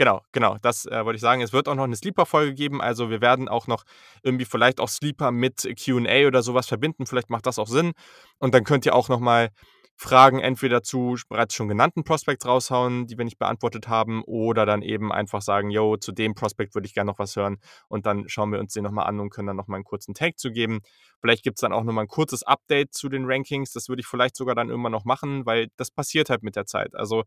Genau, 0.00 0.22
genau, 0.32 0.56
das 0.62 0.86
äh, 0.86 1.04
wollte 1.04 1.16
ich 1.16 1.20
sagen. 1.20 1.42
Es 1.42 1.52
wird 1.52 1.68
auch 1.68 1.74
noch 1.74 1.84
eine 1.84 1.94
Sleeper-Folge 1.94 2.54
geben, 2.54 2.80
also 2.80 3.10
wir 3.10 3.20
werden 3.20 3.50
auch 3.50 3.66
noch 3.66 3.84
irgendwie 4.22 4.46
vielleicht 4.46 4.80
auch 4.80 4.88
Sleeper 4.88 5.30
mit 5.30 5.68
QA 5.78 6.26
oder 6.26 6.42
sowas 6.42 6.66
verbinden. 6.68 7.04
Vielleicht 7.04 7.28
macht 7.28 7.44
das 7.44 7.58
auch 7.58 7.66
Sinn. 7.66 7.92
Und 8.38 8.54
dann 8.54 8.64
könnt 8.64 8.86
ihr 8.86 8.94
auch 8.94 9.10
nochmal 9.10 9.50
Fragen 9.96 10.38
entweder 10.40 10.82
zu 10.82 11.16
bereits 11.28 11.54
schon 11.54 11.68
genannten 11.68 12.02
Prospects 12.02 12.46
raushauen, 12.46 13.08
die 13.08 13.18
wir 13.18 13.26
nicht 13.26 13.38
beantwortet 13.38 13.88
haben, 13.88 14.22
oder 14.24 14.64
dann 14.64 14.80
eben 14.80 15.12
einfach 15.12 15.42
sagen, 15.42 15.68
yo, 15.68 15.98
zu 15.98 16.12
dem 16.12 16.34
Prospect 16.34 16.74
würde 16.74 16.86
ich 16.86 16.94
gerne 16.94 17.10
noch 17.10 17.18
was 17.18 17.36
hören. 17.36 17.58
Und 17.88 18.06
dann 18.06 18.26
schauen 18.26 18.52
wir 18.52 18.58
uns 18.58 18.72
den 18.72 18.84
nochmal 18.84 19.06
an 19.06 19.20
und 19.20 19.28
können 19.28 19.48
dann 19.48 19.56
nochmal 19.56 19.76
einen 19.76 19.84
kurzen 19.84 20.14
Take 20.14 20.36
zu 20.36 20.50
geben. 20.50 20.80
Vielleicht 21.20 21.42
gibt 21.44 21.58
es 21.58 21.60
dann 21.60 21.74
auch 21.74 21.84
nochmal 21.84 22.04
ein 22.06 22.08
kurzes 22.08 22.42
Update 22.42 22.94
zu 22.94 23.10
den 23.10 23.26
Rankings. 23.26 23.72
Das 23.72 23.90
würde 23.90 24.00
ich 24.00 24.06
vielleicht 24.06 24.34
sogar 24.34 24.54
dann 24.54 24.70
irgendwann 24.70 24.92
noch 24.92 25.04
machen, 25.04 25.44
weil 25.44 25.68
das 25.76 25.90
passiert 25.90 26.30
halt 26.30 26.42
mit 26.42 26.56
der 26.56 26.64
Zeit. 26.64 26.94
Also 26.94 27.24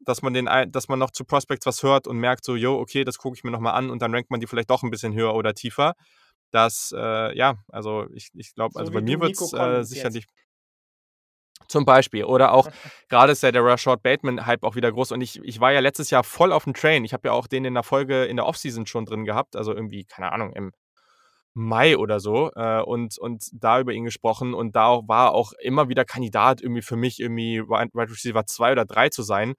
dass 0.00 0.22
man 0.22 0.32
den, 0.34 0.48
dass 0.70 0.88
man 0.88 0.98
noch 0.98 1.10
zu 1.10 1.24
Prospects 1.24 1.66
was 1.66 1.82
hört 1.82 2.06
und 2.06 2.18
merkt 2.18 2.44
so, 2.44 2.56
yo, 2.56 2.78
okay, 2.78 3.04
das 3.04 3.18
gucke 3.18 3.36
ich 3.36 3.44
mir 3.44 3.50
nochmal 3.50 3.74
an 3.74 3.90
und 3.90 4.02
dann 4.02 4.14
rankt 4.14 4.30
man 4.30 4.40
die 4.40 4.46
vielleicht 4.46 4.70
doch 4.70 4.82
ein 4.82 4.90
bisschen 4.90 5.14
höher 5.14 5.34
oder 5.34 5.54
tiefer. 5.54 5.94
Das, 6.50 6.92
äh, 6.96 7.36
ja, 7.36 7.56
also 7.68 8.06
ich, 8.12 8.30
ich 8.34 8.54
glaube, 8.54 8.72
So 8.74 8.80
also 8.80 8.92
bei 8.92 9.00
mir 9.00 9.20
wird 9.20 9.32
es 9.32 9.52
äh, 9.52 9.84
sicherlich. 9.84 10.26
Zum 11.68 11.84
Beispiel. 11.84 12.24
Oder 12.24 12.52
auch 12.52 12.68
gerade 13.08 13.32
ist 13.32 13.42
ja 13.42 13.52
der 13.52 13.64
Rashad 13.64 14.02
Bateman-Hype 14.02 14.64
auch 14.64 14.74
wieder 14.74 14.90
groß. 14.90 15.12
Und 15.12 15.20
ich, 15.20 15.38
ich 15.44 15.60
war 15.60 15.70
ja 15.70 15.80
letztes 15.80 16.10
Jahr 16.10 16.24
voll 16.24 16.52
auf 16.52 16.64
dem 16.64 16.74
Train. 16.74 17.04
Ich 17.04 17.12
habe 17.12 17.28
ja 17.28 17.32
auch 17.32 17.46
den 17.46 17.64
in 17.64 17.74
der 17.74 17.84
Folge 17.84 18.24
in 18.24 18.36
der 18.36 18.46
Offseason 18.46 18.86
schon 18.86 19.04
drin 19.04 19.24
gehabt. 19.24 19.54
Also 19.54 19.72
irgendwie, 19.72 20.04
keine 20.04 20.32
Ahnung, 20.32 20.52
im 20.54 20.72
Mai 21.54 21.96
oder 21.96 22.20
so 22.20 22.50
äh, 22.54 22.80
und, 22.80 23.18
und 23.18 23.50
da 23.52 23.80
über 23.80 23.92
ihn 23.92 24.04
gesprochen 24.04 24.54
und 24.54 24.76
da 24.76 25.00
war 25.06 25.32
auch 25.34 25.52
immer 25.60 25.88
wieder 25.88 26.04
Kandidat 26.04 26.60
irgendwie 26.60 26.82
für 26.82 26.96
mich 26.96 27.18
irgendwie 27.18 27.60
Wide 27.60 27.90
Receiver 27.94 28.46
2 28.46 28.72
oder 28.72 28.84
3 28.84 29.08
zu 29.08 29.22
sein. 29.22 29.54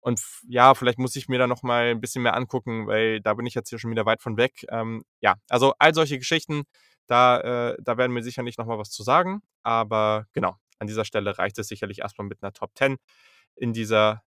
Und 0.00 0.20
ja, 0.48 0.74
vielleicht 0.74 0.98
muss 0.98 1.16
ich 1.16 1.28
mir 1.28 1.38
da 1.38 1.46
noch 1.46 1.62
mal 1.62 1.90
ein 1.90 2.00
bisschen 2.00 2.22
mehr 2.22 2.34
angucken, 2.34 2.86
weil 2.86 3.20
da 3.20 3.34
bin 3.34 3.46
ich 3.46 3.54
jetzt 3.54 3.68
hier 3.68 3.78
schon 3.78 3.90
wieder 3.90 4.06
weit 4.06 4.22
von 4.22 4.36
weg. 4.36 4.64
Ähm, 4.70 5.04
ja, 5.20 5.36
also 5.48 5.74
all 5.78 5.94
solche 5.94 6.18
Geschichten, 6.18 6.64
da, 7.06 7.70
äh, 7.72 7.76
da 7.80 7.98
werden 7.98 8.14
wir 8.14 8.22
sicher 8.22 8.42
nicht 8.42 8.58
noch 8.58 8.66
mal 8.66 8.78
was 8.78 8.90
zu 8.90 9.02
sagen. 9.02 9.42
Aber 9.62 10.26
genau, 10.32 10.56
an 10.78 10.86
dieser 10.86 11.04
Stelle 11.04 11.36
reicht 11.38 11.58
es 11.58 11.68
sicherlich 11.68 11.98
erstmal 12.00 12.26
mit 12.26 12.42
einer 12.42 12.52
Top 12.52 12.70
10 12.76 12.96
in 13.56 13.72
dieser 13.72 14.22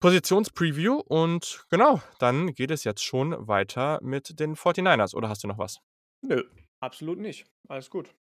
Positionspreview. 0.00 1.00
Und 1.00 1.66
genau, 1.68 2.00
dann 2.18 2.54
geht 2.54 2.70
es 2.70 2.84
jetzt 2.84 3.04
schon 3.04 3.48
weiter 3.48 3.98
mit 4.02 4.38
den 4.38 4.56
49ers. 4.56 5.14
Oder 5.14 5.28
hast 5.28 5.42
du 5.42 5.48
noch 5.48 5.58
was? 5.58 5.80
Nö, 6.22 6.44
absolut 6.80 7.18
nicht. 7.18 7.46
Alles 7.68 7.90
gut. 7.90 8.14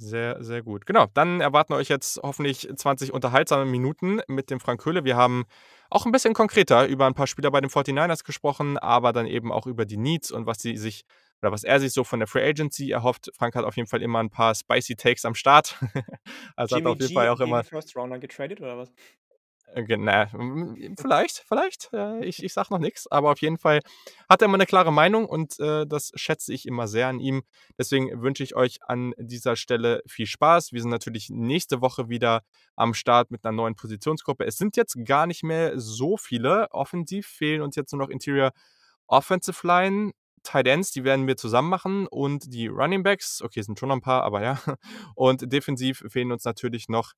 Sehr, 0.00 0.42
sehr 0.44 0.62
gut. 0.62 0.86
Genau, 0.86 1.06
dann 1.12 1.40
erwarten 1.40 1.72
euch 1.72 1.88
jetzt 1.88 2.20
hoffentlich 2.22 2.68
20 2.74 3.12
unterhaltsame 3.12 3.64
Minuten 3.64 4.20
mit 4.28 4.48
dem 4.48 4.60
Frank 4.60 4.84
Höhle. 4.86 5.04
Wir 5.04 5.16
haben 5.16 5.44
auch 5.90 6.06
ein 6.06 6.12
bisschen 6.12 6.34
konkreter 6.34 6.86
über 6.86 7.06
ein 7.06 7.14
paar 7.14 7.26
Spieler 7.26 7.50
bei 7.50 7.60
den 7.60 7.68
49ers 7.68 8.22
gesprochen, 8.24 8.78
aber 8.78 9.12
dann 9.12 9.26
eben 9.26 9.50
auch 9.50 9.66
über 9.66 9.86
die 9.86 9.96
Needs 9.96 10.30
und 10.30 10.46
was 10.46 10.58
sie 10.58 10.76
sich 10.76 11.04
oder 11.42 11.50
was 11.52 11.64
er 11.64 11.80
sich 11.80 11.92
so 11.92 12.04
von 12.04 12.20
der 12.20 12.28
Free 12.28 12.48
Agency 12.48 12.92
erhofft. 12.92 13.30
Frank 13.34 13.56
hat 13.56 13.64
auf 13.64 13.76
jeden 13.76 13.88
Fall 13.88 14.02
immer 14.02 14.20
ein 14.20 14.30
paar 14.30 14.54
spicy 14.54 14.94
Takes 14.94 15.24
am 15.24 15.34
Start. 15.34 15.76
also 16.56 16.76
Jimmy 16.76 16.86
hat 16.86 16.92
auf 16.92 17.00
jeden 17.00 17.08
G 17.08 17.14
Fall 17.14 17.28
auch 17.28 17.40
immer 17.40 17.64
First 17.64 17.96
Rounder 17.96 18.18
getradet 18.20 18.60
oder 18.60 18.78
was? 18.78 18.92
Genau, 19.74 20.24
vielleicht, 20.98 21.44
vielleicht. 21.46 21.90
Äh, 21.92 22.24
ich, 22.24 22.42
ich 22.42 22.52
sag 22.52 22.70
noch 22.70 22.78
nichts, 22.78 23.06
aber 23.10 23.32
auf 23.32 23.40
jeden 23.40 23.58
Fall 23.58 23.80
hat 24.28 24.40
er 24.40 24.46
immer 24.46 24.54
eine 24.54 24.66
klare 24.66 24.92
Meinung 24.92 25.26
und 25.26 25.60
äh, 25.60 25.86
das 25.86 26.10
schätze 26.14 26.52
ich 26.52 26.66
immer 26.66 26.88
sehr 26.88 27.08
an 27.08 27.20
ihm. 27.20 27.42
Deswegen 27.78 28.22
wünsche 28.22 28.42
ich 28.42 28.56
euch 28.56 28.78
an 28.86 29.12
dieser 29.18 29.56
Stelle 29.56 30.02
viel 30.06 30.26
Spaß. 30.26 30.72
Wir 30.72 30.80
sind 30.80 30.90
natürlich 30.90 31.28
nächste 31.30 31.80
Woche 31.80 32.08
wieder 32.08 32.42
am 32.76 32.94
Start 32.94 33.30
mit 33.30 33.44
einer 33.44 33.56
neuen 33.56 33.76
Positionsgruppe. 33.76 34.44
Es 34.44 34.56
sind 34.56 34.76
jetzt 34.76 34.96
gar 35.04 35.26
nicht 35.26 35.42
mehr 35.42 35.78
so 35.78 36.16
viele. 36.16 36.68
Offensiv 36.70 37.26
fehlen 37.26 37.60
uns 37.62 37.76
jetzt 37.76 37.92
nur 37.92 38.00
noch 38.00 38.08
Interior 38.08 38.52
Offensive 39.06 39.66
Line. 39.66 40.12
Tight 40.44 40.66
Ends, 40.66 40.92
die 40.92 41.04
werden 41.04 41.26
wir 41.26 41.36
zusammen 41.36 41.68
machen 41.68 42.06
und 42.06 42.54
die 42.54 42.68
Running 42.68 43.02
Backs, 43.02 43.42
okay, 43.42 43.60
sind 43.60 43.78
schon 43.78 43.88
noch 43.88 43.96
ein 43.96 44.00
paar, 44.00 44.22
aber 44.22 44.42
ja. 44.42 44.58
Und 45.14 45.52
defensiv 45.52 46.04
fehlen 46.08 46.32
uns 46.32 46.44
natürlich 46.44 46.88
noch 46.88 47.12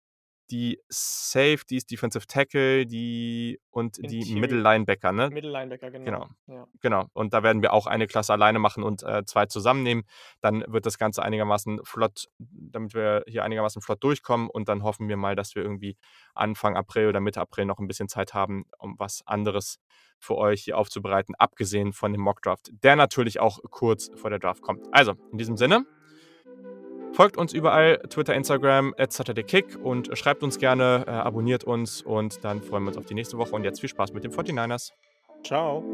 die 0.50 0.80
Safeties, 0.88 1.86
Defensive 1.86 2.26
Tackle, 2.26 2.86
die 2.86 3.60
und 3.70 3.98
die 3.98 4.34
Middle 4.34 4.60
Linebacker, 4.60 5.12
ne? 5.12 5.30
Middle 5.30 5.50
Linebacker, 5.50 5.90
genau. 5.90 6.04
Genau. 6.04 6.28
Ja. 6.46 6.66
genau. 6.80 7.06
Und 7.12 7.32
da 7.32 7.42
werden 7.42 7.62
wir 7.62 7.72
auch 7.72 7.86
eine 7.86 8.06
Klasse 8.06 8.32
alleine 8.32 8.58
machen 8.58 8.82
und 8.82 9.02
äh, 9.02 9.24
zwei 9.24 9.46
zusammennehmen. 9.46 10.04
Dann 10.40 10.64
wird 10.66 10.86
das 10.86 10.98
Ganze 10.98 11.22
einigermaßen 11.22 11.80
flott, 11.84 12.28
damit 12.38 12.94
wir 12.94 13.24
hier 13.26 13.44
einigermaßen 13.44 13.80
flott 13.80 14.02
durchkommen 14.02 14.48
und 14.50 14.68
dann 14.68 14.82
hoffen 14.82 15.08
wir 15.08 15.16
mal, 15.16 15.36
dass 15.36 15.54
wir 15.54 15.62
irgendwie 15.62 15.96
Anfang 16.34 16.76
April 16.76 17.08
oder 17.08 17.20
Mitte 17.20 17.40
April 17.40 17.66
noch 17.66 17.78
ein 17.78 17.86
bisschen 17.86 18.08
Zeit 18.08 18.34
haben, 18.34 18.64
um 18.78 18.98
was 18.98 19.22
anderes 19.26 19.78
für 20.18 20.36
euch 20.36 20.64
hier 20.64 20.76
aufzubereiten, 20.76 21.34
abgesehen 21.36 21.92
von 21.92 22.12
dem 22.12 22.20
Mock 22.20 22.42
Draft, 22.42 22.70
der 22.82 22.96
natürlich 22.96 23.40
auch 23.40 23.58
kurz 23.70 24.10
vor 24.14 24.30
der 24.30 24.38
Draft 24.38 24.62
kommt. 24.62 24.86
Also, 24.92 25.14
in 25.32 25.38
diesem 25.38 25.56
Sinne, 25.56 25.86
Folgt 27.12 27.36
uns 27.36 27.52
überall, 27.52 27.98
Twitter, 28.08 28.34
Instagram, 28.34 28.94
at 28.96 29.12
SaturdayKick 29.12 29.78
und 29.82 30.16
schreibt 30.16 30.42
uns 30.42 30.58
gerne, 30.58 31.04
äh, 31.06 31.10
abonniert 31.10 31.64
uns 31.64 32.02
und 32.02 32.44
dann 32.44 32.62
freuen 32.62 32.84
wir 32.84 32.88
uns 32.88 32.98
auf 32.98 33.06
die 33.06 33.14
nächste 33.14 33.36
Woche 33.36 33.50
und 33.50 33.64
jetzt 33.64 33.80
viel 33.80 33.88
Spaß 33.88 34.12
mit 34.12 34.22
den 34.22 34.32
49ers. 34.32 34.92
Ciao. 35.44 35.84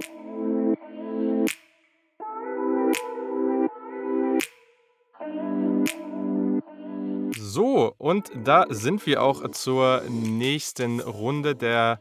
So, 7.38 7.94
und 7.96 8.30
da 8.44 8.66
sind 8.68 9.06
wir 9.06 9.22
auch 9.22 9.50
zur 9.52 10.02
nächsten 10.10 11.00
Runde 11.00 11.56
der 11.56 12.00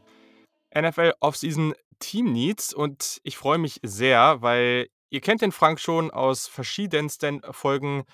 NFL 0.74 1.14
Offseason 1.20 1.74
Team 1.98 2.32
Needs 2.32 2.74
und 2.74 3.20
ich 3.22 3.38
freue 3.38 3.56
mich 3.56 3.80
sehr, 3.82 4.42
weil 4.42 4.88
ihr 5.08 5.22
kennt 5.22 5.40
den 5.40 5.52
Frank 5.52 5.80
schon 5.80 6.10
aus 6.10 6.46
verschiedensten 6.46 7.40
Folgen 7.52 8.04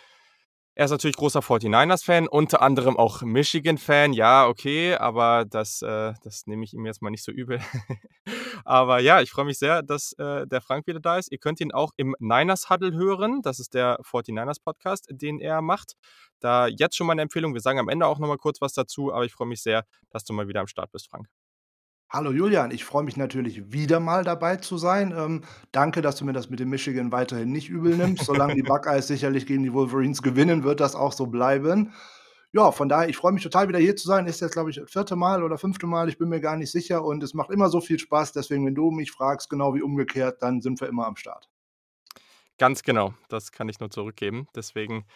er 0.74 0.86
ist 0.86 0.90
natürlich 0.90 1.16
großer 1.16 1.40
49ers-Fan, 1.40 2.28
unter 2.28 2.62
anderem 2.62 2.96
auch 2.96 3.20
Michigan-Fan. 3.20 4.14
Ja, 4.14 4.46
okay, 4.46 4.94
aber 4.94 5.44
das, 5.44 5.82
äh, 5.82 6.14
das 6.22 6.46
nehme 6.46 6.64
ich 6.64 6.72
ihm 6.72 6.86
jetzt 6.86 7.02
mal 7.02 7.10
nicht 7.10 7.24
so 7.24 7.30
übel. 7.30 7.60
aber 8.64 8.98
ja, 9.00 9.20
ich 9.20 9.30
freue 9.30 9.44
mich 9.44 9.58
sehr, 9.58 9.82
dass 9.82 10.12
äh, 10.14 10.46
der 10.46 10.62
Frank 10.62 10.86
wieder 10.86 11.00
da 11.00 11.18
ist. 11.18 11.30
Ihr 11.30 11.38
könnt 11.38 11.60
ihn 11.60 11.72
auch 11.72 11.90
im 11.98 12.16
Niners 12.20 12.70
Huddle 12.70 12.92
hören. 12.92 13.42
Das 13.42 13.60
ist 13.60 13.74
der 13.74 13.98
49ers-Podcast, 14.00 15.08
den 15.10 15.40
er 15.40 15.60
macht. 15.60 15.92
Da 16.40 16.68
jetzt 16.68 16.96
schon 16.96 17.06
mal 17.06 17.12
eine 17.12 17.22
Empfehlung. 17.22 17.52
Wir 17.52 17.60
sagen 17.60 17.78
am 17.78 17.90
Ende 17.90 18.06
auch 18.06 18.18
nochmal 18.18 18.38
kurz 18.38 18.62
was 18.62 18.72
dazu, 18.72 19.12
aber 19.12 19.26
ich 19.26 19.32
freue 19.32 19.48
mich 19.48 19.62
sehr, 19.62 19.84
dass 20.10 20.24
du 20.24 20.32
mal 20.32 20.48
wieder 20.48 20.60
am 20.60 20.68
Start 20.68 20.90
bist, 20.90 21.10
Frank. 21.10 21.28
Hallo 22.14 22.30
Julian, 22.30 22.72
ich 22.72 22.84
freue 22.84 23.04
mich 23.04 23.16
natürlich 23.16 23.72
wieder 23.72 23.98
mal 23.98 24.22
dabei 24.22 24.56
zu 24.56 24.76
sein. 24.76 25.14
Ähm, 25.16 25.44
danke, 25.72 26.02
dass 26.02 26.16
du 26.16 26.26
mir 26.26 26.34
das 26.34 26.50
mit 26.50 26.60
dem 26.60 26.68
Michigan 26.68 27.10
weiterhin 27.10 27.50
nicht 27.50 27.70
übel 27.70 27.96
nimmst. 27.96 28.26
Solange 28.26 28.54
die 28.54 28.62
Buckeyes 28.62 29.06
sicherlich 29.06 29.46
gegen 29.46 29.62
die 29.62 29.72
Wolverines 29.72 30.20
gewinnen, 30.20 30.62
wird 30.62 30.80
das 30.80 30.94
auch 30.94 31.14
so 31.14 31.28
bleiben. 31.28 31.94
Ja, 32.52 32.70
von 32.70 32.90
daher, 32.90 33.08
ich 33.08 33.16
freue 33.16 33.32
mich 33.32 33.42
total 33.42 33.68
wieder 33.68 33.78
hier 33.78 33.96
zu 33.96 34.06
sein. 34.06 34.26
Ist 34.26 34.42
jetzt, 34.42 34.52
glaube 34.52 34.68
ich, 34.68 34.76
das 34.76 34.90
vierte 34.90 35.16
Mal 35.16 35.42
oder 35.42 35.56
fünfte 35.56 35.86
Mal, 35.86 36.10
ich 36.10 36.18
bin 36.18 36.28
mir 36.28 36.42
gar 36.42 36.58
nicht 36.58 36.70
sicher. 36.70 37.02
Und 37.02 37.22
es 37.22 37.32
macht 37.32 37.50
immer 37.50 37.70
so 37.70 37.80
viel 37.80 37.98
Spaß. 37.98 38.32
Deswegen, 38.32 38.66
wenn 38.66 38.74
du 38.74 38.90
mich 38.90 39.10
fragst, 39.10 39.48
genau 39.48 39.74
wie 39.74 39.80
umgekehrt, 39.80 40.42
dann 40.42 40.60
sind 40.60 40.82
wir 40.82 40.88
immer 40.88 41.06
am 41.06 41.16
Start. 41.16 41.48
Ganz 42.58 42.82
genau, 42.82 43.14
das 43.30 43.52
kann 43.52 43.70
ich 43.70 43.80
nur 43.80 43.90
zurückgeben. 43.90 44.48
Deswegen 44.54 45.06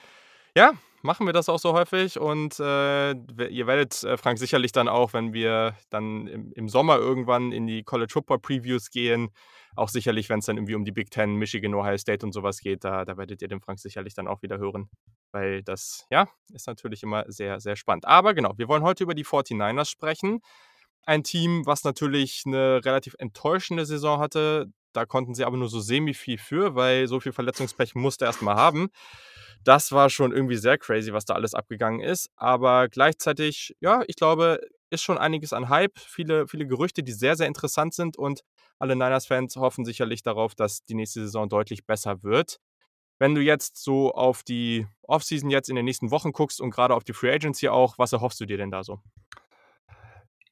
ja, 0.57 0.73
machen 1.03 1.27
wir 1.27 1.33
das 1.33 1.49
auch 1.49 1.59
so 1.59 1.73
häufig 1.73 2.19
und 2.19 2.59
äh, 2.61 3.13
ihr 3.13 3.67
werdet 3.67 4.03
äh, 4.05 4.17
Frank 4.17 4.39
sicherlich 4.39 4.73
dann 4.73 4.89
auch, 4.89 5.13
wenn 5.13 5.33
wir 5.33 5.75
dann 5.91 6.27
im, 6.27 6.53
im 6.53 6.69
Sommer 6.69 6.97
irgendwann 6.99 7.53
in 7.53 7.67
die 7.67 7.83
College 7.83 8.13
Football 8.13 8.39
Previews 8.41 8.91
gehen, 8.91 9.31
auch 9.77 9.89
sicherlich, 9.89 10.29
wenn 10.29 10.39
es 10.39 10.47
dann 10.47 10.57
irgendwie 10.57 10.75
um 10.75 10.85
die 10.85 10.93
Big 10.93 11.11
Ten, 11.11 11.37
Michigan, 11.37 11.75
Ohio 11.75 11.99
State 11.99 12.25
und 12.25 12.33
sowas 12.33 12.61
geht, 12.61 12.85
da, 12.85 13.05
da 13.05 13.17
werdet 13.17 13.43
ihr 13.43 13.49
den 13.49 13.61
Frank 13.61 13.79
sicherlich 13.79 14.15
dann 14.15 14.27
auch 14.27 14.43
wieder 14.43 14.59
hören, 14.59 14.89
weil 15.33 15.63
das, 15.63 16.07
ja, 16.11 16.29
ist 16.53 16.67
natürlich 16.67 17.03
immer 17.03 17.25
sehr, 17.29 17.61
sehr 17.61 17.77
spannend. 17.77 18.07
Aber 18.07 18.35
genau, 18.35 18.53
wir 18.57 18.69
wollen 18.69 18.83
heute 18.83 19.05
über 19.05 19.15
die 19.15 19.25
49ers 19.25 19.91
sprechen. 19.91 20.41
Ein 21.05 21.23
Team, 21.23 21.67
was 21.67 21.85
natürlich 21.85 22.43
eine 22.47 22.85
relativ 22.85 23.15
enttäuschende 23.19 23.87
Saison 23.87 24.19
hatte. 24.19 24.67
Da 24.97 25.07
konnten 25.07 25.35
sie 25.35 25.45
aber 25.45 25.57
nur 25.57 25.69
so 25.69 25.81
semi 25.81 26.15
viel 26.15 26.39
für, 26.39 26.75
weil 26.75 27.07
so 27.07 27.21
viel 27.21 27.33
Verletzungspech 27.33 27.95
musste 27.95 28.25
erstmal 28.25 28.57
haben 28.57 28.91
das 29.67 29.91
war 29.91 30.11
schon 30.11 30.33
irgendwie 30.33 30.57
sehr 30.57 30.79
crazy, 30.79 31.13
was 31.13 31.25
da 31.25 31.35
alles 31.35 31.55
abgegangen 31.55 32.01
ist. 32.01 32.31
Aber 32.37 32.89
gleichzeitig, 32.89 33.75
ja, 33.81 34.03
ich 34.07 34.15
glaube, 34.15 34.61
ist 34.91 35.03
schon 35.03 35.19
einiges 35.19 35.53
an 35.53 35.69
Hype, 35.69 35.99
viele, 35.99 36.47
viele 36.47 36.67
Gerüchte, 36.67 37.03
die 37.03 37.13
sehr, 37.13 37.37
sehr 37.37 37.49
interessant 37.49 37.93
sind 37.93 38.17
und 38.17 38.43
alle 38.79 38.95
Niners-Fans 38.95 39.57
hoffen 39.57 39.85
sicherlich 39.85 40.23
darauf, 40.23 40.55
dass 40.55 40.85
die 40.85 40.95
nächste 40.95 41.21
Saison 41.21 41.49
deutlich 41.49 41.85
besser 41.85 42.23
wird. 42.23 42.59
Wenn 43.19 43.35
du 43.35 43.41
jetzt 43.41 43.83
so 43.83 44.13
auf 44.13 44.43
die 44.45 44.87
Offseason 45.03 45.51
jetzt 45.51 45.71
in 45.71 45.77
den 45.77 45.87
nächsten 45.87 46.11
Wochen 46.11 46.33
guckst 46.33 46.61
und 46.61 46.71
gerade 46.71 46.95
auf 46.95 47.03
die 47.03 47.15
Free 47.15 47.33
Agency 47.33 47.69
auch, 47.69 47.99
was 47.99 48.13
erhoffst 48.13 48.39
du 48.41 48.47
dir 48.47 48.59
denn 48.59 48.71
da 48.71 48.85
so? 48.85 49.01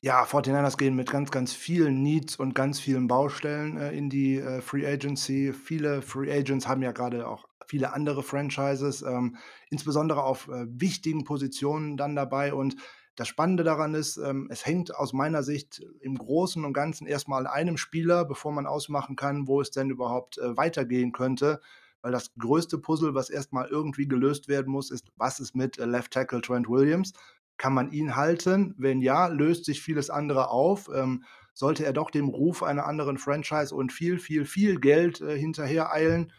Ja, 0.05 0.27
49ers 0.27 0.77
gehen 0.77 0.97
mit 0.97 1.11
ganz, 1.11 1.31
ganz 1.31 1.55
vielen 1.55 2.03
Needs 2.03 2.37
und 2.37 2.55
ganz 2.55 2.79
vielen 2.79 3.07
Baustellen 3.07 3.79
äh, 3.79 3.93
in 3.93 4.11
die 4.11 4.37
äh, 4.37 4.61
Free 4.61 4.87
Agency. 4.87 5.55
Viele 5.55 6.03
Free 6.03 6.31
Agents 6.31 6.69
haben 6.69 6.83
ja 6.83 6.93
gerade 6.93 7.27
auch 7.27 7.49
viele 7.67 7.95
andere 7.95 8.23
Franchises, 8.23 9.01
ähm, 9.01 9.39
insbesondere 9.71 10.23
auf 10.23 10.49
äh, 10.49 10.67
wichtigen 10.69 11.25
Positionen 11.25 11.97
dann 11.97 12.15
dabei. 12.15 12.53
Und 12.53 12.77
das 13.17 13.29
Spannende 13.29 13.65
daran 13.65 13.95
ist, 13.95 14.19
ähm, 14.19 14.49
es 14.51 14.67
hängt 14.67 14.95
aus 14.95 15.15
meiner 15.15 15.43
Sicht 15.43 15.81
im 16.03 16.19
Großen 16.19 16.63
und 16.67 16.75
Ganzen 16.75 17.07
erstmal 17.07 17.47
an 17.47 17.51
einem 17.55 17.79
Spieler, 17.79 18.27
bevor 18.27 18.53
man 18.53 18.67
ausmachen 18.67 19.17
kann, 19.17 19.49
wo 19.49 19.63
es 19.63 19.71
denn 19.71 19.89
überhaupt 19.89 20.37
äh, 20.37 20.55
weitergehen 20.55 21.13
könnte. 21.13 21.63
Weil 22.03 22.13
das 22.13 22.35
größte 22.39 22.77
Puzzle, 22.77 23.15
was 23.15 23.31
erstmal 23.31 23.69
irgendwie 23.69 24.07
gelöst 24.07 24.49
werden 24.49 24.71
muss, 24.71 24.91
ist, 24.91 25.07
was 25.17 25.41
ist 25.41 25.57
mit 25.57 25.79
äh, 25.79 25.87
Left 25.87 26.13
Tackle 26.13 26.43
Trent 26.43 26.69
Williams? 26.69 27.15
Kann 27.57 27.75
man 27.75 27.93
ihn 27.93 28.17
halten? 28.17 28.75
Wenn 28.79 29.01
ja, 29.01 29.27
löst 29.29 29.65
sich 29.65 29.83
vieles 29.83 30.11
andere 30.11 30.51
auf. 30.51 30.91
Ähm, 30.95 31.25
sollte 31.53 31.85
er 31.85 31.93
doch 31.93 32.11
dem 32.11 32.29
Ruf 32.29 32.63
einer 32.63 32.87
anderen 32.87 33.17
Franchise 33.17 33.75
und 33.75 33.93
viel, 33.93 34.19
viel, 34.19 34.45
viel 34.45 34.81
Geld 34.81 35.21
äh, 35.21 35.39
hinterher 35.39 35.93
eilen, 35.93 36.33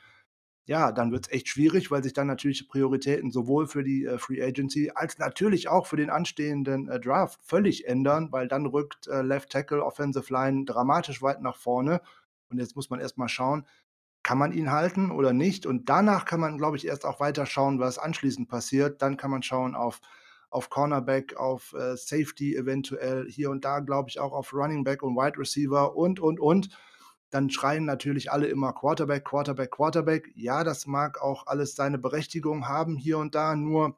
ja, 0.68 0.92
dann 0.92 1.12
wird 1.12 1.28
es 1.28 1.32
echt 1.32 1.48
schwierig, 1.48 1.92
weil 1.92 2.04
sich 2.04 2.14
dann 2.14 2.26
natürlich 2.26 2.68
Prioritäten 2.68 3.32
sowohl 3.32 3.68
für 3.68 3.84
die 3.84 4.06
äh, 4.06 4.18
Free 4.18 4.42
Agency 4.44 4.92
als 4.96 5.20
natürlich 5.20 5.68
auch 5.68 5.86
für 5.86 5.96
den 5.96 6.10
anstehenden 6.10 6.90
äh, 6.90 7.00
Draft 7.00 7.40
völlig 7.44 7.88
ändern, 7.88 8.32
weil 8.32 8.48
dann 8.48 8.66
rückt 8.66 9.08
äh, 9.08 9.22
Left 9.22 9.52
Tackle, 9.52 9.84
Offensive 9.86 10.34
Line 10.34 10.66
dramatisch 10.66 11.22
weit 11.22 11.42
nach 11.42 11.56
vorne. 11.56 12.02
Und 12.50 12.58
jetzt 12.58 12.76
muss 12.76 12.90
man 12.90 13.00
erstmal 13.00 13.30
schauen, 13.30 13.68
kann 14.24 14.40
man 14.40 14.54
ihn 14.54 14.72
halten 14.72 15.12
oder 15.12 15.34
nicht? 15.34 15.68
Und 15.68 15.88
danach 15.88 16.26
kann 16.26 16.40
man, 16.40 16.58
glaube 16.58 16.78
ich, 16.78 16.88
erst 16.88 17.06
auch 17.06 17.20
weiter 17.20 17.46
schauen, 17.46 17.80
was 17.80 18.00
anschließend 18.00 18.50
passiert. 18.50 19.04
Dann 19.04 19.18
kann 19.18 19.30
man 19.30 19.44
schauen 19.44 19.76
auf 19.76 20.02
auf 20.50 20.70
Cornerback, 20.70 21.36
auf 21.38 21.74
äh, 21.74 21.98
Safety 21.98 22.56
eventuell, 22.56 23.28
hier 23.30 23.50
und 23.50 23.66
da 23.66 23.80
glaube 23.80 24.10
ich 24.10 24.20
auch 24.20 24.34
auf 24.34 24.54
Running 24.54 24.84
Back 24.84 25.04
und 25.04 25.16
Wide 25.16 25.38
Receiver 25.38 25.96
und, 25.96 26.20
und, 26.20 26.40
und. 26.40 26.70
Dann 27.30 27.50
schreien 27.50 27.86
natürlich 27.86 28.32
alle 28.32 28.48
immer 28.48 28.72
Quarterback, 28.72 29.26
Quarterback, 29.26 29.72
Quarterback. 29.72 30.32
Ja, 30.36 30.64
das 30.64 30.88
mag 30.88 31.22
auch 31.22 31.48
alles 31.48 31.76
seine 31.76 31.98
Berechtigung 31.98 32.68
haben 32.68 32.96
hier 32.96 33.18
und 33.18 33.36
da, 33.36 33.56
nur 33.56 33.98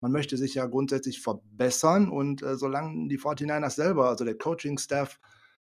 man 0.00 0.12
möchte 0.12 0.36
sich 0.36 0.54
ja 0.54 0.66
grundsätzlich 0.66 1.22
verbessern 1.22 2.10
und 2.10 2.42
äh, 2.42 2.56
solange 2.56 3.08
die 3.08 3.18
49ers 3.18 3.70
selber, 3.70 4.08
also 4.08 4.24
der 4.24 4.36
Coaching-Staff, 4.36 5.18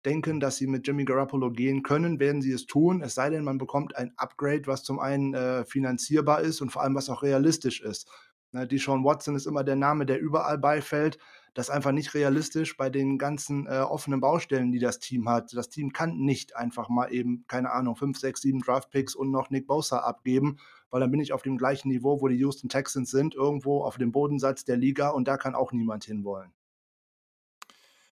denken, 0.05 0.41
dass 0.41 0.57
sie 0.57 0.67
mit 0.69 0.87
Jimmy 0.87 1.05
Garoppolo 1.05 1.51
gehen 1.51 1.83
können, 1.83 2.21
werden 2.21 2.41
sie 2.41 2.53
es 2.53 2.67
tun. 2.67 3.03
Es 3.03 3.15
sei 3.15 3.29
denn, 3.29 3.45
man 3.45 3.59
bekommt 3.59 3.97
ein 3.97 4.13
Upgrade, 4.17 4.63
was 4.67 4.85
zum 4.85 5.01
einen 5.01 5.35
äh, 5.35 5.65
finanzierbar 5.65 6.41
ist 6.41 6.61
und 6.61 6.71
vor 6.71 6.83
allem 6.83 6.95
was 6.95 7.11
auch 7.11 7.23
realistisch 7.23 7.81
ist. 7.81 8.09
Ne, 8.57 8.67
Deshaun 8.67 9.05
Watson 9.05 9.37
ist 9.37 9.47
immer 9.47 9.65
der 9.65 9.77
Name, 9.77 10.07
der 10.07 10.19
überall 10.19 10.57
beifällt. 10.57 11.19
Das 11.53 11.69
ist 11.69 11.75
einfach 11.75 11.93
nicht 11.93 12.15
realistisch 12.15 12.79
bei 12.79 12.89
den 12.89 13.19
ganzen 13.19 13.67
äh, 13.67 13.81
offenen 13.81 14.21
Baustellen, 14.21 14.73
die 14.73 14.79
das 14.79 14.99
Team 14.99 15.29
hat. 15.29 15.55
Das 15.55 15.69
Team 15.69 15.93
kann 15.93 16.17
nicht 16.17 16.57
einfach 16.57 16.89
mal 16.89 17.13
eben, 17.13 17.45
keine 17.49 17.71
Ahnung, 17.71 17.97
5, 17.97 18.19
6, 18.19 18.41
7 18.41 18.61
Draftpicks 18.61 19.15
und 19.15 19.31
noch 19.31 19.51
Nick 19.51 19.67
Bosa 19.67 19.99
abgeben, 19.99 20.57
weil 20.89 21.01
dann 21.01 21.11
bin 21.11 21.21
ich 21.21 21.35
auf 21.35 21.43
dem 21.43 21.59
gleichen 21.59 21.91
Niveau, 21.91 22.23
wo 22.23 22.29
die 22.29 22.37
Houston 22.37 22.71
Texans 22.71 23.11
sind, 23.11 23.35
irgendwo 23.35 23.85
auf 23.85 23.99
dem 23.99 24.11
Bodensatz 24.11 24.65
der 24.65 24.79
Liga 24.79 25.11
und 25.11 25.29
da 25.29 25.37
kann 25.37 25.55
auch 25.55 25.73
niemand 25.73 26.05
hinwollen. 26.05 26.51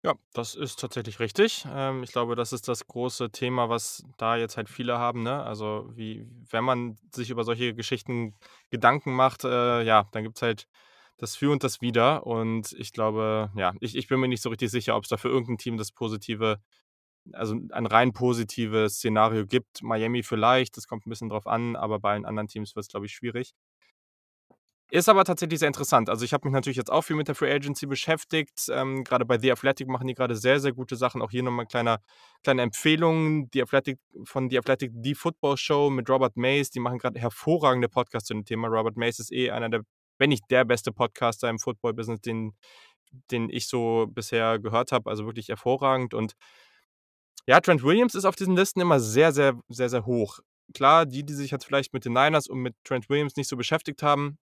Ja, 0.03 0.14
das 0.32 0.55
ist 0.55 0.78
tatsächlich 0.80 1.20
richtig. 1.20 1.66
Ähm, 1.70 2.03
ich 2.03 2.11
glaube, 2.12 2.34
das 2.34 2.53
ist 2.55 2.68
das 2.68 2.86
große 2.86 3.30
Thema, 3.32 3.68
was 3.68 4.03
da 4.16 4.36
jetzt 4.36 4.57
halt 4.57 4.70
viele 4.70 4.98
haben, 4.98 5.22
ne? 5.22 5.42
Also, 5.42 5.90
wie 5.94 6.26
wenn 6.51 6.64
man 6.64 6.96
sich 7.14 7.28
über 7.28 7.44
solche 7.44 7.74
Geschichten 7.74 8.34
Gedanken 8.70 9.14
macht, 9.14 9.44
äh, 9.44 9.82
ja, 9.82 10.09
dann 10.12 10.22
gibt 10.22 10.38
es 10.38 10.42
halt 10.42 10.66
das 11.18 11.36
Für 11.36 11.51
und 11.53 11.62
das 11.64 11.82
Wider. 11.82 12.26
Und 12.26 12.72
ich 12.78 12.92
glaube, 12.94 13.51
ja, 13.57 13.74
ich 13.80 13.94
ich 13.94 14.09
bin 14.09 14.20
mir 14.20 14.28
nicht 14.28 14.40
so 14.42 14.48
richtig 14.48 14.70
sicher, 14.70 14.96
ob 14.96 15.03
es 15.05 15.11
da 15.11 15.18
für 15.18 15.28
irgendein 15.28 15.59
Team 15.59 15.76
das 15.76 15.92
positive 15.92 16.61
also, 17.32 17.57
ein 17.72 17.86
rein 17.86 18.12
positives 18.12 18.96
Szenario 18.96 19.46
gibt. 19.46 19.82
Miami 19.82 20.22
vielleicht, 20.24 20.76
das 20.76 20.86
kommt 20.88 21.07
ein 21.07 21.11
bisschen 21.11 21.28
drauf 21.30 21.46
an, 21.46 21.76
aber 21.76 22.01
bei 22.01 22.12
allen 22.12 22.26
anderen 22.26 22.48
Teams 22.48 22.76
wird 22.76 22.84
es, 22.86 22.90
glaube 22.90 23.07
ich, 23.07 23.12
schwierig. 23.14 23.55
Ist 24.93 25.09
aber 25.09 25.24
tatsächlich 25.24 25.61
sehr 25.61 25.68
interessant. 25.68 26.09
Also, 26.11 26.24
ich 26.24 26.32
habe 26.32 26.49
mich 26.49 26.53
natürlich 26.53 26.76
jetzt 26.76 26.91
auch 26.91 27.03
viel 27.03 27.14
mit 27.14 27.28
der 27.28 27.36
Free 27.36 27.53
Agency 27.53 27.86
beschäftigt. 27.86 28.66
Ähm, 28.70 29.05
grade 29.05 29.24
bei 29.24 29.38
The 29.38 29.53
Athletic 29.53 29.86
machen 29.86 30.09
die 30.09 30.14
gerade 30.14 30.34
sehr, 30.34 30.59
sehr 30.59 30.72
gute 30.72 30.97
Sachen. 30.97 31.22
Auch 31.22 31.30
hier 31.30 31.45
nochmal 31.45 31.66
kleiner 31.66 32.01
kleine 32.43 32.62
Empfehlung. 32.62 33.49
The 33.53 33.62
Athletic 33.62 34.01
von 34.24 34.51
The 34.51 34.59
Athletic, 34.59 34.91
die 34.95 35.14
Football 35.14 35.57
Show 35.57 35.91
mit 35.91 36.11
Robert 36.11 36.36
Mays, 36.36 36.70
die 36.70 36.80
machen 36.80 36.99
gerade 36.99 37.20
hervorragende 37.20 37.88
Podcasts 37.88 38.26
zu 38.26 38.34
dem 38.34 38.45
Thema. 38.45 38.66
Robert 38.66 38.97
Mays 38.97 39.20
ist 39.20 39.30
eh 39.32 39.51
einer 39.53 39.68
der, 39.68 39.82
wenn 40.18 40.30
nicht 40.30 40.45
der 40.51 40.64
beste 40.64 40.91
Podcaster 40.91 41.49
im 41.49 41.61
Football-Business, 41.61 42.20
den 42.20 42.53
den 43.30 43.49
ich 43.51 43.66
so 43.68 44.07
bisher 44.09 44.59
gehört 44.59 44.93
habe. 44.93 45.09
Also, 45.11 45.24
wirklich 45.26 45.49
hervorragend 45.49 46.14
und 46.14 46.34
ja, 47.47 47.61
Trent 47.61 47.82
Williams 47.82 48.14
ist 48.14 48.24
auf 48.24 48.36
diesen 48.36 48.57
Listen 48.57 48.80
immer 48.80 49.01
sehr, 49.01 49.32
sehr, 49.32 49.55
sehr, 49.68 49.88
sehr 49.88 50.07
hoch. 50.07 50.41
Klar, 50.74 51.07
die, 51.07 51.24
die 51.24 51.32
sich 51.34 51.51
jetzt 51.51 51.64
vielleicht 51.64 51.93
mit 51.93 52.05
den 52.05 52.12
Niners 52.12 52.47
und 52.47 52.59
mit 52.59 52.74
Trent 52.84 53.09
Williams 53.09 53.36
nicht 53.36 53.49
so 53.49 53.57
beschäftigt 53.57 54.03
haben, 54.03 54.38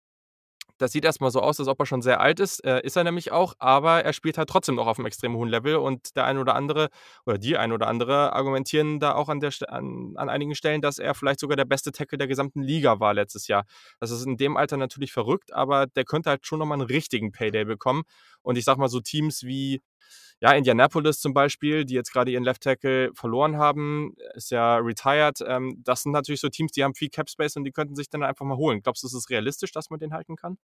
das 0.77 0.91
sieht 0.91 1.05
erstmal 1.05 1.31
so 1.31 1.41
aus, 1.41 1.59
als 1.59 1.67
ob 1.69 1.79
er 1.79 1.85
schon 1.85 2.01
sehr 2.01 2.19
alt 2.21 2.39
ist. 2.39 2.63
Äh, 2.65 2.81
ist 2.81 2.95
er 2.95 3.03
nämlich 3.03 3.31
auch, 3.31 3.53
aber 3.59 4.03
er 4.03 4.13
spielt 4.13 4.37
halt 4.37 4.49
trotzdem 4.49 4.75
noch 4.75 4.87
auf 4.87 4.97
einem 4.99 5.05
extrem 5.05 5.35
hohen 5.35 5.49
Level 5.49 5.75
und 5.75 6.15
der 6.15 6.25
ein 6.25 6.37
oder 6.37 6.55
andere 6.55 6.89
oder 7.25 7.37
die 7.37 7.57
ein 7.57 7.71
oder 7.71 7.87
andere 7.87 8.33
argumentieren 8.33 8.99
da 8.99 9.15
auch 9.15 9.29
an, 9.29 9.39
der, 9.39 9.51
an, 9.67 10.13
an 10.15 10.29
einigen 10.29 10.55
Stellen, 10.55 10.81
dass 10.81 10.99
er 10.99 11.15
vielleicht 11.15 11.39
sogar 11.39 11.57
der 11.57 11.65
beste 11.65 11.91
Tackle 11.91 12.17
der 12.17 12.27
gesamten 12.27 12.61
Liga 12.61 12.99
war 12.99 13.13
letztes 13.13 13.47
Jahr. 13.47 13.65
Das 13.99 14.11
ist 14.11 14.25
in 14.25 14.37
dem 14.37 14.57
Alter 14.57 14.77
natürlich 14.77 15.11
verrückt, 15.11 15.53
aber 15.53 15.87
der 15.87 16.05
könnte 16.05 16.29
halt 16.29 16.45
schon 16.45 16.59
nochmal 16.59 16.79
einen 16.79 16.87
richtigen 16.87 17.31
Payday 17.31 17.65
bekommen. 17.65 18.03
Und 18.41 18.57
ich 18.57 18.65
sag 18.65 18.77
mal 18.77 18.89
so 18.89 18.99
Teams 18.99 19.43
wie 19.43 19.81
ja, 20.41 20.51
Indianapolis 20.53 21.19
zum 21.19 21.33
Beispiel, 21.33 21.85
die 21.85 21.93
jetzt 21.95 22.11
gerade 22.11 22.31
ihren 22.31 22.43
Left 22.43 22.61
Tackle 22.63 23.11
verloren 23.13 23.57
haben, 23.57 24.15
ist 24.35 24.51
ja 24.51 24.77
retired. 24.77 25.39
Ähm, 25.47 25.81
das 25.83 26.03
sind 26.03 26.11
natürlich 26.11 26.41
so 26.41 26.49
Teams, 26.49 26.71
die 26.71 26.83
haben 26.83 26.93
viel 26.95 27.09
Cap 27.09 27.29
Space 27.29 27.55
und 27.55 27.63
die 27.63 27.71
könnten 27.71 27.95
sich 27.95 28.09
dann 28.09 28.23
einfach 28.23 28.45
mal 28.45 28.57
holen. 28.57 28.81
Glaubst 28.81 29.03
du, 29.03 29.07
es 29.07 29.13
ist 29.13 29.29
realistisch, 29.29 29.71
dass 29.71 29.89
man 29.89 29.99
den 29.99 30.13
halten 30.13 30.35
kann? 30.35 30.57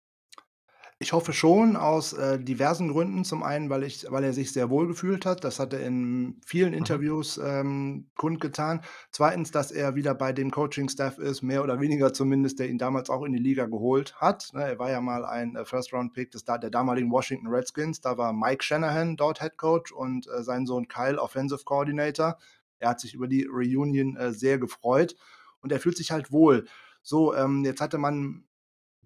Ich 1.02 1.14
hoffe 1.14 1.32
schon 1.32 1.78
aus 1.78 2.12
äh, 2.12 2.38
diversen 2.38 2.90
Gründen. 2.90 3.24
Zum 3.24 3.42
einen, 3.42 3.70
weil, 3.70 3.84
ich, 3.84 4.06
weil 4.10 4.26
er 4.26 4.34
sich 4.34 4.52
sehr 4.52 4.70
wohl 4.70 4.86
gefühlt 4.86 5.26
hat. 5.26 5.46
Das 5.46 5.58
hat 5.58 5.72
er 5.72 5.80
in 5.80 6.42
vielen 6.46 6.72
mhm. 6.72 6.80
Interviews 6.80 7.40
ähm, 7.42 8.10
kundgetan. 8.18 8.82
Zweitens, 9.10 9.52
dass 9.52 9.72
er 9.72 9.96
wieder 9.96 10.14
bei 10.14 10.34
dem 10.34 10.52
Coaching-Staff 10.52 11.18
ist, 11.18 11.42
mehr 11.42 11.64
oder 11.64 11.80
weniger 11.80 12.12
zumindest, 12.12 12.60
der 12.60 12.68
ihn 12.68 12.78
damals 12.78 13.10
auch 13.10 13.24
in 13.24 13.32
die 13.32 13.40
Liga 13.40 13.68
geholt 13.68 14.14
hat. 14.18 14.50
Ne, 14.54 14.64
er 14.64 14.78
war 14.78 14.92
ja 14.92 15.00
mal 15.00 15.24
ein 15.24 15.56
äh, 15.56 15.64
First-Round-Pick 15.64 16.32
der 16.32 16.70
damaligen 16.70 17.10
Washington 17.10 17.48
Redskins. 17.48 18.02
Da 18.02 18.18
war 18.18 18.34
Mike 18.34 18.62
Shanahan 18.62 19.16
dort 19.16 19.40
Head 19.40 19.56
Coach 19.56 19.94
und 19.94 20.28
äh, 20.28 20.44
sein 20.44 20.66
Sohn 20.66 20.90
Kyle 20.90 21.18
Offensive 21.18 21.64
Coordinator. 21.64 22.38
Er 22.80 22.90
hat 22.90 23.00
sich 23.00 23.14
über 23.14 23.30
die 23.30 23.46
Reunion 23.46 24.18
äh, 24.18 24.34
sehr 24.34 24.60
gefreut 24.60 25.16
und 25.62 25.72
er 25.72 25.80
fühlt 25.80 25.96
sich 25.96 26.12
halt 26.12 26.34
wohl. 26.34 26.68
So, 27.02 27.34
ähm, 27.34 27.64
jetzt 27.64 27.80
hatte 27.80 27.98
man 27.98 28.44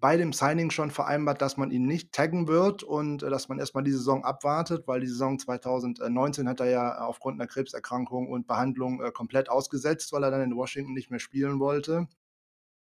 bei 0.00 0.16
dem 0.16 0.32
Signing 0.32 0.70
schon 0.70 0.90
vereinbart, 0.90 1.40
dass 1.40 1.56
man 1.56 1.70
ihn 1.70 1.86
nicht 1.86 2.12
taggen 2.12 2.48
wird 2.48 2.82
und 2.82 3.22
äh, 3.22 3.30
dass 3.30 3.48
man 3.48 3.58
erstmal 3.58 3.84
die 3.84 3.92
Saison 3.92 4.24
abwartet, 4.24 4.86
weil 4.86 5.00
die 5.00 5.06
Saison 5.06 5.38
2019 5.38 6.48
hat 6.48 6.60
er 6.60 6.66
ja 6.66 6.98
aufgrund 7.06 7.40
einer 7.40 7.48
Krebserkrankung 7.48 8.28
und 8.28 8.46
Behandlung 8.46 9.02
äh, 9.02 9.10
komplett 9.12 9.48
ausgesetzt, 9.48 10.12
weil 10.12 10.24
er 10.24 10.30
dann 10.30 10.42
in 10.42 10.56
Washington 10.56 10.92
nicht 10.92 11.10
mehr 11.10 11.20
spielen 11.20 11.60
wollte. 11.60 12.08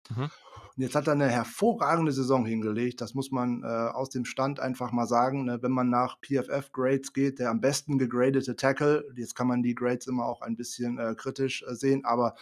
Mhm. 0.09 0.29
Und 0.75 0.81
jetzt 0.81 0.95
hat 0.95 1.05
er 1.05 1.13
eine 1.13 1.29
hervorragende 1.29 2.11
Saison 2.11 2.45
hingelegt. 2.45 2.99
Das 2.99 3.13
muss 3.13 3.29
man 3.29 3.63
äh, 3.63 3.67
aus 3.67 4.09
dem 4.09 4.25
Stand 4.25 4.59
einfach 4.59 4.91
mal 4.91 5.05
sagen. 5.05 5.45
Ne? 5.45 5.61
Wenn 5.61 5.71
man 5.71 5.89
nach 5.89 6.17
PFF-Grades 6.21 7.13
geht, 7.13 7.37
der 7.37 7.51
am 7.51 7.61
besten 7.61 7.99
gegradete 7.99 8.55
Tackle, 8.55 9.05
jetzt 9.15 9.35
kann 9.35 9.47
man 9.47 9.61
die 9.61 9.75
Grades 9.75 10.07
immer 10.07 10.25
auch 10.25 10.41
ein 10.41 10.55
bisschen 10.55 10.97
äh, 10.97 11.13
kritisch 11.15 11.63
äh, 11.63 11.75
sehen, 11.75 12.05
aber 12.05 12.33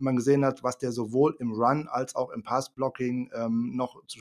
man 0.00 0.16
gesehen 0.16 0.44
hat, 0.44 0.62
was 0.62 0.78
der 0.78 0.92
sowohl 0.92 1.36
im 1.38 1.52
Run 1.52 1.88
als 1.88 2.14
auch 2.14 2.30
im 2.30 2.42
Passblocking 2.42 3.30
ähm, 3.34 3.72
noch 3.74 4.04
zu, 4.06 4.18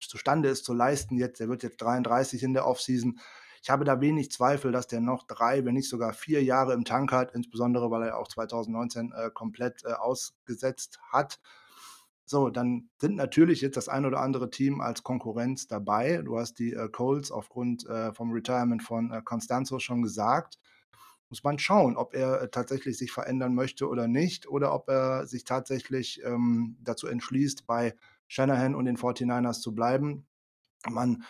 zustande 0.00 0.48
ist 0.48 0.64
zu 0.64 0.74
leisten. 0.74 1.16
Jetzt, 1.16 1.40
der 1.40 1.48
wird 1.48 1.62
jetzt 1.62 1.80
33 1.80 2.42
in 2.42 2.54
der 2.54 2.66
Offseason. 2.66 3.18
Ich 3.62 3.70
habe 3.70 3.84
da 3.84 4.00
wenig 4.00 4.30
Zweifel, 4.32 4.72
dass 4.72 4.88
der 4.88 5.00
noch 5.00 5.22
drei, 5.24 5.64
wenn 5.64 5.74
nicht 5.74 5.88
sogar 5.88 6.12
vier 6.12 6.42
Jahre 6.42 6.74
im 6.74 6.84
Tank 6.84 7.12
hat, 7.12 7.32
insbesondere 7.32 7.90
weil 7.90 8.02
er 8.02 8.18
auch 8.18 8.28
2019 8.28 9.12
äh, 9.12 9.30
komplett 9.32 9.84
äh, 9.84 9.92
ausgesetzt 9.92 10.98
hat. 11.12 11.38
So, 12.24 12.50
dann 12.50 12.88
sind 12.98 13.16
natürlich 13.16 13.60
jetzt 13.60 13.76
das 13.76 13.88
ein 13.88 14.04
oder 14.04 14.20
andere 14.20 14.50
Team 14.50 14.80
als 14.80 15.02
Konkurrenz 15.02 15.68
dabei. 15.68 16.22
Du 16.24 16.38
hast 16.38 16.58
die 16.58 16.72
äh, 16.72 16.88
Colts 16.88 17.30
aufgrund 17.30 17.86
äh, 17.86 18.12
vom 18.12 18.32
Retirement 18.32 18.82
von 18.82 19.12
äh, 19.12 19.22
Constanzo 19.22 19.78
schon 19.78 20.02
gesagt 20.02 20.58
muss 21.32 21.42
man 21.44 21.58
schauen, 21.58 21.96
ob 21.96 22.14
er 22.14 22.42
äh, 22.42 22.48
tatsächlich 22.50 22.98
sich 22.98 23.10
verändern 23.10 23.54
möchte 23.54 23.88
oder 23.88 24.06
nicht 24.06 24.46
oder 24.46 24.74
ob 24.74 24.90
er 24.90 25.26
sich 25.26 25.44
tatsächlich 25.44 26.22
ähm, 26.24 26.76
dazu 26.82 27.06
entschließt, 27.06 27.66
bei 27.66 27.94
Shanahan 28.28 28.74
und 28.74 28.84
den 28.84 28.98
49ers 28.98 29.60
zu 29.60 29.74
bleiben. 29.74 30.26
Man 30.86 31.24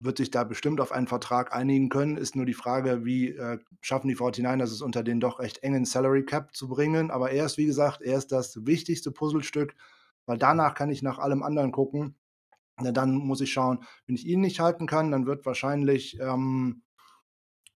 wird 0.00 0.18
sich 0.18 0.32
da 0.32 0.42
bestimmt 0.42 0.80
auf 0.80 0.90
einen 0.90 1.06
Vertrag 1.06 1.54
einigen 1.54 1.90
können. 1.90 2.16
Ist 2.16 2.34
nur 2.34 2.44
die 2.44 2.54
Frage, 2.54 3.04
wie 3.04 3.36
äh, 3.36 3.60
schaffen 3.80 4.08
die 4.08 4.16
49ers 4.16 4.64
es 4.64 4.82
unter 4.82 5.04
den 5.04 5.20
doch 5.20 5.38
recht 5.38 5.62
engen 5.62 5.84
Salary 5.84 6.24
Cap 6.24 6.52
zu 6.52 6.66
bringen. 6.66 7.12
Aber 7.12 7.30
er 7.30 7.46
ist, 7.46 7.56
wie 7.56 7.66
gesagt, 7.66 8.02
er 8.02 8.18
ist 8.18 8.32
das 8.32 8.66
wichtigste 8.66 9.12
Puzzlestück, 9.12 9.76
weil 10.26 10.38
danach 10.38 10.74
kann 10.74 10.90
ich 10.90 11.02
nach 11.02 11.20
allem 11.20 11.44
anderen 11.44 11.70
gucken. 11.70 12.16
Na, 12.80 12.90
dann 12.90 13.14
muss 13.14 13.40
ich 13.40 13.52
schauen, 13.52 13.84
wenn 14.06 14.16
ich 14.16 14.26
ihn 14.26 14.40
nicht 14.40 14.58
halten 14.58 14.88
kann, 14.88 15.12
dann 15.12 15.24
wird 15.24 15.46
wahrscheinlich 15.46 16.18
ähm, 16.20 16.82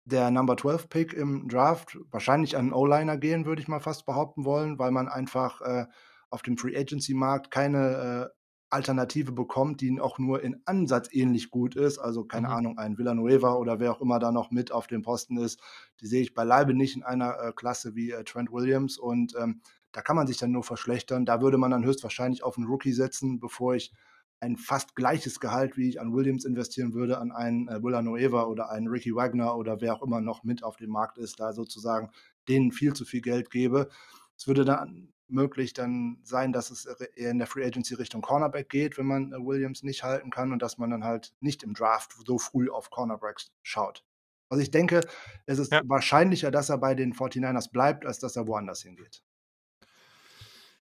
der 0.08 0.32
Number 0.32 0.56
12 0.56 0.90
Pick 0.90 1.14
im 1.14 1.50
Draft 1.50 1.98
wahrscheinlich 2.12 2.56
an 2.56 2.66
einen 2.66 2.74
O-Liner 2.74 3.18
gehen, 3.18 3.46
würde 3.46 3.62
ich 3.62 3.68
mal 3.68 3.82
fast 3.82 4.06
behaupten 4.06 4.46
wollen, 4.46 4.80
weil 4.80 4.92
man 4.92 5.10
einfach 5.10 5.62
äh, 5.62 5.86
auf 6.30 6.42
dem 6.42 6.58
Free 6.58 6.78
Agency 6.78 7.14
Markt 7.14 7.52
keine 7.52 8.30
äh, 8.32 8.38
Alternative 8.70 9.32
bekommt, 9.34 9.82
die 9.82 10.00
auch 10.00 10.18
nur 10.18 10.44
in 10.44 10.62
Ansatz 10.66 11.10
ähnlich 11.12 11.50
gut 11.50 11.76
ist. 11.76 12.00
Also 12.00 12.24
keine 12.24 12.48
mhm. 12.48 12.54
Ahnung, 12.54 12.78
ein 12.78 12.98
Villanueva 12.98 13.56
oder 13.56 13.80
wer 13.80 13.92
auch 13.92 14.02
immer 14.02 14.20
da 14.20 14.32
noch 14.32 14.50
mit 14.50 14.72
auf 14.72 14.88
dem 14.88 15.02
Posten 15.02 15.38
ist, 15.38 15.62
die 16.00 16.08
sehe 16.08 16.22
ich 16.22 16.34
beileibe 16.34 16.74
nicht 16.74 16.96
in 16.96 17.04
einer 17.04 17.38
äh, 17.40 17.52
Klasse 17.54 17.96
wie 17.96 18.12
äh, 18.12 18.24
Trent 18.24 18.52
Williams 18.52 18.98
und 18.98 19.36
ähm, 19.38 19.62
da 19.92 20.02
kann 20.02 20.16
man 20.16 20.28
sich 20.28 20.38
dann 20.38 20.52
nur 20.52 20.64
verschlechtern. 20.64 21.26
Da 21.26 21.42
würde 21.42 21.58
man 21.58 21.72
dann 21.72 21.84
höchstwahrscheinlich 21.84 22.44
auf 22.44 22.58
einen 22.58 22.68
Rookie 22.68 22.92
setzen, 22.94 23.40
bevor 23.40 23.76
ich 23.76 23.94
ein 24.40 24.58
fast 24.58 24.96
gleiches 24.96 25.40
Gehalt, 25.40 25.78
wie 25.78 25.90
ich 25.90 26.00
an 26.00 26.14
Williams 26.14 26.46
investieren 26.46 26.94
würde, 26.94 27.18
an 27.18 27.32
einen 27.32 27.68
äh, 27.68 27.82
Villanueva 27.82 28.44
oder 28.44 28.70
einen 28.70 28.88
Ricky 28.88 29.16
Wagner 29.16 29.56
oder 29.56 29.82
wer 29.82 29.96
auch 29.96 30.04
immer 30.04 30.22
noch 30.22 30.44
mit 30.44 30.64
auf 30.64 30.78
dem 30.78 30.92
Markt 30.92 31.18
ist, 31.18 31.40
da 31.40 31.54
sozusagen 31.54 32.12
denen 32.48 32.72
viel 32.72 32.94
zu 32.94 33.06
viel 33.06 33.22
Geld 33.22 33.50
gebe. 33.50 33.90
Es 34.38 34.48
würde 34.48 34.66
dann 34.66 35.14
möglich 35.28 35.74
dann 35.74 36.20
sein, 36.24 36.54
dass 36.54 36.72
es 36.72 36.86
eher 36.86 37.32
in 37.32 37.40
der 37.40 37.48
Free 37.48 37.66
Agency 37.66 37.96
Richtung 37.96 38.22
Cornerback 38.22 38.70
geht, 38.70 38.98
wenn 38.98 39.08
man 39.08 39.34
äh, 39.34 39.38
Williams 39.38 39.84
nicht 39.84 40.04
halten 40.04 40.30
kann 40.30 40.52
und 40.52 40.62
dass 40.62 40.78
man 40.78 40.90
dann 40.92 41.04
halt 41.04 41.34
nicht 41.40 41.64
im 41.64 41.74
Draft 41.74 42.14
so 42.26 42.38
früh 42.38 42.70
auf 42.70 42.90
Cornerbacks 42.90 43.52
schaut. 43.64 44.04
Also 44.50 44.62
ich 44.62 44.72
denke, 44.72 45.02
es 45.46 45.60
ist 45.60 45.72
ja. 45.72 45.82
wahrscheinlicher, 45.86 46.52
dass 46.52 46.70
er 46.70 46.78
bei 46.78 46.96
den 46.96 47.14
49ers 47.14 47.72
bleibt, 47.72 48.06
als 48.06 48.20
dass 48.20 48.36
er 48.38 48.48
woanders 48.48 48.82
hingeht. 48.82 49.22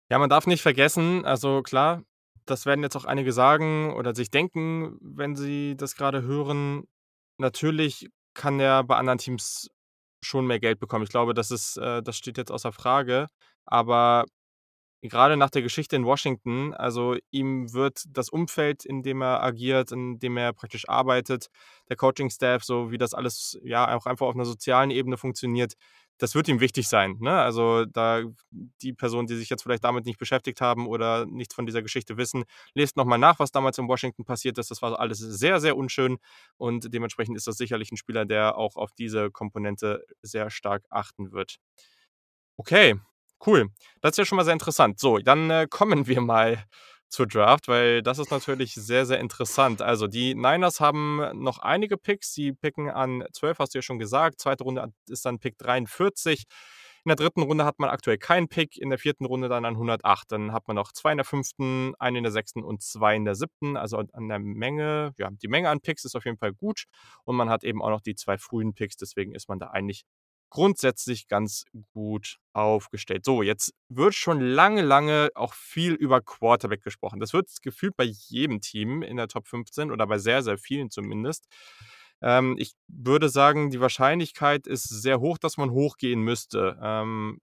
Ja, 0.09 0.19
man 0.19 0.29
darf 0.29 0.47
nicht 0.47 0.61
vergessen, 0.61 1.25
also 1.25 1.61
klar, 1.63 2.03
das 2.49 2.65
werden 2.65 2.83
jetzt 2.83 2.95
auch 2.95 3.05
einige 3.05 3.33
sagen 3.33 3.93
oder 3.93 4.15
sich 4.15 4.29
denken, 4.29 4.97
wenn 5.01 5.35
sie 5.35 5.75
das 5.77 5.95
gerade 5.95 6.23
hören, 6.23 6.83
natürlich 7.37 8.09
kann 8.33 8.59
er 8.59 8.83
bei 8.83 8.95
anderen 8.95 9.19
Teams 9.19 9.69
schon 10.23 10.47
mehr 10.47 10.59
Geld 10.59 10.79
bekommen. 10.79 11.03
Ich 11.03 11.09
glaube, 11.09 11.33
das 11.33 11.51
ist, 11.51 11.77
äh, 11.77 12.01
das 12.03 12.17
steht 12.17 12.37
jetzt 12.37 12.51
außer 12.51 12.71
Frage. 12.71 13.27
Aber 13.65 14.25
gerade 15.01 15.37
nach 15.37 15.49
der 15.49 15.61
Geschichte 15.61 15.95
in 15.95 16.05
Washington, 16.05 16.73
also 16.73 17.15
ihm 17.31 17.73
wird 17.73 18.03
das 18.09 18.29
Umfeld, 18.29 18.85
in 18.85 19.03
dem 19.03 19.21
er 19.21 19.43
agiert, 19.43 19.91
in 19.91 20.19
dem 20.19 20.37
er 20.37 20.53
praktisch 20.53 20.87
arbeitet, 20.89 21.47
der 21.89 21.97
Coaching-Staff, 21.97 22.63
so 22.63 22.91
wie 22.91 22.97
das 22.97 23.13
alles 23.13 23.59
ja 23.63 23.95
auch 23.95 24.05
einfach 24.05 24.27
auf 24.27 24.35
einer 24.35 24.45
sozialen 24.45 24.91
Ebene 24.91 25.17
funktioniert, 25.17 25.73
das 26.17 26.35
wird 26.35 26.47
ihm 26.47 26.59
wichtig 26.59 26.87
sein. 26.87 27.17
Ne? 27.19 27.31
Also 27.31 27.85
da 27.85 28.23
die 28.51 28.93
Personen, 28.93 29.27
die 29.27 29.35
sich 29.35 29.49
jetzt 29.49 29.63
vielleicht 29.63 29.83
damit 29.83 30.05
nicht 30.05 30.19
beschäftigt 30.19 30.61
haben 30.61 30.87
oder 30.87 31.25
nichts 31.25 31.55
von 31.55 31.65
dieser 31.65 31.81
Geschichte 31.81 32.17
wissen, 32.17 32.45
lest 32.73 32.97
nochmal 32.97 33.19
nach, 33.19 33.39
was 33.39 33.51
damals 33.51 33.77
in 33.77 33.87
Washington 33.87 34.25
passiert 34.25 34.57
ist. 34.57 34.71
Das 34.71 34.81
war 34.81 34.99
alles 34.99 35.19
sehr, 35.19 35.59
sehr 35.59 35.77
unschön 35.77 36.17
und 36.57 36.93
dementsprechend 36.93 37.37
ist 37.37 37.47
das 37.47 37.57
sicherlich 37.57 37.91
ein 37.91 37.97
Spieler, 37.97 38.25
der 38.25 38.57
auch 38.57 38.75
auf 38.75 38.91
diese 38.91 39.31
Komponente 39.31 40.03
sehr 40.21 40.49
stark 40.49 40.85
achten 40.89 41.31
wird. 41.31 41.57
Okay, 42.57 42.95
Cool. 43.45 43.69
Das 44.01 44.11
ist 44.11 44.17
ja 44.17 44.25
schon 44.25 44.37
mal 44.37 44.45
sehr 44.45 44.53
interessant. 44.53 44.99
So, 44.99 45.19
dann 45.19 45.49
äh, 45.51 45.67
kommen 45.69 46.07
wir 46.07 46.21
mal 46.21 46.63
zur 47.09 47.27
Draft, 47.27 47.67
weil 47.67 48.01
das 48.01 48.19
ist 48.19 48.31
natürlich 48.31 48.73
sehr, 48.73 49.05
sehr 49.05 49.19
interessant. 49.19 49.81
Also 49.81 50.07
die 50.07 50.35
Niners 50.35 50.79
haben 50.79 51.21
noch 51.33 51.59
einige 51.59 51.97
Picks. 51.97 52.33
Sie 52.33 52.53
picken 52.53 52.89
an 52.89 53.23
12, 53.31 53.59
hast 53.59 53.73
du 53.73 53.77
ja 53.79 53.81
schon 53.81 53.99
gesagt. 53.99 54.39
Zweite 54.39 54.63
Runde 54.63 54.93
ist 55.07 55.25
dann 55.25 55.39
Pick 55.39 55.57
43. 55.57 56.45
In 57.05 57.09
der 57.09 57.15
dritten 57.15 57.41
Runde 57.43 57.63
hat 57.63 57.79
man 57.79 57.89
aktuell 57.89 58.17
keinen 58.17 58.49
Pick, 58.49 58.77
in 58.77 58.89
der 58.89 58.99
vierten 58.99 59.25
Runde 59.25 59.47
dann 59.47 59.63
an 59.63 59.75
108. 59.75 60.29
Dann 60.29 60.51
hat 60.51 60.67
man 60.67 60.75
noch 60.75 60.91
zwei 60.91 61.11
in 61.11 61.17
der 61.17 61.23
fünften, 61.23 61.93
einen 61.99 62.17
in 62.17 62.23
der 62.23 62.33
sechsten 62.33 62.63
und 62.63 62.81
zwei 62.81 63.15
in 63.15 63.23
der 63.23 63.35
siebten. 63.35 63.77
Also 63.77 63.97
an 63.97 64.27
der 64.27 64.39
Menge, 64.39 65.13
ja, 65.17 65.29
die 65.31 65.47
Menge 65.47 65.69
an 65.69 65.79
Picks 65.79 66.03
ist 66.03 66.15
auf 66.17 66.25
jeden 66.25 66.37
Fall 66.37 66.51
gut. 66.51 66.83
Und 67.23 67.37
man 67.37 67.49
hat 67.49 67.63
eben 67.63 67.81
auch 67.81 67.91
noch 67.91 68.01
die 68.01 68.15
zwei 68.15 68.37
frühen 68.37 68.73
Picks, 68.73 68.97
deswegen 68.97 69.33
ist 69.33 69.47
man 69.47 69.57
da 69.57 69.67
eigentlich 69.67 70.03
grundsätzlich 70.49 71.27
ganz 71.27 71.65
gut 71.93 72.37
aufgestellt. 72.53 73.25
So, 73.25 73.43
jetzt 73.43 73.73
wird 73.89 74.15
schon 74.15 74.39
lange, 74.41 74.81
lange 74.81 75.29
auch 75.35 75.53
viel 75.53 75.93
über 75.93 76.21
Quarterback 76.21 76.83
gesprochen. 76.83 77.19
Das 77.19 77.33
wird 77.33 77.49
gefühlt 77.61 77.95
bei 77.97 78.05
jedem 78.05 78.61
Team 78.61 79.03
in 79.03 79.17
der 79.17 79.27
Top 79.27 79.47
15 79.47 79.91
oder 79.91 80.07
bei 80.07 80.17
sehr, 80.17 80.43
sehr 80.43 80.57
vielen 80.57 80.89
zumindest. 80.89 81.47
Ähm, 82.21 82.55
ich 82.57 82.73
würde 82.87 83.29
sagen, 83.29 83.69
die 83.69 83.81
Wahrscheinlichkeit 83.81 84.67
ist 84.67 84.83
sehr 84.83 85.19
hoch, 85.19 85.37
dass 85.37 85.57
man 85.57 85.71
hochgehen 85.71 86.21
müsste. 86.21 86.77
Ähm, 86.81 87.39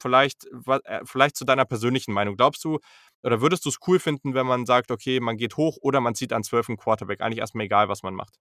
vielleicht, 0.00 0.46
äh, 0.84 1.00
vielleicht 1.04 1.36
zu 1.36 1.44
deiner 1.44 1.64
persönlichen 1.64 2.12
Meinung. 2.12 2.36
Glaubst 2.36 2.64
du, 2.64 2.78
oder 3.22 3.40
würdest 3.40 3.64
du 3.64 3.70
es 3.70 3.78
cool 3.86 3.98
finden, 3.98 4.34
wenn 4.34 4.46
man 4.46 4.66
sagt, 4.66 4.90
okay, 4.90 5.20
man 5.20 5.36
geht 5.36 5.56
hoch 5.56 5.78
oder 5.80 6.00
man 6.00 6.14
zieht 6.14 6.32
an 6.32 6.44
12 6.44 6.68
einen 6.68 6.78
Quarterback? 6.78 7.20
Eigentlich 7.20 7.38
erstmal 7.38 7.66
egal, 7.66 7.88
was 7.88 8.02
man 8.02 8.14
macht. 8.14 8.36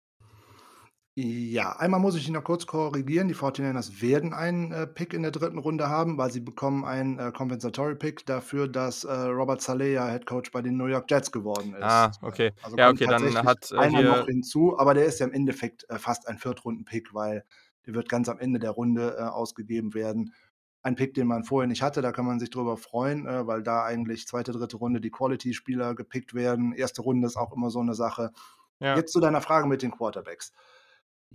Ja, 1.17 1.73
einmal 1.77 1.99
muss 1.99 2.15
ich 2.15 2.27
ihn 2.27 2.33
noch 2.33 2.43
kurz 2.43 2.65
korrigieren. 2.65 3.27
Die 3.27 3.35
49ers 3.35 4.01
werden 4.01 4.33
einen, 4.33 4.71
äh, 4.71 4.87
Pick 4.87 5.13
in 5.13 5.21
der 5.21 5.29
dritten 5.29 5.59
Runde 5.59 5.87
haben, 5.87 6.17
weil 6.17 6.31
sie 6.31 6.39
bekommen 6.39 6.83
einen, 6.85 7.19
äh, 7.19 7.31
Compensatory 7.31 7.93
Pick 7.95 8.25
dafür, 8.25 8.67
dass, 8.67 9.03
äh, 9.03 9.11
Robert 9.13 9.61
Saleh 9.61 9.93
ja 9.93 10.07
Head 10.09 10.25
Coach 10.25 10.51
bei 10.51 10.63
den 10.63 10.75
New 10.75 10.87
York 10.87 11.05
Jets 11.11 11.31
geworden 11.31 11.75
Ah, 11.79 12.07
ist. 12.07 12.23
okay. 12.23 12.51
Also 12.63 12.77
Ja, 12.77 12.89
okay, 12.89 13.05
dann 13.05 13.37
hat, 13.45 13.71
äh, 13.71 13.77
einer 13.77 14.01
noch 14.01 14.25
hinzu, 14.25 14.79
aber 14.79 14.95
der 14.95 15.05
ist 15.05 15.19
ja 15.19 15.27
im 15.27 15.33
Endeffekt, 15.33 15.87
äh, 15.87 15.99
fast 15.99 16.27
ein 16.27 16.39
Viertrunden-Pick, 16.39 17.13
weil 17.13 17.43
der 17.85 17.93
wird 17.93 18.09
ganz 18.09 18.27
am 18.27 18.39
Ende 18.39 18.57
der 18.57 18.71
Runde, 18.71 19.15
äh, 19.15 19.21
ausgegeben 19.21 19.93
werden. 19.93 20.33
Ein 20.81 20.95
Pick, 20.95 21.13
den 21.13 21.27
man 21.27 21.43
vorher 21.43 21.67
nicht 21.67 21.83
hatte, 21.83 22.01
da 22.01 22.11
kann 22.11 22.25
man 22.25 22.39
sich 22.39 22.49
drüber 22.49 22.75
freuen, 22.75 23.27
äh, 23.27 23.45
weil 23.45 23.61
da 23.61 23.83
eigentlich 23.83 24.25
zweite, 24.25 24.51
dritte 24.51 24.77
Runde 24.77 24.99
die 24.99 25.11
Quality-Spieler 25.11 25.93
gepickt 25.93 26.33
werden. 26.33 26.73
Erste 26.73 27.03
Runde 27.03 27.27
ist 27.27 27.37
auch 27.37 27.53
immer 27.55 27.69
so 27.69 27.81
eine 27.81 27.93
Sache. 27.93 28.31
Ja. 28.79 28.95
Jetzt 28.97 29.13
zu 29.13 29.19
deiner 29.19 29.41
Frage 29.41 29.67
mit 29.67 29.83
den 29.83 29.91
Quarterbacks. 29.91 30.51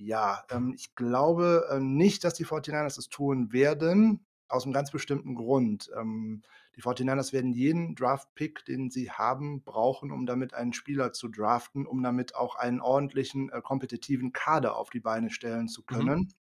Ja, 0.00 0.44
ähm, 0.50 0.74
ich 0.76 0.94
glaube, 0.94 1.66
äh, 1.70 1.80
nicht, 1.80 2.22
dass 2.24 2.34
die 2.34 2.44
49ers 2.44 2.98
es 2.98 3.08
tun 3.08 3.52
werden, 3.52 4.24
aus 4.48 4.64
einem 4.64 4.72
ganz 4.72 4.90
bestimmten 4.92 5.34
Grund. 5.34 5.90
Ähm, 5.96 6.42
die 6.76 6.80
49ers 6.80 7.32
werden 7.32 7.52
jeden 7.52 7.94
Draft-Pick, 7.96 8.64
den 8.64 8.90
sie 8.90 9.10
haben, 9.10 9.62
brauchen, 9.64 10.12
um 10.12 10.24
damit 10.24 10.54
einen 10.54 10.72
Spieler 10.72 11.12
zu 11.12 11.28
draften, 11.28 11.84
um 11.86 12.00
damit 12.02 12.34
auch 12.36 12.54
einen 12.54 12.80
ordentlichen, 12.80 13.50
äh, 13.50 13.60
kompetitiven 13.60 14.32
Kader 14.32 14.76
auf 14.76 14.90
die 14.90 15.00
Beine 15.00 15.30
stellen 15.30 15.66
zu 15.68 15.82
Mhm. 15.90 16.22
können, 16.22 16.32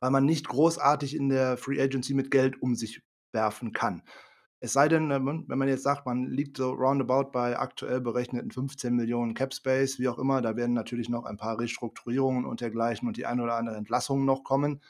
weil 0.00 0.10
man 0.10 0.24
nicht 0.24 0.48
großartig 0.48 1.14
in 1.14 1.28
der 1.28 1.56
Free 1.56 1.80
Agency 1.80 2.14
mit 2.14 2.30
Geld 2.30 2.60
um 2.62 2.74
sich 2.74 3.02
werfen 3.32 3.72
kann. 3.72 4.02
Es 4.62 4.74
sei 4.74 4.88
denn, 4.88 5.08
wenn 5.08 5.58
man 5.58 5.68
jetzt 5.68 5.84
sagt, 5.84 6.04
man 6.04 6.26
liegt 6.26 6.58
so 6.58 6.72
roundabout 6.72 7.30
bei 7.32 7.58
aktuell 7.58 8.02
berechneten 8.02 8.50
15 8.50 8.94
Millionen 8.94 9.32
Cap 9.32 9.54
Space, 9.54 9.98
wie 9.98 10.08
auch 10.08 10.18
immer, 10.18 10.42
da 10.42 10.54
werden 10.54 10.74
natürlich 10.74 11.08
noch 11.08 11.24
ein 11.24 11.38
paar 11.38 11.58
Restrukturierungen 11.58 12.44
und 12.44 12.60
dergleichen 12.60 13.08
und 13.08 13.16
die 13.16 13.24
eine 13.24 13.42
oder 13.42 13.54
andere 13.54 13.76
Entlassung 13.76 14.26
noch 14.26 14.44
kommen. 14.44 14.82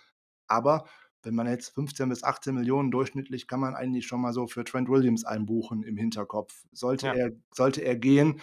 Aber 0.49 0.87
wenn 1.23 1.37
man 1.37 1.47
jetzt 1.47 1.73
15 1.75 2.09
bis 2.09 2.25
18 2.25 2.53
Millionen 2.53 2.91
durchschnittlich, 2.91 3.47
kann 3.47 3.61
man 3.61 3.77
eigentlich 3.77 4.09
schon 4.09 4.21
mal 4.21 4.33
so 4.33 4.49
für 4.49 4.65
Trent 4.65 4.89
Williams 4.89 5.25
einbuchen 5.25 5.85
im 5.85 5.97
Hinterkopf. 5.97 6.65
Sollte, 6.73 7.07
ja. 7.07 7.15
er, 7.15 7.31
sollte 7.55 7.83
er 7.83 7.95
gehen, 7.95 8.41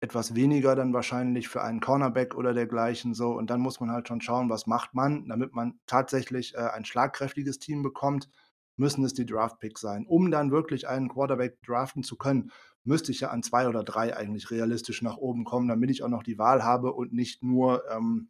etwas 0.00 0.34
weniger 0.34 0.74
dann 0.74 0.94
wahrscheinlich 0.94 1.48
für 1.48 1.62
einen 1.62 1.80
Cornerback 1.80 2.34
oder 2.34 2.54
dergleichen 2.54 3.12
so. 3.12 3.32
Und 3.32 3.50
dann 3.50 3.60
muss 3.60 3.80
man 3.80 3.90
halt 3.90 4.08
schon 4.08 4.22
schauen, 4.22 4.48
was 4.48 4.66
macht 4.66 4.94
man, 4.94 5.28
damit 5.28 5.52
man 5.52 5.78
tatsächlich 5.86 6.54
äh, 6.54 6.58
ein 6.58 6.86
schlagkräftiges 6.86 7.58
Team 7.58 7.82
bekommt 7.82 8.30
müssen 8.76 9.04
es 9.04 9.14
die 9.14 9.26
Draft-Picks 9.26 9.80
sein. 9.80 10.06
Um 10.06 10.30
dann 10.30 10.50
wirklich 10.50 10.88
einen 10.88 11.08
Quarterback 11.08 11.62
draften 11.62 12.02
zu 12.02 12.16
können, 12.16 12.50
müsste 12.84 13.10
ich 13.10 13.20
ja 13.20 13.30
an 13.30 13.42
zwei 13.42 13.68
oder 13.68 13.82
drei 13.82 14.16
eigentlich 14.16 14.50
realistisch 14.50 15.02
nach 15.02 15.16
oben 15.16 15.44
kommen, 15.44 15.68
damit 15.68 15.90
ich 15.90 16.02
auch 16.02 16.08
noch 16.08 16.22
die 16.22 16.38
Wahl 16.38 16.62
habe 16.62 16.92
und 16.92 17.12
nicht 17.12 17.42
nur 17.42 17.82
ähm, 17.90 18.28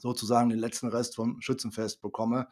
sozusagen 0.00 0.50
den 0.50 0.58
letzten 0.58 0.88
Rest 0.88 1.16
vom 1.16 1.40
Schützenfest 1.40 2.02
bekomme. 2.02 2.48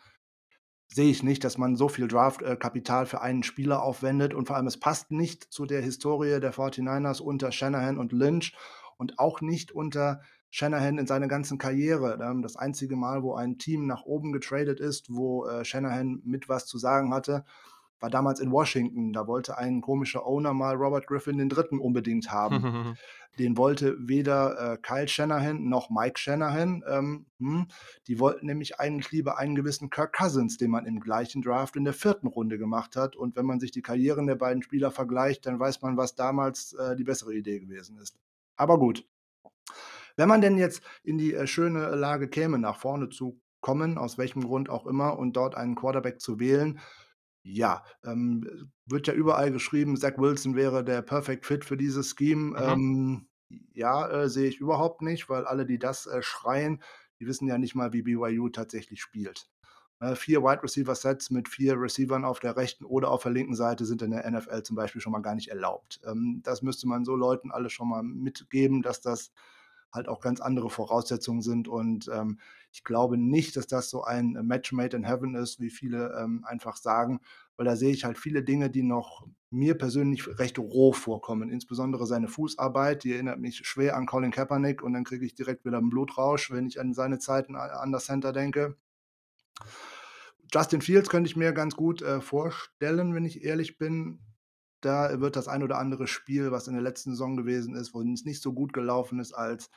Sehe 0.89 1.11
ich 1.11 1.23
nicht, 1.23 1.45
dass 1.45 1.59
man 1.59 1.77
so 1.77 1.89
viel 1.89 2.09
Draft-Kapital 2.09 3.07
für 3.07 3.21
einen 3.21 3.43
Spieler 3.43 3.83
aufwendet 3.83 4.33
und 4.33 4.47
vor 4.47 4.57
allem 4.57 4.67
es 4.67 4.79
passt 4.79 5.11
nicht 5.11 5.45
zu 5.53 5.67
der 5.67 5.83
Historie 5.83 6.41
der 6.41 6.55
49ers 6.55 7.21
unter 7.21 7.53
Shanahan 7.53 7.99
und 7.99 8.13
Lynch 8.13 8.55
und 8.97 9.19
auch 9.19 9.41
nicht 9.41 9.73
unter 9.73 10.21
Shanahan 10.55 10.99
in 10.99 11.07
seiner 11.09 11.27
ganzen 11.27 11.59
Karriere. 11.59 12.17
Das 12.41 12.55
einzige 12.55 12.95
Mal, 12.95 13.25
wo 13.25 13.35
ein 13.35 13.59
Team 13.59 13.89
nach 13.89 14.05
oben 14.05 14.31
getradet 14.31 14.79
ist, 14.79 15.13
wo 15.13 15.47
äh, 15.47 15.65
Shanahan 15.65 16.23
mit 16.25 16.49
was 16.49 16.65
zu 16.67 16.79
sagen 16.79 17.13
hatte, 17.13 17.45
war 17.99 18.09
damals 18.09 18.39
in 18.39 18.53
Washington. 18.53 19.13
Da 19.13 19.27
wollte 19.27 19.59
ein 19.59 19.81
komischer 19.81 20.25
Owner 20.25 20.55
mal 20.55 20.77
Robert 20.77 21.09
Griffin 21.09 21.39
den 21.39 21.49
Dritten 21.49 21.81
unbedingt 21.81 22.31
haben. 22.31 22.97
den 23.41 23.57
wollte 23.57 23.97
weder 23.99 24.75
äh, 24.75 24.77
Kyle 24.77 25.09
Shanahan 25.09 25.69
noch 25.69 25.91
Mike 25.91 26.21
Shanahan. 26.21 26.85
Ähm, 26.89 27.27
hm, 27.41 27.67
die 28.07 28.21
wollten 28.21 28.47
nämlich 28.47 28.79
eigentlich 28.79 29.11
lieber 29.11 29.39
einen 29.39 29.57
gewissen 29.57 29.91
Kirk 29.91 30.13
Cousins, 30.17 30.57
den 30.57 30.71
man 30.71 30.87
im 30.87 31.01
gleichen 31.01 31.43
Draft 31.43 31.75
in 31.75 31.83
der 31.83 31.95
vierten 31.95 32.29
Runde 32.29 32.59
gemacht 32.59 32.95
hat. 32.95 33.17
Und 33.17 33.35
wenn 33.35 33.45
man 33.45 33.59
sich 33.59 33.73
die 33.73 33.83
Karrieren 33.83 34.29
der 34.29 34.37
beiden 34.37 34.63
Spieler 34.63 34.93
vergleicht, 34.93 35.47
dann 35.47 35.59
weiß 35.59 35.83
man, 35.83 35.97
was 35.97 36.15
damals 36.15 36.75
äh, 36.75 36.95
die 36.95 37.03
bessere 37.03 37.35
Idee 37.35 37.59
gewesen 37.59 37.99
ist. 37.99 38.17
Aber 38.55 38.79
gut. 38.79 39.05
Wenn 40.17 40.29
man 40.29 40.41
denn 40.41 40.59
jetzt 40.59 40.83
in 41.03 41.19
die 41.19 41.35
äh, 41.35 41.47
schöne 41.47 41.95
Lage 41.95 42.29
käme, 42.29 42.59
nach 42.59 42.79
vorne 42.79 43.09
zu 43.09 43.41
kommen, 43.61 43.99
aus 43.99 44.19
welchem 44.19 44.45
Grund 44.45 44.69
auch 44.69 44.87
immer, 44.87 45.19
und 45.19 45.35
dort 45.37 45.55
einen 45.55 45.75
Quarterback 45.75 46.21
zu 46.21 46.39
wählen, 46.39 46.81
ja, 47.43 47.85
ähm, 48.05 48.71
wird 48.87 49.07
ja 49.07 49.15
überall 49.15 49.53
geschrieben, 49.53 49.97
Zach 49.97 50.17
Wilson 50.17 50.57
wäre 50.57 50.83
der 50.83 51.03
Perfect 51.03 51.45
Fit 51.45 51.65
für 51.65 51.77
dieses 51.77 52.15
Scheme. 52.17 52.51
Mhm. 52.51 52.57
Ähm, 52.57 53.29
ja, 53.75 54.09
äh, 54.09 54.29
sehe 54.29 54.49
ich 54.49 54.59
überhaupt 54.61 55.03
nicht, 55.03 55.29
weil 55.29 55.45
alle, 55.45 55.67
die 55.67 55.79
das 55.79 56.07
äh, 56.07 56.23
schreien, 56.23 56.83
die 57.21 57.27
wissen 57.27 57.47
ja 57.47 57.59
nicht 57.59 57.75
mal, 57.75 57.93
wie 57.93 58.03
BYU 58.03 58.49
tatsächlich 58.49 59.01
spielt. 59.01 59.49
Äh, 60.01 60.17
vier 60.17 60.43
Wide 60.43 60.63
Receiver 60.63 60.95
Sets 60.95 61.31
mit 61.31 61.49
vier 61.49 61.81
Receivern 61.81 62.25
auf 62.25 62.41
der 62.41 62.57
rechten 62.57 62.85
oder 62.85 63.11
auf 63.11 63.23
der 63.23 63.33
linken 63.33 63.55
Seite 63.55 63.85
sind 63.85 64.03
in 64.03 64.11
der 64.11 64.29
NFL 64.31 64.63
zum 64.63 64.77
Beispiel 64.77 65.01
schon 65.01 65.13
mal 65.13 65.23
gar 65.23 65.35
nicht 65.35 65.49
erlaubt. 65.49 66.01
Ähm, 66.05 66.41
das 66.43 66.63
müsste 66.63 66.89
man 66.89 67.05
so 67.05 67.15
Leuten 67.15 67.51
alle 67.51 67.71
schon 67.71 67.89
mal 67.89 68.03
mitgeben, 68.03 68.83
dass 68.83 69.01
das 69.01 69.33
halt 69.95 70.09
auch 70.09 70.21
ganz 70.21 70.41
andere 70.41 70.71
Voraussetzungen 70.71 71.43
sind. 71.43 71.69
Und 71.69 72.11
ähm, 72.13 72.39
ich 72.73 72.85
glaube 72.85 73.17
nicht, 73.17 73.57
dass 73.57 73.67
das 73.67 73.89
so 73.89 74.03
ein 74.05 74.33
Match 74.43 74.73
made 74.73 74.97
in 74.97 75.05
heaven 75.05 75.35
ist, 75.35 75.61
wie 75.61 75.71
viele 75.71 76.15
ähm, 76.21 76.45
einfach 76.45 76.77
sagen, 76.77 77.21
weil 77.57 77.67
da 77.67 77.77
sehe 77.77 77.93
ich 77.93 78.05
halt 78.05 78.19
viele 78.19 78.43
Dinge, 78.43 78.71
die 78.71 78.83
noch 78.83 79.27
mir 79.51 79.79
persönlich 79.79 80.27
recht 80.39 80.59
roh 80.59 80.93
vorkommen. 80.93 81.51
Insbesondere 81.51 82.07
seine 82.07 82.29
Fußarbeit, 82.29 83.05
die 83.05 83.13
erinnert 83.13 83.39
mich 83.39 83.59
schwer 83.59 83.97
an 83.97 84.07
Colin 84.07 84.33
Kaepernick 84.33 84.83
und 84.83 84.93
dann 84.93 85.05
kriege 85.05 85.25
ich 85.25 85.35
direkt 85.35 85.65
wieder 85.65 85.79
einen 85.79 85.91
Blutrausch, 85.91 86.51
wenn 86.51 86.67
ich 86.67 86.81
an 86.81 86.93
seine 86.93 87.19
Zeiten 87.19 87.55
an 87.55 87.93
das 87.93 88.07
Center 88.07 88.33
denke. 88.33 88.77
Justin 90.53 90.83
Fields 90.83 91.09
könnte 91.09 91.29
ich 91.29 91.37
mir 91.37 91.53
ganz 91.53 91.75
gut 91.77 92.03
äh, 92.03 92.21
vorstellen, 92.21 93.15
wenn 93.15 93.25
ich 93.25 93.45
ehrlich 93.45 93.79
bin. 93.79 94.19
Da 94.85 95.19
wird 95.21 95.37
das 95.37 95.49
ein 95.49 95.63
oder 95.63 95.79
andere 95.79 96.07
Spiel, 96.07 96.51
was 96.51 96.69
in 96.69 96.75
der 96.75 96.83
letzten 96.83 97.13
Saison 97.13 97.37
gewesen 97.37 97.75
ist, 97.75 97.95
wo 97.95 98.03
es 98.03 98.25
nicht 98.25 98.43
so 98.43 98.53
gut 98.53 98.75
gelaufen 98.75 99.19
ist, 99.19 99.33
als 99.33 99.71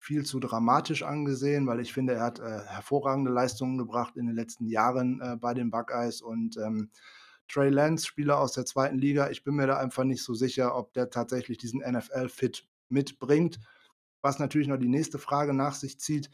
viel 0.00 0.24
zu 0.24 0.40
dramatisch 0.40 1.04
angesehen, 1.04 1.66
weil 1.68 1.80
ich 1.80 1.92
finde, 1.92 2.14
er 2.14 2.22
hat 2.22 2.40
äh, 2.40 2.60
hervorragende 2.66 3.30
Leistungen 3.30 3.78
gebracht 3.78 4.16
in 4.16 4.26
den 4.26 4.34
letzten 4.34 4.66
Jahren 4.66 5.20
äh, 5.20 5.36
bei 5.36 5.54
den 5.54 5.70
Buckeyes 5.70 6.22
und 6.22 6.56
ähm, 6.56 6.90
Trey 7.46 7.70
Lance, 7.70 8.06
Spieler 8.06 8.40
aus 8.40 8.52
der 8.52 8.66
zweiten 8.66 8.98
Liga. 8.98 9.30
Ich 9.30 9.44
bin 9.44 9.54
mir 9.54 9.68
da 9.68 9.78
einfach 9.78 10.04
nicht 10.04 10.24
so 10.24 10.34
sicher, 10.34 10.74
ob 10.74 10.92
der 10.92 11.10
tatsächlich 11.10 11.58
diesen 11.58 11.80
NFL-Fit 11.80 12.66
mitbringt. 12.88 13.60
Was 14.22 14.40
natürlich 14.40 14.68
noch 14.68 14.76
die 14.76 14.88
nächste 14.88 15.18
Frage 15.18 15.54
nach 15.54 15.74
sich 15.74 16.00
zieht, 16.00 16.30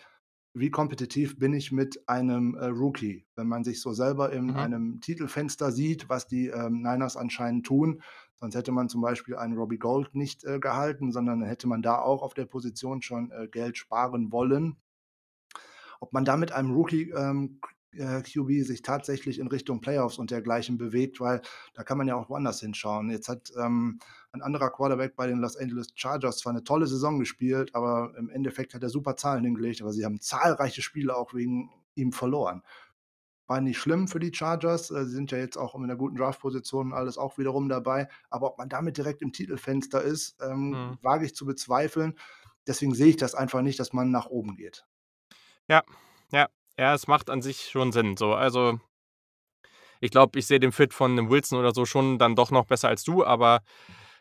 wie 0.54 0.70
kompetitiv 0.70 1.38
bin 1.38 1.52
ich 1.52 1.72
mit 1.72 2.08
einem 2.08 2.54
äh, 2.54 2.66
Rookie? 2.66 3.26
Wenn 3.34 3.48
man 3.48 3.64
sich 3.64 3.80
so 3.80 3.92
selber 3.92 4.32
in 4.32 4.46
Mhm. 4.46 4.56
einem 4.56 5.00
Titelfenster 5.00 5.72
sieht, 5.72 6.08
was 6.08 6.26
die 6.28 6.46
ähm, 6.46 6.82
Niners 6.82 7.16
anscheinend 7.16 7.66
tun, 7.66 8.02
sonst 8.40 8.54
hätte 8.54 8.70
man 8.72 8.88
zum 8.88 9.00
Beispiel 9.00 9.36
einen 9.36 9.56
Robbie 9.56 9.78
Gold 9.78 10.14
nicht 10.14 10.44
äh, 10.44 10.60
gehalten, 10.60 11.10
sondern 11.12 11.42
hätte 11.42 11.66
man 11.66 11.82
da 11.82 11.98
auch 11.98 12.22
auf 12.22 12.34
der 12.34 12.46
Position 12.46 13.02
schon 13.02 13.32
äh, 13.32 13.48
Geld 13.48 13.76
sparen 13.76 14.30
wollen. 14.30 14.76
Ob 16.00 16.12
man 16.12 16.24
da 16.24 16.36
mit 16.36 16.52
einem 16.52 16.72
Rookie 16.72 17.10
ähm, 17.10 17.60
äh, 17.98 18.22
QB 18.22 18.64
sich 18.66 18.82
tatsächlich 18.82 19.38
in 19.38 19.46
Richtung 19.48 19.80
Playoffs 19.80 20.18
und 20.18 20.30
dergleichen 20.30 20.78
bewegt, 20.78 21.20
weil 21.20 21.42
da 21.74 21.82
kann 21.82 21.98
man 21.98 22.08
ja 22.08 22.16
auch 22.16 22.28
woanders 22.30 22.60
hinschauen. 22.60 23.10
Jetzt 23.10 23.28
hat 23.28 23.52
ähm, 23.58 23.98
ein 24.32 24.42
anderer 24.42 24.70
Quarterback 24.70 25.16
bei 25.16 25.26
den 25.26 25.38
Los 25.38 25.56
Angeles 25.56 25.88
Chargers 25.94 26.38
zwar 26.38 26.52
eine 26.52 26.64
tolle 26.64 26.86
Saison 26.86 27.18
gespielt, 27.18 27.74
aber 27.74 28.12
im 28.18 28.30
Endeffekt 28.30 28.74
hat 28.74 28.82
er 28.82 28.88
super 28.90 29.16
Zahlen 29.16 29.44
hingelegt, 29.44 29.80
aber 29.82 29.92
sie 29.92 30.04
haben 30.04 30.20
zahlreiche 30.20 30.82
Spiele 30.82 31.16
auch 31.16 31.34
wegen 31.34 31.70
ihm 31.94 32.12
verloren. 32.12 32.62
War 33.46 33.60
nicht 33.60 33.78
schlimm 33.78 34.08
für 34.08 34.20
die 34.20 34.32
Chargers, 34.34 34.90
äh, 34.90 35.04
sie 35.04 35.12
sind 35.12 35.30
ja 35.30 35.38
jetzt 35.38 35.58
auch 35.58 35.74
in 35.74 35.84
einer 35.84 35.96
guten 35.96 36.16
Draftposition 36.16 36.88
und 36.88 36.92
alles 36.94 37.18
auch 37.18 37.36
wiederum 37.38 37.68
dabei, 37.68 38.08
aber 38.30 38.48
ob 38.48 38.58
man 38.58 38.68
damit 38.70 38.96
direkt 38.96 39.20
im 39.22 39.32
Titelfenster 39.32 40.02
ist, 40.02 40.36
ähm, 40.42 40.70
Mhm. 40.70 40.98
wage 41.02 41.26
ich 41.26 41.34
zu 41.34 41.44
bezweifeln. 41.44 42.14
Deswegen 42.66 42.94
sehe 42.94 43.08
ich 43.08 43.16
das 43.18 43.34
einfach 43.34 43.60
nicht, 43.60 43.78
dass 43.78 43.92
man 43.92 44.10
nach 44.10 44.26
oben 44.26 44.56
geht. 44.56 44.86
Ja, 45.68 45.82
ja. 46.32 46.48
Ja, 46.78 46.92
es 46.94 47.06
macht 47.06 47.30
an 47.30 47.40
sich 47.40 47.68
schon 47.70 47.92
Sinn, 47.92 48.16
so. 48.16 48.34
Also 48.34 48.80
ich 50.02 50.10
glaube, 50.10 50.38
ich 50.38 50.46
sehe 50.46 50.60
den 50.60 50.72
Fit 50.72 50.92
von 50.94 51.14
'nem 51.14 51.30
Wilson 51.30 51.58
oder 51.58 51.72
so 51.74 51.84
schon 51.86 52.18
dann 52.18 52.34
doch 52.36 52.50
noch 52.50 52.66
besser 52.66 52.88
als 52.88 53.04
du, 53.04 53.24
aber 53.24 53.60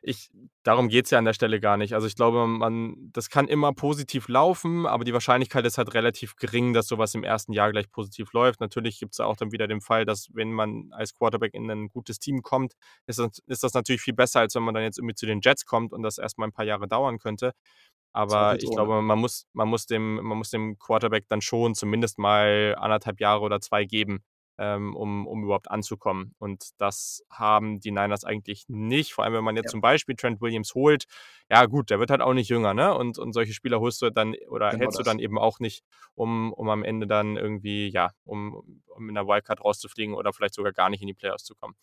ich 0.02 0.30
darum 0.64 0.90
geht's 0.90 1.12
ja 1.12 1.18
an 1.20 1.26
der 1.26 1.34
Stelle 1.34 1.60
gar 1.62 1.78
nicht. 1.78 1.94
Also, 1.94 2.08
ich 2.08 2.16
glaube, 2.16 2.46
man 2.48 2.96
das 3.14 3.30
kann 3.30 3.48
immer 3.48 3.74
positiv 3.74 4.28
laufen, 4.28 4.86
aber 4.86 5.06
die 5.06 5.14
Wahrscheinlichkeit 5.14 5.66
ist 5.66 5.78
halt 5.78 5.94
relativ 5.94 6.36
gering, 6.36 6.74
dass 6.74 6.88
so 6.88 6.98
was 6.98 7.16
im 7.16 7.24
ersten 7.24 7.54
Jahr 7.54 7.72
gleich 7.72 7.90
positiv 7.92 8.34
läuft. 8.34 8.60
Natürlich 8.60 9.00
gibt's 9.00 9.18
da 9.18 9.26
auch 9.26 9.38
dann 9.38 9.52
wieder 9.54 9.68
den 9.68 9.80
Fall, 9.82 10.06
dass 10.06 10.28
wenn 10.34 10.52
man 10.54 10.90
als 10.92 11.14
Quarterback 11.14 11.54
in 11.54 11.66
'nen 11.68 11.88
gutes 11.90 12.20
Team 12.20 12.42
kommt, 12.42 12.74
ist 13.08 13.20
das 13.20 13.40
ist 13.48 13.64
das 13.64 13.74
natürlich 13.74 14.02
viel 14.02 14.14
besser, 14.14 14.42
als 14.42 14.56
wenn 14.56 14.64
man 14.64 14.74
dann 14.74 14.84
jetzt 14.84 14.98
irgendwie 15.00 15.16
zu 15.16 15.26
den 15.26 15.40
Jets 15.42 15.66
kommt 15.66 15.94
und 15.94 16.04
das 16.04 16.18
erst 16.18 16.38
mal 16.38 16.46
'n 16.48 16.52
paar 16.54 16.66
Jahre 16.66 16.88
dauern 16.88 17.18
könnte. 17.20 17.54
Aber 18.14 18.58
ich 18.62 18.70
glaube, 18.70 19.02
man 19.02 19.20
muss 19.20 19.48
man 19.54 19.68
muss 19.68 19.88
dem 19.88 20.16
man 20.24 20.38
muss 20.38 20.52
dem 20.52 20.78
Quarterback 20.78 21.28
dann 21.30 21.42
schon 21.42 21.74
zumindest 21.76 22.20
mal 22.20 22.76
1,5 22.80 23.20
Jahre 23.20 23.42
oder 23.42 23.60
2 23.60 23.86
geben, 23.86 24.24
ähm, 24.58 24.96
um 24.96 25.28
um 25.28 25.44
überhaupt 25.44 25.70
anzukommen. 25.72 26.36
Und 26.40 26.70
das 26.80 27.24
haben 27.30 27.80
die 27.80 27.92
Niners 27.92 28.24
eigentlich 28.24 28.66
nicht, 28.68 29.14
vor 29.14 29.24
allem, 29.24 29.34
wenn 29.34 29.44
man 29.44 29.56
jetzt 29.58 29.70
Ja. 29.70 29.72
zum 29.72 29.82
Beispiel 29.82 30.16
Trent 30.16 30.42
Williams 30.42 30.74
holt. 30.76 31.06
Ja 31.50 31.66
gut, 31.66 31.90
der 31.90 32.00
wird 32.00 32.10
halt 32.12 32.22
auch 32.22 32.34
nicht 32.34 32.50
jünger, 32.50 32.74
ne? 32.74 32.94
Und 32.96 33.18
und 33.20 33.34
solche 33.34 33.54
Spieler 33.54 33.80
holst 33.80 34.02
du 34.02 34.10
dann 34.12 34.36
oder 34.50 34.72
Genau 34.72 34.92
hältst 34.92 35.00
du 35.00 35.04
das. 35.04 35.04
dann 35.04 35.20
eben 35.20 35.38
auch 35.40 35.60
nicht, 35.60 35.84
um 36.16 36.54
um 36.54 36.70
am 36.70 36.84
Ende 36.84 37.08
dann 37.08 37.38
irgendwie, 37.38 37.90
ja, 37.90 38.12
um 38.26 38.82
um 38.88 39.10
in 39.10 39.16
der 39.16 39.28
Wildcard 39.28 39.62
rauszufliegen 39.62 40.14
oder 40.16 40.34
vielleicht 40.34 40.54
sogar 40.56 40.72
gar 40.74 40.90
nicht 40.90 41.02
in 41.02 41.08
die 41.08 41.14
Playoffs 41.14 41.44
zu 41.46 41.56
kommen. 41.56 41.76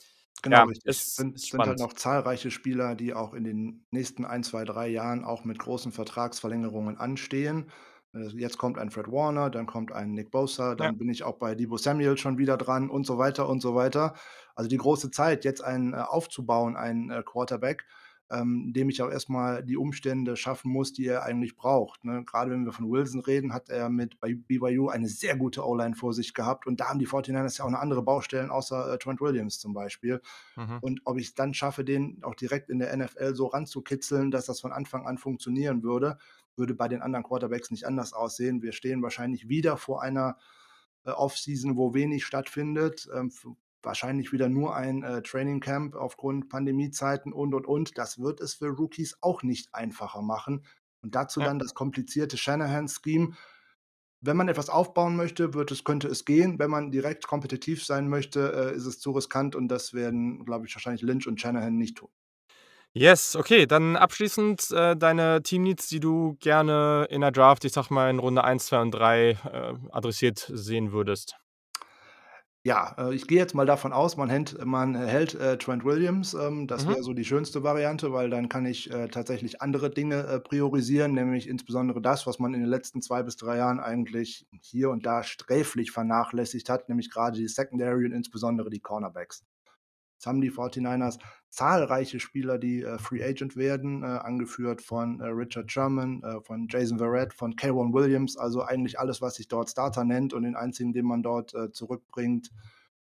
Genau 0.42 0.62
Ja, 0.62 0.66
richtig. 0.66 0.84
ist 0.84 1.10
Sind 1.16 1.38
sind 1.38 1.66
halt 1.66 1.78
noch 1.78 1.92
zahlreiche 1.92 2.50
Spieler, 2.50 2.94
die 2.94 3.12
auch 3.14 3.34
in 3.34 3.44
den 3.44 3.86
nächsten 3.90 4.24
1, 4.24 4.42
2, 4.42 4.64
3 4.64 4.88
Jahren 4.88 5.24
auch 5.24 5.44
mit 5.44 5.58
großen 5.58 5.92
Vertragsverlängerungen 5.92 6.96
anstehen. 6.96 7.70
Äh, 8.14 8.28
jetzt 8.36 8.58
kommt 8.58 8.78
ein 8.78 8.90
Fred 8.90 9.08
Warner, 9.10 9.50
dann 9.50 9.66
kommt 9.66 9.92
ein 9.92 10.12
Nick 10.12 10.30
Bosa, 10.30 10.74
Ja. 10.76 10.90
dann 10.90 10.98
bin 10.98 11.08
ich 11.08 11.22
auch 11.22 11.38
bei 11.38 11.54
Deebo 11.54 11.76
Samuel 11.76 12.16
schon 12.18 12.38
wieder 12.38 12.56
dran 12.56 12.90
und 12.90 13.06
so 13.06 13.18
weiter 13.18 13.48
und 13.48 13.60
so 13.60 13.74
weiter. 13.74 14.14
Also, 14.54 14.68
die 14.68 14.76
große 14.78 15.10
Zeit, 15.10 15.44
jetzt 15.44 15.62
einen, 15.62 15.92
äh, 15.94 15.96
aufzubauen, 15.98 16.76
einen, 16.76 17.10
äh, 17.10 17.22
Quarterback, 17.24 17.86
ähm, 18.32 18.72
dem 18.72 18.88
ich 18.88 19.02
auch 19.02 19.10
erst 19.10 19.28
mal 19.28 19.64
die 19.64 19.76
Umstände 19.76 20.36
schaffen 20.36 20.70
muss, 20.70 20.92
die 20.92 21.04
er 21.06 21.24
eigentlich 21.24 21.56
braucht, 21.56 22.04
ne? 22.04 22.22
Grade 22.24 22.52
wenn 22.52 22.64
wir 22.64 22.72
von 22.72 22.88
Wilson 22.88 23.20
reden, 23.20 23.52
hat 23.52 23.68
er 23.68 23.88
mit 23.90 24.20
bei 24.20 24.34
BYU 24.34 24.88
eine 24.88 25.08
sehr 25.08 25.36
gute 25.36 25.66
O-Line 25.66 25.96
vor 25.96 26.12
sich 26.14 26.32
gehabt 26.32 26.66
und 26.68 26.78
da 26.80 26.88
haben 26.90 27.00
die 27.00 27.06
49ers 27.08 27.58
ja 27.58 27.64
auch 27.64 27.70
noch 27.70 27.80
andere 27.80 28.02
Baustellen 28.04 28.50
außer, 28.50 28.92
äh, 28.94 28.98
Trent 28.98 29.20
Williams 29.20 29.58
zum 29.58 29.72
Beispiel. 29.74 30.20
Mhm. 30.56 30.80
Und 30.80 31.00
ob 31.06 31.18
ich's 31.18 31.34
dann 31.34 31.54
schaffe, 31.54 31.84
den 31.84 32.22
auch 32.22 32.34
direkt 32.36 32.70
in 32.70 32.78
der 32.78 32.92
NFL 32.92 33.34
so 33.34 33.46
ranzukitzeln, 33.46 34.30
dass 34.30 34.46
das 34.46 34.60
von 34.60 34.72
Anfang 34.72 35.06
an 35.06 35.18
funktionieren 35.18 35.82
würde, 35.82 36.16
würde 36.56 36.74
bei 36.74 36.88
den 36.88 37.02
anderen 37.02 37.24
Quarterbacks 37.24 37.70
nicht 37.70 37.84
anders 37.86 38.12
aussehen. 38.12 38.62
Wir 38.62 38.72
stehen 38.72 39.02
wahrscheinlich 39.02 39.48
wieder 39.48 39.76
vor 39.76 40.02
einer, 40.02 40.36
äh, 41.04 41.10
Offseason, 41.10 41.76
wo 41.76 41.94
wenig 41.94 42.24
stattfindet, 42.26 43.08
ähm, 43.14 43.32
wahrscheinlich 43.82 44.32
wieder 44.32 44.48
nur 44.48 44.76
ein, 44.76 45.02
äh, 45.02 45.22
Training 45.22 45.60
Camp 45.60 45.94
aufgrund 45.94 46.48
Pandemiezeiten 46.48 47.32
und, 47.32 47.54
und, 47.54 47.66
und. 47.66 47.96
Das 47.98 48.18
wird 48.18 48.40
es 48.40 48.54
für 48.54 48.68
Rookies 48.68 49.16
auch 49.22 49.42
nicht 49.42 49.74
einfacher 49.74 50.22
machen. 50.22 50.64
Und 51.02 51.14
dazu 51.14 51.40
Ja. 51.40 51.46
dann 51.46 51.58
das 51.58 51.74
komplizierte 51.74 52.36
Shanahan-Scheme. 52.36 53.34
Wenn 54.20 54.36
man 54.36 54.48
etwas 54.48 54.68
aufbauen 54.68 55.16
möchte, 55.16 55.54
wird 55.54 55.70
es 55.70 55.82
könnte 55.84 56.08
es 56.08 56.26
gehen. 56.26 56.58
Wenn 56.58 56.70
man 56.70 56.90
direkt 56.90 57.26
kompetitiv 57.26 57.84
sein 57.84 58.08
möchte, 58.08 58.52
äh, 58.52 58.76
ist 58.76 58.84
es 58.84 59.00
zu 59.00 59.12
riskant 59.12 59.56
und 59.56 59.68
das 59.68 59.94
werden, 59.94 60.44
glaube 60.44 60.66
ich, 60.66 60.74
wahrscheinlich 60.74 61.00
Lynch 61.02 61.26
und 61.26 61.40
Shanahan 61.40 61.76
nicht 61.76 61.96
tun. 61.96 62.10
Yes, 62.92 63.36
okay, 63.36 63.66
dann 63.66 63.94
abschließend, 63.96 64.70
äh, 64.72 64.96
deine 64.96 65.42
Teamneeds, 65.44 65.88
die 65.88 66.00
du 66.00 66.34
gerne 66.40 67.06
in 67.08 67.20
der 67.20 67.30
Draft, 67.30 67.64
ich 67.64 67.72
sage 67.72 67.94
mal, 67.94 68.10
in 68.10 68.18
Runde 68.18 68.42
1, 68.42 68.66
2 68.66 68.80
und 68.80 68.90
3, 68.90 69.30
äh, 69.44 69.74
adressiert 69.92 70.50
sehen 70.52 70.90
würdest. 70.90 71.36
Ja, 72.62 72.94
äh, 72.98 73.14
ich 73.14 73.26
gehe 73.26 73.38
jetzt 73.38 73.54
mal 73.54 73.64
davon 73.64 73.92
aus, 73.94 74.16
man 74.18 74.28
hält 74.28 74.62
man 74.66 74.94
hält, 74.94 75.34
äh, 75.34 75.56
Trent 75.56 75.82
Williams. 75.84 76.34
Ähm, 76.34 76.66
das 76.66 76.86
Mhm. 76.86 76.88
wäre 76.88 77.02
so 77.02 77.14
die 77.14 77.24
schönste 77.24 77.62
Variante, 77.62 78.12
weil 78.12 78.28
dann 78.28 78.50
kann 78.50 78.66
ich, 78.66 78.90
äh, 78.90 79.08
tatsächlich 79.08 79.62
andere 79.62 79.88
Dinge, 79.90 80.26
äh, 80.26 80.40
priorisieren, 80.40 81.14
nämlich 81.14 81.48
insbesondere 81.48 82.02
das, 82.02 82.26
was 82.26 82.38
man 82.38 82.52
in 82.52 82.60
den 82.60 82.68
letzten 82.68 83.00
2 83.00 83.22
bis 83.22 83.36
3 83.36 83.56
Jahren 83.56 83.80
eigentlich 83.80 84.46
hier 84.60 84.90
und 84.90 85.06
da 85.06 85.22
sträflich 85.22 85.90
vernachlässigt 85.90 86.68
hat, 86.68 86.88
nämlich 86.90 87.10
grade 87.10 87.38
die 87.38 87.48
Secondary 87.48 88.04
und 88.04 88.12
insbesondere 88.12 88.68
die 88.68 88.80
Cornerbacks. 88.80 89.42
Jetzt 90.20 90.26
haben 90.26 90.42
die 90.42 90.50
49ers 90.50 91.16
zahlreiche 91.48 92.20
Spieler, 92.20 92.58
die, 92.58 92.82
äh, 92.82 92.98
Free 92.98 93.24
Agent 93.24 93.56
werden, 93.56 94.02
äh, 94.02 94.06
angeführt 94.06 94.82
von, 94.82 95.18
äh, 95.20 95.28
Richard 95.28 95.72
Sherman, 95.72 96.22
äh, 96.22 96.42
von 96.42 96.66
Jason 96.68 96.98
Verrett, 96.98 97.32
von 97.32 97.54
K'Waun 97.56 97.94
Williams, 97.94 98.36
also 98.36 98.62
eigentlich 98.62 98.98
alles, 99.00 99.22
was 99.22 99.36
sich 99.36 99.48
dort 99.48 99.70
Starter 99.70 100.04
nennt 100.04 100.34
und 100.34 100.42
den 100.42 100.56
einzigen, 100.56 100.92
den 100.92 101.06
man 101.06 101.22
dort, 101.22 101.54
äh, 101.54 101.72
zurückbringt, 101.72 102.50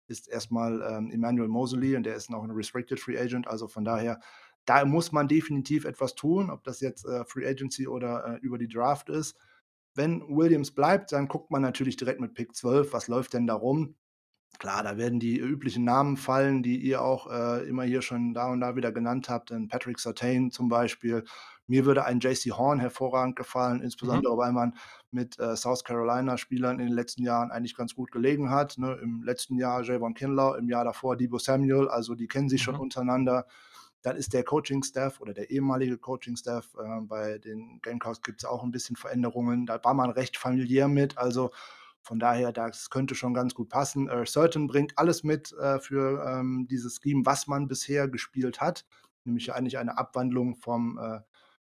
ist 0.08 0.28
erst 0.28 0.50
mal, 0.50 0.80
ähm, 0.82 1.10
Emmanuel 1.10 1.48
Moseley 1.48 1.94
und 1.94 2.04
der 2.06 2.14
ist 2.16 2.30
noch 2.30 2.42
'n 2.42 2.50
Restricted 2.52 2.98
Free 2.98 3.18
Agent. 3.18 3.46
Also, 3.48 3.68
von 3.68 3.84
daher, 3.84 4.18
da 4.64 4.86
muss 4.86 5.12
man 5.12 5.28
definitiv 5.28 5.84
etwas 5.84 6.14
tun, 6.14 6.48
ob 6.50 6.64
das 6.64 6.80
jetzt, 6.80 7.04
äh, 7.06 7.26
Free 7.26 7.46
Agency 7.46 7.86
oder, 7.86 8.38
über 8.40 8.56
die 8.56 8.68
Draft 8.68 9.10
ist. 9.10 9.36
Wenn 9.94 10.22
Williams 10.22 10.70
bleibt, 10.70 11.12
dann 11.12 11.28
guckt 11.28 11.50
man 11.50 11.60
natürlich 11.62 11.96
direkt 11.98 12.20
mit 12.20 12.32
Pick 12.34 12.54
12, 12.56 12.94
was 12.94 13.08
läuft 13.08 13.34
denn 13.34 13.46
da 13.46 13.54
rum? 13.54 13.94
Klar, 14.60 14.82
da 14.84 14.96
werden 14.96 15.18
die 15.18 15.38
üblichen 15.38 15.84
Namen 15.84 16.16
fallen, 16.16 16.62
die 16.62 16.76
ihr 16.78 17.02
auch, 17.02 17.26
äh, 17.30 17.66
immer 17.68 17.82
hier 17.84 18.02
schon 18.02 18.34
da 18.34 18.50
und 18.52 18.60
da 18.60 18.76
wieder 18.76 18.92
genannt 18.92 19.28
habt, 19.28 19.50
'n 19.50 19.66
Patrick 19.68 19.98
Surtain 19.98 20.50
zum 20.50 20.68
Beispiel. 20.68 21.24
Mir 21.66 21.84
würde 21.86 22.04
ein 22.04 22.20
J.C. 22.20 22.50
Horn 22.52 22.78
hervorragend 22.78 23.36
gefallen, 23.36 23.80
Mhm. 24.02 24.24
insbesondere 24.26 24.36
weil 24.36 24.52
man 24.52 24.74
mit, 25.10 25.38
äh, 25.40 25.56
South 25.56 25.82
Carolina 25.82 26.36
Spielern 26.38 26.78
in 26.78 26.86
den 26.86 26.94
letzten 26.94 27.22
Jahren 27.24 27.50
eigentlich 27.50 27.74
ganz 27.76 27.94
gut 27.94 28.12
gelegen 28.12 28.50
hat, 28.50 28.78
ne? 28.78 28.92
Im 29.02 29.22
letzten 29.24 29.56
Jahr 29.56 29.82
Javon 29.82 30.14
Kinlaw, 30.14 30.56
im 30.58 30.68
Jahr 30.68 30.84
davor 30.84 31.16
Deebo 31.16 31.38
Samuel, 31.38 31.88
also 31.88 32.14
die 32.14 32.28
kennen 32.28 32.48
sich 32.48 32.62
schon 32.62 32.76
Mhm. 32.76 32.76
untereinander. 32.76 33.46
Dann 34.02 34.16
ist 34.16 34.34
der 34.34 34.44
Coaching-Staff 34.44 35.20
oder 35.20 35.32
der 35.34 35.50
ehemalige 35.50 35.98
Coaching-Staff 35.98 36.74
äh, 36.78 37.00
bei 37.02 37.38
den 37.38 37.80
Gamecocks 37.82 38.22
gibt's 38.22 38.44
auch 38.44 38.62
'n 38.62 38.70
bisschen 38.70 38.96
Veränderungen. 38.96 39.66
Da 39.66 39.82
war 39.84 39.94
man 39.94 40.10
recht 40.10 40.36
familiär 40.36 40.88
mit, 40.88 41.16
also 41.18 41.50
von 42.04 42.18
daher, 42.20 42.52
das 42.52 42.90
könnte 42.90 43.14
schon 43.16 43.34
ganz 43.34 43.54
gut 43.54 43.70
passen. 43.70 44.08
Äh, 44.08 44.26
Surtain 44.26 44.68
bringt 44.68 44.98
alles 44.98 45.24
mit, 45.24 45.52
äh, 45.54 45.80
für, 45.80 46.24
ähm, 46.28 46.68
dieses 46.70 47.00
Scheme, 47.02 47.26
was 47.26 47.48
man 47.48 47.68
bisher 47.68 48.08
gespielt 48.08 48.60
hat, 48.60 48.86
nämlich 49.24 49.52
eigentlich 49.54 49.78
eine 49.78 49.98
Abwandlung 49.98 50.56
vom, 50.56 50.98
äh, 50.98 51.20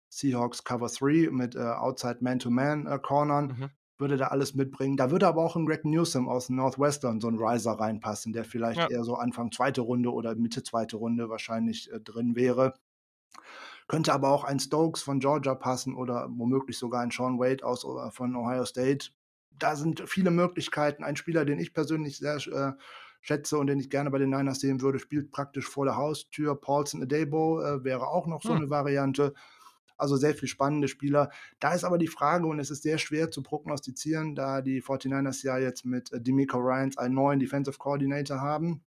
Seahawks 0.09 0.63
Cover 0.65 0.89
3 0.89 1.29
mit, 1.31 1.55
Outside 1.57 2.19
Man-to-Man, 2.21 2.87
äh, 2.87 2.99
Cornern, 2.99 3.55
Mhm. 3.57 3.71
würde 3.99 4.17
da 4.17 4.27
alles 4.29 4.55
mitbringen. 4.55 4.97
Da 4.97 5.11
würde 5.11 5.27
aber 5.27 5.43
auch 5.45 5.55
'n 5.55 5.65
Greg 5.67 5.85
Newsome 5.85 6.29
aus 6.29 6.49
Northwestern, 6.49 7.21
so 7.21 7.27
'n 7.29 7.37
Riser 7.39 7.73
reinpassen, 7.73 8.33
der 8.33 8.43
vielleicht 8.45 8.83
Ja. 8.83 8.91
eher 8.91 9.03
so 9.05 9.15
Anfang 9.15 9.51
2. 9.51 9.81
Runde 9.81 10.11
oder 10.13 10.35
Mitte 10.35 10.63
2. 10.63 10.97
Runde 10.97 11.29
wahrscheinlich, 11.29 11.89
drin 12.03 12.35
wäre. 12.35 12.73
Könnte 13.89 14.13
aber 14.13 14.29
auch 14.31 14.43
ein 14.43 14.59
Stokes 14.59 15.01
von 15.01 15.19
Georgia 15.19 15.55
passen 15.55 15.95
oder 15.95 16.27
womöglich 16.31 16.77
sogar 16.77 17.01
ein 17.01 17.11
Sean 17.11 17.39
Wade 17.39 17.65
aus 17.65 17.85
von 18.15 18.35
Ohio 18.35 18.65
State. 18.65 19.09
Da 19.51 19.75
sind 19.75 20.03
viele 20.07 20.31
Möglichkeiten. 20.31 21.03
Ein 21.03 21.15
Spieler, 21.15 21.45
den 21.45 21.59
ich 21.59 21.73
persönlich 21.73 22.17
sehr 22.17 22.35
äh, 22.47 22.73
schätze 23.21 23.57
und 23.57 23.67
den 23.67 23.79
ich 23.79 23.89
gerne 23.89 24.09
bei 24.09 24.17
den 24.17 24.29
Niners 24.29 24.59
sehen 24.59 24.81
würde, 24.81 24.99
spielt 24.99 25.31
praktisch 25.31 25.67
vor 25.67 25.85
der 25.85 25.97
Haustür. 25.97 26.55
Paulson 26.59 27.03
Adebo, 27.03 27.61
äh, 27.61 27.83
wäre 27.83 28.07
auch 28.07 28.27
noch 28.27 28.41
so 28.43 28.53
Hm. 28.53 28.57
'ne 28.57 28.69
Variante. 28.69 29.33
Also, 29.97 30.15
sehr 30.17 30.33
viel 30.33 30.47
spannende 30.49 30.87
Spieler. 30.87 31.29
Da 31.59 31.73
ist 31.73 31.83
aber 31.83 31.99
die 31.99 32.07
Frage 32.07 32.47
und 32.47 32.59
es 32.59 32.71
ist 32.71 32.81
sehr 32.83 32.97
schwer 32.97 33.29
zu 33.31 33.43
prognostizieren, 33.43 34.33
da 34.35 34.61
die 34.61 34.81
49ers 34.81 35.43
ja 35.43 35.57
jetzt 35.59 35.85
mit, 35.85 36.11
äh, 36.11 36.19
DeMeco 36.21 36.57
Ryans 36.57 36.97
einen 36.97 37.13
neuen 37.15 37.39
Defensive 37.39 37.77
Coordinator 37.77 38.41
haben. 38.41 38.83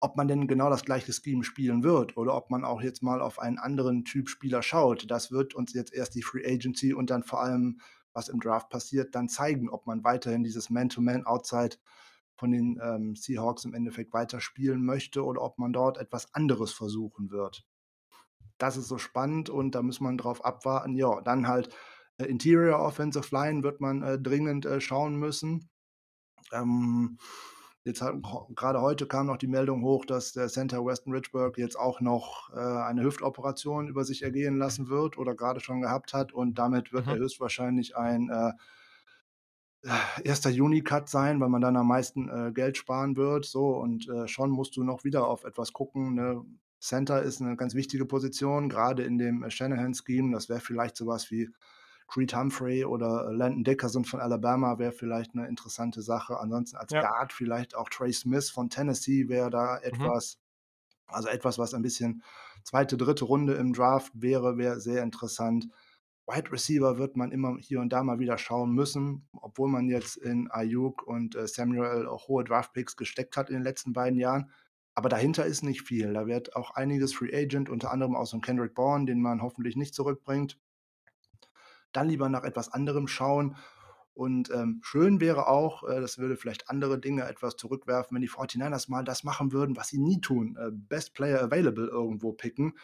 Ob 0.00 0.16
man 0.16 0.28
denn 0.28 0.46
genau 0.46 0.68
das 0.68 0.84
gleiche 0.84 1.12
Scheme 1.12 1.42
spielen 1.42 1.82
wird 1.82 2.16
oder 2.18 2.34
ob 2.36 2.50
man 2.50 2.64
auch 2.64 2.82
jetzt 2.82 3.02
mal 3.02 3.22
auf 3.22 3.38
einen 3.38 3.58
anderen 3.58 4.04
Typ 4.04 4.28
Spieler 4.28 4.62
schaut, 4.62 5.10
das 5.10 5.32
wird 5.32 5.54
uns 5.54 5.72
jetzt 5.72 5.92
erst 5.94 6.14
die 6.14 6.22
Free 6.22 6.44
Agency 6.46 6.92
und 6.92 7.08
dann 7.10 7.22
vor 7.22 7.42
allem, 7.42 7.80
was 8.16 8.28
im 8.28 8.40
Draft 8.40 8.70
passiert, 8.70 9.14
dann 9.14 9.28
zeigen, 9.28 9.68
ob 9.68 9.86
man 9.86 10.02
weiterhin 10.02 10.42
dieses 10.42 10.70
Man-to-Man-Outside 10.70 11.76
von 12.34 12.50
den 12.50 12.80
ähm, 12.82 13.14
Seahawks 13.14 13.64
im 13.64 13.74
Endeffekt 13.74 14.12
weiterspielen 14.12 14.84
möchte 14.84 15.24
oder 15.24 15.42
ob 15.42 15.58
man 15.58 15.72
dort 15.72 15.98
etwas 15.98 16.34
anderes 16.34 16.72
versuchen 16.72 17.30
wird. 17.30 17.64
Das 18.58 18.76
ist 18.76 18.88
so 18.88 18.98
spannend 18.98 19.50
und 19.50 19.74
da 19.74 19.82
muss 19.82 20.00
man 20.00 20.18
drauf 20.18 20.44
abwarten. 20.44 20.94
Ja, 20.94 21.20
dann 21.20 21.46
halt 21.46 21.74
äh, 22.18 22.24
Interior 22.24 22.80
Offensive 22.80 23.34
Line 23.34 23.62
wird 23.62 23.80
man 23.80 24.02
äh, 24.02 24.18
dringend 24.18 24.66
äh, 24.66 24.80
schauen 24.80 25.16
müssen. 25.16 25.68
Ähm, 26.52 27.18
jetzt 27.86 28.02
hat, 28.02 28.16
gerade 28.54 28.80
heute 28.80 29.06
kam 29.06 29.26
noch 29.26 29.36
die 29.36 29.46
Meldung 29.46 29.82
hoch, 29.82 30.04
dass 30.04 30.32
der 30.32 30.48
Center 30.48 30.84
Weston 30.84 31.12
Richburg 31.12 31.56
jetzt 31.56 31.78
auch 31.78 32.00
noch 32.00 32.50
äh, 32.52 32.58
eine 32.58 33.04
Hüftoperation 33.04 33.88
über 33.88 34.04
sich 34.04 34.22
ergehen 34.22 34.58
lassen 34.58 34.88
wird 34.88 35.16
oder 35.16 35.34
gerade 35.34 35.60
schon 35.60 35.80
gehabt 35.80 36.12
hat 36.12 36.32
und 36.32 36.58
damit 36.58 36.92
wird 36.92 37.06
mhm. 37.06 37.12
er 37.12 37.18
höchstwahrscheinlich 37.18 37.96
ein 37.96 38.28
äh, 38.28 38.52
erster 40.24 40.50
Juni-Cut 40.50 41.08
sein, 41.08 41.40
weil 41.40 41.48
man 41.48 41.60
dann 41.60 41.76
am 41.76 41.86
meisten 41.86 42.28
äh, 42.28 42.52
Geld 42.52 42.76
sparen 42.76 43.16
wird. 43.16 43.44
So, 43.44 43.68
und 43.76 44.08
äh, 44.08 44.26
schon 44.26 44.50
musst 44.50 44.76
du 44.76 44.82
noch 44.82 45.04
wieder 45.04 45.28
auf 45.28 45.44
etwas 45.44 45.72
gucken. 45.72 46.14
Ne? 46.14 46.44
Center 46.80 47.22
ist 47.22 47.40
eine 47.40 47.56
ganz 47.56 47.74
wichtige 47.74 48.04
Position, 48.04 48.68
gerade 48.68 49.04
in 49.04 49.16
dem 49.16 49.44
äh, 49.44 49.50
Shanahan-Scheme. 49.50 50.32
Das 50.32 50.48
wäre 50.48 50.60
vielleicht 50.60 50.96
sowas 50.96 51.30
wie 51.30 51.50
Creed 52.08 52.34
Humphrey 52.34 52.84
oder 52.84 53.28
äh, 53.28 53.32
Landon 53.32 53.64
Dickerson 53.64 54.04
von 54.04 54.20
Alabama 54.20 54.78
wäre 54.78 54.92
vielleicht 54.92 55.34
eine 55.34 55.48
interessante 55.48 56.02
Sache. 56.02 56.38
Ansonsten 56.38 56.76
als 56.76 56.92
ja. 56.92 57.00
Guard 57.00 57.32
vielleicht 57.32 57.74
auch 57.74 57.88
Trey 57.88 58.12
Smith 58.12 58.50
von 58.50 58.70
Tennessee 58.70 59.28
wäre 59.28 59.50
da 59.50 59.80
mhm. 59.80 59.92
etwas, 59.92 60.38
mhm. 61.08 61.14
also 61.14 61.28
etwas, 61.28 61.58
was 61.58 61.74
ein 61.74 61.82
bisschen 61.82 62.22
zweite, 62.64 62.96
dritte 62.96 63.24
Runde 63.24 63.54
im 63.54 63.72
Draft 63.72 64.12
wäre, 64.14 64.56
wäre 64.56 64.80
sehr 64.80 65.02
interessant. 65.02 65.68
Wide 66.28 66.50
Receiver 66.50 66.98
wird 66.98 67.16
man 67.16 67.30
immer 67.30 67.56
hier 67.58 67.80
und 67.80 67.92
da 67.92 68.02
mal 68.02 68.18
wieder 68.18 68.36
schauen 68.36 68.72
müssen, 68.72 69.28
obwohl 69.32 69.68
man 69.68 69.88
jetzt 69.88 70.16
in 70.16 70.50
Ayuk 70.50 71.06
und 71.06 71.36
äh, 71.36 71.46
Samuel 71.46 72.06
auch 72.08 72.26
hohe 72.26 72.42
Draftpicks 72.42 72.96
gesteckt 72.96 73.36
hat 73.36 73.48
in 73.48 73.54
den 73.54 73.62
letzten 73.62 73.92
beiden 73.92 74.18
Jahren. 74.18 74.50
Aber 74.96 75.08
dahinter 75.08 75.44
ist 75.44 75.62
nicht 75.62 75.82
viel. 75.82 76.14
Da 76.14 76.26
wird 76.26 76.56
auch 76.56 76.72
einiges 76.72 77.14
Free 77.14 77.32
Agent, 77.32 77.68
unter 77.68 77.92
anderem 77.92 78.16
auch 78.16 78.26
so 78.26 78.36
ein 78.36 78.40
Kendrick 78.40 78.74
Bourne, 78.74 79.04
den 79.04 79.20
man 79.20 79.42
hoffentlich 79.42 79.76
nicht 79.76 79.94
zurückbringt. 79.94 80.58
Dann 81.96 82.08
lieber 82.08 82.28
nach 82.28 82.44
etwas 82.44 82.72
anderem 82.72 83.08
schauen. 83.08 83.56
Und 84.14 84.50
ähm, 84.50 84.80
schön 84.82 85.20
wäre 85.20 85.46
auch, 85.46 85.82
äh, 85.88 86.00
das 86.00 86.18
würde 86.18 86.36
vielleicht 86.36 86.70
andere 86.70 86.98
Dinge 86.98 87.28
etwas 87.28 87.56
zurückwerfen, 87.56 88.14
wenn 88.14 88.22
die 88.22 88.30
49ers 88.30 88.90
mal 88.90 89.04
das 89.04 89.24
machen 89.24 89.52
würden, 89.52 89.76
was 89.76 89.88
sie 89.88 89.98
nie 89.98 90.20
tun: 90.20 90.56
äh, 90.58 90.70
Best 90.72 91.14
Player 91.14 91.42
Available 91.42 91.86
irgendwo 91.88 92.32
picken 92.32 92.74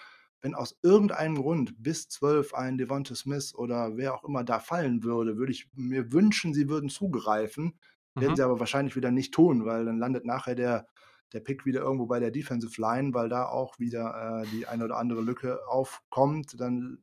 wenn 0.42 0.54
aus 0.56 0.76
irgendeinem 0.82 1.36
Grund 1.36 1.80
bis 1.82 2.08
12 2.08 2.52
ein 2.52 2.76
Devonta 2.76 3.14
Smith 3.14 3.54
oder 3.54 3.96
wer 3.96 4.14
auch 4.14 4.24
immer 4.24 4.42
da 4.42 4.58
fallen 4.58 5.04
würde, 5.04 5.36
würde 5.36 5.52
ich 5.52 5.70
mir 5.72 6.12
wünschen, 6.12 6.52
sie 6.52 6.68
würden 6.68 6.90
zugreifen. 6.90 7.78
Werden 8.14 8.32
mhm. 8.32 8.36
sie 8.36 8.42
aber 8.42 8.60
wahrscheinlich 8.60 8.96
wieder 8.96 9.10
nicht 9.10 9.32
tun, 9.32 9.64
weil 9.64 9.86
dann 9.86 9.98
landet 9.98 10.26
nachher 10.26 10.54
der, 10.54 10.88
der 11.32 11.40
Pick 11.40 11.64
wieder 11.64 11.80
irgendwo 11.80 12.06
bei 12.06 12.18
der 12.18 12.32
Defensive 12.32 12.78
Line, 12.78 13.14
weil 13.14 13.28
da 13.28 13.46
auch 13.46 13.78
wieder 13.78 14.42
äh, 14.42 14.46
die 14.48 14.66
eine 14.66 14.84
oder 14.84 14.98
andere 14.98 15.22
Lücke 15.22 15.60
aufkommt. 15.68 16.60
Dann 16.60 16.98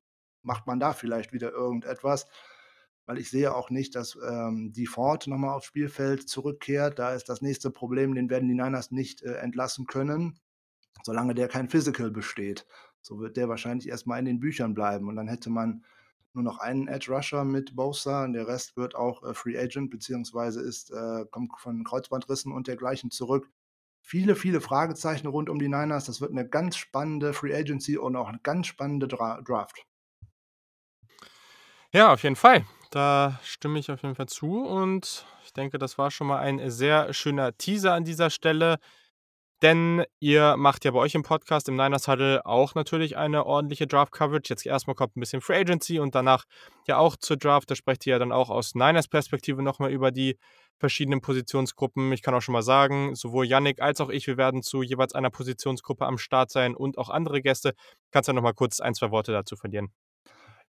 macht 0.50 0.66
man 0.66 0.80
da 0.80 0.94
vielleicht 0.94 1.32
wieder 1.32 1.52
irgendetwas. 1.52 2.26
Weil 3.06 3.20
ich 3.20 3.30
sehe 3.30 3.54
auch 3.56 3.70
nicht, 3.70 3.94
dass 3.94 4.18
ähm, 4.28 4.72
die 4.74 4.88
Ford 4.88 5.28
nochmal 5.28 5.56
aufs 5.56 5.68
Spielfeld 5.68 6.28
zurückkehrt. 6.28 6.98
Da 6.98 7.14
ist 7.14 7.30
das 7.30 7.42
nächste 7.42 7.70
Problem, 7.70 8.16
den 8.16 8.32
werden 8.32 8.50
die 8.50 8.56
Niners 8.56 8.90
nicht 8.90 9.22
äh, 9.22 9.36
entlassen 9.36 9.86
können, 9.86 10.40
solange 11.04 11.36
der 11.36 11.48
kein 11.50 11.70
Physical 11.70 12.10
besteht. 12.10 12.66
So 13.02 13.20
wird 13.20 13.38
der 13.38 13.48
wahrscheinlich 13.48 13.90
erstmal 13.90 14.18
in 14.18 14.26
den 14.26 14.40
Büchern 14.40 14.74
bleiben. 14.74 15.08
Und 15.08 15.16
dann 15.16 15.28
hätte 15.28 15.52
man 15.52 15.84
nur 16.34 16.44
noch 16.44 16.58
einen 16.58 16.88
Edge 16.88 17.12
Rusher 17.12 17.44
mit 17.46 17.76
Bosa 17.76 18.24
und 18.24 18.34
der 18.34 18.48
Rest 18.48 18.76
wird 18.76 18.96
auch 18.96 19.24
äh, 19.24 19.36
Free 19.36 19.58
Agent, 19.58 19.92
beziehungsweise 19.92 20.62
ist, 20.62 20.92
äh, 20.92 21.26
kommt 21.30 21.52
von 21.60 21.84
Kreuzbandrissen 21.84 22.52
und 22.52 22.68
dergleichen 22.68 23.12
zurück. 23.12 23.50
Viele, 24.02 24.36
viele 24.36 24.62
Fragezeichen 24.62 25.28
rund 25.28 25.50
um 25.50 25.60
die 25.60 25.70
Niners. 25.70 26.06
Das 26.06 26.22
wird 26.22 26.32
eine 26.32 26.48
ganz 26.48 26.76
spannende 26.78 27.34
Free 27.34 27.56
Agency 27.56 27.98
und 27.98 28.16
auch 28.16 28.30
eine 28.30 28.40
ganz 28.42 28.66
spannende 28.66 29.08
Dra 29.08 29.42
Draft. 29.42 29.86
Ja, 31.94 32.14
auf 32.14 32.22
jeden 32.24 32.36
Fall. 32.36 32.66
Da 32.91 33.40
stimme 33.44 33.80
ich 33.80 33.90
auf 33.91 34.02
jeden 34.03 34.16
Fall 34.16 34.28
zu 34.28 34.64
und 34.64 35.26
ich 35.44 35.53
denke, 35.53 35.80
das 35.80 35.98
war 35.98 36.11
schon 36.11 36.28
mal 36.28 36.40
ein 36.40 36.70
sehr 36.70 37.14
schöner 37.14 37.57
Teaser 37.57 37.94
an 37.94 38.03
dieser 38.03 38.30
Stelle. 38.30 38.78
Denn 39.61 40.06
ihr 40.20 40.56
macht 40.56 40.86
ja 40.86 40.91
bei 40.91 40.99
euch 40.99 41.16
im 41.16 41.24
Podcast, 41.24 41.68
im 41.68 41.76
Niners 41.76 42.07
Huddle, 42.07 42.45
auch 42.45 42.76
natürlich 42.76 43.18
eine 43.18 43.45
ordentliche 43.45 43.88
Draft-Coverage. 43.88 44.49
Jetzt 44.49 44.66
erstmal 44.66 44.95
kommt 44.95 45.18
ein 45.18 45.20
bisschen 45.20 45.41
Free 45.41 45.57
Agency 45.57 45.99
und 45.99 46.16
danach 46.16 46.45
ja 46.88 46.98
auch 46.98 47.18
zur 47.18 47.36
Draft. 47.38 47.70
Da 47.70 47.76
sprecht 47.76 48.06
ihr 48.07 48.11
ja 48.14 48.20
dann 48.20 48.32
auch 48.32 48.49
aus 48.49 48.74
Niners 48.76 49.10
Perspektive 49.10 49.61
nochmal 49.61 49.91
über 49.91 50.11
die 50.11 50.38
verschiedenen 50.80 51.20
Positionsgruppen. 51.22 52.14
Ich 52.14 52.22
kann 52.22 52.34
auch 52.34 52.41
schon 52.41 52.53
mal 52.53 52.61
sagen, 52.61 53.16
sowohl 53.16 53.48
Yannick 53.48 53.82
als 53.82 53.99
auch 53.99 54.10
ich, 54.10 54.28
wir 54.28 54.38
werden 54.38 54.61
zu 54.64 54.82
jeweils 54.82 55.14
einer 55.14 55.30
Positionsgruppe 55.30 56.06
am 56.06 56.18
Start 56.18 56.52
sein 56.52 56.76
und 56.76 56.98
auch 56.98 57.10
andere 57.10 57.41
Gäste. 57.41 57.74
Kannst 58.11 58.28
du 58.28 58.32
ja 58.32 58.36
nochmal 58.36 58.53
kurz 58.53 58.80
ein, 58.80 58.94
zwei 58.94 59.11
Worte 59.11 59.34
dazu 59.34 59.57
verlieren? 59.57 59.91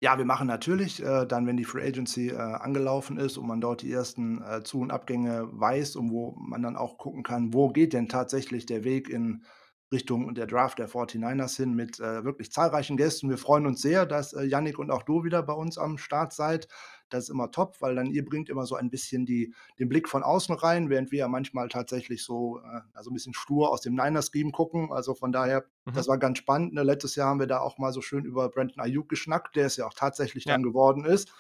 Ja, 0.03 0.17
wir 0.17 0.25
machen 0.25 0.47
natürlich 0.47 1.03
äh, 1.03 1.27
dann, 1.27 1.47
wenn 1.47 1.59
die 1.59 1.65
Free 1.65 1.87
Agency 1.87 2.29
äh, 2.31 2.37
angelaufen 2.37 3.19
ist 3.19 3.37
und 3.37 3.47
man 3.47 3.61
dort 3.61 3.83
die 3.83 3.93
ersten 3.93 4.41
äh, 4.43 4.63
Zu- 4.63 4.81
und 4.81 4.91
Abgänge 4.91 5.47
weiß 5.53 5.97
und 5.97 6.11
wo 6.11 6.35
man 6.39 6.63
dann 6.63 6.77
auch 6.77 6.97
gucken 6.97 7.23
kann, 7.23 7.53
wo 7.53 7.69
geht 7.69 7.93
denn 7.93 8.09
tatsächlich 8.09 8.65
der 8.65 8.83
Weg 8.85 9.11
in 9.11 9.45
Richtung 9.93 10.35
der 10.35 10.47
Draft 10.47 10.79
der 10.79 10.89
49ers 10.89 11.57
hin 11.57 11.75
mit 11.75 12.01
äh, 12.01 12.25
wirklich 12.25 12.51
zahlreichen 12.51 12.97
Gästen. 12.97 13.29
Wir 13.29 13.37
freuen 13.39 13.67
uns 13.67 13.83
sehr, 13.83 14.07
dass 14.07 14.33
äh, 14.33 14.45
Yannick 14.45 14.79
und 14.79 14.91
auch 14.91 15.03
du 15.03 15.23
wieder 15.25 15.43
bei 15.43 15.53
uns 15.53 15.77
am 15.77 15.99
Start 15.99 16.33
seid. 16.33 16.69
Das 17.11 17.25
ist 17.25 17.31
immer 17.31 17.51
top, 17.51 17.77
weil 17.81 17.95
dann 17.95 18.07
ihr 18.07 18.25
bringt 18.25 18.49
immer 18.49 18.67
so 18.67 18.77
ein 18.77 18.91
bisschen 18.91 19.27
die, 19.27 19.55
den 19.79 19.89
Blick 19.89 20.09
von 20.09 20.23
außen 20.23 20.55
rein, 20.55 20.89
während 20.89 21.11
wir 21.13 21.21
ja 21.21 21.29
manchmal 21.29 21.69
tatsächlich 21.69 22.25
so 22.25 22.59
äh, 22.61 22.81
also 22.95 23.11
ein 23.11 23.15
bisschen 23.15 23.35
stur 23.35 23.71
aus 23.71 23.81
dem 23.81 23.95
Niners-Scheme 23.95 24.53
gucken. 24.53 24.93
Also 24.93 25.15
von 25.15 25.33
daher, 25.33 25.65
mhm. 25.85 25.93
das 25.93 26.09
war 26.09 26.19
ganz 26.19 26.39
spannend. 26.39 26.75
Ne? 26.75 26.83
Letztes 26.83 27.17
Jahr 27.17 27.29
haben 27.29 27.41
wir 27.41 27.47
da 27.47 27.61
auch 27.61 27.79
mal 27.79 27.93
so 27.93 28.01
schön 28.01 28.25
über 28.25 28.49
Brandon 28.49 28.81
Ayuk 28.81 29.09
geschnackt, 29.09 29.57
der 29.57 29.67
es 29.67 29.77
ja 29.77 29.87
auch 29.87 29.95
tatsächlich 29.95 30.45
ja. 30.45 30.53
dann 30.55 30.63
geworden 30.63 31.05
ist. 31.05 31.33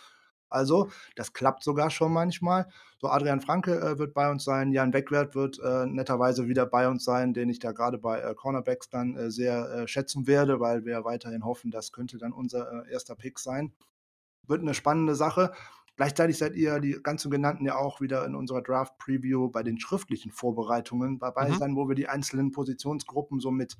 Also, 0.50 0.90
das 1.14 1.32
klappt 1.32 1.62
sogar 1.62 1.90
schon 1.90 2.12
manchmal. 2.12 2.66
So, 2.98 3.08
Adrian 3.08 3.40
Franke 3.40 3.80
äh, 3.80 3.98
wird 3.98 4.12
bei 4.14 4.28
uns 4.30 4.44
sein, 4.44 4.72
Jan 4.72 4.92
Wegwert 4.92 5.34
wird 5.36 5.60
äh, 5.60 5.86
netterweise 5.86 6.48
wieder 6.48 6.66
bei 6.66 6.88
uns 6.88 7.04
sein, 7.04 7.32
den 7.32 7.48
ich 7.48 7.60
da 7.60 7.70
gerade 7.70 7.98
bei 7.98 8.20
äh, 8.20 8.34
Cornerbacks 8.34 8.90
dann 8.90 9.16
äh, 9.16 9.30
sehr 9.30 9.70
äh, 9.70 9.88
schätzen 9.88 10.26
werde, 10.26 10.58
weil 10.58 10.84
wir 10.84 11.04
weiterhin 11.04 11.44
hoffen, 11.44 11.70
das 11.70 11.92
könnte 11.92 12.18
dann 12.18 12.32
unser 12.32 12.84
erster 12.88 13.14
Pick 13.14 13.38
sein. 13.38 13.72
Wird 14.50 14.60
eine 14.60 14.74
spannende 14.74 15.14
Sache. 15.14 15.52
Gleichzeitig 15.96 16.38
seid 16.38 16.54
ihr, 16.56 16.80
die 16.80 16.98
ganzen 17.02 17.30
genannten, 17.30 17.66
ja 17.66 17.76
auch 17.76 18.00
wieder 18.00 18.24
in 18.24 18.34
unserer 18.34 18.62
Draft-Preview 18.62 19.48
bei 19.50 19.62
den 19.62 19.78
schriftlichen 19.78 20.32
Vorbereitungen 20.32 21.18
dabei 21.18 21.50
mhm. 21.50 21.54
sein, 21.56 21.76
wo 21.76 21.88
wir 21.88 21.94
die 21.94 22.08
einzelnen 22.08 22.52
Positionsgruppen 22.52 23.40
so 23.40 23.50
mit 23.50 23.76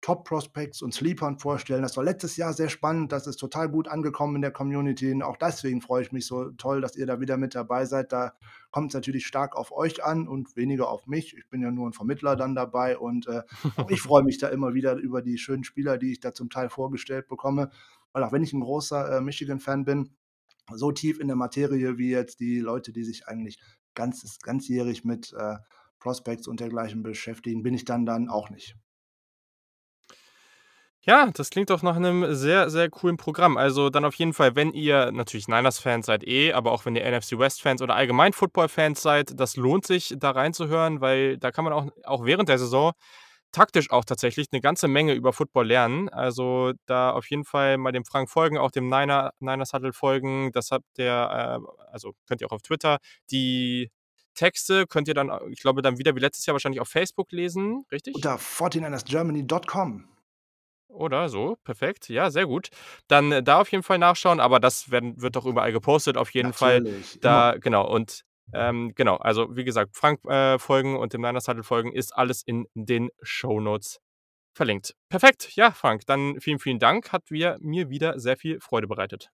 Top-Prospects 0.00 0.82
und 0.82 0.94
Sleepern 0.94 1.38
vorstellen. 1.38 1.82
Das 1.82 1.96
war 1.96 2.04
letztes 2.04 2.36
Jahr 2.36 2.52
sehr 2.52 2.68
spannend, 2.68 3.10
das 3.10 3.26
ist 3.26 3.36
total 3.38 3.68
gut 3.68 3.88
angekommen 3.88 4.36
in 4.36 4.42
der 4.42 4.52
Community 4.52 5.10
und 5.10 5.22
auch 5.22 5.36
deswegen 5.36 5.80
freue 5.80 6.02
ich 6.02 6.12
mich 6.12 6.26
so 6.26 6.50
toll, 6.52 6.80
dass 6.80 6.96
ihr 6.96 7.06
da 7.06 7.20
wieder 7.20 7.36
mit 7.36 7.54
dabei 7.54 7.84
seid. 7.84 8.12
Da 8.12 8.34
kommt 8.70 8.90
es 8.90 8.94
natürlich 8.94 9.26
stark 9.26 9.56
auf 9.56 9.72
euch 9.72 10.04
an 10.04 10.28
und 10.28 10.54
weniger 10.54 10.88
auf 10.88 11.06
mich. 11.06 11.36
Ich 11.36 11.48
bin 11.48 11.60
ja 11.60 11.70
nur 11.72 11.88
ein 11.88 11.92
Vermittler 11.92 12.36
dann 12.36 12.54
dabei 12.54 12.96
und 12.96 13.26
äh, 13.26 13.42
ich 13.88 14.00
freue 14.00 14.22
mich 14.22 14.38
da 14.38 14.48
immer 14.48 14.74
wieder 14.74 14.94
über 14.94 15.22
die 15.22 15.38
schönen 15.38 15.64
Spieler, 15.64 15.98
die 15.98 16.12
ich 16.12 16.20
da 16.20 16.32
zum 16.32 16.48
Teil 16.50 16.68
vorgestellt 16.68 17.26
bekomme. 17.26 17.70
Weil 18.12 18.24
auch 18.24 18.32
wenn 18.32 18.42
ich 18.42 18.52
ein 18.52 18.60
großer 18.60 19.18
äh, 19.18 19.20
Michigan-Fan 19.20 19.84
bin, 19.84 20.16
so 20.72 20.92
tief 20.92 21.18
in 21.18 21.28
der 21.28 21.36
Materie 21.36 21.98
wie 21.98 22.10
jetzt 22.10 22.40
die 22.40 22.60
Leute, 22.60 22.92
die 22.92 23.04
sich 23.04 23.26
eigentlich 23.26 23.58
ganz, 23.94 24.38
ganzjährig 24.42 25.04
mit 25.04 25.32
äh, 25.32 25.56
Prospects 25.98 26.46
und 26.46 26.60
dergleichen 26.60 27.02
beschäftigen, 27.02 27.62
bin 27.62 27.74
ich 27.74 27.84
dann 27.84 28.06
dann 28.06 28.28
auch 28.28 28.50
nicht. 28.50 28.76
Ja, 31.02 31.30
das 31.32 31.48
klingt 31.48 31.70
doch 31.70 31.82
nach 31.82 31.96
einem 31.96 32.34
sehr, 32.34 32.68
sehr 32.68 32.90
coolen 32.90 33.16
Programm. 33.16 33.56
Also 33.56 33.88
dann 33.88 34.04
auf 34.04 34.14
jeden 34.16 34.34
Fall, 34.34 34.56
wenn 34.56 34.72
ihr 34.72 35.10
natürlich 35.10 35.48
Niners-Fans 35.48 36.04
seid 36.04 36.22
eh, 36.26 36.52
aber 36.52 36.70
auch 36.72 36.84
wenn 36.84 36.96
ihr 36.96 37.10
NFC 37.10 37.38
West-Fans 37.38 37.80
oder 37.80 37.94
allgemein 37.94 38.32
Football-Fans 38.32 39.00
seid, 39.00 39.40
das 39.40 39.56
lohnt 39.56 39.86
sich, 39.86 40.14
da 40.18 40.32
reinzuhören, 40.32 41.00
weil 41.00 41.38
da 41.38 41.50
kann 41.50 41.64
man 41.64 41.72
auch, 41.72 41.86
auch 42.04 42.26
während 42.26 42.50
der 42.50 42.58
Saison 42.58 42.92
taktisch 43.52 43.90
auch 43.90 44.04
tatsächlich 44.04 44.48
eine 44.52 44.60
ganze 44.60 44.88
Menge 44.88 45.14
über 45.14 45.32
Football 45.32 45.66
lernen. 45.68 46.08
Also 46.08 46.72
da 46.86 47.10
auf 47.10 47.28
jeden 47.30 47.44
Fall 47.44 47.78
mal 47.78 47.92
dem 47.92 48.04
Frank 48.04 48.30
folgen, 48.30 48.58
auch 48.58 48.70
dem 48.70 48.88
Niner, 48.88 49.32
Niners 49.40 49.72
Huddle 49.72 49.92
folgen. 49.92 50.52
Das 50.52 50.70
habt 50.70 50.86
ihr, 50.98 51.06
äh, 51.06 51.90
also 51.90 52.12
könnt 52.26 52.40
ihr 52.40 52.46
auch 52.48 52.52
auf 52.52 52.62
Twitter. 52.62 52.98
Die 53.30 53.90
Texte 54.34 54.86
könnt 54.86 55.08
ihr 55.08 55.14
dann, 55.14 55.30
ich 55.50 55.60
glaube, 55.60 55.82
dann 55.82 55.98
wieder 55.98 56.14
wie 56.14 56.20
letztes 56.20 56.46
Jahr 56.46 56.54
wahrscheinlich 56.54 56.80
auf 56.80 56.88
Facebook 56.88 57.32
lesen, 57.32 57.84
richtig? 57.90 58.14
Unter 58.14 58.36
49ersgermany.com. 58.36 60.08
Oder 60.88 61.28
so, 61.28 61.56
perfekt. 61.64 62.08
Ja, 62.08 62.30
sehr 62.30 62.46
gut. 62.46 62.70
Dann 63.08 63.30
äh, 63.30 63.42
da 63.42 63.60
auf 63.60 63.70
jeden 63.70 63.82
Fall 63.82 63.98
nachschauen, 63.98 64.40
aber 64.40 64.58
das 64.58 64.90
werden, 64.90 65.20
wird 65.20 65.36
doch 65.36 65.44
überall 65.44 65.72
gepostet, 65.72 66.16
auf 66.16 66.30
jeden 66.30 66.50
Natürlich, 66.50 67.10
Fall. 67.10 67.20
Da, 67.20 67.50
immer. 67.50 67.60
genau. 67.60 67.88
Und 67.92 68.24
Ähm, 68.52 68.92
genau, 68.94 69.16
also 69.16 69.56
wie 69.56 69.64
gesagt, 69.64 69.96
Frank 69.96 70.24
äh, 70.24 70.58
folgen 70.58 70.96
und 70.96 71.12
dem 71.12 71.20
Niners 71.20 71.48
Huddle 71.48 71.62
folgen 71.62 71.92
ist 71.92 72.16
alles 72.16 72.42
in 72.42 72.66
den 72.74 73.10
Show 73.22 73.60
Notes 73.60 74.00
verlinkt. 74.54 74.94
Perfekt, 75.08 75.54
ja, 75.54 75.70
Frank, 75.70 76.06
dann 76.06 76.40
vielen, 76.40 76.58
vielen 76.58 76.78
Dank. 76.78 77.12
Hat 77.12 77.30
wir, 77.30 77.58
mir 77.60 77.90
wieder 77.90 78.18
sehr 78.18 78.36
viel 78.36 78.60
Freude 78.60 78.88
bereitet. 78.88 79.30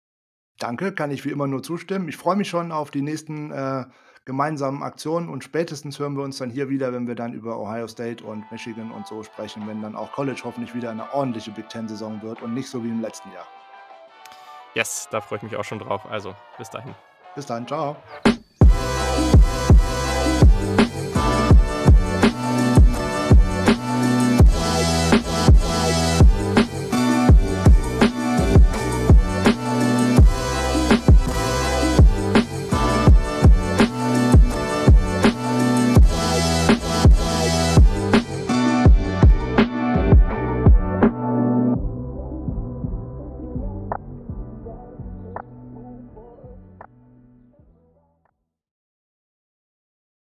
Danke, 0.58 0.92
kann 0.92 1.10
ich 1.10 1.24
wie 1.24 1.30
immer 1.30 1.46
nur 1.46 1.62
zustimmen. 1.62 2.08
Ich 2.08 2.16
freue 2.16 2.36
mich 2.36 2.48
schon 2.48 2.72
auf 2.72 2.90
die 2.90 3.02
nächsten 3.02 3.50
äh, 3.50 3.84
gemeinsamen 4.24 4.82
Aktionen 4.82 5.28
und 5.28 5.42
spätestens 5.42 5.98
hören 5.98 6.16
wir 6.16 6.22
uns 6.22 6.38
dann 6.38 6.50
hier 6.50 6.68
wieder, 6.68 6.92
wenn 6.92 7.06
wir 7.06 7.14
dann 7.14 7.32
über 7.32 7.58
Ohio 7.58 7.88
State 7.88 8.22
und 8.24 8.50
Michigan 8.52 8.92
und 8.92 9.06
so 9.06 9.22
sprechen, 9.22 9.66
wenn 9.66 9.82
dann 9.82 9.96
auch 9.96 10.12
College 10.12 10.40
hoffentlich 10.44 10.74
wieder 10.74 10.90
eine 10.90 11.12
ordentliche 11.12 11.50
Big 11.50 11.68
Ten-Saison 11.68 12.22
wird 12.22 12.42
und 12.42 12.54
nicht 12.54 12.68
so 12.68 12.84
wie 12.84 12.88
im 12.88 13.00
letzten 13.00 13.32
Jahr. 13.32 13.46
Yes, 14.74 15.08
da 15.10 15.20
freue 15.20 15.38
ich 15.38 15.42
mich 15.42 15.56
auch 15.56 15.64
schon 15.64 15.78
drauf. 15.78 16.06
Also, 16.06 16.34
bis 16.58 16.70
dahin. 16.70 16.94
Bis 17.34 17.46
dann, 17.46 17.66
ciao. 17.66 17.96